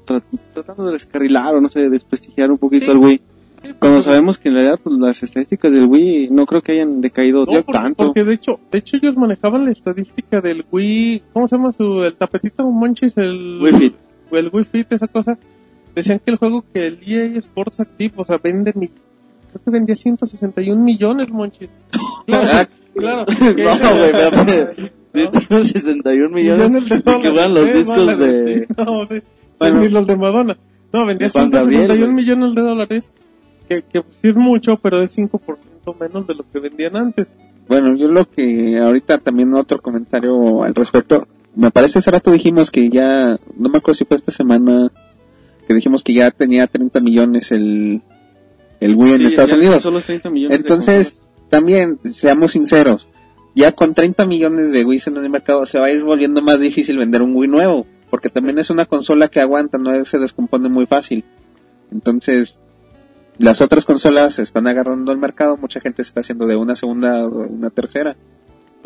tra- 0.04 0.22
tratando 0.52 0.86
de 0.86 0.92
descarrilar 0.92 1.54
o 1.54 1.60
no 1.60 1.68
sé, 1.68 1.82
de 1.82 1.90
desprestigiar 1.90 2.50
un 2.50 2.58
poquito 2.58 2.86
Sí. 2.86 2.90
al 2.90 2.96
Wii. 2.98 3.20
Sí, 3.62 3.68
Cuando 3.78 4.00
sabemos 4.02 4.38
que 4.38 4.48
en 4.48 4.54
realidad 4.54 4.78
pues, 4.82 4.98
las 4.98 5.22
estadísticas 5.22 5.72
del 5.72 5.86
Wii 5.86 6.28
no 6.30 6.46
creo 6.46 6.62
que 6.62 6.72
hayan 6.72 7.00
decaído 7.00 7.44
No, 7.44 7.62
tanto. 7.64 8.06
porque 8.06 8.24
de 8.24 8.34
hecho, 8.34 8.58
de 8.70 8.78
hecho 8.78 8.96
ellos 8.96 9.16
manejaban 9.16 9.64
la 9.64 9.70
estadística 9.72 10.40
del 10.40 10.64
Wii, 10.70 11.22
¿cómo 11.32 11.46
se 11.48 11.56
llama 11.56 11.72
su, 11.72 12.02
el 12.04 12.14
tapetito 12.14 12.64
Monchis? 12.70 13.16
El 13.16 13.60
Wii 13.62 13.72
Fit. 13.74 13.94
El 14.32 14.50
Wii 14.52 14.64
Fit, 14.64 14.92
esa 14.92 15.06
cosa. 15.06 15.38
Decían 15.94 16.20
que 16.24 16.30
el 16.30 16.36
juego 16.36 16.64
que 16.72 16.86
el 16.86 16.98
EA 17.06 17.38
Sports 17.38 17.80
Active, 17.80 18.14
o 18.16 18.24
sea, 18.24 18.38
vende 18.38 18.72
mi, 18.74 18.88
creo 18.88 19.64
que 19.64 19.70
vendía 19.70 19.96
161 19.96 20.82
millones, 20.82 21.30
Monchis. 21.30 21.70
Claro, 22.26 22.68
claro. 22.94 23.26
que 23.56 23.64
No, 23.64 23.94
güey, 23.94 24.10
espérate. 24.10 24.92
Sí, 25.14 25.28
tiene 25.48 25.64
61 25.64 26.28
millones 26.28 26.88
de 26.88 26.96
de 26.96 27.02
que 27.02 27.30
juegan 27.30 27.54
los 27.54 27.66
dólares, 27.66 27.74
discos 27.74 27.96
dólares, 27.96 28.18
de... 28.18 28.66
no, 28.76 29.06
sí. 29.06 29.22
Bueno. 29.58 29.88
los 29.88 30.06
de 30.06 30.16
Madonna. 30.16 30.58
No, 30.92 31.06
vendía 31.06 31.26
De 31.26 31.32
Juan 31.32 31.50
161 31.50 31.88
Gabriel, 31.88 32.04
güey. 32.04 32.14
millones 32.14 32.54
de 32.54 32.62
dólares, 32.62 33.10
que, 33.68 33.82
que 33.82 34.02
sí 34.20 34.28
es 34.28 34.36
mucho, 34.36 34.76
pero 34.76 35.02
es 35.02 35.16
5% 35.16 35.40
menos 35.98 36.26
de 36.26 36.34
lo 36.34 36.44
que 36.50 36.60
vendían 36.60 36.96
antes. 36.96 37.30
Bueno, 37.68 37.94
yo 37.96 38.08
lo 38.08 38.24
que 38.28 38.78
ahorita 38.78 39.18
también 39.18 39.52
otro 39.54 39.80
comentario 39.80 40.62
al 40.62 40.74
respecto. 40.74 41.26
Me 41.58 41.72
parece 41.72 41.98
hace 41.98 42.12
rato 42.12 42.30
dijimos 42.30 42.70
que 42.70 42.88
ya, 42.88 43.36
no 43.56 43.68
me 43.68 43.78
acuerdo 43.78 43.96
si 43.96 44.04
fue 44.04 44.16
esta 44.16 44.30
semana, 44.30 44.92
que 45.66 45.74
dijimos 45.74 46.04
que 46.04 46.14
ya 46.14 46.30
tenía 46.30 46.68
30 46.68 47.00
millones 47.00 47.50
el, 47.50 48.00
el 48.78 48.94
Wii 48.94 49.14
en 49.14 49.26
Estados 49.26 49.50
Unidos. 49.50 49.82
Son 49.82 49.92
los 49.92 50.06
30 50.06 50.30
millones 50.30 50.56
Entonces, 50.56 51.20
también, 51.48 51.98
seamos 52.04 52.52
sinceros, 52.52 53.08
ya 53.56 53.72
con 53.72 53.92
30 53.92 54.24
millones 54.26 54.70
de 54.72 54.84
Wii 54.84 55.02
en 55.06 55.16
el 55.16 55.30
mercado 55.30 55.66
se 55.66 55.80
va 55.80 55.86
a 55.86 55.90
ir 55.90 56.04
volviendo 56.04 56.42
más 56.42 56.60
difícil 56.60 56.96
vender 56.96 57.22
un 57.22 57.34
Wii 57.34 57.48
nuevo, 57.48 57.88
porque 58.08 58.30
también 58.30 58.60
es 58.60 58.70
una 58.70 58.86
consola 58.86 59.26
que 59.26 59.40
aguanta, 59.40 59.78
no 59.78 60.04
se 60.04 60.18
descompone 60.18 60.68
muy 60.68 60.86
fácil. 60.86 61.24
Entonces, 61.90 62.56
las 63.36 63.60
otras 63.60 63.84
consolas 63.84 64.38
están 64.38 64.68
agarrando 64.68 65.10
el 65.10 65.18
mercado, 65.18 65.56
mucha 65.56 65.80
gente 65.80 66.04
se 66.04 66.10
está 66.10 66.20
haciendo 66.20 66.46
de 66.46 66.54
una 66.54 66.76
segunda 66.76 67.26
o 67.26 67.48
una 67.48 67.70
tercera. 67.70 68.16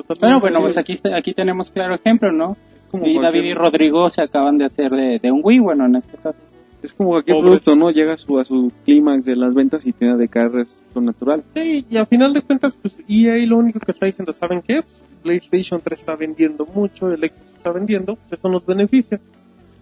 Totalmente, 0.06 0.40
Bueno, 0.40 0.40
bueno, 0.40 0.56
sí. 0.58 0.62
pues 0.62 0.78
aquí, 0.78 0.92
está- 0.92 1.16
aquí 1.16 1.34
tenemos 1.34 1.70
claro 1.70 1.94
ejemplo, 1.94 2.30
¿no? 2.32 2.56
como 2.90 3.06
Y 3.06 3.14
cualquier- 3.14 3.22
David 3.42 3.50
y 3.50 3.54
Rodrigo 3.54 4.10
se 4.10 4.20
acaban 4.22 4.58
de 4.58 4.66
hacer 4.66 4.90
de, 4.90 5.18
de 5.18 5.32
un 5.32 5.40
Wii, 5.42 5.60
bueno, 5.60 5.86
en 5.86 5.96
este 5.96 6.16
caso. 6.18 6.38
Es 6.82 6.92
como 6.92 7.10
cualquier 7.10 7.36
Pobres. 7.36 7.50
producto, 7.50 7.76
¿no? 7.76 7.90
Llega 7.90 8.12
a 8.14 8.18
su, 8.18 8.38
a 8.38 8.44
su 8.44 8.70
clímax 8.84 9.24
de 9.24 9.36
las 9.36 9.54
ventas 9.54 9.86
y 9.86 9.92
tiene 9.92 10.16
de 10.18 10.28
caer 10.28 10.50
lo 10.94 11.00
natural. 11.00 11.42
Sí, 11.54 11.86
y 11.88 11.96
a 11.96 12.04
final 12.04 12.34
de 12.34 12.42
cuentas, 12.42 12.76
pues 12.82 13.00
EA 13.08 13.46
lo 13.46 13.56
único 13.56 13.78
que 13.80 13.92
está 13.92 14.04
diciendo, 14.06 14.32
¿saben 14.34 14.60
qué? 14.60 14.82
Pues, 14.82 14.94
PlayStation 15.22 15.80
3 15.82 16.00
está 16.00 16.16
vendiendo 16.16 16.66
mucho, 16.66 17.10
el 17.10 17.20
Xbox 17.20 17.38
está 17.56 17.70
vendiendo, 17.72 18.16
pues 18.28 18.40
eso 18.40 18.48
nos 18.50 18.66
beneficia. 18.66 19.20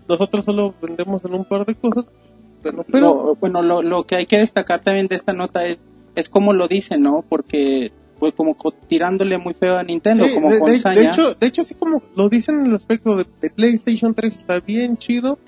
Nosotros 0.08 0.44
solo 0.44 0.74
vendemos 0.80 1.24
en 1.24 1.34
un 1.34 1.44
par 1.44 1.64
de 1.66 1.74
cosas, 1.74 2.04
pero, 2.62 2.84
pero 2.84 3.00
Lo- 3.24 3.34
bueno, 3.36 3.62
lo, 3.62 3.82
lo 3.82 4.04
que 4.04 4.16
hay 4.16 4.26
que 4.26 4.38
destacar 4.38 4.80
también 4.82 5.06
de 5.08 5.14
esta 5.16 5.32
nota 5.32 5.66
es, 5.66 5.86
es 6.14 6.28
cómo 6.28 6.52
lo 6.52 6.68
dicen, 6.68 7.02
¿no? 7.02 7.24
Porque 7.28 7.90
fue 8.20 8.32
como 8.32 8.54
co- 8.54 8.72
tirándole 8.86 9.36
muy 9.38 9.54
feo 9.54 9.76
a 9.76 9.82
Nintendo, 9.82 10.28
Sí, 10.28 10.34
como 10.34 10.50
de, 10.52 10.58
con 10.60 10.70
de- 10.72 11.00
de 11.00 11.06
hecho, 11.06 11.34
de 11.34 11.46
hecho, 11.48 11.62
así 11.62 11.74
como 11.74 12.00
lo 12.14 12.28
dicen 12.28 12.60
en 12.60 12.66
el 12.66 12.74
aspecto 12.76 13.16
de, 13.16 13.26
de 13.40 13.50
PlayStation 13.50 14.14
3 14.14 14.36
está 14.36 14.60
bien 14.60 14.96
chido, 14.98 15.38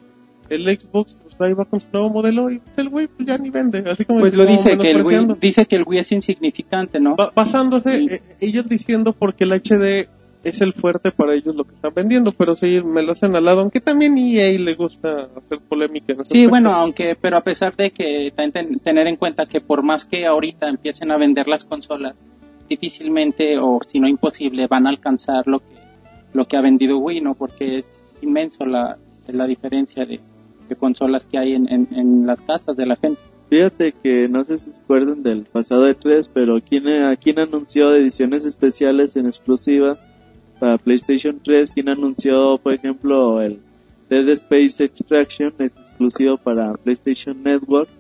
el 0.49 0.65
Xbox 0.67 1.17
pues 1.23 1.41
ahí 1.41 1.53
va 1.55 1.65
con 1.65 1.81
su 1.81 1.89
nuevo 1.93 2.11
modelo 2.11 2.51
y 2.51 2.59
pues, 2.59 2.77
el 2.79 2.89
güey 2.89 3.07
pues 3.07 3.27
ya 3.29 3.39
ni 3.39 3.51
vende, 3.51 3.85
así 3.91 4.05
como 4.05 4.21
pues 4.21 4.35
lo 4.35 4.45
como 4.45 4.57
dice 4.57 4.77
que 4.77 4.91
el 4.91 5.03
Wii, 5.03 5.37
dice 5.41 5.65
que 5.67 5.77
el 5.77 5.85
Wii 5.87 6.01
es 6.01 6.13
insignificante, 6.13 6.99
¿no? 6.99 7.15
Ba- 7.17 7.33
basándose 7.35 7.99
Sí. 8.01 8.07
eh, 8.11 8.21
ellos 8.41 8.69
diciendo 8.69 9.13
porque 9.13 9.45
el 9.45 9.53
HD 9.53 10.09
es 10.45 10.61
el 10.61 10.73
fuerte 10.73 11.13
para 11.13 11.35
ellos 11.35 11.55
lo 11.55 11.63
que 11.63 11.75
están 11.77 11.93
vendiendo, 11.95 12.33
pero 12.33 12.57
sí 12.57 12.81
me 12.85 13.01
lo 13.05 13.13
hacen 13.13 13.37
al 13.37 13.45
lado, 13.45 13.61
aunque 13.61 13.81
también 13.81 14.19
EA 14.19 14.59
le 14.59 14.75
gusta 14.75 15.29
hacer 15.37 15.61
polémica 15.69 16.15
Sí, 16.25 16.47
bueno, 16.49 16.73
aunque, 16.73 17.17
pero 17.19 17.37
a 17.37 17.43
pesar 17.43 17.77
de 17.77 17.93
que 17.93 18.33
también 18.35 18.53
ten- 18.71 18.79
tener 18.81 19.07
en 19.07 19.15
cuenta 19.17 19.47
que 19.47 19.61
por 19.61 19.85
más 19.85 20.05
que 20.05 20.27
ahorita 20.27 20.69
empiecen 20.69 21.13
a 21.13 21.17
vender 21.17 21.47
las 21.47 21.65
consolas, 21.65 22.17
difícilmente 22.77 23.59
o 23.59 23.79
si 23.87 24.01
no 24.01 24.09
imposible 24.09 24.67
van 24.67 24.87
a 24.87 24.91
alcanzar 24.91 25.47
lo 25.47 25.61
que 25.61 25.83
lo 26.33 26.47
que 26.47 26.57
ha 26.57 26.61
vendido 26.61 26.99
Wii, 26.99 27.21
¿no? 27.21 27.35
Porque 27.35 27.79
es 27.79 27.91
inmenso 28.23 28.65
la, 28.65 28.99
la 29.29 29.47
diferencia 29.47 30.05
de, 30.05 30.21
de 30.69 30.77
consolas 30.77 31.27
que 31.27 31.39
hay 31.39 31.53
en, 31.53 31.71
en, 31.71 31.89
en 31.93 32.27
las 32.27 32.43
casas 32.43 32.77
de 32.77 32.87
la 32.87 32.97
gente. 32.97 33.21
Fíjate 33.51 33.93
que 33.93 34.29
no 34.29 34.43
sé 34.45 34.59
si 34.59 34.71
se 34.71 34.81
acuerdan 34.81 35.23
del 35.23 35.43
pasado 35.45 35.85
de 35.85 35.95
3, 35.95 36.31
pero 36.33 36.59
¿quién, 36.67 36.89
eh, 36.89 37.17
¿quién 37.21 37.39
anunció 37.39 37.95
ediciones 37.95 38.47
especiales 38.47 39.15
en 39.17 39.27
exclusiva 39.27 39.99
para 40.59 40.79
PlayStation 40.79 41.39
3? 41.43 41.71
¿Quién 41.71 41.91
anunció, 41.91 42.57
por 42.59 42.73
ejemplo, 42.73 43.43
el 43.43 43.61
Dead 44.09 44.27
Space 44.31 44.83
Extraction 44.83 45.53
exclusivo 45.59 46.39
para 46.39 46.73
PlayStation 46.75 47.43
Network? 47.43 47.91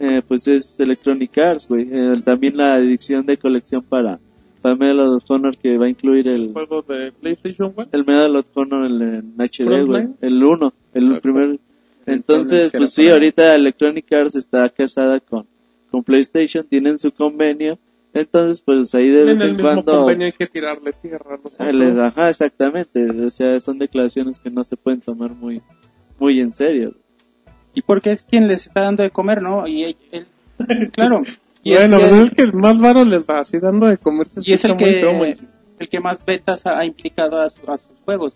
Eh, 0.00 0.22
pues 0.26 0.46
es 0.48 0.78
Electronic 0.78 1.36
Arts, 1.38 1.68
güey. 1.68 1.88
Eh, 1.90 2.22
también 2.24 2.56
la 2.56 2.78
edición 2.78 3.26
de 3.26 3.36
colección 3.36 3.82
para, 3.82 4.18
para 4.62 4.76
Medal 4.76 5.00
of 5.00 5.30
Honor 5.30 5.56
que 5.56 5.76
va 5.78 5.86
a 5.86 5.88
incluir 5.88 6.28
el, 6.28 6.52
juego 6.52 6.82
de 6.82 7.12
PlayStation 7.12 7.72
1. 7.76 7.88
el 7.92 8.04
Medal 8.06 8.36
of 8.36 8.46
Honor 8.54 8.86
en, 8.86 9.02
en 9.02 9.34
HD, 9.38 9.84
güey. 9.86 10.08
El 10.20 10.42
1, 10.44 10.72
el 10.94 11.02
Exacto. 11.04 11.22
primer. 11.22 11.60
Entonces, 12.06 12.72
pues 12.76 12.92
sí, 12.94 13.08
ahorita 13.08 13.54
Electronic 13.54 14.10
Arts 14.12 14.34
está 14.36 14.68
casada 14.70 15.20
con, 15.20 15.46
con 15.90 16.02
PlayStation, 16.04 16.66
tienen 16.66 16.98
su 16.98 17.12
convenio. 17.12 17.78
Entonces, 18.14 18.62
pues 18.62 18.94
ahí 18.94 19.10
de 19.10 19.20
En 19.20 19.26
vez 19.26 19.40
el 19.40 19.50
en 19.50 19.56
mismo 19.56 19.70
cuando... 19.74 19.92
convenio 19.98 20.26
hay 20.26 20.32
que 20.32 20.46
tirarle 20.46 20.92
tierra 21.02 21.26
a 21.28 21.32
nosotros. 21.32 21.56
Ah, 21.58 21.72
les- 21.72 21.98
Ajá, 21.98 22.30
exactamente. 22.30 23.04
O 23.10 23.30
sea, 23.30 23.60
son 23.60 23.78
declaraciones 23.78 24.38
que 24.40 24.50
no 24.50 24.64
se 24.64 24.76
pueden 24.76 25.00
tomar 25.02 25.34
muy, 25.34 25.60
muy 26.18 26.40
en 26.40 26.52
serio. 26.52 26.94
Y 27.78 27.82
porque 27.82 28.10
es 28.10 28.24
quien 28.24 28.48
les 28.48 28.66
está 28.66 28.80
dando 28.82 29.04
de 29.04 29.10
comer, 29.10 29.40
¿no? 29.40 29.64
Y 29.68 29.84
él, 29.84 29.96
él- 30.10 30.26
claro. 30.92 31.22
Y 31.62 31.74
bueno, 31.74 31.98
es- 31.98 32.12
es 32.24 32.30
que 32.32 32.52
más 32.56 32.76
varo 32.80 33.04
les 33.04 33.22
va 33.24 33.38
así 33.38 33.58
dando 33.60 33.86
de 33.86 33.96
comer. 33.98 34.26
se 34.26 34.40
y 34.44 34.52
es 34.52 34.64
el 34.64 34.72
escucha 34.72 34.84
muy 34.84 35.32
feo, 35.32 35.46
que 35.78 35.84
el 35.84 35.88
que 35.88 36.00
más 36.00 36.24
betas 36.24 36.66
ha, 36.66 36.78
ha 36.80 36.84
implicado 36.84 37.40
a, 37.40 37.48
su- 37.48 37.70
a 37.70 37.78
sus 37.78 37.96
juegos. 38.04 38.34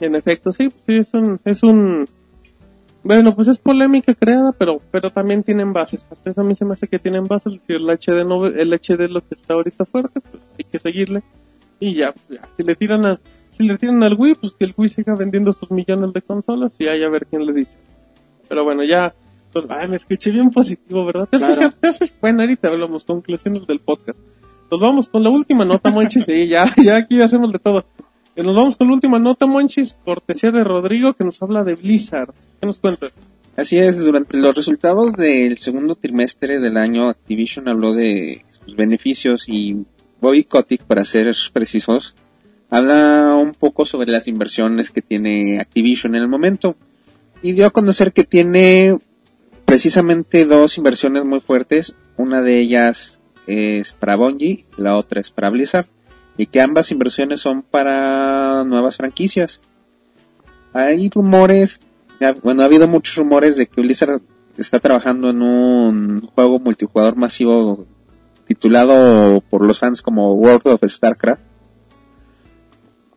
En 0.00 0.16
efecto, 0.16 0.50
sí, 0.50 0.70
pues 0.70 0.82
sí, 0.86 0.94
es 0.96 1.14
un, 1.14 1.38
es 1.44 1.62
un, 1.62 2.04
bueno, 3.04 3.32
pues 3.36 3.46
es 3.46 3.58
polémica 3.58 4.12
creada, 4.12 4.50
pero, 4.50 4.80
pero 4.90 5.10
también 5.10 5.44
tienen 5.44 5.72
bases. 5.72 6.04
Entonces 6.10 6.36
a 6.36 6.42
mí 6.42 6.56
se 6.56 6.64
me 6.64 6.72
hace 6.72 6.88
que 6.88 6.98
tienen 6.98 7.24
bases, 7.28 7.52
es 7.54 7.60
decir, 7.60 7.76
el 7.76 7.88
HD 7.88 8.26
no, 8.26 8.44
el 8.46 8.72
HD 8.74 9.04
es 9.04 9.10
lo 9.10 9.20
que 9.20 9.36
está 9.36 9.54
ahorita 9.54 9.84
fuerte, 9.84 10.20
pues 10.20 10.42
hay 10.58 10.64
que 10.64 10.80
seguirle. 10.80 11.22
Y 11.78 11.94
ya, 11.94 12.10
pues, 12.12 12.40
ya, 12.40 12.48
si 12.56 12.64
le 12.64 12.74
tiran 12.74 13.06
a, 13.06 13.20
si 13.56 13.62
le 13.62 13.78
tiran 13.78 14.02
al 14.02 14.14
Wii, 14.14 14.34
pues 14.34 14.52
que 14.58 14.64
el 14.64 14.74
Wii 14.76 14.88
siga 14.88 15.14
vendiendo 15.14 15.52
sus 15.52 15.70
millones 15.70 16.12
de 16.12 16.22
consolas 16.22 16.74
y 16.80 16.88
ahí 16.88 17.02
a 17.04 17.08
ver 17.08 17.26
quién 17.26 17.46
le 17.46 17.52
dice. 17.52 17.76
Pero 18.54 18.62
bueno, 18.62 18.84
ya, 18.84 19.12
pues, 19.52 19.64
ay, 19.68 19.88
me 19.88 19.96
escuché 19.96 20.30
bien 20.30 20.48
positivo, 20.50 21.04
¿verdad? 21.04 21.26
Te 21.28 21.38
Claro. 21.38 21.54
fijado- 21.56 21.74
te 21.80 22.12
bueno, 22.20 22.42
ahorita 22.42 22.68
hablamos 22.68 23.04
conclusiones 23.04 23.66
del 23.66 23.80
podcast. 23.80 24.16
Nos 24.70 24.80
vamos 24.80 25.08
con 25.08 25.24
la 25.24 25.30
última 25.30 25.64
nota, 25.64 25.90
Monchis, 25.90 26.24
sí, 26.24 26.46
ya, 26.46 26.72
ya 26.80 26.94
aquí 26.98 27.20
hacemos 27.20 27.50
de 27.50 27.58
todo. 27.58 27.84
Eh, 28.36 28.44
Nos 28.44 28.54
vamos 28.54 28.76
con 28.76 28.86
la 28.86 28.94
última 28.94 29.18
nota, 29.18 29.46
Monchis, 29.46 29.96
cortesía 30.04 30.52
de 30.52 30.62
Rodrigo, 30.62 31.14
que 31.14 31.24
nos 31.24 31.42
habla 31.42 31.64
de 31.64 31.74
Blizzard. 31.74 32.32
¿Qué 32.60 32.66
nos 32.68 32.78
cuentas? 32.78 33.10
Así 33.56 33.76
es, 33.76 33.98
durante 33.98 34.36
los 34.36 34.54
resultados 34.54 35.14
del 35.14 35.58
segundo 35.58 35.96
trimestre 35.96 36.60
del 36.60 36.76
año, 36.76 37.08
Activision 37.08 37.68
habló 37.68 37.92
de 37.92 38.44
sus 38.64 38.76
beneficios 38.76 39.48
y 39.48 39.84
Bobby 40.20 40.44
Kotick, 40.44 40.82
para 40.84 41.04
ser 41.04 41.34
precisos, 41.52 42.14
habla 42.70 43.34
un 43.36 43.52
poco 43.52 43.84
sobre 43.84 44.12
las 44.12 44.28
inversiones 44.28 44.92
que 44.92 45.02
tiene 45.02 45.58
Activision 45.58 46.14
en 46.14 46.22
el 46.22 46.28
momento 46.28 46.76
y 47.44 47.52
dio 47.52 47.66
a 47.66 47.70
conocer 47.70 48.14
que 48.14 48.24
tiene 48.24 48.96
precisamente 49.66 50.46
dos 50.46 50.78
inversiones 50.78 51.26
muy 51.26 51.40
fuertes, 51.40 51.94
una 52.16 52.40
de 52.40 52.58
ellas 52.58 53.20
es 53.46 53.92
para 53.92 54.16
Bungie, 54.16 54.64
la 54.78 54.96
otra 54.96 55.20
es 55.20 55.28
para 55.28 55.50
Blizzard 55.50 55.86
y 56.38 56.46
que 56.46 56.62
ambas 56.62 56.90
inversiones 56.90 57.42
son 57.42 57.60
para 57.60 58.64
nuevas 58.64 58.96
franquicias. 58.96 59.60
Hay 60.72 61.10
rumores 61.10 61.80
bueno, 62.42 62.62
ha 62.62 62.64
habido 62.64 62.88
muchos 62.88 63.14
rumores 63.16 63.56
de 63.56 63.66
que 63.66 63.82
Blizzard 63.82 64.22
está 64.56 64.80
trabajando 64.80 65.28
en 65.28 65.42
un 65.42 66.26
juego 66.34 66.58
multijugador 66.58 67.14
masivo 67.16 67.84
titulado 68.46 69.42
por 69.50 69.66
los 69.66 69.80
fans 69.80 70.00
como 70.00 70.32
World 70.32 70.66
of 70.66 70.82
StarCraft, 70.82 71.42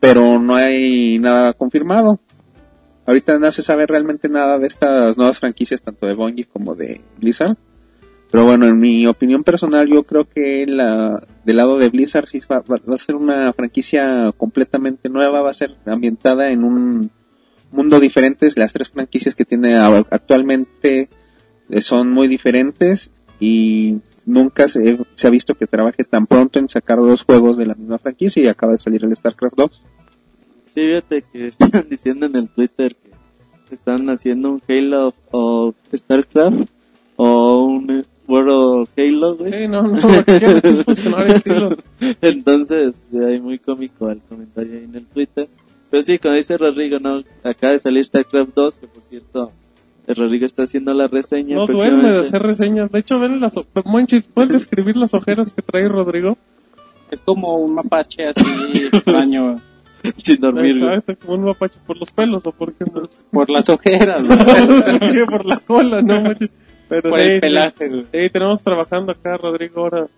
pero 0.00 0.38
no 0.38 0.54
hay 0.54 1.18
nada 1.18 1.54
confirmado. 1.54 2.20
Ahorita 3.08 3.38
no 3.38 3.50
se 3.50 3.62
sabe 3.62 3.86
realmente 3.86 4.28
nada 4.28 4.58
de 4.58 4.66
estas 4.66 5.16
nuevas 5.16 5.38
franquicias, 5.38 5.80
tanto 5.80 6.06
de 6.06 6.12
Bungie 6.12 6.44
como 6.44 6.74
de 6.74 7.00
Blizzard. 7.16 7.56
Pero 8.30 8.44
bueno, 8.44 8.66
en 8.66 8.78
mi 8.78 9.06
opinión 9.06 9.44
personal, 9.44 9.88
yo 9.88 10.02
creo 10.02 10.28
que 10.28 10.66
la, 10.66 11.26
del 11.42 11.56
lado 11.56 11.78
de 11.78 11.88
Blizzard 11.88 12.26
sí 12.26 12.38
va, 12.52 12.60
va 12.60 12.94
a 12.94 12.98
ser 12.98 13.14
una 13.14 13.50
franquicia 13.54 14.30
completamente 14.36 15.08
nueva, 15.08 15.40
va 15.40 15.48
a 15.48 15.54
ser 15.54 15.74
ambientada 15.86 16.50
en 16.50 16.64
un 16.64 17.10
mundo 17.70 17.98
diferente. 17.98 18.46
Las 18.56 18.74
tres 18.74 18.90
franquicias 18.90 19.34
que 19.34 19.46
tiene 19.46 19.74
actualmente 19.74 21.08
eh, 21.70 21.80
son 21.80 22.12
muy 22.12 22.28
diferentes 22.28 23.10
y 23.40 24.00
nunca 24.26 24.68
se, 24.68 24.98
se 25.14 25.26
ha 25.26 25.30
visto 25.30 25.54
que 25.54 25.66
trabaje 25.66 26.04
tan 26.04 26.26
pronto 26.26 26.58
en 26.58 26.68
sacar 26.68 26.98
dos 26.98 27.24
juegos 27.24 27.56
de 27.56 27.64
la 27.64 27.74
misma 27.74 27.96
franquicia 27.96 28.42
y 28.42 28.48
acaba 28.48 28.74
de 28.74 28.80
salir 28.80 29.02
el 29.02 29.16
StarCraft 29.16 29.56
2. 29.56 29.82
Sí, 30.78 30.86
fíjate 30.86 31.24
que 31.32 31.46
están 31.48 31.86
diciendo 31.90 32.26
en 32.26 32.36
el 32.36 32.48
Twitter 32.48 32.94
que 33.68 33.74
están 33.74 34.08
haciendo 34.10 34.52
un 34.52 34.62
Halo 34.68 35.12
of 35.32 35.74
StarCraft 35.92 36.70
o 37.16 37.64
un 37.64 38.06
World 38.28 38.50
of 38.50 38.88
Halo, 38.96 39.36
güey. 39.36 39.52
Sí, 39.52 39.68
no, 39.68 39.82
no. 39.82 39.98
Entonces, 42.20 43.04
de 43.10 43.26
ahí 43.26 43.40
muy 43.40 43.58
cómico 43.58 44.08
el 44.08 44.20
comentario 44.20 44.74
ahí 44.78 44.84
en 44.84 44.94
el 44.94 45.06
Twitter. 45.06 45.48
Pero 45.90 46.02
sí, 46.02 46.18
como 46.18 46.34
dice 46.34 46.56
Rodrigo, 46.56 47.00
¿no? 47.00 47.24
Acaba 47.42 47.72
de 47.72 47.80
salir 47.80 48.04
StarCraft 48.04 48.54
2, 48.54 48.78
que 48.78 48.86
por 48.86 49.02
cierto, 49.02 49.50
el 50.06 50.14
Rodrigo 50.14 50.46
está 50.46 50.62
haciendo 50.62 50.94
la 50.94 51.08
reseña. 51.08 51.56
No 51.56 51.66
duerme 51.66 52.08
de 52.12 52.20
hacer 52.20 52.40
reseñas. 52.40 52.92
De 52.92 53.00
hecho, 53.00 53.18
ven 53.18 53.40
las, 53.40 53.56
o- 53.56 53.66
Monchis, 53.84 54.28
¿puedes 54.32 54.52
describir 54.52 54.96
las 54.96 55.12
ojeras 55.12 55.50
que 55.50 55.60
trae 55.62 55.88
Rodrigo? 55.88 56.38
Es 57.10 57.20
como 57.22 57.56
un 57.56 57.74
mapache 57.74 58.28
así 58.28 58.84
extraño 58.92 59.60
Sin 60.16 60.40
dormir. 60.40 60.76
Exacto, 60.76 61.16
como 61.20 61.34
un 61.34 61.44
mapache 61.44 61.78
por 61.86 61.96
los 61.98 62.10
pelos 62.10 62.46
o 62.46 62.52
por 62.52 62.72
qué 62.72 62.84
no? 62.92 63.02
por 63.30 63.50
las 63.50 63.68
ojeras, 63.68 64.22
¿no? 64.22 64.36
Por 65.26 65.44
la 65.46 65.56
cola, 65.58 66.02
no. 66.02 66.34
Pero 66.88 67.10
por 67.10 67.20
el 67.20 67.40
pelaje. 67.40 67.88
güey. 67.88 68.06
Sí, 68.12 68.30
tenemos 68.30 68.62
trabajando 68.62 69.12
acá, 69.12 69.36
Rodrigo, 69.36 69.82
horas, 69.82 70.08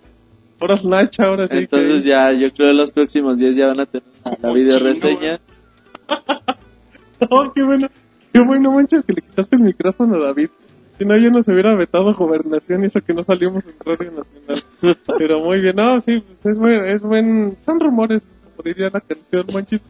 horas 0.61 0.85
Nacha, 0.85 1.25
ahora 1.25 1.49
sí. 1.49 1.57
Entonces 1.59 2.03
que- 2.03 2.09
ya, 2.09 2.33
yo 2.33 2.53
creo 2.53 2.69
que 2.69 2.75
los 2.75 2.93
próximos 2.93 3.39
días 3.39 3.57
ya 3.57 3.67
van 3.69 3.81
a 3.81 3.87
tener 3.87 4.05
la 4.41 4.53
video 4.53 4.79
reseña. 4.79 5.41
Oh, 7.29 7.53
qué 7.55 7.63
bueno, 7.63 7.89
qué 8.33 8.41
bueno, 8.41 8.73
manches, 8.73 9.03
que 9.05 9.13
le 9.13 9.21
quitaste 9.21 9.57
el 9.57 9.63
micrófono 9.63 10.17
a 10.17 10.27
David. 10.29 10.49
Si 10.99 11.05
no, 11.05 11.17
ya 11.19 11.29
nos 11.31 11.47
hubiera 11.49 11.75
vetado 11.75 12.15
gobernación 12.15 12.83
y 12.83 12.87
eso 12.87 13.01
que 13.03 13.13
no 13.13 13.23
salimos 13.23 13.63
en 13.65 13.75
Radio 13.85 14.11
Nacional. 14.13 14.97
Pero 15.19 15.41
muy 15.41 15.61
bien, 15.61 15.77
no, 15.77 16.01
sí, 16.01 16.23
pues 16.43 16.55
es 16.55 16.59
buen, 16.59 16.85
es 16.85 17.03
buen, 17.03 17.57
son 17.65 17.79
rumores, 17.81 18.23
diría 18.63 18.91
la 18.93 19.01
canción, 19.01 19.47
manches. 19.53 19.83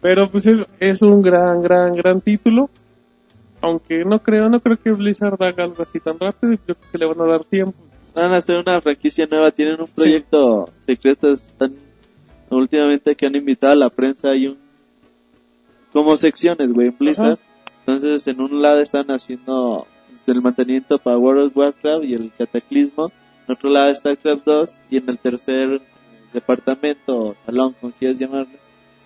Pero 0.00 0.30
pues 0.30 0.46
es, 0.46 0.66
es 0.80 1.02
un 1.02 1.22
gran, 1.22 1.62
gran, 1.62 1.92
gran 1.92 2.20
título. 2.20 2.68
Aunque 3.60 4.04
no 4.04 4.20
creo, 4.20 4.48
no 4.48 4.60
creo 4.60 4.76
que 4.76 4.90
Blizzard 4.90 5.40
haga 5.40 5.64
algo 5.64 5.82
así 5.82 6.00
tan 6.00 6.18
rápido. 6.18 6.54
Yo 6.66 6.74
creo 6.74 6.90
que 6.90 6.98
le 6.98 7.06
van 7.06 7.20
a 7.20 7.30
dar 7.30 7.44
tiempo. 7.44 7.74
Van 8.14 8.32
a 8.32 8.38
hacer 8.38 8.58
una 8.58 8.80
franquicia 8.80 9.26
nueva, 9.30 9.50
tienen 9.52 9.80
un 9.80 9.86
proyecto 9.86 10.68
secreto, 10.80 11.32
están 11.32 11.74
últimamente 12.50 13.14
que 13.14 13.26
han 13.26 13.36
invitado 13.36 13.72
a 13.72 13.76
la 13.76 13.88
prensa 13.88 14.34
y 14.34 14.48
un 14.48 14.58
como 15.92 16.16
secciones, 16.16 16.72
güey, 16.72 16.88
en 16.88 16.96
Blizzard. 16.98 17.38
Entonces, 17.80 18.26
en 18.26 18.40
un 18.40 18.62
lado 18.62 18.80
están 18.80 19.10
haciendo 19.10 19.86
este, 20.12 20.32
el 20.32 20.40
mantenimiento 20.40 20.98
para 20.98 21.18
World 21.18 21.48
of 21.48 21.56
Warcraft 21.56 22.04
y 22.04 22.14
el 22.14 22.32
Cataclismo. 22.36 23.12
En 23.46 23.54
otro 23.54 23.70
lado 23.70 23.94
StarCraft 23.94 24.44
2 24.44 24.76
y 24.90 24.96
en 24.98 25.08
el 25.08 25.18
tercer 25.18 25.82
departamento 26.32 27.16
o 27.16 27.34
salón, 27.46 27.74
como 27.80 27.92
quieras 27.92 28.18
llamarlo, 28.18 28.58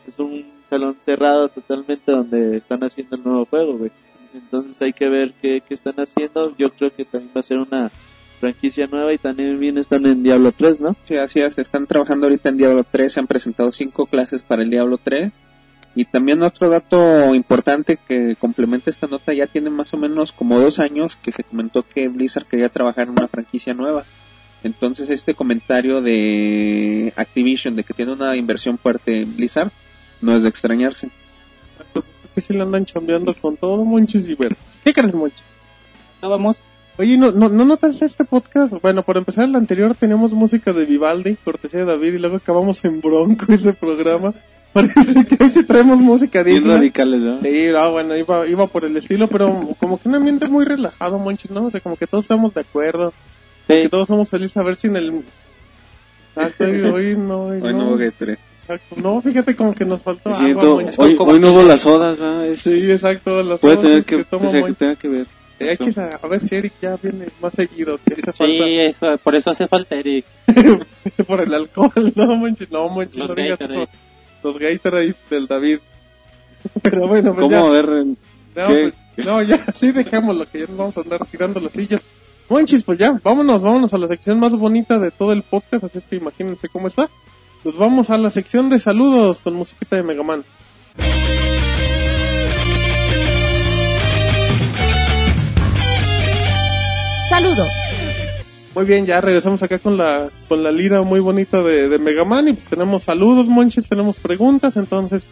es 0.07 0.19
un 0.19 0.45
salón 0.69 0.97
cerrado 1.01 1.49
totalmente 1.49 2.13
donde 2.13 2.57
están 2.57 2.83
haciendo 2.85 3.17
el 3.17 3.25
nuevo 3.25 3.47
juego. 3.47 3.79
Entonces 4.35 4.81
hay 4.83 4.93
que 4.93 5.09
ver 5.09 5.33
qué, 5.41 5.63
qué 5.67 5.75
están 5.75 5.95
haciendo. 5.97 6.55
Yo 6.57 6.71
creo 6.71 6.95
que 6.95 7.05
también 7.05 7.33
va 7.35 7.41
a 7.41 7.45
ser 7.45 7.59
una 7.59 7.91
franquicia 8.41 8.87
nueva 8.87 9.13
y 9.13 9.19
también 9.19 9.59
bien 9.59 9.79
están 9.79 10.07
en 10.07 10.23
Diablo 10.23 10.53
3, 10.53 10.81
¿no? 10.81 10.97
Sí, 11.03 11.17
así 11.17 11.41
es, 11.41 11.57
están 11.59 11.87
trabajando 11.87 12.27
ahorita 12.27 12.51
en 12.51 12.59
Diablo 12.59 12.85
3, 12.85 13.13
se 13.13 13.21
han 13.21 13.27
presentado 13.27 13.73
cinco 13.73 14.07
clases 14.07 14.43
para 14.43 14.63
el 14.63 14.71
Diablo 14.71 14.99
3. 15.03 15.33
Y 15.95 16.05
también 16.05 16.43
otro 16.43 16.69
dato 16.69 17.35
importante 17.35 17.99
que 18.07 18.37
complementa 18.37 18.91
esta 18.91 19.07
nota, 19.07 19.33
ya 19.33 19.47
tiene 19.47 19.71
más 19.71 19.95
o 19.95 19.97
menos 19.97 20.31
como 20.31 20.61
dos 20.61 20.79
años 20.79 21.17
que 21.17 21.33
se 21.33 21.43
comentó 21.43 21.85
que 21.85 22.09
Blizzard 22.09 22.45
quería 22.45 22.69
trabajar 22.69 23.05
en 23.05 23.13
una 23.13 23.29
franquicia 23.29 23.73
nueva. 23.73 24.05
Entonces 24.67 25.09
este 25.11 25.35
comentario 25.35 26.01
de 26.03 27.13
Activision 27.17 27.77
de 27.77 27.85
que 27.85 27.95
tiene 27.95 28.13
una 28.13 28.37
inversión 28.37 28.79
fuerte 28.79 29.23
en 29.23 29.37
Blizzard 29.37 29.71
no 30.21 30.37
es 30.37 30.43
de 30.43 30.49
extrañarse. 30.49 31.11
Que 32.35 32.41
si 32.41 32.53
le 32.53 32.63
andan 32.63 32.85
chambeando 32.85 33.33
con 33.35 33.57
todo, 33.57 33.85
Monchis 33.85 34.29
y 34.29 34.35
bueno. 34.35 34.57
¿Qué 34.85 34.93
crees, 34.93 35.15
Monchis? 35.15 35.45
No 36.21 36.29
vamos. 36.29 36.61
Oye, 36.99 37.17
¿no, 37.17 37.31
no, 37.31 37.49
¿no 37.49 37.65
notas 37.65 38.01
este 38.03 38.25
podcast? 38.25 38.75
Bueno, 38.83 39.03
por 39.03 39.17
empezar, 39.17 39.45
el 39.45 39.55
anterior 39.55 39.95
teníamos 39.95 40.33
música 40.33 40.73
de 40.73 40.85
Vivaldi, 40.87 41.37
cortesía 41.37 41.81
de 41.81 41.87
David, 41.87 42.15
y 42.15 42.19
luego 42.19 42.37
acabamos 42.37 42.85
en 42.85 43.01
Bronco 43.01 43.53
ese 43.53 43.73
programa. 43.73 44.35
Parece 44.73 45.25
que 45.25 45.43
hoy 45.43 45.51
sí 45.55 45.65
traemos 45.65 45.99
música 45.99 46.43
Bien 46.43 46.59
digna. 46.59 46.75
radicales, 46.77 47.21
¿no? 47.21 47.41
Sí, 47.41 47.69
no, 47.73 47.93
bueno, 47.93 48.17
iba, 48.17 48.47
iba 48.47 48.67
por 48.67 48.85
el 48.85 48.97
estilo, 48.97 49.29
pero 49.29 49.75
como 49.79 49.99
que 50.01 50.09
un 50.09 50.15
ambiente 50.17 50.49
muy 50.49 50.65
relajado, 50.67 51.19
Monchis, 51.19 51.51
¿no? 51.51 51.67
O 51.67 51.71
sea, 51.71 51.81
como 51.81 51.97
que 51.97 52.07
todos 52.07 52.25
estamos 52.25 52.53
de 52.53 52.61
acuerdo, 52.61 53.13
que 53.67 53.89
todos 53.89 54.07
somos 54.09 54.31
felices 54.31 54.57
a 54.57 54.63
ver 54.63 54.77
si 54.77 54.87
en 54.89 54.97
el... 54.97 55.23
Exacto, 56.37 56.65
hoy, 56.65 56.81
hoy 56.83 57.17
no, 57.17 57.45
hoy 57.47 57.61
Hoy 57.63 57.73
no. 57.73 57.79
no 57.85 57.89
hubo. 57.95 58.01
Exacto, 58.01 58.97
no, 58.97 59.23
fíjate 59.23 59.55
como 59.57 59.75
que 59.75 59.85
nos 59.85 60.03
faltó 60.03 60.31
Es 60.33 60.41
agua, 60.41 60.65
hoy, 60.99 61.15
hoy 61.19 61.41
no 61.41 61.49
que- 61.49 61.53
hubo 61.55 61.63
las 61.63 61.81
sodas, 61.81 62.19
¿verdad? 62.19 62.47
Es- 62.47 62.61
Sí, 62.61 62.91
exacto, 62.91 63.43
las 63.43 63.61
puede 63.61 63.77
tener 63.79 64.05
que, 64.05 64.25
que 64.25 64.37
Monchis. 64.39 64.77
tenga 64.77 64.97
que 64.97 65.09
ver. 65.09 65.27
Eh, 65.59 65.71
Hay 65.71 65.77
que 65.79 65.91
sa- 65.93 66.19
a 66.23 66.29
ver 66.29 66.41
si 66.41 66.55
Eric 66.57 66.75
ya 66.83 66.97
viene 67.03 67.29
más 67.41 67.55
seguido, 67.55 67.99
que 68.05 68.13
hace 68.15 68.33
falta 68.33 68.65
Sí, 68.65 68.77
eso, 68.81 69.07
por 69.23 69.37
eso 69.37 69.51
hace 69.51 69.67
falta 69.69 69.95
Eric. 69.95 70.27
por 71.27 71.41
el 71.41 71.55
alcohol, 71.55 71.93
no 72.15 72.37
manches, 72.37 72.71
no 72.71 72.89
manches, 72.91 73.17
Los 73.17 73.29
no 73.31 73.35
digas 73.35 73.59
Gatorade. 73.59 73.83
eso. 73.85 73.93
Los 74.43 74.59
Gatorade 74.59 75.15
del 75.31 75.47
David. 75.47 75.79
Pero 76.83 77.07
bueno, 77.09 77.33
pues 77.35 77.45
¿Cómo? 77.45 77.51
ya. 77.51 77.61
A 77.67 77.71
ver, 77.71 77.87
No, 77.87 78.15
pues, 78.67 78.95
no, 79.25 79.43
ya, 79.43 79.65
sí 79.79 79.93
dejémoslo, 79.93 80.47
que 80.51 80.59
ya 80.61 80.67
nos 80.67 80.77
vamos 80.77 80.97
a 80.99 81.01
andar 81.01 81.27
tirando 81.31 81.61
las 81.61 81.73
sillas. 81.73 82.03
Monchis, 82.49 82.85
pues 82.85 82.99
ya, 82.99 83.21
vámonos, 83.25 83.63
vámonos 83.63 83.93
a 83.93 83.99
la 83.99 84.07
sección 84.07 84.39
más 84.39 84.53
bonita 84.53 84.99
de 84.99 85.11
todo 85.11 85.33
el 85.33 85.43
podcast, 85.43 85.85
así 85.85 85.99
es 85.99 86.07
que 86.07 86.17
imagínense 86.17 86.69
cómo 86.69 86.87
está. 86.87 87.11
Pues 87.65 87.77
vamos 87.77 88.11
a 88.11 88.19
la 88.19 88.31
sección 88.31 88.71
de 88.71 88.79
saludos 88.79 89.41
con 89.41 89.55
musiquita 89.55 89.97
de 89.97 90.05
Mega 90.05 90.23
Man. 90.23 90.45
Saludos. 97.29 97.69
Muy 98.77 98.85
bien, 98.85 99.07
ya 99.07 99.21
regresamos 99.21 99.63
acá 99.63 99.79
con 99.81 99.97
la 99.97 100.31
con 100.49 100.63
la 100.63 100.71
lira 100.71 101.03
muy 101.03 101.19
bonita 101.19 101.63
de, 101.63 101.89
de 101.89 101.99
Mega 101.99 102.25
Man 102.25 102.47
y 102.49 102.53
pues 102.53 102.69
tenemos 102.69 103.03
saludos, 103.03 103.47
Monchis, 103.47 103.89
tenemos 103.89 104.17
preguntas, 104.17 104.77
entonces 104.77 105.27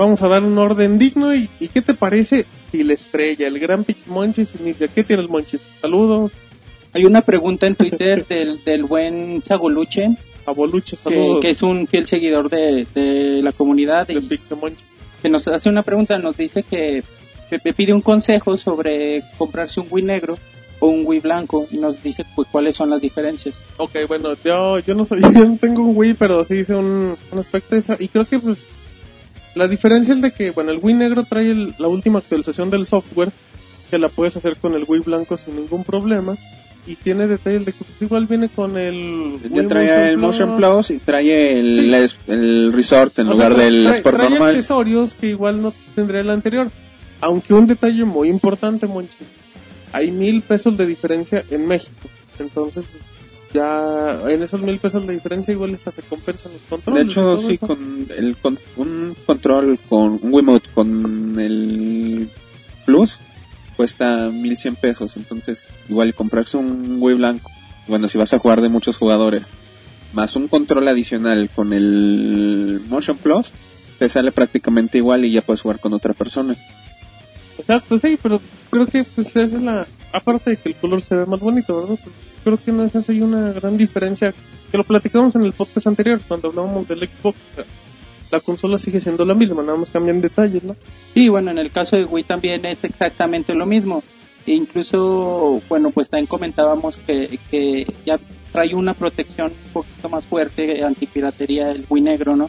vamos 0.00 0.22
a 0.22 0.28
dar 0.28 0.42
un 0.42 0.56
orden 0.56 0.98
digno 0.98 1.34
y, 1.34 1.50
y 1.60 1.68
¿qué 1.68 1.82
te 1.82 1.92
parece 1.92 2.46
si 2.72 2.82
la 2.82 2.94
estrella, 2.94 3.46
el 3.46 3.58
gran 3.58 3.84
Pix 3.84 4.08
Monchis 4.08 4.54
inicia? 4.58 4.88
¿Qué 4.88 5.04
tiene 5.04 5.22
el 5.22 5.28
Monchis? 5.28 5.60
Saludos, 5.82 6.32
Hay 6.94 7.04
una 7.04 7.20
pregunta 7.20 7.66
en 7.66 7.74
Twitter 7.74 8.26
del, 8.28 8.64
del 8.64 8.84
buen 8.84 9.42
Sagoluche, 9.44 10.08
Aboluche, 10.46 10.96
que, 11.06 11.38
que 11.42 11.50
es 11.50 11.62
un 11.62 11.86
fiel 11.86 12.06
seguidor 12.06 12.48
de, 12.48 12.86
de 12.94 13.42
la 13.42 13.52
comunidad 13.52 14.06
de 14.06 14.14
y 14.14 14.38
que 15.22 15.28
nos 15.28 15.46
hace 15.48 15.68
una 15.68 15.82
pregunta, 15.82 16.18
nos 16.18 16.34
dice 16.34 16.62
que, 16.62 17.02
que 17.50 17.58
me 17.62 17.74
pide 17.74 17.92
un 17.92 18.00
consejo 18.00 18.56
sobre 18.56 19.22
comprarse 19.36 19.80
un 19.80 19.88
Wii 19.90 20.04
negro 20.04 20.38
o 20.78 20.88
un 20.88 21.04
Wii 21.04 21.20
blanco 21.20 21.66
y 21.70 21.76
nos 21.76 22.02
dice 22.02 22.24
pues 22.34 22.48
cuáles 22.50 22.74
son 22.74 22.88
las 22.88 23.02
diferencias. 23.02 23.62
Ok, 23.76 23.96
bueno, 24.08 24.30
yo, 24.42 24.78
yo 24.78 24.94
no 24.94 25.04
soy, 25.04 25.20
yo 25.34 25.46
no 25.46 25.58
tengo 25.60 25.82
un 25.82 25.94
Wii, 25.94 26.14
pero 26.14 26.42
sí 26.42 26.54
hice 26.54 26.74
un, 26.74 27.18
un 27.30 27.38
aspecto 27.38 27.74
de 27.74 27.82
eso. 27.82 27.96
Y 28.00 28.08
creo 28.08 28.24
que 28.24 28.38
pues, 28.38 28.56
la 29.54 29.68
diferencia 29.68 30.14
es 30.14 30.20
de 30.22 30.30
que, 30.32 30.50
bueno, 30.50 30.70
el 30.70 30.78
Wii 30.82 30.94
negro 30.94 31.24
trae 31.28 31.50
el- 31.50 31.74
la 31.78 31.88
última 31.88 32.18
actualización 32.20 32.70
del 32.70 32.86
software, 32.86 33.30
que 33.90 33.98
la 33.98 34.08
puedes 34.08 34.36
hacer 34.36 34.56
con 34.56 34.74
el 34.74 34.84
Wii 34.86 35.00
blanco 35.02 35.36
sin 35.36 35.56
ningún 35.56 35.84
problema. 35.84 36.36
Y 36.86 36.96
tiene 36.96 37.26
detalles 37.26 37.66
de 37.66 37.72
que 37.72 37.78
pues, 37.84 38.00
igual 38.00 38.26
viene 38.26 38.48
con 38.48 38.76
el... 38.78 39.38
Ya 39.50 39.60
Wii 39.60 39.66
trae 39.68 40.08
el 40.10 40.16
Motion 40.18 40.56
Plus 40.56 40.90
y 40.90 40.98
trae 40.98 41.58
el, 41.58 42.08
Sí. 42.08 42.16
el 42.28 42.72
Resort 42.72 43.18
en 43.18 43.28
O 43.28 43.32
lugar 43.32 43.54
sea, 43.54 43.64
del 43.64 43.86
trae- 43.86 43.96
Sport 43.96 44.16
trae 44.16 44.30
normal. 44.30 44.48
accesorios 44.50 45.14
que 45.14 45.26
igual 45.28 45.60
no 45.60 45.74
tendría 45.94 46.20
el 46.22 46.30
anterior. 46.30 46.70
Aunque 47.20 47.52
un 47.52 47.66
detalle 47.66 48.04
muy 48.06 48.28
importante, 48.30 48.86
Monchi. 48.86 49.12
Hay 49.92 50.10
mil 50.10 50.40
pesos 50.40 50.76
de 50.78 50.86
diferencia 50.86 51.44
en 51.50 51.66
México. 51.66 52.08
Entonces, 52.38 52.84
pues, 52.90 53.04
ya 53.52 54.20
en 54.28 54.42
esos 54.42 54.60
mil 54.62 54.78
pesos 54.78 55.06
de 55.06 55.14
diferencia 55.14 55.52
igual 55.52 55.74
hasta 55.74 55.92
se 55.92 56.02
compensan 56.02 56.52
los 56.52 56.62
De 56.62 56.68
controles. 56.68 57.04
y 57.06 57.10
hecho, 57.10 57.38
sí, 57.38 57.54
eso. 57.54 57.66
con 57.66 58.06
el 58.16 58.36
con 58.36 58.58
un 58.76 59.16
control 59.26 59.78
con 59.88 60.18
un 60.22 60.32
Wiimote 60.32 60.68
con 60.72 61.38
el 61.40 62.30
Plus 62.86 63.18
cuesta 63.76 64.30
1100 64.30 64.76
pesos. 64.76 65.16
Entonces, 65.16 65.66
igual 65.88 66.14
comprarse 66.14 66.56
un 66.58 66.98
Wii 67.00 67.16
blanco, 67.16 67.50
bueno, 67.88 68.08
si 68.08 68.18
vas 68.18 68.32
a 68.34 68.38
jugar 68.38 68.60
de 68.60 68.68
muchos 68.68 68.98
jugadores, 68.98 69.46
más 70.12 70.36
un 70.36 70.48
control 70.48 70.86
adicional 70.88 71.50
con 71.54 71.72
el 71.72 72.82
Motion 72.88 73.16
Plus, 73.16 73.52
te 73.98 74.08
sale 74.08 74.32
prácticamente 74.32 74.98
igual 74.98 75.24
y 75.24 75.32
ya 75.32 75.42
puedes 75.42 75.62
jugar 75.62 75.80
con 75.80 75.92
otra 75.94 76.12
persona. 76.14 76.56
Exacto, 77.58 77.98
sí, 77.98 78.18
pero 78.22 78.40
creo 78.70 78.86
que 78.86 79.04
pues 79.04 79.28
esa 79.28 79.42
es 79.42 79.52
la... 79.52 79.86
Aparte 80.12 80.50
de 80.50 80.56
que 80.56 80.70
el 80.70 80.74
color 80.76 81.02
se 81.02 81.14
ve 81.14 81.26
más 81.26 81.40
bonito, 81.40 81.80
¿verdad? 81.80 81.98
Creo 82.44 82.58
que 82.62 82.72
no 82.72 82.84
es 82.84 82.96
así 82.96 83.20
una 83.20 83.52
gran 83.52 83.76
diferencia. 83.76 84.34
Que 84.70 84.78
lo 84.78 84.84
platicamos 84.84 85.34
en 85.36 85.42
el 85.42 85.52
podcast 85.52 85.86
anterior, 85.88 86.20
cuando 86.28 86.48
hablábamos 86.48 86.86
del 86.88 87.00
Xbox. 87.08 87.36
La 88.30 88.38
consola 88.40 88.78
sigue 88.78 89.00
siendo 89.00 89.24
la 89.24 89.34
misma, 89.34 89.62
nada 89.62 89.76
más 89.76 89.90
cambian 89.90 90.20
detalles, 90.20 90.62
¿no? 90.62 90.76
Sí, 91.12 91.28
bueno, 91.28 91.50
en 91.50 91.58
el 91.58 91.72
caso 91.72 91.96
de 91.96 92.04
Wii 92.04 92.22
también 92.24 92.64
es 92.64 92.84
exactamente 92.84 93.52
lo 93.54 93.66
mismo. 93.66 94.04
E 94.46 94.52
incluso, 94.52 95.60
bueno, 95.68 95.90
pues 95.90 96.08
también 96.08 96.26
comentábamos 96.26 96.96
que, 96.96 97.38
que 97.50 97.84
ya 98.06 98.18
trae 98.52 98.74
una 98.74 98.94
protección 98.94 99.48
un 99.66 99.72
poquito 99.72 100.08
más 100.08 100.26
fuerte 100.26 100.82
antipiratería 100.84 101.72
el 101.72 101.84
Wii 101.88 102.02
negro, 102.02 102.36
¿no? 102.36 102.48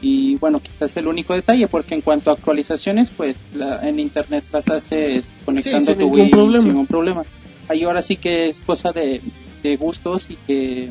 Y 0.00 0.36
bueno, 0.36 0.58
quizás 0.60 0.90
es 0.92 0.96
el 0.96 1.06
único 1.06 1.34
detalle, 1.34 1.68
porque 1.68 1.94
en 1.94 2.00
cuanto 2.00 2.30
a 2.30 2.34
actualizaciones, 2.34 3.10
pues 3.10 3.36
la- 3.54 3.86
en 3.86 4.00
internet 4.00 4.42
las 4.52 4.68
haces 4.68 5.28
conectando 5.44 5.92
sin 5.92 5.98
tu 5.98 6.06
Wii 6.08 6.30
problema. 6.30 6.62
sin 6.62 6.68
ningún 6.72 6.86
problema. 6.86 7.22
Ahí 7.68 7.84
ahora 7.84 8.02
sí 8.02 8.16
que 8.16 8.48
es 8.48 8.60
cosa 8.60 8.92
de, 8.92 9.20
de 9.62 9.76
gustos 9.76 10.30
y 10.30 10.36
que, 10.46 10.90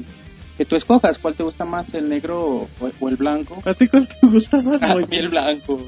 que 0.58 0.66
tú 0.66 0.76
escojas 0.76 1.18
cuál 1.20 1.34
te 1.36 1.44
gusta 1.44 1.66
más, 1.66 1.94
el 1.94 2.10
negro 2.10 2.68
o, 2.80 2.92
o 3.00 3.10
el 3.10 3.16
blanco. 3.16 3.62
¿A 3.66 3.74
ti 3.74 3.88
cuál 3.88 4.08
te 4.08 4.28
gusta 4.28 4.62
más, 4.62 4.82
A 4.84 4.96
mí 4.96 5.06
el 5.12 5.30
blanco. 5.30 5.82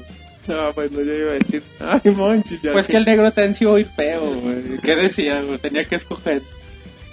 Ah, 0.48 0.72
bueno, 0.74 1.00
yo 1.02 1.14
iba 1.14 1.30
a 1.30 1.34
decir, 1.34 1.62
ay, 1.80 2.10
Monchi, 2.10 2.58
ya. 2.62 2.72
Pues 2.72 2.86
que 2.86 2.98
el 2.98 3.04
negro 3.04 3.30
sí 3.30 3.64
iba 3.64 3.76
a 3.76 3.80
ir 3.80 3.86
feo, 3.86 4.34
güey. 4.40 4.78
¿Qué 4.82 4.94
decía? 4.94 5.40
güey? 5.40 5.58
Tenía 5.58 5.84
que 5.84 5.94
escoger. 5.96 6.42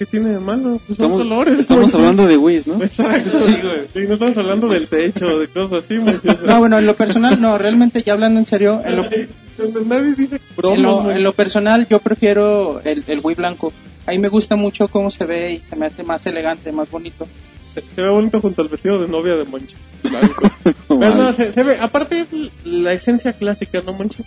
¿Qué 0.02 0.08
tiene 0.08 0.32
de 0.32 0.40
malo? 0.40 0.82
Pues 0.88 0.98
son 0.98 1.12
estamos, 1.12 1.18
colores. 1.20 1.60
estamos 1.60 1.84
Monchi. 1.84 1.98
hablando 1.98 2.26
de 2.26 2.36
Wii, 2.36 2.62
¿no? 2.66 2.84
Exacto. 2.84 3.38
Sí, 3.46 3.52
güey. 3.62 3.82
Sí, 3.94 4.00
no 4.08 4.14
estamos 4.16 4.36
hablando 4.36 4.68
del 4.68 4.88
techo, 4.88 5.28
de 5.38 5.48
cosas 5.48 5.84
así, 5.84 5.94
No, 6.44 6.58
bueno, 6.58 6.80
en 6.80 6.88
lo 6.88 6.96
personal, 6.96 7.40
no, 7.40 7.56
realmente 7.60 8.02
ya 8.02 8.14
hablando 8.14 8.40
en 8.40 8.48
serio, 8.48 8.82
en 8.84 8.96
lo, 8.96 9.04
Nadie 9.86 10.16
dice 10.16 10.42
bromas, 10.58 10.78
en 10.78 10.82
lo, 10.82 10.96
Monchi. 11.02 11.18
en 11.18 11.24
lo 11.24 11.34
personal 11.34 11.88
yo 11.88 12.00
prefiero 12.00 12.82
el, 12.84 13.04
el 13.06 13.20
Wii 13.22 13.36
blanco. 13.36 13.74
A 14.08 14.12
mí 14.14 14.18
me 14.18 14.30
gusta 14.30 14.56
mucho 14.56 14.88
cómo 14.88 15.12
se 15.12 15.24
ve 15.26 15.54
y 15.54 15.60
se 15.60 15.76
me 15.76 15.86
hace 15.86 16.02
más 16.02 16.26
elegante, 16.26 16.72
más 16.72 16.90
bonito. 16.90 17.28
Se, 17.76 17.84
se 17.94 18.02
ve 18.02 18.10
bonito 18.10 18.42
junto 18.42 18.64
al 18.64 18.70
vestido 18.70 19.00
de 19.00 19.08
novia 19.08 19.36
de 19.36 19.44
Monchi. 19.44 19.76
Blanco. 20.02 20.50
Pero 20.88 21.14
no, 21.16 21.32
se, 21.34 21.54
se 21.54 21.64
ve, 21.64 21.78
aparte 21.80 22.22
es 22.22 22.28
la 22.66 22.94
esencia 22.94 23.34
clásica, 23.34 23.84
¿no, 23.86 23.94
Monchi? 23.94 24.24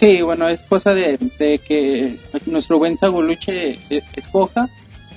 Sí, 0.00 0.20
bueno, 0.20 0.48
es 0.48 0.62
cosa 0.64 0.90
de, 0.90 1.16
de 1.38 1.58
que 1.58 2.16
nuestro 2.46 2.78
buen 2.78 2.98
Sagoluche 2.98 3.78
eh, 3.88 4.02
escoja 4.16 4.68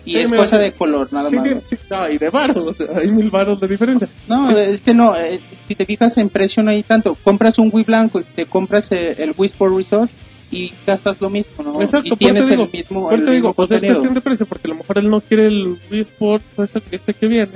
y 0.06 0.14
Sí, 0.14 0.20
es 0.20 0.32
cosa 0.32 0.58
de 0.58 0.72
color, 0.72 1.12
nada 1.12 1.30
Sí, 1.30 1.36
más. 1.36 1.48
sí, 1.64 1.76
y 2.12 2.18
de 2.18 2.28
o 2.30 2.74
sea, 2.74 2.88
hay 2.98 3.12
mil 3.12 3.30
varos 3.30 3.60
de 3.60 3.68
diferencia. 3.68 4.08
No, 4.28 4.50
es 4.58 4.82
que 4.82 4.94
no, 4.94 5.16
eh, 5.16 5.40
si 5.68 5.76
te 5.76 5.86
fijas 5.86 6.18
en 6.18 6.30
precio 6.30 6.64
no 6.64 6.72
hay 6.72 6.84
tanto. 6.84 7.16
Compras 7.24 7.60
un 7.60 7.70
Wii 7.72 7.84
blanco 7.86 8.20
y 8.20 8.24
te 8.24 8.46
compras 8.46 8.92
eh, 8.92 9.16
el 9.22 9.34
Wii 9.38 9.48
Sport 9.50 9.76
Resort 9.76 10.12
y 10.52 10.74
gastas 10.86 11.22
lo 11.22 11.30
mismo, 11.30 11.64
¿no? 11.64 11.82
Exacto, 11.82 12.14
y 12.14 12.18
tienes 12.18 12.46
te 12.46 12.52
digo, 12.52 12.64
el 12.64 12.72
mismo, 12.72 13.04
por 13.04 13.14
el 13.20 13.26
te 13.26 13.32
digo, 13.32 13.50
mismo 13.50 13.54
pues 13.54 13.72
es 13.72 13.84
cuestión 13.84 14.14
de 14.14 14.22
precio, 14.22 14.46
porque 14.46 14.68
a 14.68 14.70
lo 14.70 14.76
mejor 14.76 14.98
él 14.98 15.10
no 15.10 15.22
quiere 15.22 15.46
el 15.48 15.78
Wii 15.92 16.02
Sports 16.02 16.46
o 16.56 16.64
ese, 16.64 16.82
ese 16.92 17.14
que 17.14 17.28
viene, 17.28 17.52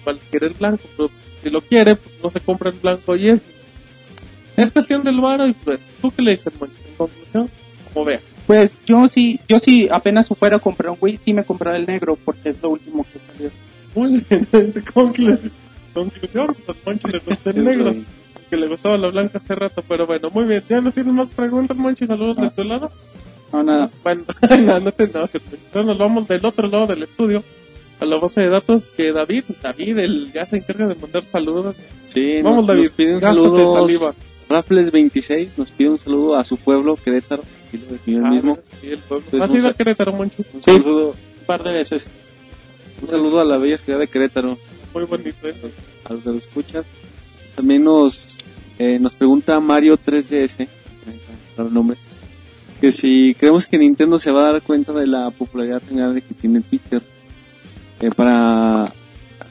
igual 0.00 0.18
quiere 0.30 0.46
el 0.48 0.54
blanco, 0.54 0.82
pero 0.96 1.10
si 1.42 1.50
lo 1.50 1.60
quiere, 1.60 1.94
pues 1.96 2.14
no 2.22 2.30
se 2.30 2.40
compra 2.40 2.70
el 2.70 2.76
blanco 2.76 3.14
y 3.16 3.28
es. 3.28 3.42
Es 4.56 4.70
cuestión 4.70 5.02
del 5.02 5.20
varo 5.20 5.46
y 5.46 5.52
pues, 5.52 5.80
¿tú 6.00 6.12
qué 6.12 6.22
le 6.22 6.30
dices, 6.32 6.52
Monchi? 6.60 6.76
En 6.88 6.94
conclusión, 6.96 7.50
como 7.92 8.04
veas. 8.06 8.22
Pues 8.46 8.76
yo 8.86 9.08
sí, 9.08 9.40
yo 9.48 9.58
sí 9.58 9.88
apenas 9.90 10.28
fuera 10.28 10.56
a 10.56 10.60
comprar 10.60 10.90
un 10.90 10.98
Wii, 11.00 11.18
sí 11.18 11.32
me 11.32 11.44
compraré 11.44 11.78
el 11.78 11.86
negro 11.86 12.18
porque 12.22 12.50
es 12.50 12.62
lo 12.62 12.70
último 12.70 13.06
que 13.10 13.18
salió. 13.18 13.50
Muy 13.94 14.24
bien, 14.28 14.46
conclusión, 14.92 15.52
conclusión, 15.94 16.46
pues 16.54 16.68
al 16.68 16.76
Monchi 16.84 17.08
le 17.08 17.18
gusta 17.20 17.50
el 17.50 17.64
negro, 17.64 17.94
que 18.50 18.56
le 18.56 18.66
gustaba 18.66 18.98
la 18.98 19.08
blanca 19.08 19.38
hace 19.38 19.54
rato, 19.54 19.82
pero 19.88 20.06
bueno, 20.06 20.28
muy 20.30 20.44
bien, 20.44 20.62
ya 20.68 20.80
no 20.80 20.92
tienes 20.92 21.14
más 21.14 21.30
preguntas, 21.30 21.76
Monchi, 21.76 22.06
saludos 22.06 22.36
de 22.36 22.50
tu 22.50 22.64
lado. 22.64 22.90
No, 23.52 23.62
nada. 23.62 23.88
Bueno, 24.02 24.24
no, 24.60 24.80
no 24.80 24.92
te 24.92 25.04
enojes, 25.04 25.42
nos 25.74 25.98
vamos 25.98 26.26
del 26.28 26.44
otro 26.44 26.68
lado 26.68 26.88
del 26.88 27.04
estudio 27.04 27.42
a 28.00 28.04
la 28.04 28.16
base 28.16 28.40
de 28.40 28.48
datos 28.48 28.84
que 28.96 29.12
David, 29.12 29.44
David, 29.62 29.98
el 29.98 30.32
ya 30.32 30.46
se 30.46 30.56
encarga 30.56 30.88
de 30.88 30.94
mandar 30.94 31.24
saludos. 31.26 31.76
Sí, 32.08 32.42
Vamos, 32.42 32.58
nos, 32.58 32.66
David, 32.66 32.82
nos 32.82 32.90
pide 32.92 33.14
un 33.14 33.22
saludo. 33.22 33.86
saliva. 33.86 34.14
Raffles26 34.48 35.48
nos 35.56 35.70
pide 35.70 35.90
un 35.90 35.98
saludo 35.98 36.36
a 36.36 36.44
su 36.44 36.56
pueblo, 36.56 36.96
Querétaro, 36.96 37.42
aquí 37.74 37.84
lo 37.86 37.92
definió 37.92 38.18
él 38.20 38.24
Ah, 38.26 38.30
mismo. 38.30 38.58
sí, 38.80 38.88
el 38.88 38.98
pueblo. 39.00 39.26
Pues 39.30 39.42
¿Has 39.42 39.50
un 39.50 39.56
ido 39.56 39.68
a 39.68 39.70
sa- 39.70 39.76
Querétaro, 39.76 40.12
Monchi? 40.12 40.42
Un 40.52 40.62
saludo, 40.62 41.08
Un 41.40 41.46
par 41.46 41.62
de 41.62 41.72
veces. 41.72 42.08
un 43.02 43.08
saludo 43.08 43.40
a 43.40 43.44
la 43.44 43.58
bella 43.58 43.78
ciudad 43.78 43.98
de 43.98 44.08
Querétaro, 44.08 44.56
Muy 44.94 45.04
bonito, 45.04 45.48
¿eh? 45.48 45.54
a 46.04 46.12
los 46.12 46.22
que 46.22 46.28
lo 46.30 46.36
escuchan. 46.38 46.84
También 47.56 47.84
nos, 47.84 48.36
eh, 48.78 48.98
nos 49.00 49.14
pregunta 49.14 49.58
Mario 49.60 49.96
3DS, 49.96 50.60
ahí 50.60 50.68
está 51.50 51.62
el 51.62 51.72
nombre, 51.74 51.96
que 52.80 52.90
si 52.92 53.34
creemos 53.34 53.66
que 53.66 53.78
Nintendo 53.78 54.18
se 54.18 54.30
va 54.32 54.44
a 54.44 54.52
dar 54.52 54.62
cuenta 54.62 54.92
de 54.92 55.06
la 55.06 55.30
popularidad 55.30 55.80
tan 55.82 55.96
grande 55.96 56.20
que 56.22 56.34
tiene 56.34 56.60
Twitter 56.60 57.02
eh, 58.00 58.10
para 58.14 58.86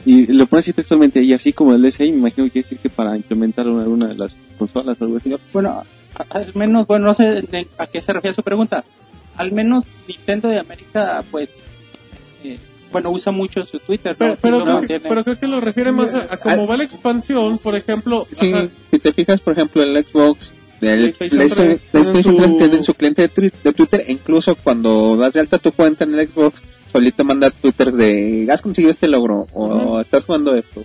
y 0.06 0.26
lo 0.26 0.44
pone 0.46 0.60
así 0.60 0.72
textualmente 0.74 1.22
y 1.22 1.32
así 1.32 1.54
como 1.54 1.72
el 1.72 1.80
DSi 1.80 2.12
me 2.12 2.18
imagino 2.18 2.44
que 2.44 2.50
quiere 2.50 2.64
decir 2.64 2.78
que 2.78 2.90
para 2.90 3.16
implementar 3.16 3.66
una, 3.68 3.82
alguna 3.84 4.08
de 4.08 4.14
las 4.16 4.36
consolas 4.58 5.00
o 5.00 5.04
algo 5.04 5.16
así 5.16 5.34
Bueno, 5.52 5.82
al 6.30 6.50
menos, 6.54 6.86
bueno, 6.86 7.06
no 7.06 7.14
sé 7.14 7.42
de- 7.42 7.66
a 7.78 7.86
qué 7.86 8.00
se 8.00 8.12
refiere 8.12 8.34
su 8.34 8.42
pregunta. 8.42 8.84
Al 9.36 9.52
menos 9.52 9.84
Nintendo 10.08 10.48
de 10.48 10.60
América, 10.60 11.24
pues, 11.30 11.50
eh, 12.44 12.58
bueno, 12.92 13.10
usa 13.10 13.32
mucho 13.32 13.64
su 13.66 13.78
Twitter, 13.80 14.12
¿no? 14.12 14.18
Pero, 14.18 14.32
Y 14.34 14.36
pero, 14.40 14.58
lo 14.58 14.64
creo, 14.64 14.74
mantiene. 14.76 15.08
pero 15.08 15.24
creo 15.24 15.38
que 15.40 15.46
lo 15.48 15.60
refiere 15.60 15.90
más 15.92 16.14
a, 16.14 16.34
a 16.34 16.36
cómo 16.36 16.66
va 16.66 16.76
la 16.76 16.84
expansión, 16.84 17.58
por 17.58 17.74
ejemplo. 17.74 18.26
Sí, 18.32 18.52
ajá, 18.52 18.68
si 18.92 18.98
te 18.98 19.12
fijas, 19.12 19.40
por 19.40 19.54
ejemplo, 19.54 19.82
el 19.82 20.06
Xbox, 20.06 20.52
el 20.80 21.12
PlayStation 21.14 21.38
PlayStation 21.38 21.78
3 21.90 21.90
PlayStation 21.90 22.36
tienen 22.56 22.70
3 22.70 22.86
su- 22.86 22.94
cliente 22.94 23.22
de, 23.22 23.30
twi- 23.32 23.52
de 23.64 23.72
Twitter, 23.72 24.04
e 24.06 24.12
incluso 24.12 24.54
cuando 24.54 25.16
das 25.16 25.32
de 25.32 25.40
alta 25.40 25.58
tu 25.58 25.72
cuenta 25.72 26.04
en 26.04 26.14
el 26.14 26.28
Xbox, 26.28 26.62
solito 26.92 27.24
manda 27.24 27.50
twitters 27.50 27.96
de, 27.96 28.46
has 28.52 28.62
conseguido 28.62 28.92
este 28.92 29.08
logro, 29.08 29.46
o 29.52 29.98
estás 30.00 30.24
jugando 30.24 30.54
esto. 30.54 30.84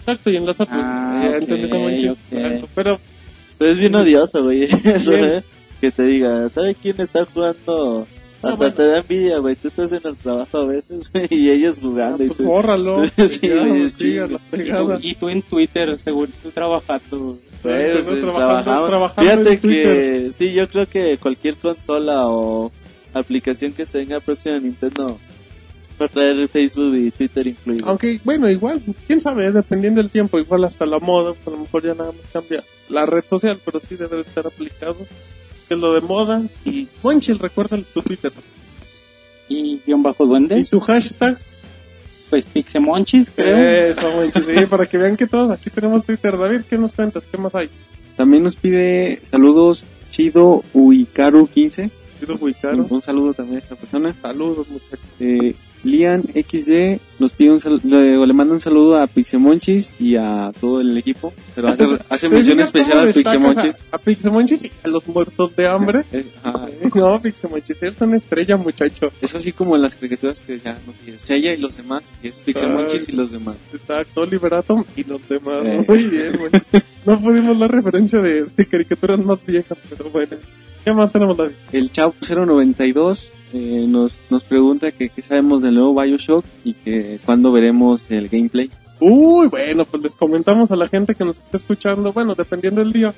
Exacto, 0.00 0.30
y 0.30 0.36
enlaza. 0.36 0.64
Ah, 0.68 1.20
ya 1.22 1.28
ok, 1.30 1.42
entendí 1.42 1.68
cómo 1.68 1.88
en 1.90 1.96
chiste, 1.96 2.36
ok. 2.36 2.40
exacto, 2.42 2.68
Pero, 2.74 2.98
Pero 3.58 3.70
es 3.70 3.78
bien 3.78 3.94
odioso, 3.94 4.42
güey. 4.44 4.64
Eso. 4.84 5.12
¿eh? 5.14 5.42
Que 5.80 5.90
te 5.90 6.04
diga, 6.04 6.48
¿sabe 6.50 6.74
quién 6.74 7.00
está 7.00 7.24
jugando? 7.24 8.06
Ah, 8.40 8.48
Hasta 8.50 8.56
bueno. 8.56 8.74
te 8.74 8.86
da 8.86 8.96
envidia, 8.98 9.38
güey. 9.38 9.56
Tú 9.56 9.66
estás 9.68 9.90
en 9.90 10.00
el 10.04 10.16
trabajo 10.16 10.58
a 10.58 10.64
veces, 10.66 11.10
güey, 11.12 11.26
y 11.30 11.50
ellos 11.50 11.76
ah, 11.78 11.80
jugando. 11.82 12.24
y 12.24 12.26
pues 12.28 12.36
tú- 12.38 12.44
bórralo. 12.44 13.02
Sí, 13.28 13.40
ya, 13.48 14.80
güey, 14.80 14.98
Y 15.02 15.14
tú, 15.16 15.28
y 15.28 15.32
en 15.32 15.42
Twitter, 15.42 15.98
según 16.00 16.28
tú 16.42 16.50
trabajando. 16.50 17.36
Pues, 17.62 17.74
eh, 17.74 18.02
trabajando- 18.20 18.32
trabajamos. 18.32 18.88
trabajando 18.88 19.30
Fíjate 19.50 19.52
en 19.54 19.60
que 19.60 20.30
sí, 20.32 20.52
yo 20.52 20.68
creo 20.68 20.86
que 20.86 21.18
cualquier 21.18 21.56
consola 21.56 22.28
o 22.28 22.70
aplicación 23.12 23.72
que 23.72 23.86
se 23.86 23.98
venga 23.98 24.20
próxima 24.20 24.56
a 24.56 24.60
Nintendo 24.60 25.18
va 26.00 26.06
a 26.06 26.08
traer 26.08 26.48
Facebook 26.48 26.94
y 26.94 27.10
Twitter 27.10 27.46
incluido. 27.46 27.86
Aunque, 27.88 28.20
bueno, 28.24 28.50
igual, 28.50 28.82
quién 29.06 29.20
sabe, 29.20 29.50
dependiendo 29.50 30.00
del 30.00 30.10
tiempo, 30.10 30.38
igual 30.38 30.64
hasta 30.64 30.86
la 30.86 30.98
moda, 30.98 31.34
pues, 31.34 31.46
a 31.46 31.50
lo 31.50 31.58
mejor 31.58 31.82
ya 31.84 31.94
nada 31.94 32.12
más 32.12 32.26
cambia 32.32 32.62
la 32.88 33.06
red 33.06 33.24
social, 33.26 33.60
pero 33.64 33.80
sí 33.80 33.96
debe 33.96 34.16
de 34.16 34.22
estar 34.22 34.46
aplicado. 34.46 34.96
Que 35.66 35.74
es 35.74 35.80
lo 35.80 35.92
de 35.92 36.00
moda. 36.00 36.42
Y, 36.64 36.88
Monchil, 37.02 37.38
recuérdales 37.38 37.86
tu 37.88 38.00
Twitter. 38.02 38.32
Y 39.48 39.80
guion 39.86 40.02
bajo 40.02 40.26
duende, 40.26 40.58
Y 40.58 40.64
tu 40.64 40.80
hashtag. 40.80 41.38
pues 42.30 42.44
Pixemonchis, 42.46 43.30
creo. 43.34 43.56
Eso, 43.92 44.10
Monchil, 44.12 44.44
sí, 44.44 44.66
para 44.66 44.86
que 44.86 44.98
vean 44.98 45.16
que 45.16 45.26
todos 45.26 45.50
aquí 45.50 45.70
tenemos 45.70 46.04
Twitter. 46.04 46.36
David, 46.38 46.62
¿qué 46.68 46.78
nos 46.78 46.92
cuentas? 46.92 47.24
¿Qué 47.30 47.36
más 47.38 47.54
hay? 47.54 47.68
También 48.16 48.42
nos 48.42 48.56
pide 48.56 49.20
saludos 49.22 49.84
Chido 50.10 50.64
Uikaru 50.74 51.46
15. 51.46 51.90
Pido 52.20 52.36
muy 52.38 52.54
caro. 52.54 52.86
Un 52.88 53.02
saludo 53.02 53.32
también 53.34 53.58
a 53.58 53.60
esta 53.60 53.76
persona. 53.76 54.14
Saludos, 54.20 54.68
muchachos. 54.68 55.00
Eh, 55.20 55.54
Lian 55.84 56.22
XD 56.22 57.00
nos 57.18 57.32
pide 57.32 57.50
un 57.50 57.60
sal- 57.60 57.80
le, 57.84 58.26
le 58.26 58.32
manda 58.32 58.52
un 58.54 58.60
saludo 58.60 58.96
a 59.00 59.06
Pixemonchis 59.06 59.94
y 60.00 60.16
a 60.16 60.52
todo 60.60 60.80
el 60.80 60.96
equipo. 60.96 61.32
Pero 61.54 61.68
hace, 61.68 61.86
hace 62.08 62.28
mención 62.28 62.60
especial 62.60 63.08
a 63.08 63.12
Pixemonchis. 63.12 63.72
A, 63.92 63.96
a 63.96 63.98
Pixemonchis 63.98 64.64
y 64.64 64.72
a 64.84 64.88
los 64.88 65.06
muertos 65.08 65.54
de 65.56 65.66
hambre. 65.66 66.04
Eh, 66.12 66.26
ajá. 66.42 66.66
No, 66.94 67.20
Pixemonchis, 67.22 67.76
eres 67.82 68.00
una 68.00 68.16
estrella, 68.16 68.56
muchacho. 68.56 69.12
Es 69.22 69.34
así 69.34 69.52
como 69.52 69.76
en 69.76 69.82
las 69.82 69.94
caricaturas 69.96 70.40
que 70.40 70.58
ya 70.58 70.78
no 70.86 70.92
sé, 70.92 71.18
Sella 71.18 71.52
y 71.52 71.56
los 71.58 71.76
demás, 71.76 72.02
y 72.22 72.28
es 72.28 72.34
Pixemonchis 72.34 73.08
y 73.08 73.12
los 73.12 73.30
demás. 73.30 73.56
Exacto, 73.72 74.26
Liberatum 74.26 74.84
y 74.96 75.04
los 75.04 75.26
demás. 75.28 75.66
Eh. 75.68 75.84
Muy 75.86 76.04
bien, 76.04 76.36
güey. 76.38 76.50
No 77.06 77.20
pudimos 77.20 77.56
la 77.56 77.68
referencia 77.68 78.20
de, 78.20 78.44
de 78.44 78.66
caricaturas 78.66 79.18
más 79.20 79.44
viejas, 79.46 79.78
pero 79.88 80.10
bueno. 80.10 80.36
¿Qué 80.88 80.94
más 80.94 81.12
tenemos, 81.12 81.36
David? 81.36 81.52
El 81.70 81.92
Chavo 81.92 82.14
092 82.26 83.34
eh, 83.52 83.84
nos, 83.86 84.22
nos 84.30 84.42
pregunta 84.42 84.90
que 84.90 85.10
qué 85.10 85.20
sabemos 85.20 85.60
del 85.60 85.74
nuevo 85.74 86.00
Bioshock 86.00 86.46
y 86.64 86.72
que 86.72 87.20
cuándo 87.26 87.52
veremos 87.52 88.10
el 88.10 88.30
gameplay. 88.30 88.70
Uy, 88.98 89.48
bueno, 89.48 89.84
pues 89.84 90.02
les 90.02 90.14
comentamos 90.14 90.70
a 90.70 90.76
la 90.76 90.88
gente 90.88 91.14
que 91.14 91.26
nos 91.26 91.36
está 91.36 91.58
escuchando, 91.58 92.14
bueno, 92.14 92.34
dependiendo 92.34 92.80
del 92.80 92.94
día, 92.94 93.14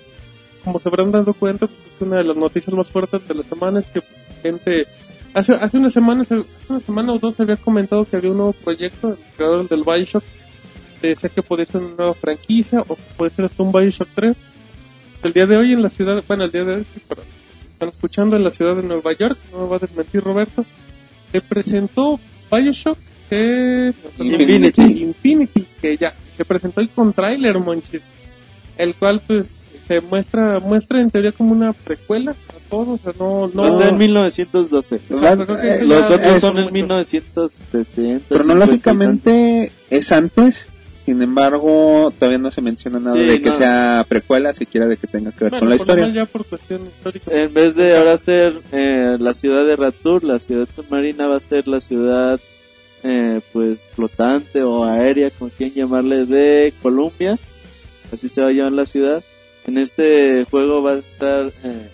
como 0.65 0.81
se 0.81 0.89
habrán 0.89 1.13
dado 1.13 1.33
cuenta, 1.33 1.69
pues, 1.69 1.79
es 1.95 2.03
una 2.03 2.17
de 2.17 2.25
las 2.25 2.37
noticias 2.37 2.75
más 2.75 2.91
fuertes 2.91 3.29
de 3.29 3.35
la 3.37 3.45
semana 3.45 3.79
es 3.79 3.87
que 3.87 4.03
gente, 4.43 4.89
hace, 5.33 5.53
hace 5.53 5.79
una 5.79 5.91
semana, 5.91 6.23
hace 6.23 6.43
una 6.69 6.81
semana 6.81 7.13
o 7.13 7.21
dos 7.21 7.37
se 7.37 7.45
había 7.45 7.57
comentado 7.57 8.05
que 8.05 8.17
había 8.17 8.33
un 8.33 8.39
nuevo 8.39 8.53
proyecto, 8.53 9.11
el 9.11 9.37
creador 9.37 9.69
del 9.69 9.85
Bioshock, 9.85 10.25
decía 11.01 11.31
que 11.31 11.43
podía 11.45 11.67
ser 11.67 11.83
una 11.83 11.95
nueva 11.95 12.15
franquicia 12.15 12.81
o 12.81 12.97
que 12.97 13.03
puede 13.17 13.31
ser 13.31 13.45
hasta 13.45 13.63
un 13.63 13.71
Bioshock 13.71 14.09
3. 14.13 14.37
El 15.23 15.33
día 15.33 15.47
de 15.47 15.57
hoy 15.57 15.73
en 15.73 15.83
la 15.83 15.89
ciudad, 15.89 16.25
bueno, 16.27 16.43
el 16.43 16.51
día 16.51 16.65
de 16.65 16.75
hoy, 16.75 16.87
sí, 16.93 17.01
pero 17.09 17.23
están 17.81 17.89
escuchando 17.89 18.37
en 18.37 18.45
la 18.45 18.51
ciudad 18.51 18.77
de 18.77 18.83
Nueva 18.83 19.13
York, 19.15 19.39
no 19.53 19.61
me 19.61 19.69
va 19.69 19.77
a 19.77 19.79
desmentir 19.79 20.23
Roberto, 20.23 20.67
se 21.33 21.41
presentó 21.41 22.21
Bioshock 22.53 22.99
que... 23.31 23.95
Infinity. 24.19 24.83
Infinity, 24.83 25.67
que 25.81 25.97
ya 25.97 26.13
se 26.31 26.45
presentó 26.45 26.83
y 26.83 26.89
con 26.89 27.15
tráiler, 27.15 27.59
monchis, 27.59 28.03
el 28.77 28.95
cual 28.97 29.23
pues 29.27 29.57
se 29.89 30.03
muestra 30.03 30.61
muestra 30.61 31.01
en 31.01 31.11
teoría 31.11 31.33
como 31.33 31.53
una 31.53 31.73
precuela 31.73 32.33
a 32.33 32.69
todos, 32.69 33.01
o 33.01 33.03
sea, 33.03 33.15
no... 33.19 33.49
no 33.49 33.63
Va 33.63 33.69
a 33.69 33.73
ser 33.73 33.89
en 33.89 33.97
1912. 33.97 34.97
Exacto, 34.97 35.47
creo 35.47 35.61
que 35.63 35.73
ese 35.73 35.87
Los 35.87 36.11
otros 36.11 36.41
son 36.41 36.57
en 36.59 36.63
mucho. 36.65 36.75
1960. 36.75 38.35
Cronológicamente 38.35 39.73
es 39.89 40.13
antes, 40.13 40.69
sin 41.11 41.21
embargo, 41.23 42.13
todavía 42.17 42.39
no 42.39 42.53
se 42.53 42.63
menciona 42.63 43.01
nada 43.01 43.15
Sí, 43.17 43.23
de 43.25 43.43
que 43.43 43.51
no. 43.51 43.57
sea 43.57 44.07
precuela, 44.09 44.55
siquiera 44.55 44.87
de 44.87 44.97
que 44.97 45.09
tenga 45.09 45.33
que 45.33 45.45
ver 45.45 45.51
Bueno, 45.51 45.61
con 45.63 45.69
la 45.71 45.75
historia. 45.75 46.07
menos 46.07 46.15
ya 46.17 46.27
por 46.27 46.47
cuestión 46.47 46.87
histórica. 46.87 47.31
En 47.35 47.53
vez 47.53 47.75
de 47.75 47.97
ahora 47.97 48.17
ser 48.17 48.61
eh, 48.71 49.17
la 49.19 49.35
ciudad 49.35 49.65
de 49.67 49.75
Ratur, 49.75 50.23
la 50.23 50.39
ciudad 50.39 50.69
submarina 50.73 51.27
va 51.27 51.37
a 51.39 51.41
ser 51.41 51.67
la 51.67 51.81
ciudad 51.81 52.39
eh, 53.03 53.41
pues 53.53 53.89
flotante 53.93 54.63
o 54.63 54.85
aérea, 54.85 55.31
como 55.31 55.51
quieran 55.51 55.75
llamarle, 55.75 56.27
de 56.27 56.73
Columbia. 56.81 57.37
Así 58.13 58.29
se 58.29 58.41
va 58.41 58.49
a 58.49 58.53
llamar 58.53 58.73
la 58.75 58.87
ciudad. 58.87 59.25
En 59.67 59.79
este 59.79 60.47
juego 60.49 60.81
va 60.81 60.93
a 60.93 60.99
estar, 60.99 61.47
eh, 61.65 61.91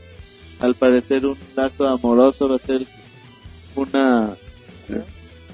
al 0.60 0.74
parecer, 0.74 1.24
un 1.24 1.38
lazo 1.56 1.88
amoroso, 1.88 2.51
va 2.51 2.56
a 2.56 2.59
ser 2.59 2.82
una... 3.76 4.36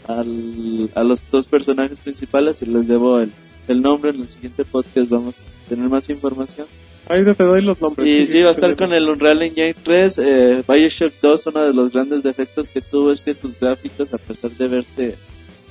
al- 0.08 0.90
a 0.96 1.04
los 1.04 1.30
dos 1.30 1.46
personajes 1.46 2.00
principales 2.00 2.60
y 2.62 2.66
les 2.66 2.88
debo 2.88 3.20
el, 3.20 3.30
el 3.72 3.82
nombre. 3.82 4.10
En 4.10 4.20
el 4.22 4.28
siguiente 4.30 4.64
podcast 4.64 5.08
vamos 5.10 5.40
a 5.40 5.68
tener 5.68 5.88
más 5.88 6.08
información. 6.10 6.66
Ahí 7.08 7.24
te 7.24 7.34
doy 7.44 7.62
los 7.62 7.80
nombres. 7.80 8.08
Y 8.08 8.26
Sí, 8.26 8.32
sí, 8.34 8.42
va 8.42 8.48
a 8.50 8.52
estar 8.52 8.76
con 8.76 8.92
el 8.92 9.08
Unreal 9.08 9.42
Engine 9.42 9.74
3. 9.82 10.18
Eh, 10.18 10.62
Bioshock 10.68 11.12
2, 11.20 11.46
uno 11.48 11.64
de 11.64 11.74
los 11.74 11.92
grandes 11.92 12.22
defectos 12.22 12.70
que 12.70 12.80
tuvo 12.80 13.10
es 13.12 13.20
que 13.20 13.34
sus 13.34 13.58
gráficos, 13.58 14.14
a 14.14 14.18
pesar 14.18 14.52
de 14.52 14.68
verse, 14.68 15.16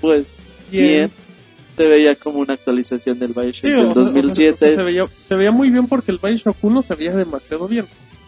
pues, 0.02 0.36
bien, 0.70 0.86
Bien. 0.88 1.12
se 1.78 1.84
veía 1.88 2.16
como 2.16 2.40
una 2.40 2.56
actualización 2.56 3.18
del 3.18 3.32
Bioshock 3.32 3.62
Sí, 3.62 3.72
o 3.72 3.78
del 3.86 3.94
sea, 3.94 4.02
o 4.02 4.06
sea, 4.06 4.14
2007. 4.14 4.76
se, 4.76 4.84
veía, 4.84 5.06
se 5.08 5.36
veía 5.36 5.52
muy 5.52 5.70
bien 5.70 5.88
porque 5.88 6.12
el 6.12 6.20
Bioshock 6.22 6.58
1 6.62 6.82
se 6.82 6.96
veía 6.96 7.16
demasiado 7.16 7.66
bien. 7.68 7.86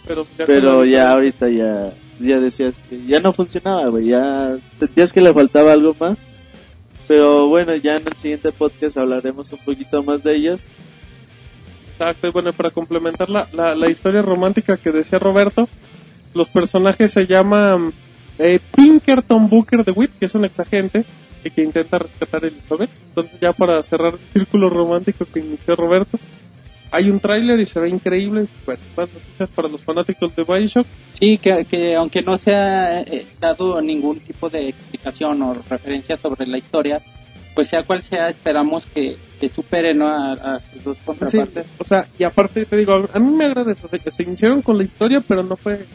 Pero 0.07 0.25
ya, 0.37 0.45
pero 0.45 0.85
ya 0.85 1.11
ahorita 1.11 1.49
ya, 1.49 1.93
ya 2.19 2.39
decías 2.39 2.83
que 2.89 3.05
ya 3.05 3.19
no 3.19 3.33
funcionaba, 3.33 3.87
güey. 3.87 4.07
Ya 4.07 4.57
sentías 4.79 5.11
que 5.13 5.21
le 5.21 5.33
faltaba 5.33 5.73
algo 5.73 5.93
más. 5.99 6.17
Pero 7.07 7.47
bueno, 7.47 7.75
ya 7.75 7.97
en 7.97 8.03
el 8.07 8.15
siguiente 8.15 8.51
podcast 8.51 8.97
hablaremos 8.97 9.51
un 9.51 9.59
poquito 9.59 10.01
más 10.03 10.23
de 10.23 10.35
ellos. 10.35 10.67
Exacto, 11.91 12.27
y 12.27 12.31
bueno, 12.31 12.53
para 12.53 12.71
complementar 12.71 13.29
la, 13.29 13.47
la, 13.53 13.75
la 13.75 13.89
historia 13.89 14.21
romántica 14.21 14.77
que 14.77 14.91
decía 14.91 15.19
Roberto, 15.19 15.69
los 16.33 16.49
personajes 16.49 17.11
se 17.11 17.27
llaman 17.27 17.93
eh, 18.39 18.59
Pinkerton 18.75 19.47
Booker 19.49 19.83
de 19.83 19.91
Witt, 19.91 20.11
que 20.19 20.25
es 20.25 20.35
un 20.35 20.45
exagente 20.45 21.03
y 21.43 21.49
que 21.49 21.61
intenta 21.61 21.99
rescatar 21.99 22.43
a 22.43 22.47
Elizabeth. 22.47 22.89
Entonces 23.09 23.39
ya 23.39 23.53
para 23.53 23.83
cerrar 23.83 24.13
el 24.13 24.19
círculo 24.31 24.69
romántico 24.69 25.25
que 25.31 25.39
inició 25.39 25.75
Roberto, 25.75 26.17
hay 26.93 27.09
un 27.09 27.19
tráiler 27.19 27.59
y 27.59 27.65
se 27.65 27.79
ve 27.79 27.89
increíble. 27.89 28.45
Bueno, 28.65 28.81
más 28.95 29.09
noticias 29.11 29.49
para 29.49 29.67
los 29.67 29.81
fanáticos 29.83 30.35
de 30.35 30.43
Bioshock. 30.43 30.85
Sí, 31.19 31.37
que, 31.39 31.65
que 31.65 31.95
aunque 31.95 32.21
no 32.21 32.37
se 32.37 32.53
ha 32.53 33.01
eh, 33.01 33.25
dado 33.39 33.81
ningún 33.81 34.19
tipo 34.19 34.49
de 34.49 34.69
explicación 34.69 35.41
o 35.41 35.53
referencia 35.69 36.15
sobre 36.17 36.45
la 36.45 36.57
historia, 36.59 37.01
pues 37.55 37.69
sea 37.69 37.83
cual 37.83 38.03
sea, 38.03 38.29
esperamos 38.29 38.85
que, 38.85 39.17
que 39.39 39.49
supere 39.49 39.93
¿no? 39.93 40.07
a, 40.07 40.33
a 40.33 40.59
sus 40.59 40.83
dos 40.83 40.97
Sí, 40.97 41.03
contrapartes. 41.05 41.65
o 41.79 41.83
sea, 41.83 42.07
y 42.17 42.23
aparte 42.23 42.65
te 42.65 42.77
digo, 42.77 43.07
a 43.11 43.19
mí 43.19 43.31
me 43.31 43.45
agrada 43.45 43.71
eso, 43.71 43.87
de 43.87 43.99
que 43.99 44.11
se 44.11 44.23
iniciaron 44.23 44.61
con 44.61 44.77
la 44.77 44.83
historia, 44.83 45.21
pero 45.21 45.41
no 45.43 45.55
fue 45.55 45.85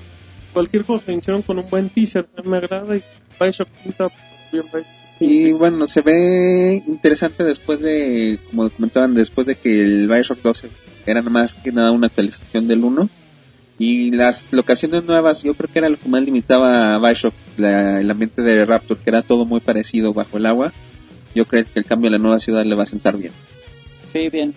cualquier 0.53 0.85
cosa, 0.85 1.07
se 1.07 1.13
iniciaron 1.13 1.43
con 1.43 1.59
un 1.59 1.69
buen 1.71 1.91
teaser, 1.91 2.27
me 2.45 2.57
agrada 2.57 2.97
y 2.97 3.03
Bioshock 3.41 3.69
pinta 3.85 4.09
bien, 4.53 4.65
bien. 4.73 4.85
Y 5.21 5.53
bueno, 5.53 5.89
se 5.89 6.01
ve 6.01 6.81
interesante 6.87 7.43
después 7.43 7.81
de, 7.81 8.39
como 8.51 8.71
comentaban, 8.71 9.15
después 9.15 9.47
de 9.49 9.57
que 9.57 9.81
el 9.83 10.07
Bioshock 10.07 10.41
12 10.43 10.69
era 11.11 11.23
más 11.23 11.55
que 11.55 11.73
nada 11.73 11.93
una 11.93 12.07
actualización 12.09 12.67
del 12.69 12.85
1. 12.85 13.09
Y 13.81 14.11
las 14.11 14.49
locaciones 14.51 15.05
nuevas, 15.05 15.43
yo 15.45 15.55
creo 15.55 15.71
que 15.73 15.79
era 15.79 15.89
lo 15.89 15.99
que 15.99 16.09
más 16.09 16.23
limitaba 16.23 16.97
a 16.97 16.99
Bioshock, 16.99 17.35
la- 17.57 18.01
el 18.01 18.11
ambiente 18.11 18.43
de 18.43 18.67
Raptor, 18.67 18.99
que 18.99 19.11
era 19.11 19.23
todo 19.23 19.45
muy 19.45 19.61
parecido 19.61 20.13
bajo 20.13 20.37
el 20.37 20.47
agua. 20.47 20.73
Yo 21.35 21.45
creo 21.47 21.65
que 21.65 21.79
el 21.79 21.85
cambio 21.85 22.09
a 22.09 22.13
la 22.13 22.19
nueva 22.19 22.41
ciudad 22.41 22.65
le 22.65 22.75
va 22.75 22.83
a 22.83 22.87
sentar 22.87 23.17
bien. 23.17 23.33
Sí, 24.13 24.29
bien. 24.31 24.53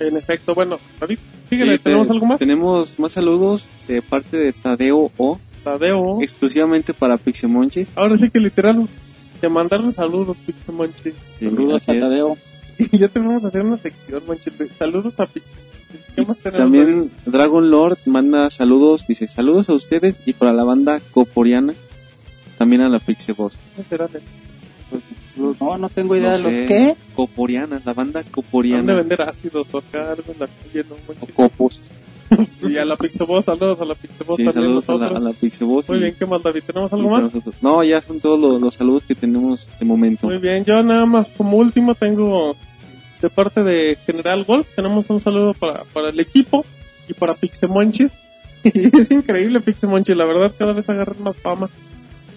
En 0.00 0.16
efecto, 0.16 0.54
bueno, 0.54 0.78
David, 1.00 1.18
síguele, 1.48 1.74
Sí, 1.74 1.78
¿tenemos 1.84 2.06
te- 2.08 2.12
algo 2.12 2.26
más? 2.26 2.38
Tenemos 2.38 2.98
más 2.98 3.12
saludos 3.12 3.68
de 3.86 4.02
parte 4.02 4.36
de 4.36 4.52
Tadeo 4.52 5.12
O, 5.16 5.38
Tadeo. 5.62 6.20
exclusivamente 6.20 6.94
para 6.94 7.18
Pixemonchis. 7.18 7.88
Ahora 7.94 8.16
sí 8.16 8.30
que 8.30 8.40
literal, 8.40 8.88
te 9.40 9.48
mandaron 9.48 9.92
saludos, 9.92 10.38
Pixemonchi. 10.44 11.12
Saludos 11.38 11.82
así 11.82 11.90
a 12.00 12.04
es. 12.06 12.10
Y 12.78 12.96
ya 12.98 13.08
te 13.08 13.18
vamos 13.18 13.44
a 13.44 13.48
hacer 13.48 13.62
una 13.62 13.76
sección, 13.76 14.22
Monchi. 14.26 14.50
de 14.50 14.68
Saludos 14.68 15.18
a. 15.20 15.28
También 16.52 17.10
Dragon 17.26 17.70
Lord 17.70 17.98
manda 18.06 18.50
saludos, 18.50 19.06
dice 19.06 19.28
saludos 19.28 19.68
a 19.68 19.72
ustedes 19.74 20.22
y 20.26 20.32
para 20.32 20.52
la 20.52 20.64
banda 20.64 21.00
Coporiana, 21.12 21.74
también 22.58 22.82
a 22.82 22.88
la 22.88 22.98
Pixie 22.98 23.34
Boss. 23.34 23.56
¿Qué 23.76 23.82
será 23.84 24.08
de- 24.08 24.20
No, 25.60 25.78
no 25.78 25.88
tengo 25.88 26.16
idea 26.16 26.32
No 26.32 26.36
de 26.38 26.42
los 26.42 26.52
sé, 26.52 26.64
qué. 26.66 26.96
Coporiana, 27.14 27.80
la 27.84 27.92
banda 27.94 28.20
Han 28.20 28.26
de 28.26 28.30
Coporiana. 28.32 28.94
vender 28.94 29.22
ácidos 29.22 29.72
o 29.72 29.78
acá 29.78 30.10
algo 30.12 30.32
en 30.32 30.40
la 30.40 30.46
calle, 30.48 30.84
¿no? 30.88 30.96
O 31.20 31.26
copos. 31.34 31.80
Y 32.62 32.76
a 32.76 32.84
la 32.84 32.96
Pixeboss, 32.96 33.46
saludos 33.46 33.80
a 33.80 33.86
la 33.86 33.94
Pixeboss 33.94 34.36
Sí, 34.36 34.44
también 34.44 34.82
saludos 34.82 34.88
a 34.90 34.96
la, 35.12 35.16
a 35.16 35.20
la 35.20 35.32
Pixie 35.32 35.66
Boss. 35.66 35.88
Muy 35.88 35.96
y- 35.98 36.00
bien, 36.02 36.16
¿qué 36.18 36.26
más, 36.26 36.42
David? 36.42 36.62
¿Tenemos 36.66 36.92
algo 36.92 37.08
más? 37.08 37.22
nosotros. 37.22 37.54
No, 37.62 37.82
ya 37.84 38.02
son 38.02 38.20
todos 38.20 38.38
los, 38.38 38.60
los 38.60 38.74
saludos 38.74 39.04
que 39.06 39.14
tenemos 39.14 39.70
de 39.78 39.84
momento. 39.86 40.26
Muy 40.26 40.36
bien, 40.38 40.62
yo 40.64 40.82
nada 40.82 41.06
más 41.06 41.30
como 41.30 41.56
último 41.56 41.94
tengo 41.94 42.54
de 43.20 43.30
parte 43.30 43.62
de 43.62 43.96
General 44.06 44.44
Golf, 44.44 44.66
tenemos 44.74 45.10
un 45.10 45.20
saludo 45.20 45.54
para, 45.54 45.84
para 45.84 46.10
el 46.10 46.20
equipo 46.20 46.64
y 47.08 47.14
para 47.14 47.34
Pixemonchis. 47.34 48.12
Y 48.64 48.96
es 48.96 49.10
increíble 49.12 49.60
Pixemonchis, 49.60 50.16
la 50.16 50.24
verdad 50.24 50.52
cada 50.58 50.72
vez 50.72 50.88
agarran 50.88 51.22
más 51.22 51.36
fama. 51.36 51.70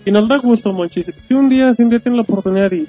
Y 0.05 0.11
nos 0.11 0.27
da 0.27 0.37
gusto, 0.37 0.73
Monchis. 0.73 1.11
Si 1.27 1.33
un 1.33 1.49
día, 1.49 1.75
si 1.75 1.83
un 1.83 1.89
día 1.89 1.99
tienes 1.99 2.17
la 2.17 2.23
oportunidad 2.23 2.71
y, 2.71 2.87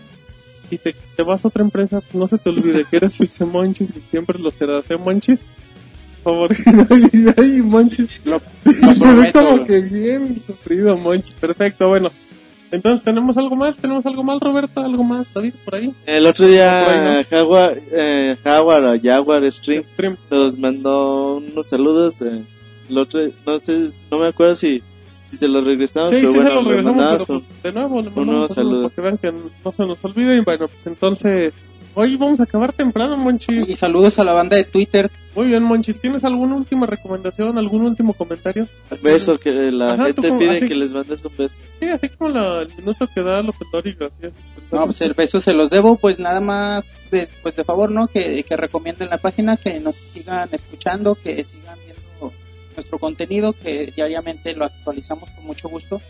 y 0.71 0.79
te, 0.79 0.95
te 1.17 1.23
vas 1.23 1.45
a 1.45 1.49
otra 1.49 1.63
empresa, 1.63 2.03
no 2.15 2.27
se 2.27 2.39
te 2.39 2.49
olvide 2.49 2.85
que 2.91 2.97
eres 2.97 3.19
Pixemonchis 3.19 3.91
y 3.91 4.01
siempre 4.11 4.39
lo 4.39 4.51
serás, 4.51 4.85
¿eh, 4.91 4.97
Monchis? 4.97 5.41
Por 6.23 6.55
favor, 6.55 6.57
ay, 7.37 7.63
Monchis. 7.63 8.09
Lo, 8.25 8.41
lo 8.65 8.95
prometo. 8.99 9.45
como 9.45 9.65
que 9.67 9.81
bien 9.81 10.41
sufrido, 10.41 10.97
Monchis. 10.97 11.35
Perfecto, 11.35 11.89
bueno. 11.89 12.11
Entonces, 12.73 13.05
¿tenemos 13.05 13.37
algo 13.37 13.55
más? 13.55 13.77
¿Tenemos 13.77 14.05
algo 14.07 14.25
más, 14.25 14.41
Roberto? 14.41 14.81
¿Algo 14.81 15.05
más, 15.05 15.33
David, 15.33 15.53
por 15.65 15.75
ahí? 15.75 15.93
El 16.07 16.27
otro 16.27 16.47
día 16.49 17.23
Jaguar, 17.29 17.79
eh, 17.93 18.37
Jaguar 18.43 18.83
o 18.85 19.01
Jaguar 19.01 19.53
Stream 19.53 19.85
Stream. 19.93 20.17
nos 20.31 20.59
mandó 20.59 21.37
unos 21.37 21.67
saludos. 21.69 22.21
eh, 22.23 22.43
el 22.89 22.99
otro, 22.99 23.21
no 23.47 23.59
sé, 23.59 23.89
no 24.11 24.19
me 24.19 24.27
acuerdo 24.27 24.57
si, 24.57 24.83
si 25.27 25.37
se 25.37 25.49
los 25.49 25.65
regresamos, 25.65 26.11
Sí, 26.11 26.17
pero 26.21 26.33
sí, 26.33 26.39
bueno, 26.39 26.51
se 26.51 26.55
lo 26.55 26.63
le 26.63 26.77
regresamos, 26.77 27.27
pero 27.27 27.41
pues, 27.41 27.63
de 27.63 27.73
nuevo 27.73 27.89
le 27.89 28.09
un 28.09 28.15
mandamos 28.15 28.27
nuevo 28.27 28.43
un 28.45 28.49
saludo 28.51 28.71
saludo. 28.75 28.83
para 28.89 28.95
que 28.95 29.01
vean 29.03 29.19
que 29.19 29.33
no 29.65 29.73
se 29.73 29.87
nos 29.87 30.05
olvide. 30.05 30.37
Y 30.37 30.41
bueno, 30.41 30.69
pues 30.69 30.87
entonces, 30.87 31.55
hoy 31.95 32.17
vamos 32.17 32.41
a 32.41 32.45
acabar 32.45 32.73
temprano, 32.73 33.17
Monchis. 33.17 33.69
Y 33.69 33.75
saludos 33.75 34.19
a 34.19 34.25
la 34.25 34.33
banda 34.33 34.57
de 34.57 34.65
Twitter. 34.65 35.11
Muy 35.35 35.49
bien, 35.49 35.63
Monchis. 35.63 36.01
¿Tienes 36.01 36.25
alguna 36.25 36.55
última 36.57 36.87
recomendación, 36.87 37.57
algún 37.59 37.83
último 37.83 38.13
comentario? 38.15 38.69
beso 39.03 39.39
que 39.39 39.73
la 39.73 39.95
Ajá, 39.95 40.07
gente 40.07 40.29
como- 40.29 40.39
pide 40.39 40.51
así- 40.51 40.69
que 40.69 40.75
les 40.75 40.93
mandes 40.93 41.25
un 41.25 41.33
beso. 41.37 41.57
Sí, 41.81 41.87
así 41.89 42.09
como 42.11 42.31
la- 42.31 42.63
el 42.63 42.69
minuto 42.77 43.09
que 43.15 43.23
da 43.23 43.43
López 43.43 43.69
Dóriga, 43.73 44.07
así 44.07 44.27
es. 44.27 44.35
No, 44.71 44.85
pues 44.87 45.01
el 45.01 45.15
beso 45.15 45.41
se 45.41 45.53
los 45.53 45.71
debo, 45.71 45.97
pues 45.97 46.19
nada 46.19 46.41
más, 46.41 46.87
de, 47.11 47.29
pues 47.43 47.57
de 47.57 47.65
favor, 47.65 47.91
¿no? 47.91 48.09
Que, 48.09 48.43
que 48.43 48.57
recomienden 48.57 49.09
la 49.11 49.19
página, 49.19 49.57
que 49.57 49.81
nos 49.81 49.95
sigan 49.97 50.49
escuchando, 50.53 51.15
que 51.15 51.45
sigan 51.45 51.79
viendo 51.85 52.33
nuestro 52.75 52.99
contenido, 52.99 53.53
que 53.53 53.93
diariamente 53.95 54.55
lo 54.55 54.65
actualizamos 54.65 55.31
con 55.33 55.45
mucho 55.45 55.69
gusto. 55.69 56.01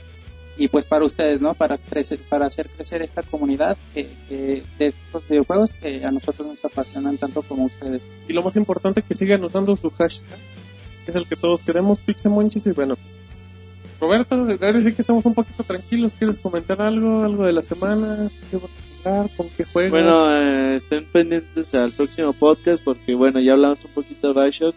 Y 0.58 0.68
pues 0.68 0.84
para 0.84 1.04
ustedes, 1.04 1.40
¿no? 1.40 1.54
Para 1.54 1.78
crecer, 1.78 2.20
para 2.28 2.46
hacer 2.46 2.68
crecer 2.68 3.00
esta 3.02 3.22
comunidad 3.22 3.76
que, 3.94 4.08
que- 4.28 4.62
de 4.78 4.86
estos 4.88 5.26
videojuegos 5.28 5.70
que 5.80 6.04
a 6.04 6.10
nosotros 6.10 6.46
nos 6.46 6.64
apasionan 6.64 7.16
tanto 7.16 7.42
como 7.42 7.64
ustedes. 7.64 8.02
Y 8.28 8.32
lo 8.32 8.42
más 8.42 8.54
importante, 8.56 9.02
que 9.02 9.14
sigan 9.14 9.42
usando 9.44 9.74
su 9.76 9.90
hashtag, 9.90 10.38
que 11.04 11.10
es 11.10 11.16
el 11.16 11.26
que 11.26 11.36
todos 11.36 11.62
queremos, 11.62 11.98
Pixemonchis. 12.00 12.66
Y 12.66 12.72
bueno, 12.72 12.96
Roberto, 14.00 14.34
ahora 14.34 14.82
sí 14.82 14.92
que 14.92 15.02
estamos 15.02 15.24
un 15.24 15.34
poquito 15.34 15.62
tranquilos. 15.62 16.12
¿Quieres 16.18 16.38
comentar 16.38 16.82
algo? 16.82 17.22
¿Algo 17.22 17.44
de 17.46 17.52
la 17.52 17.62
semana? 17.62 18.28
¿Qué 18.50 18.56
vas 18.56 18.64
a 18.64 19.02
jugar? 19.10 19.30
¿Con 19.36 19.48
qué 19.56 19.64
juegas? 19.64 19.90
Bueno, 19.92 20.36
eh, 20.36 20.76
estén 20.76 21.04
pendientes 21.06 21.72
al 21.74 21.92
próximo 21.92 22.32
podcast 22.32 22.82
porque 22.84 23.14
bueno, 23.14 23.40
ya 23.40 23.52
hablamos 23.52 23.84
un 23.84 23.92
poquito 23.92 24.32
de 24.34 24.40
Bioshock, 24.42 24.74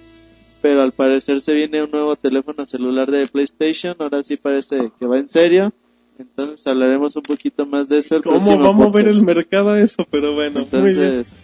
pero 0.65 0.81
al 0.81 0.93
parecer 0.93 1.41
se 1.41 1.53
viene 1.53 1.83
un 1.83 1.91
nuevo 1.91 2.15
teléfono 2.15 2.65
celular 2.65 3.11
de 3.11 3.27
PlayStation, 3.27 3.95
ahora 3.99 4.23
sí 4.23 4.35
parece 4.35 4.91
que 4.99 5.05
va 5.05 5.19
en 5.19 5.27
serio, 5.27 5.71
entonces 6.17 6.65
hablaremos 6.65 7.15
un 7.15 7.21
poquito 7.21 7.67
más 7.67 7.87
de 7.87 7.99
eso 7.99 8.15
el 8.15 8.23
¿Cómo 8.23 8.57
vamos 8.57 8.87
a 8.87 8.89
ver 8.89 9.07
el 9.07 9.23
mercado 9.23 9.69
a 9.69 9.79
eso? 9.79 10.03
Pero 10.09 10.33
bueno, 10.33 10.61
muy 10.71 10.81
bien. 10.81 11.03
Entonces, 11.03 11.37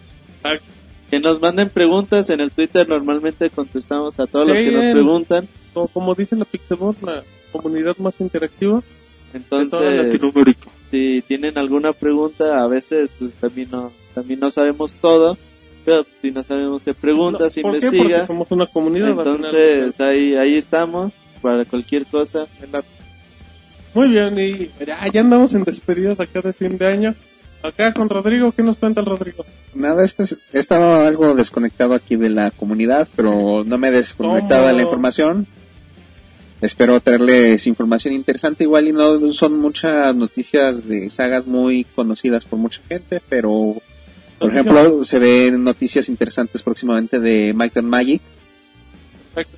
Ah, 0.44 0.58
que 1.12 1.20
nos 1.20 1.40
manden 1.40 1.70
preguntas 1.70 2.32
en 2.32 2.42
el 2.42 2.50
Twitter, 2.50 2.90
normalmente 2.90 3.52
contestamos 3.52 4.20
a 4.20 4.26
todos 4.26 4.48
los 4.48 4.60
que 4.60 4.72
nos 4.72 4.86
preguntan, 4.86 5.48
como, 5.72 5.88
como 5.90 6.16
dice 6.16 6.36
la 6.36 6.46
Pixelbot, 6.46 7.00
la 7.04 7.22
comunidad 7.52 7.96
más 7.98 8.20
interactiva 8.22 8.82
entonces 9.36 10.20
si 10.90 11.24
tienen 11.28 11.60
alguna 11.60 11.94
pregunta, 11.94 12.64
a 12.64 12.68
veces 12.68 13.10
pues 13.18 13.34
también 13.34 13.70
no, 13.72 13.92
también 14.16 14.40
no 14.40 14.50
sabemos 14.50 14.94
todo, 14.96 15.38
si 16.22 16.32
no 16.32 16.44
sabemos 16.44 16.84
se 16.84 16.94
pregunta, 16.94 17.50
se 17.50 17.62
¿Por 17.62 17.72
qué? 17.72 17.86
investiga. 17.86 18.10
Porque 18.18 18.28
somos 18.28 18.52
una 18.52 18.66
comunidad. 18.68 19.10
Entonces 19.10 20.00
ahí 20.00 20.36
ahí 20.36 20.56
estamos 20.58 21.14
para 21.42 21.66
cualquier 21.66 22.06
cosa. 22.06 22.46
Muy 23.94 24.08
bien, 24.10 24.40
y 24.40 24.70
ya, 24.86 25.06
ya 25.12 25.22
andamos 25.22 25.54
en 25.54 25.64
despedidas 25.64 26.20
acá 26.20 26.42
de 26.42 26.54
fin 26.54 26.78
de 26.78 26.88
año. 26.88 27.16
Acá 27.64 27.94
con 27.94 28.10
Rodrigo, 28.10 28.52
¿qué 28.54 28.64
nos 28.64 28.78
cuenta 28.78 29.02
el 29.02 29.06
Rodrigo? 29.06 29.46
Nada, 29.76 30.04
este 30.04 30.24
es- 30.24 30.38
he 30.54 30.60
estado 30.60 31.06
algo 31.06 31.36
desconectado 31.36 31.94
aquí 31.94 32.16
de 32.16 32.30
la 32.30 32.50
comunidad, 32.52 33.08
pero 33.16 33.64
no 33.66 33.78
me 33.78 33.90
he 33.90 33.92
desconectado 33.92 34.62
de 34.68 34.72
la 34.74 34.78
¿Cómo? 34.80 34.82
información. 34.84 35.48
Espero 36.62 37.00
traerles 37.02 37.68
información 37.68 38.14
interesante. 38.14 38.64
Igual 38.64 38.88
y 38.88 38.92
no 38.94 39.32
son 39.34 39.60
muchas 39.60 40.16
noticias 40.16 40.88
de 40.88 41.10
sagas 41.10 41.46
muy 41.46 41.84
conocidas 41.84 42.46
por 42.46 42.60
mucha 42.60 42.82
gente, 42.88 43.22
pero 43.30 43.76
por 44.42 44.52
ejemplo 44.52 45.04
se 45.04 45.20
ven 45.20 45.64
noticias 45.64 46.10
interesantes 46.10 46.62
próximamente 46.64 47.20
de 47.20 47.54
Might 47.56 47.78
and 47.78 47.88
Magic. 47.88 48.22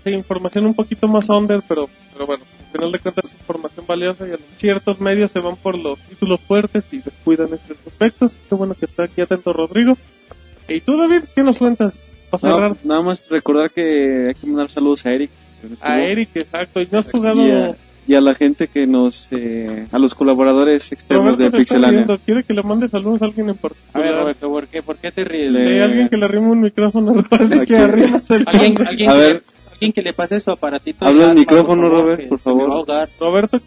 Sí, 0.03 0.11
información 0.11 0.65
un 0.68 0.76
poquito 0.76 1.07
más 1.07 1.30
under, 1.30 1.61
pero, 1.68 1.89
pero 2.14 2.27
bueno, 2.27 2.43
al 2.68 2.72
final 2.72 2.91
de 2.91 2.99
cuentas 2.99 3.26
es 3.26 3.34
información 3.34 3.85
valiosa 3.88 4.27
y 4.27 4.31
ciertos 4.57 4.99
medios 4.99 5.31
se 5.31 5.39
van 5.39 5.55
por 5.55 5.77
los 5.77 5.97
títulos 6.01 6.41
fuertes 6.41 6.93
y 6.93 6.99
descuidan 6.99 7.47
esos 7.47 7.77
aspectos. 7.88 8.38
Qué 8.47 8.53
bueno 8.55 8.76
que 8.76 8.85
está 8.85 9.05
aquí 9.05 9.22
atento 9.22 9.51
Rodrigo. 9.51 9.97
¿Y 10.68 10.80
tú, 10.81 10.95
David, 10.97 11.23
qué 11.35 11.41
nos 11.43 11.57
cuentas? 11.57 11.97
Para 12.30 12.49
No, 12.49 12.55
cerrar. 12.55 12.77
nada 12.84 13.01
más 13.01 13.27
recordar 13.30 13.72
que 13.72 14.27
hay 14.27 14.34
que 14.35 14.45
mandar 14.47 14.69
saludos 14.69 15.05
a 15.07 15.11
Eric. 15.14 15.31
no 15.64 15.76
A 15.81 16.01
Eric, 16.01 16.30
exacto. 16.35 16.80
¿Y 16.81 16.88
no 16.91 16.99
has 16.99 17.10
jugado? 17.10 17.41
A, 17.41 17.76
y 18.07 18.15
a 18.15 18.21
la 18.21 18.35
gente 18.35 18.67
que 18.67 18.85
nos, 18.85 19.30
eh, 19.31 19.85
a 19.91 19.97
los 19.99 20.13
colaboradores 20.13 20.91
externos 20.91 21.38
Roberto 21.38 21.57
de 21.57 21.63
Pixelania. 21.63 21.97
riendo. 21.99 22.17
¿Quiere 22.25 22.43
que 22.43 22.53
le 22.53 22.63
mande 22.63 22.89
saludos 22.89 23.21
a 23.21 23.25
alguien 23.25 23.49
en 23.49 23.55
A 23.55 23.59
particular? 23.59 24.05
ver, 24.07 24.19
Roberto, 24.19 24.49
¿por 24.49 24.67
qué, 24.67 24.84
por 24.84 24.97
qué 24.97 25.11
te 25.11 25.23
ríes? 25.23 25.51
Le- 25.51 25.75
Sí, 25.77 25.80
alguien 25.80 26.09
que 26.09 26.17
le 26.17 26.25
arrime 26.25 26.47
un 26.51 26.61
micrófono. 26.61 27.13
Aquí. 27.31 27.65
que 27.65 27.77
arrimas 27.77 28.30
el 28.30 28.43
¿Alguien, 28.47 28.88
alguien, 28.88 29.09
A 29.09 29.13
que, 29.13 29.19
ver. 29.19 29.43
alguien 29.71 29.91
que 29.93 30.01
le 30.01 30.13
pase 30.13 30.39
su 30.39 30.51
aparatito. 30.51 31.05
Habla 31.05 31.23
asma, 31.25 31.34
micrófono, 31.35 31.89
Robert, 31.89 32.19
que 32.21 32.27
por 32.27 32.38
a 32.39 32.41
favor. 32.41 32.85
Roberto 33.19 33.59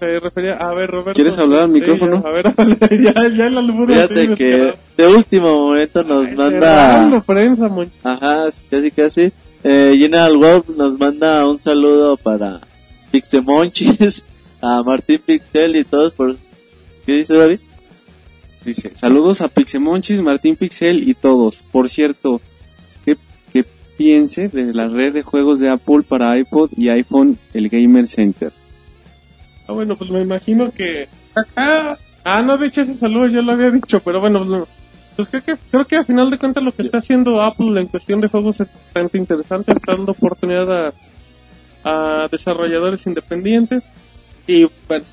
se 0.00 0.18
refería. 0.20 0.54
A 0.56 0.74
ver, 0.74 0.90
Roberto. 0.90 1.12
¿Quieres 1.14 1.36
hablar 1.38 1.62
al 1.62 1.68
Sí, 1.68 1.72
micrófono? 1.74 2.22
ya, 2.22 2.28
a 2.28 2.32
ver, 2.32 2.52
ya, 3.02 3.28
ya 3.34 3.46
el 3.46 3.58
albur 3.58 3.88
Fíjate 3.88 4.34
que 4.34 4.74
de 4.96 5.06
último 5.06 5.68
momento 5.68 6.02
nos 6.02 6.28
Ay, 6.28 6.34
manda, 6.36 7.22
prensa, 7.26 7.70
ajá, 8.02 8.44
casi 8.70 8.90
casi, 8.90 9.32
eh, 9.62 9.94
General 9.98 10.36
Wolf 10.36 10.68
nos 10.76 10.98
manda 10.98 11.46
un 11.48 11.58
saludo 11.60 12.16
para 12.16 12.60
Pixemonchis, 13.14 14.24
a 14.60 14.82
Martín 14.82 15.20
Pixel 15.24 15.76
y 15.76 15.84
todos 15.84 16.12
por... 16.14 16.36
¿Qué 17.06 17.12
dice 17.12 17.34
David? 17.34 17.60
Dice, 18.64 18.90
saludos 18.96 19.40
a 19.40 19.46
Pixemonchis, 19.46 20.20
Martín 20.20 20.56
Pixel 20.56 21.08
y 21.08 21.14
todos. 21.14 21.58
Por 21.70 21.88
cierto, 21.88 22.40
¿qué, 23.04 23.16
qué 23.52 23.64
piense 23.96 24.48
de 24.48 24.74
la 24.74 24.88
red 24.88 25.12
de 25.12 25.22
juegos 25.22 25.60
de 25.60 25.68
Apple 25.68 26.02
para 26.02 26.36
iPod 26.36 26.70
y 26.76 26.88
iPhone, 26.88 27.38
el 27.52 27.68
Gamer 27.68 28.08
Center? 28.08 28.52
Ah, 29.68 29.74
bueno, 29.74 29.94
pues 29.96 30.10
me 30.10 30.20
imagino 30.20 30.72
que... 30.72 31.06
Ah, 31.54 32.42
no, 32.44 32.58
de 32.58 32.66
hecho 32.66 32.80
ese 32.80 32.94
saludo 32.94 33.28
ya 33.28 33.42
lo 33.42 33.52
había 33.52 33.70
dicho, 33.70 34.00
pero 34.00 34.18
bueno, 34.18 34.40
pues, 34.40 34.50
no. 34.50 34.66
pues 35.14 35.28
creo 35.28 35.44
que 35.44 35.56
creo 35.70 35.84
que 35.84 35.96
a 35.98 36.04
final 36.04 36.30
de 36.30 36.38
cuentas 36.38 36.64
lo 36.64 36.72
que 36.72 36.82
está 36.82 36.98
haciendo 36.98 37.40
Apple 37.40 37.80
en 37.80 37.86
cuestión 37.86 38.20
de 38.20 38.26
juegos 38.26 38.60
es 38.60 38.66
bastante 38.72 39.18
interesante, 39.18 39.70
está 39.70 39.92
dando 39.94 40.10
oportunidad 40.10 40.86
a, 40.88 40.92
a 41.84 42.28
desarrolladores 42.30 43.06
independientes 43.06 43.82
y 44.46 44.66
bueno, 44.88 45.04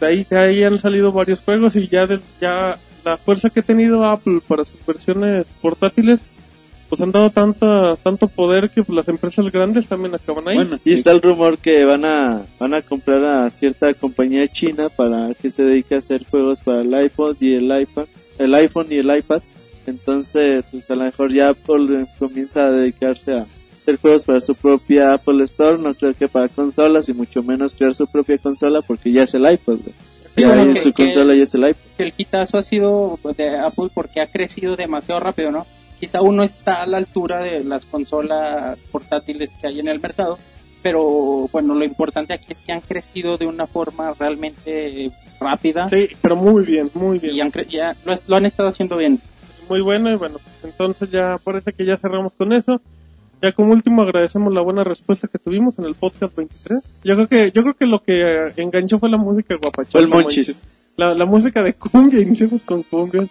de 0.00 0.06
ahí, 0.06 0.26
de 0.28 0.38
ahí 0.38 0.62
han 0.62 0.78
salido 0.78 1.10
varios 1.12 1.40
juegos 1.42 1.74
y 1.76 1.88
ya, 1.88 2.06
de- 2.06 2.20
ya 2.40 2.78
la 3.04 3.16
fuerza 3.16 3.50
que 3.50 3.60
ha 3.60 3.62
tenido 3.62 4.04
Apple 4.04 4.40
para 4.46 4.64
sus 4.64 4.84
versiones 4.86 5.46
portátiles 5.60 6.22
pues 6.88 7.02
han 7.02 7.12
dado 7.12 7.28
tanta, 7.28 7.96
tanto 7.96 8.28
poder 8.28 8.70
que 8.70 8.82
las 8.88 9.08
empresas 9.08 9.50
grandes 9.52 9.86
también 9.88 10.14
acaban 10.14 10.48
ahí. 10.48 10.54
Bueno, 10.56 10.78
Y 10.86 10.94
está 10.94 11.10
el 11.10 11.20
rumor 11.20 11.58
que 11.58 11.84
van 11.84 12.06
a 12.06 12.40
van 12.58 12.72
a 12.72 12.80
comprar 12.80 13.22
a 13.26 13.50
cierta 13.50 13.92
compañía 13.92 14.48
china 14.48 14.88
para 14.88 15.34
que 15.34 15.50
se 15.50 15.64
dedique 15.64 15.96
a 15.96 15.98
hacer 15.98 16.24
juegos 16.24 16.62
para 16.62 16.80
el 16.80 17.04
iPod 17.04 17.36
y 17.40 17.56
el 17.56 17.64
iPad, 17.82 18.06
el 18.38 18.54
iPhone 18.54 18.86
y 18.88 18.96
el 18.96 19.14
iPad. 19.14 19.42
Entonces, 19.86 20.64
pues 20.70 20.90
a 20.90 20.96
lo 20.96 21.04
mejor 21.04 21.30
ya 21.32 21.50
Apple 21.50 22.06
comienza 22.18 22.66
a 22.66 22.70
dedicarse 22.70 23.34
a 23.34 23.46
hacer 23.88 24.00
juegos 24.00 24.24
para 24.24 24.40
su 24.42 24.54
propia 24.54 25.14
Apple 25.14 25.42
Store, 25.44 25.78
no 25.78 25.94
creo 25.94 26.12
que 26.14 26.28
para 26.28 26.48
consolas 26.48 27.08
y 27.08 27.14
mucho 27.14 27.42
menos 27.42 27.74
crear 27.74 27.94
su 27.94 28.06
propia 28.06 28.36
consola 28.38 28.82
porque 28.82 29.10
ya 29.12 29.22
es 29.22 29.32
el 29.34 29.50
iPod. 29.50 29.78
güey. 29.80 29.94
Sí, 30.34 30.42
Ya 30.42 30.48
bueno, 30.48 30.62
en 30.62 30.74
que- 30.74 30.80
su 30.80 30.92
que- 30.92 31.04
consola 31.04 31.34
ya 31.34 31.42
es 31.44 31.54
el 31.54 31.62
iPod. 31.68 31.80
que 31.96 32.02
el 32.02 32.12
quitazo 32.12 32.58
ha 32.58 32.62
sido 32.62 33.18
de 33.36 33.56
Apple 33.58 33.88
porque 33.94 34.20
ha 34.20 34.26
crecido 34.26 34.76
demasiado 34.76 35.20
rápido, 35.20 35.50
¿no? 35.50 35.66
Quizá 35.98 36.20
uno 36.22 36.42
está 36.44 36.82
a 36.82 36.86
la 36.86 36.98
altura 36.98 37.40
de 37.40 37.64
las 37.64 37.86
consolas 37.86 38.78
portátiles 38.92 39.50
que 39.60 39.66
hay 39.68 39.80
en 39.80 39.88
el 39.88 40.00
mercado, 40.00 40.38
pero 40.82 41.48
bueno, 41.50 41.74
lo 41.74 41.84
importante 41.84 42.34
aquí 42.34 42.46
es 42.52 42.58
que 42.60 42.72
han 42.72 42.82
crecido 42.82 43.36
de 43.38 43.46
una 43.46 43.66
forma 43.66 44.12
realmente 44.18 45.10
rápida 45.40 45.88
Sí, 45.88 46.08
pero 46.20 46.36
muy 46.36 46.64
bien, 46.64 46.90
muy 46.94 47.18
bien. 47.18 47.34
y 47.34 47.40
han 47.40 47.50
cre- 47.50 47.66
ya 47.66 47.96
lo, 48.04 48.14
lo 48.26 48.36
han 48.36 48.44
estado 48.46 48.68
haciendo 48.68 48.96
bien. 48.98 49.18
muy 49.68 49.80
bueno 49.82 50.10
y 50.10 50.14
bueno, 50.16 50.38
pues 50.42 50.64
entonces 50.72 51.10
ya 51.10 51.36
parece 51.42 51.72
que 51.72 51.84
ya 51.84 51.96
cerramos 51.98 52.34
con 52.34 52.52
eso. 52.52 52.80
Ya 53.40 53.52
como 53.52 53.72
último 53.72 54.02
agradecemos 54.02 54.52
la 54.52 54.60
buena 54.62 54.82
respuesta 54.84 55.28
que 55.28 55.38
tuvimos 55.38 55.78
en 55.78 55.84
el 55.84 55.94
podcast 55.94 56.34
23. 56.36 56.80
Yo 57.04 57.14
creo 57.14 57.26
que 57.28 57.50
yo 57.52 57.62
creo 57.62 57.74
que 57.74 57.86
lo 57.86 58.02
que 58.02 58.20
eh, 58.22 58.52
enganchó 58.56 58.98
fue 58.98 59.08
la 59.10 59.16
música 59.18 59.54
guapachosa. 59.56 59.98
El 59.98 60.08
Monchis. 60.08 60.60
La, 60.96 61.14
la 61.14 61.24
música 61.24 61.62
de 61.62 61.74
cumbia, 61.74 62.20
iniciamos 62.22 62.62
con 62.62 62.82
cumbias. 62.82 63.28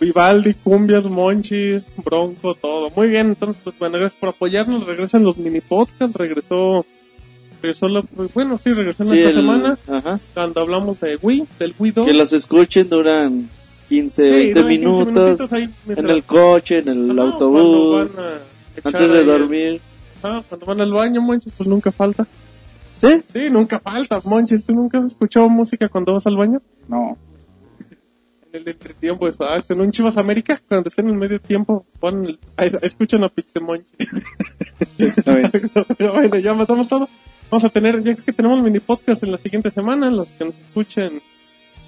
Vivaldi, 0.00 0.54
cumbias, 0.54 1.04
Monchis, 1.06 1.86
Bronco, 2.02 2.54
todo. 2.54 2.90
Muy 2.96 3.08
bien, 3.08 3.28
entonces 3.28 3.60
pues 3.62 3.78
bueno, 3.78 3.98
gracias 3.98 4.18
por 4.18 4.30
apoyarnos. 4.30 4.86
Regresan 4.86 5.24
los 5.24 5.36
mini 5.36 5.60
podcasts, 5.60 6.16
regresó 6.16 6.86
regresó 7.60 7.88
la, 7.88 8.02
bueno, 8.32 8.56
sí, 8.58 8.70
regresó 8.72 9.04
Sí, 9.04 9.18
esta 9.18 9.28
el- 9.30 9.34
semana 9.34 9.78
ajá. 9.86 10.18
cuando 10.32 10.62
hablamos 10.62 10.98
de 11.00 11.18
Wii, 11.20 11.46
del 11.58 11.74
Wii 11.78 11.90
2. 11.92 12.06
Que 12.06 12.14
los 12.14 12.32
escuchen 12.32 12.88
duran 12.88 13.50
15, 13.90 14.22
Sí, 14.22 14.30
20 14.30 14.54
duran 14.60 14.70
15 14.78 14.88
minutos 15.10 15.52
ahí 15.52 15.74
en 15.88 16.08
el 16.08 16.22
coche, 16.22 16.78
en 16.78 16.88
el 17.10 17.18
autobús, 17.18 18.14
van 18.16 18.24
a 18.24 18.38
antes 18.84 19.10
de 19.10 19.24
dormir. 19.24 19.80
Ah, 20.22 20.42
cuando 20.48 20.66
van 20.66 20.80
al 20.80 20.92
baño, 20.92 21.20
Monchis, 21.20 21.52
pues 21.56 21.68
nunca 21.68 21.90
falta. 21.92 22.26
¿Sí? 23.00 23.22
Sí, 23.32 23.48
nunca 23.50 23.80
falta, 23.80 24.20
Monchis. 24.24 24.64
¿Tú 24.64 24.74
nunca 24.74 24.98
has 24.98 25.10
escuchado 25.10 25.48
música 25.48 25.88
cuando 25.88 26.12
vas 26.12 26.26
al 26.26 26.36
baño? 26.36 26.60
No, 26.88 27.16
En 28.52 28.60
el 28.60 28.68
entretiempo, 28.68 29.26
exacto. 29.28 29.72
En 29.74 29.80
un 29.80 29.90
Chivas 29.92 30.16
América, 30.18 30.60
cuando 30.68 30.88
estén 30.88 31.06
en 31.06 31.12
el 31.14 31.18
medio 31.18 31.40
tiempo, 31.40 31.86
ponen 32.00 32.38
el- 32.58 32.78
escuchan 32.82 33.24
a 33.24 33.28
Pixie 33.28 33.62
Monchis. 33.62 34.08
Pero 35.96 36.12
bueno, 36.12 36.36
ya 36.38 36.54
matamos 36.54 36.88
todo. 36.88 37.08
Vamos 37.50 37.64
a 37.64 37.68
tener, 37.70 38.02
ya 38.02 38.14
que 38.14 38.32
tenemos 38.32 38.62
mini 38.62 38.78
podcast 38.80 39.22
en 39.24 39.32
la 39.32 39.38
siguiente 39.38 39.70
semana, 39.70 40.10
los 40.10 40.28
que 40.30 40.44
nos 40.44 40.54
escuchen, 40.54 41.20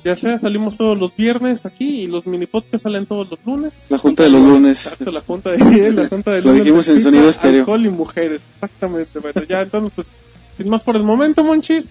ya 0.04 0.16
sea, 0.16 0.38
salimos 0.38 0.76
todos 0.76 0.98
los 0.98 1.14
viernes 1.14 1.64
aquí 1.64 2.02
y 2.02 2.06
los 2.06 2.26
mini 2.26 2.46
podcasts 2.46 2.82
salen 2.82 3.06
todos 3.06 3.28
los 3.30 3.38
lunes. 3.44 3.72
La 3.88 3.98
junta 3.98 4.24
de 4.24 4.30
los 4.30 4.40
lunes. 4.40 4.84
Exacto, 4.86 5.12
la 5.12 5.20
junta 5.20 5.50
de 5.50 5.58
la 5.92 6.08
junta 6.08 6.32
de 6.32 6.40
Lo 6.40 6.50
lunes 6.50 6.64
dijimos 6.64 6.86
de 6.86 6.92
en 6.92 6.98
pizza, 6.98 7.10
sonido 7.10 7.30
estéreo. 7.30 7.60
alcohol 7.60 7.86
y 7.86 7.90
mujeres, 7.90 8.42
exactamente. 8.54 9.18
Bueno, 9.18 9.42
ya 9.48 9.62
entonces 9.62 9.92
pues 9.94 10.10
sin 10.56 10.68
más 10.68 10.82
por 10.82 10.96
el 10.96 11.04
momento, 11.04 11.44
Monchis. 11.44 11.88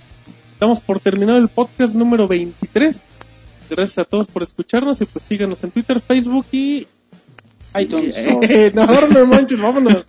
Damos 0.60 0.80
por 0.82 1.00
terminado 1.00 1.40
el 1.40 1.48
podcast 1.48 1.96
número 1.96 2.28
23. 2.28 3.02
Gracias 3.70 3.98
a 3.98 4.04
todos 4.04 4.28
por 4.28 4.44
escucharnos 4.44 5.02
y 5.02 5.06
pues 5.06 5.26
síganos 5.26 5.64
en 5.64 5.72
Twitter, 5.72 6.02
Facebook 6.02 6.46
y 6.52 6.88
iTunes. 7.80 8.16
eh, 8.42 8.72
no, 8.74 8.86
vámonos. 8.86 10.06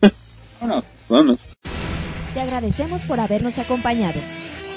Vámonos. 0.61 0.85
vámonos. 1.09 1.41
Te 2.35 2.41
agradecemos 2.41 3.05
por 3.05 3.20
habernos 3.20 3.59
acompañado. 3.59 4.20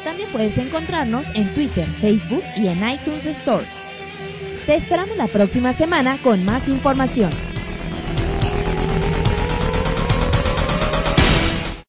También 0.06 0.30
puedes 0.32 0.60
encontrarnos 0.60 1.32
en 1.34 1.52
Twitter, 1.56 1.88
Facebook 2.00 2.44
y 2.56 2.68
en 2.68 2.88
iTunes 2.88 3.26
Store. 3.26 3.66
Te 4.68 4.76
esperamos 4.76 5.18
la 5.18 5.28
próxima 5.28 5.74
semana 5.74 6.22
con 6.22 6.46
más 6.46 6.68
información. 6.68 7.32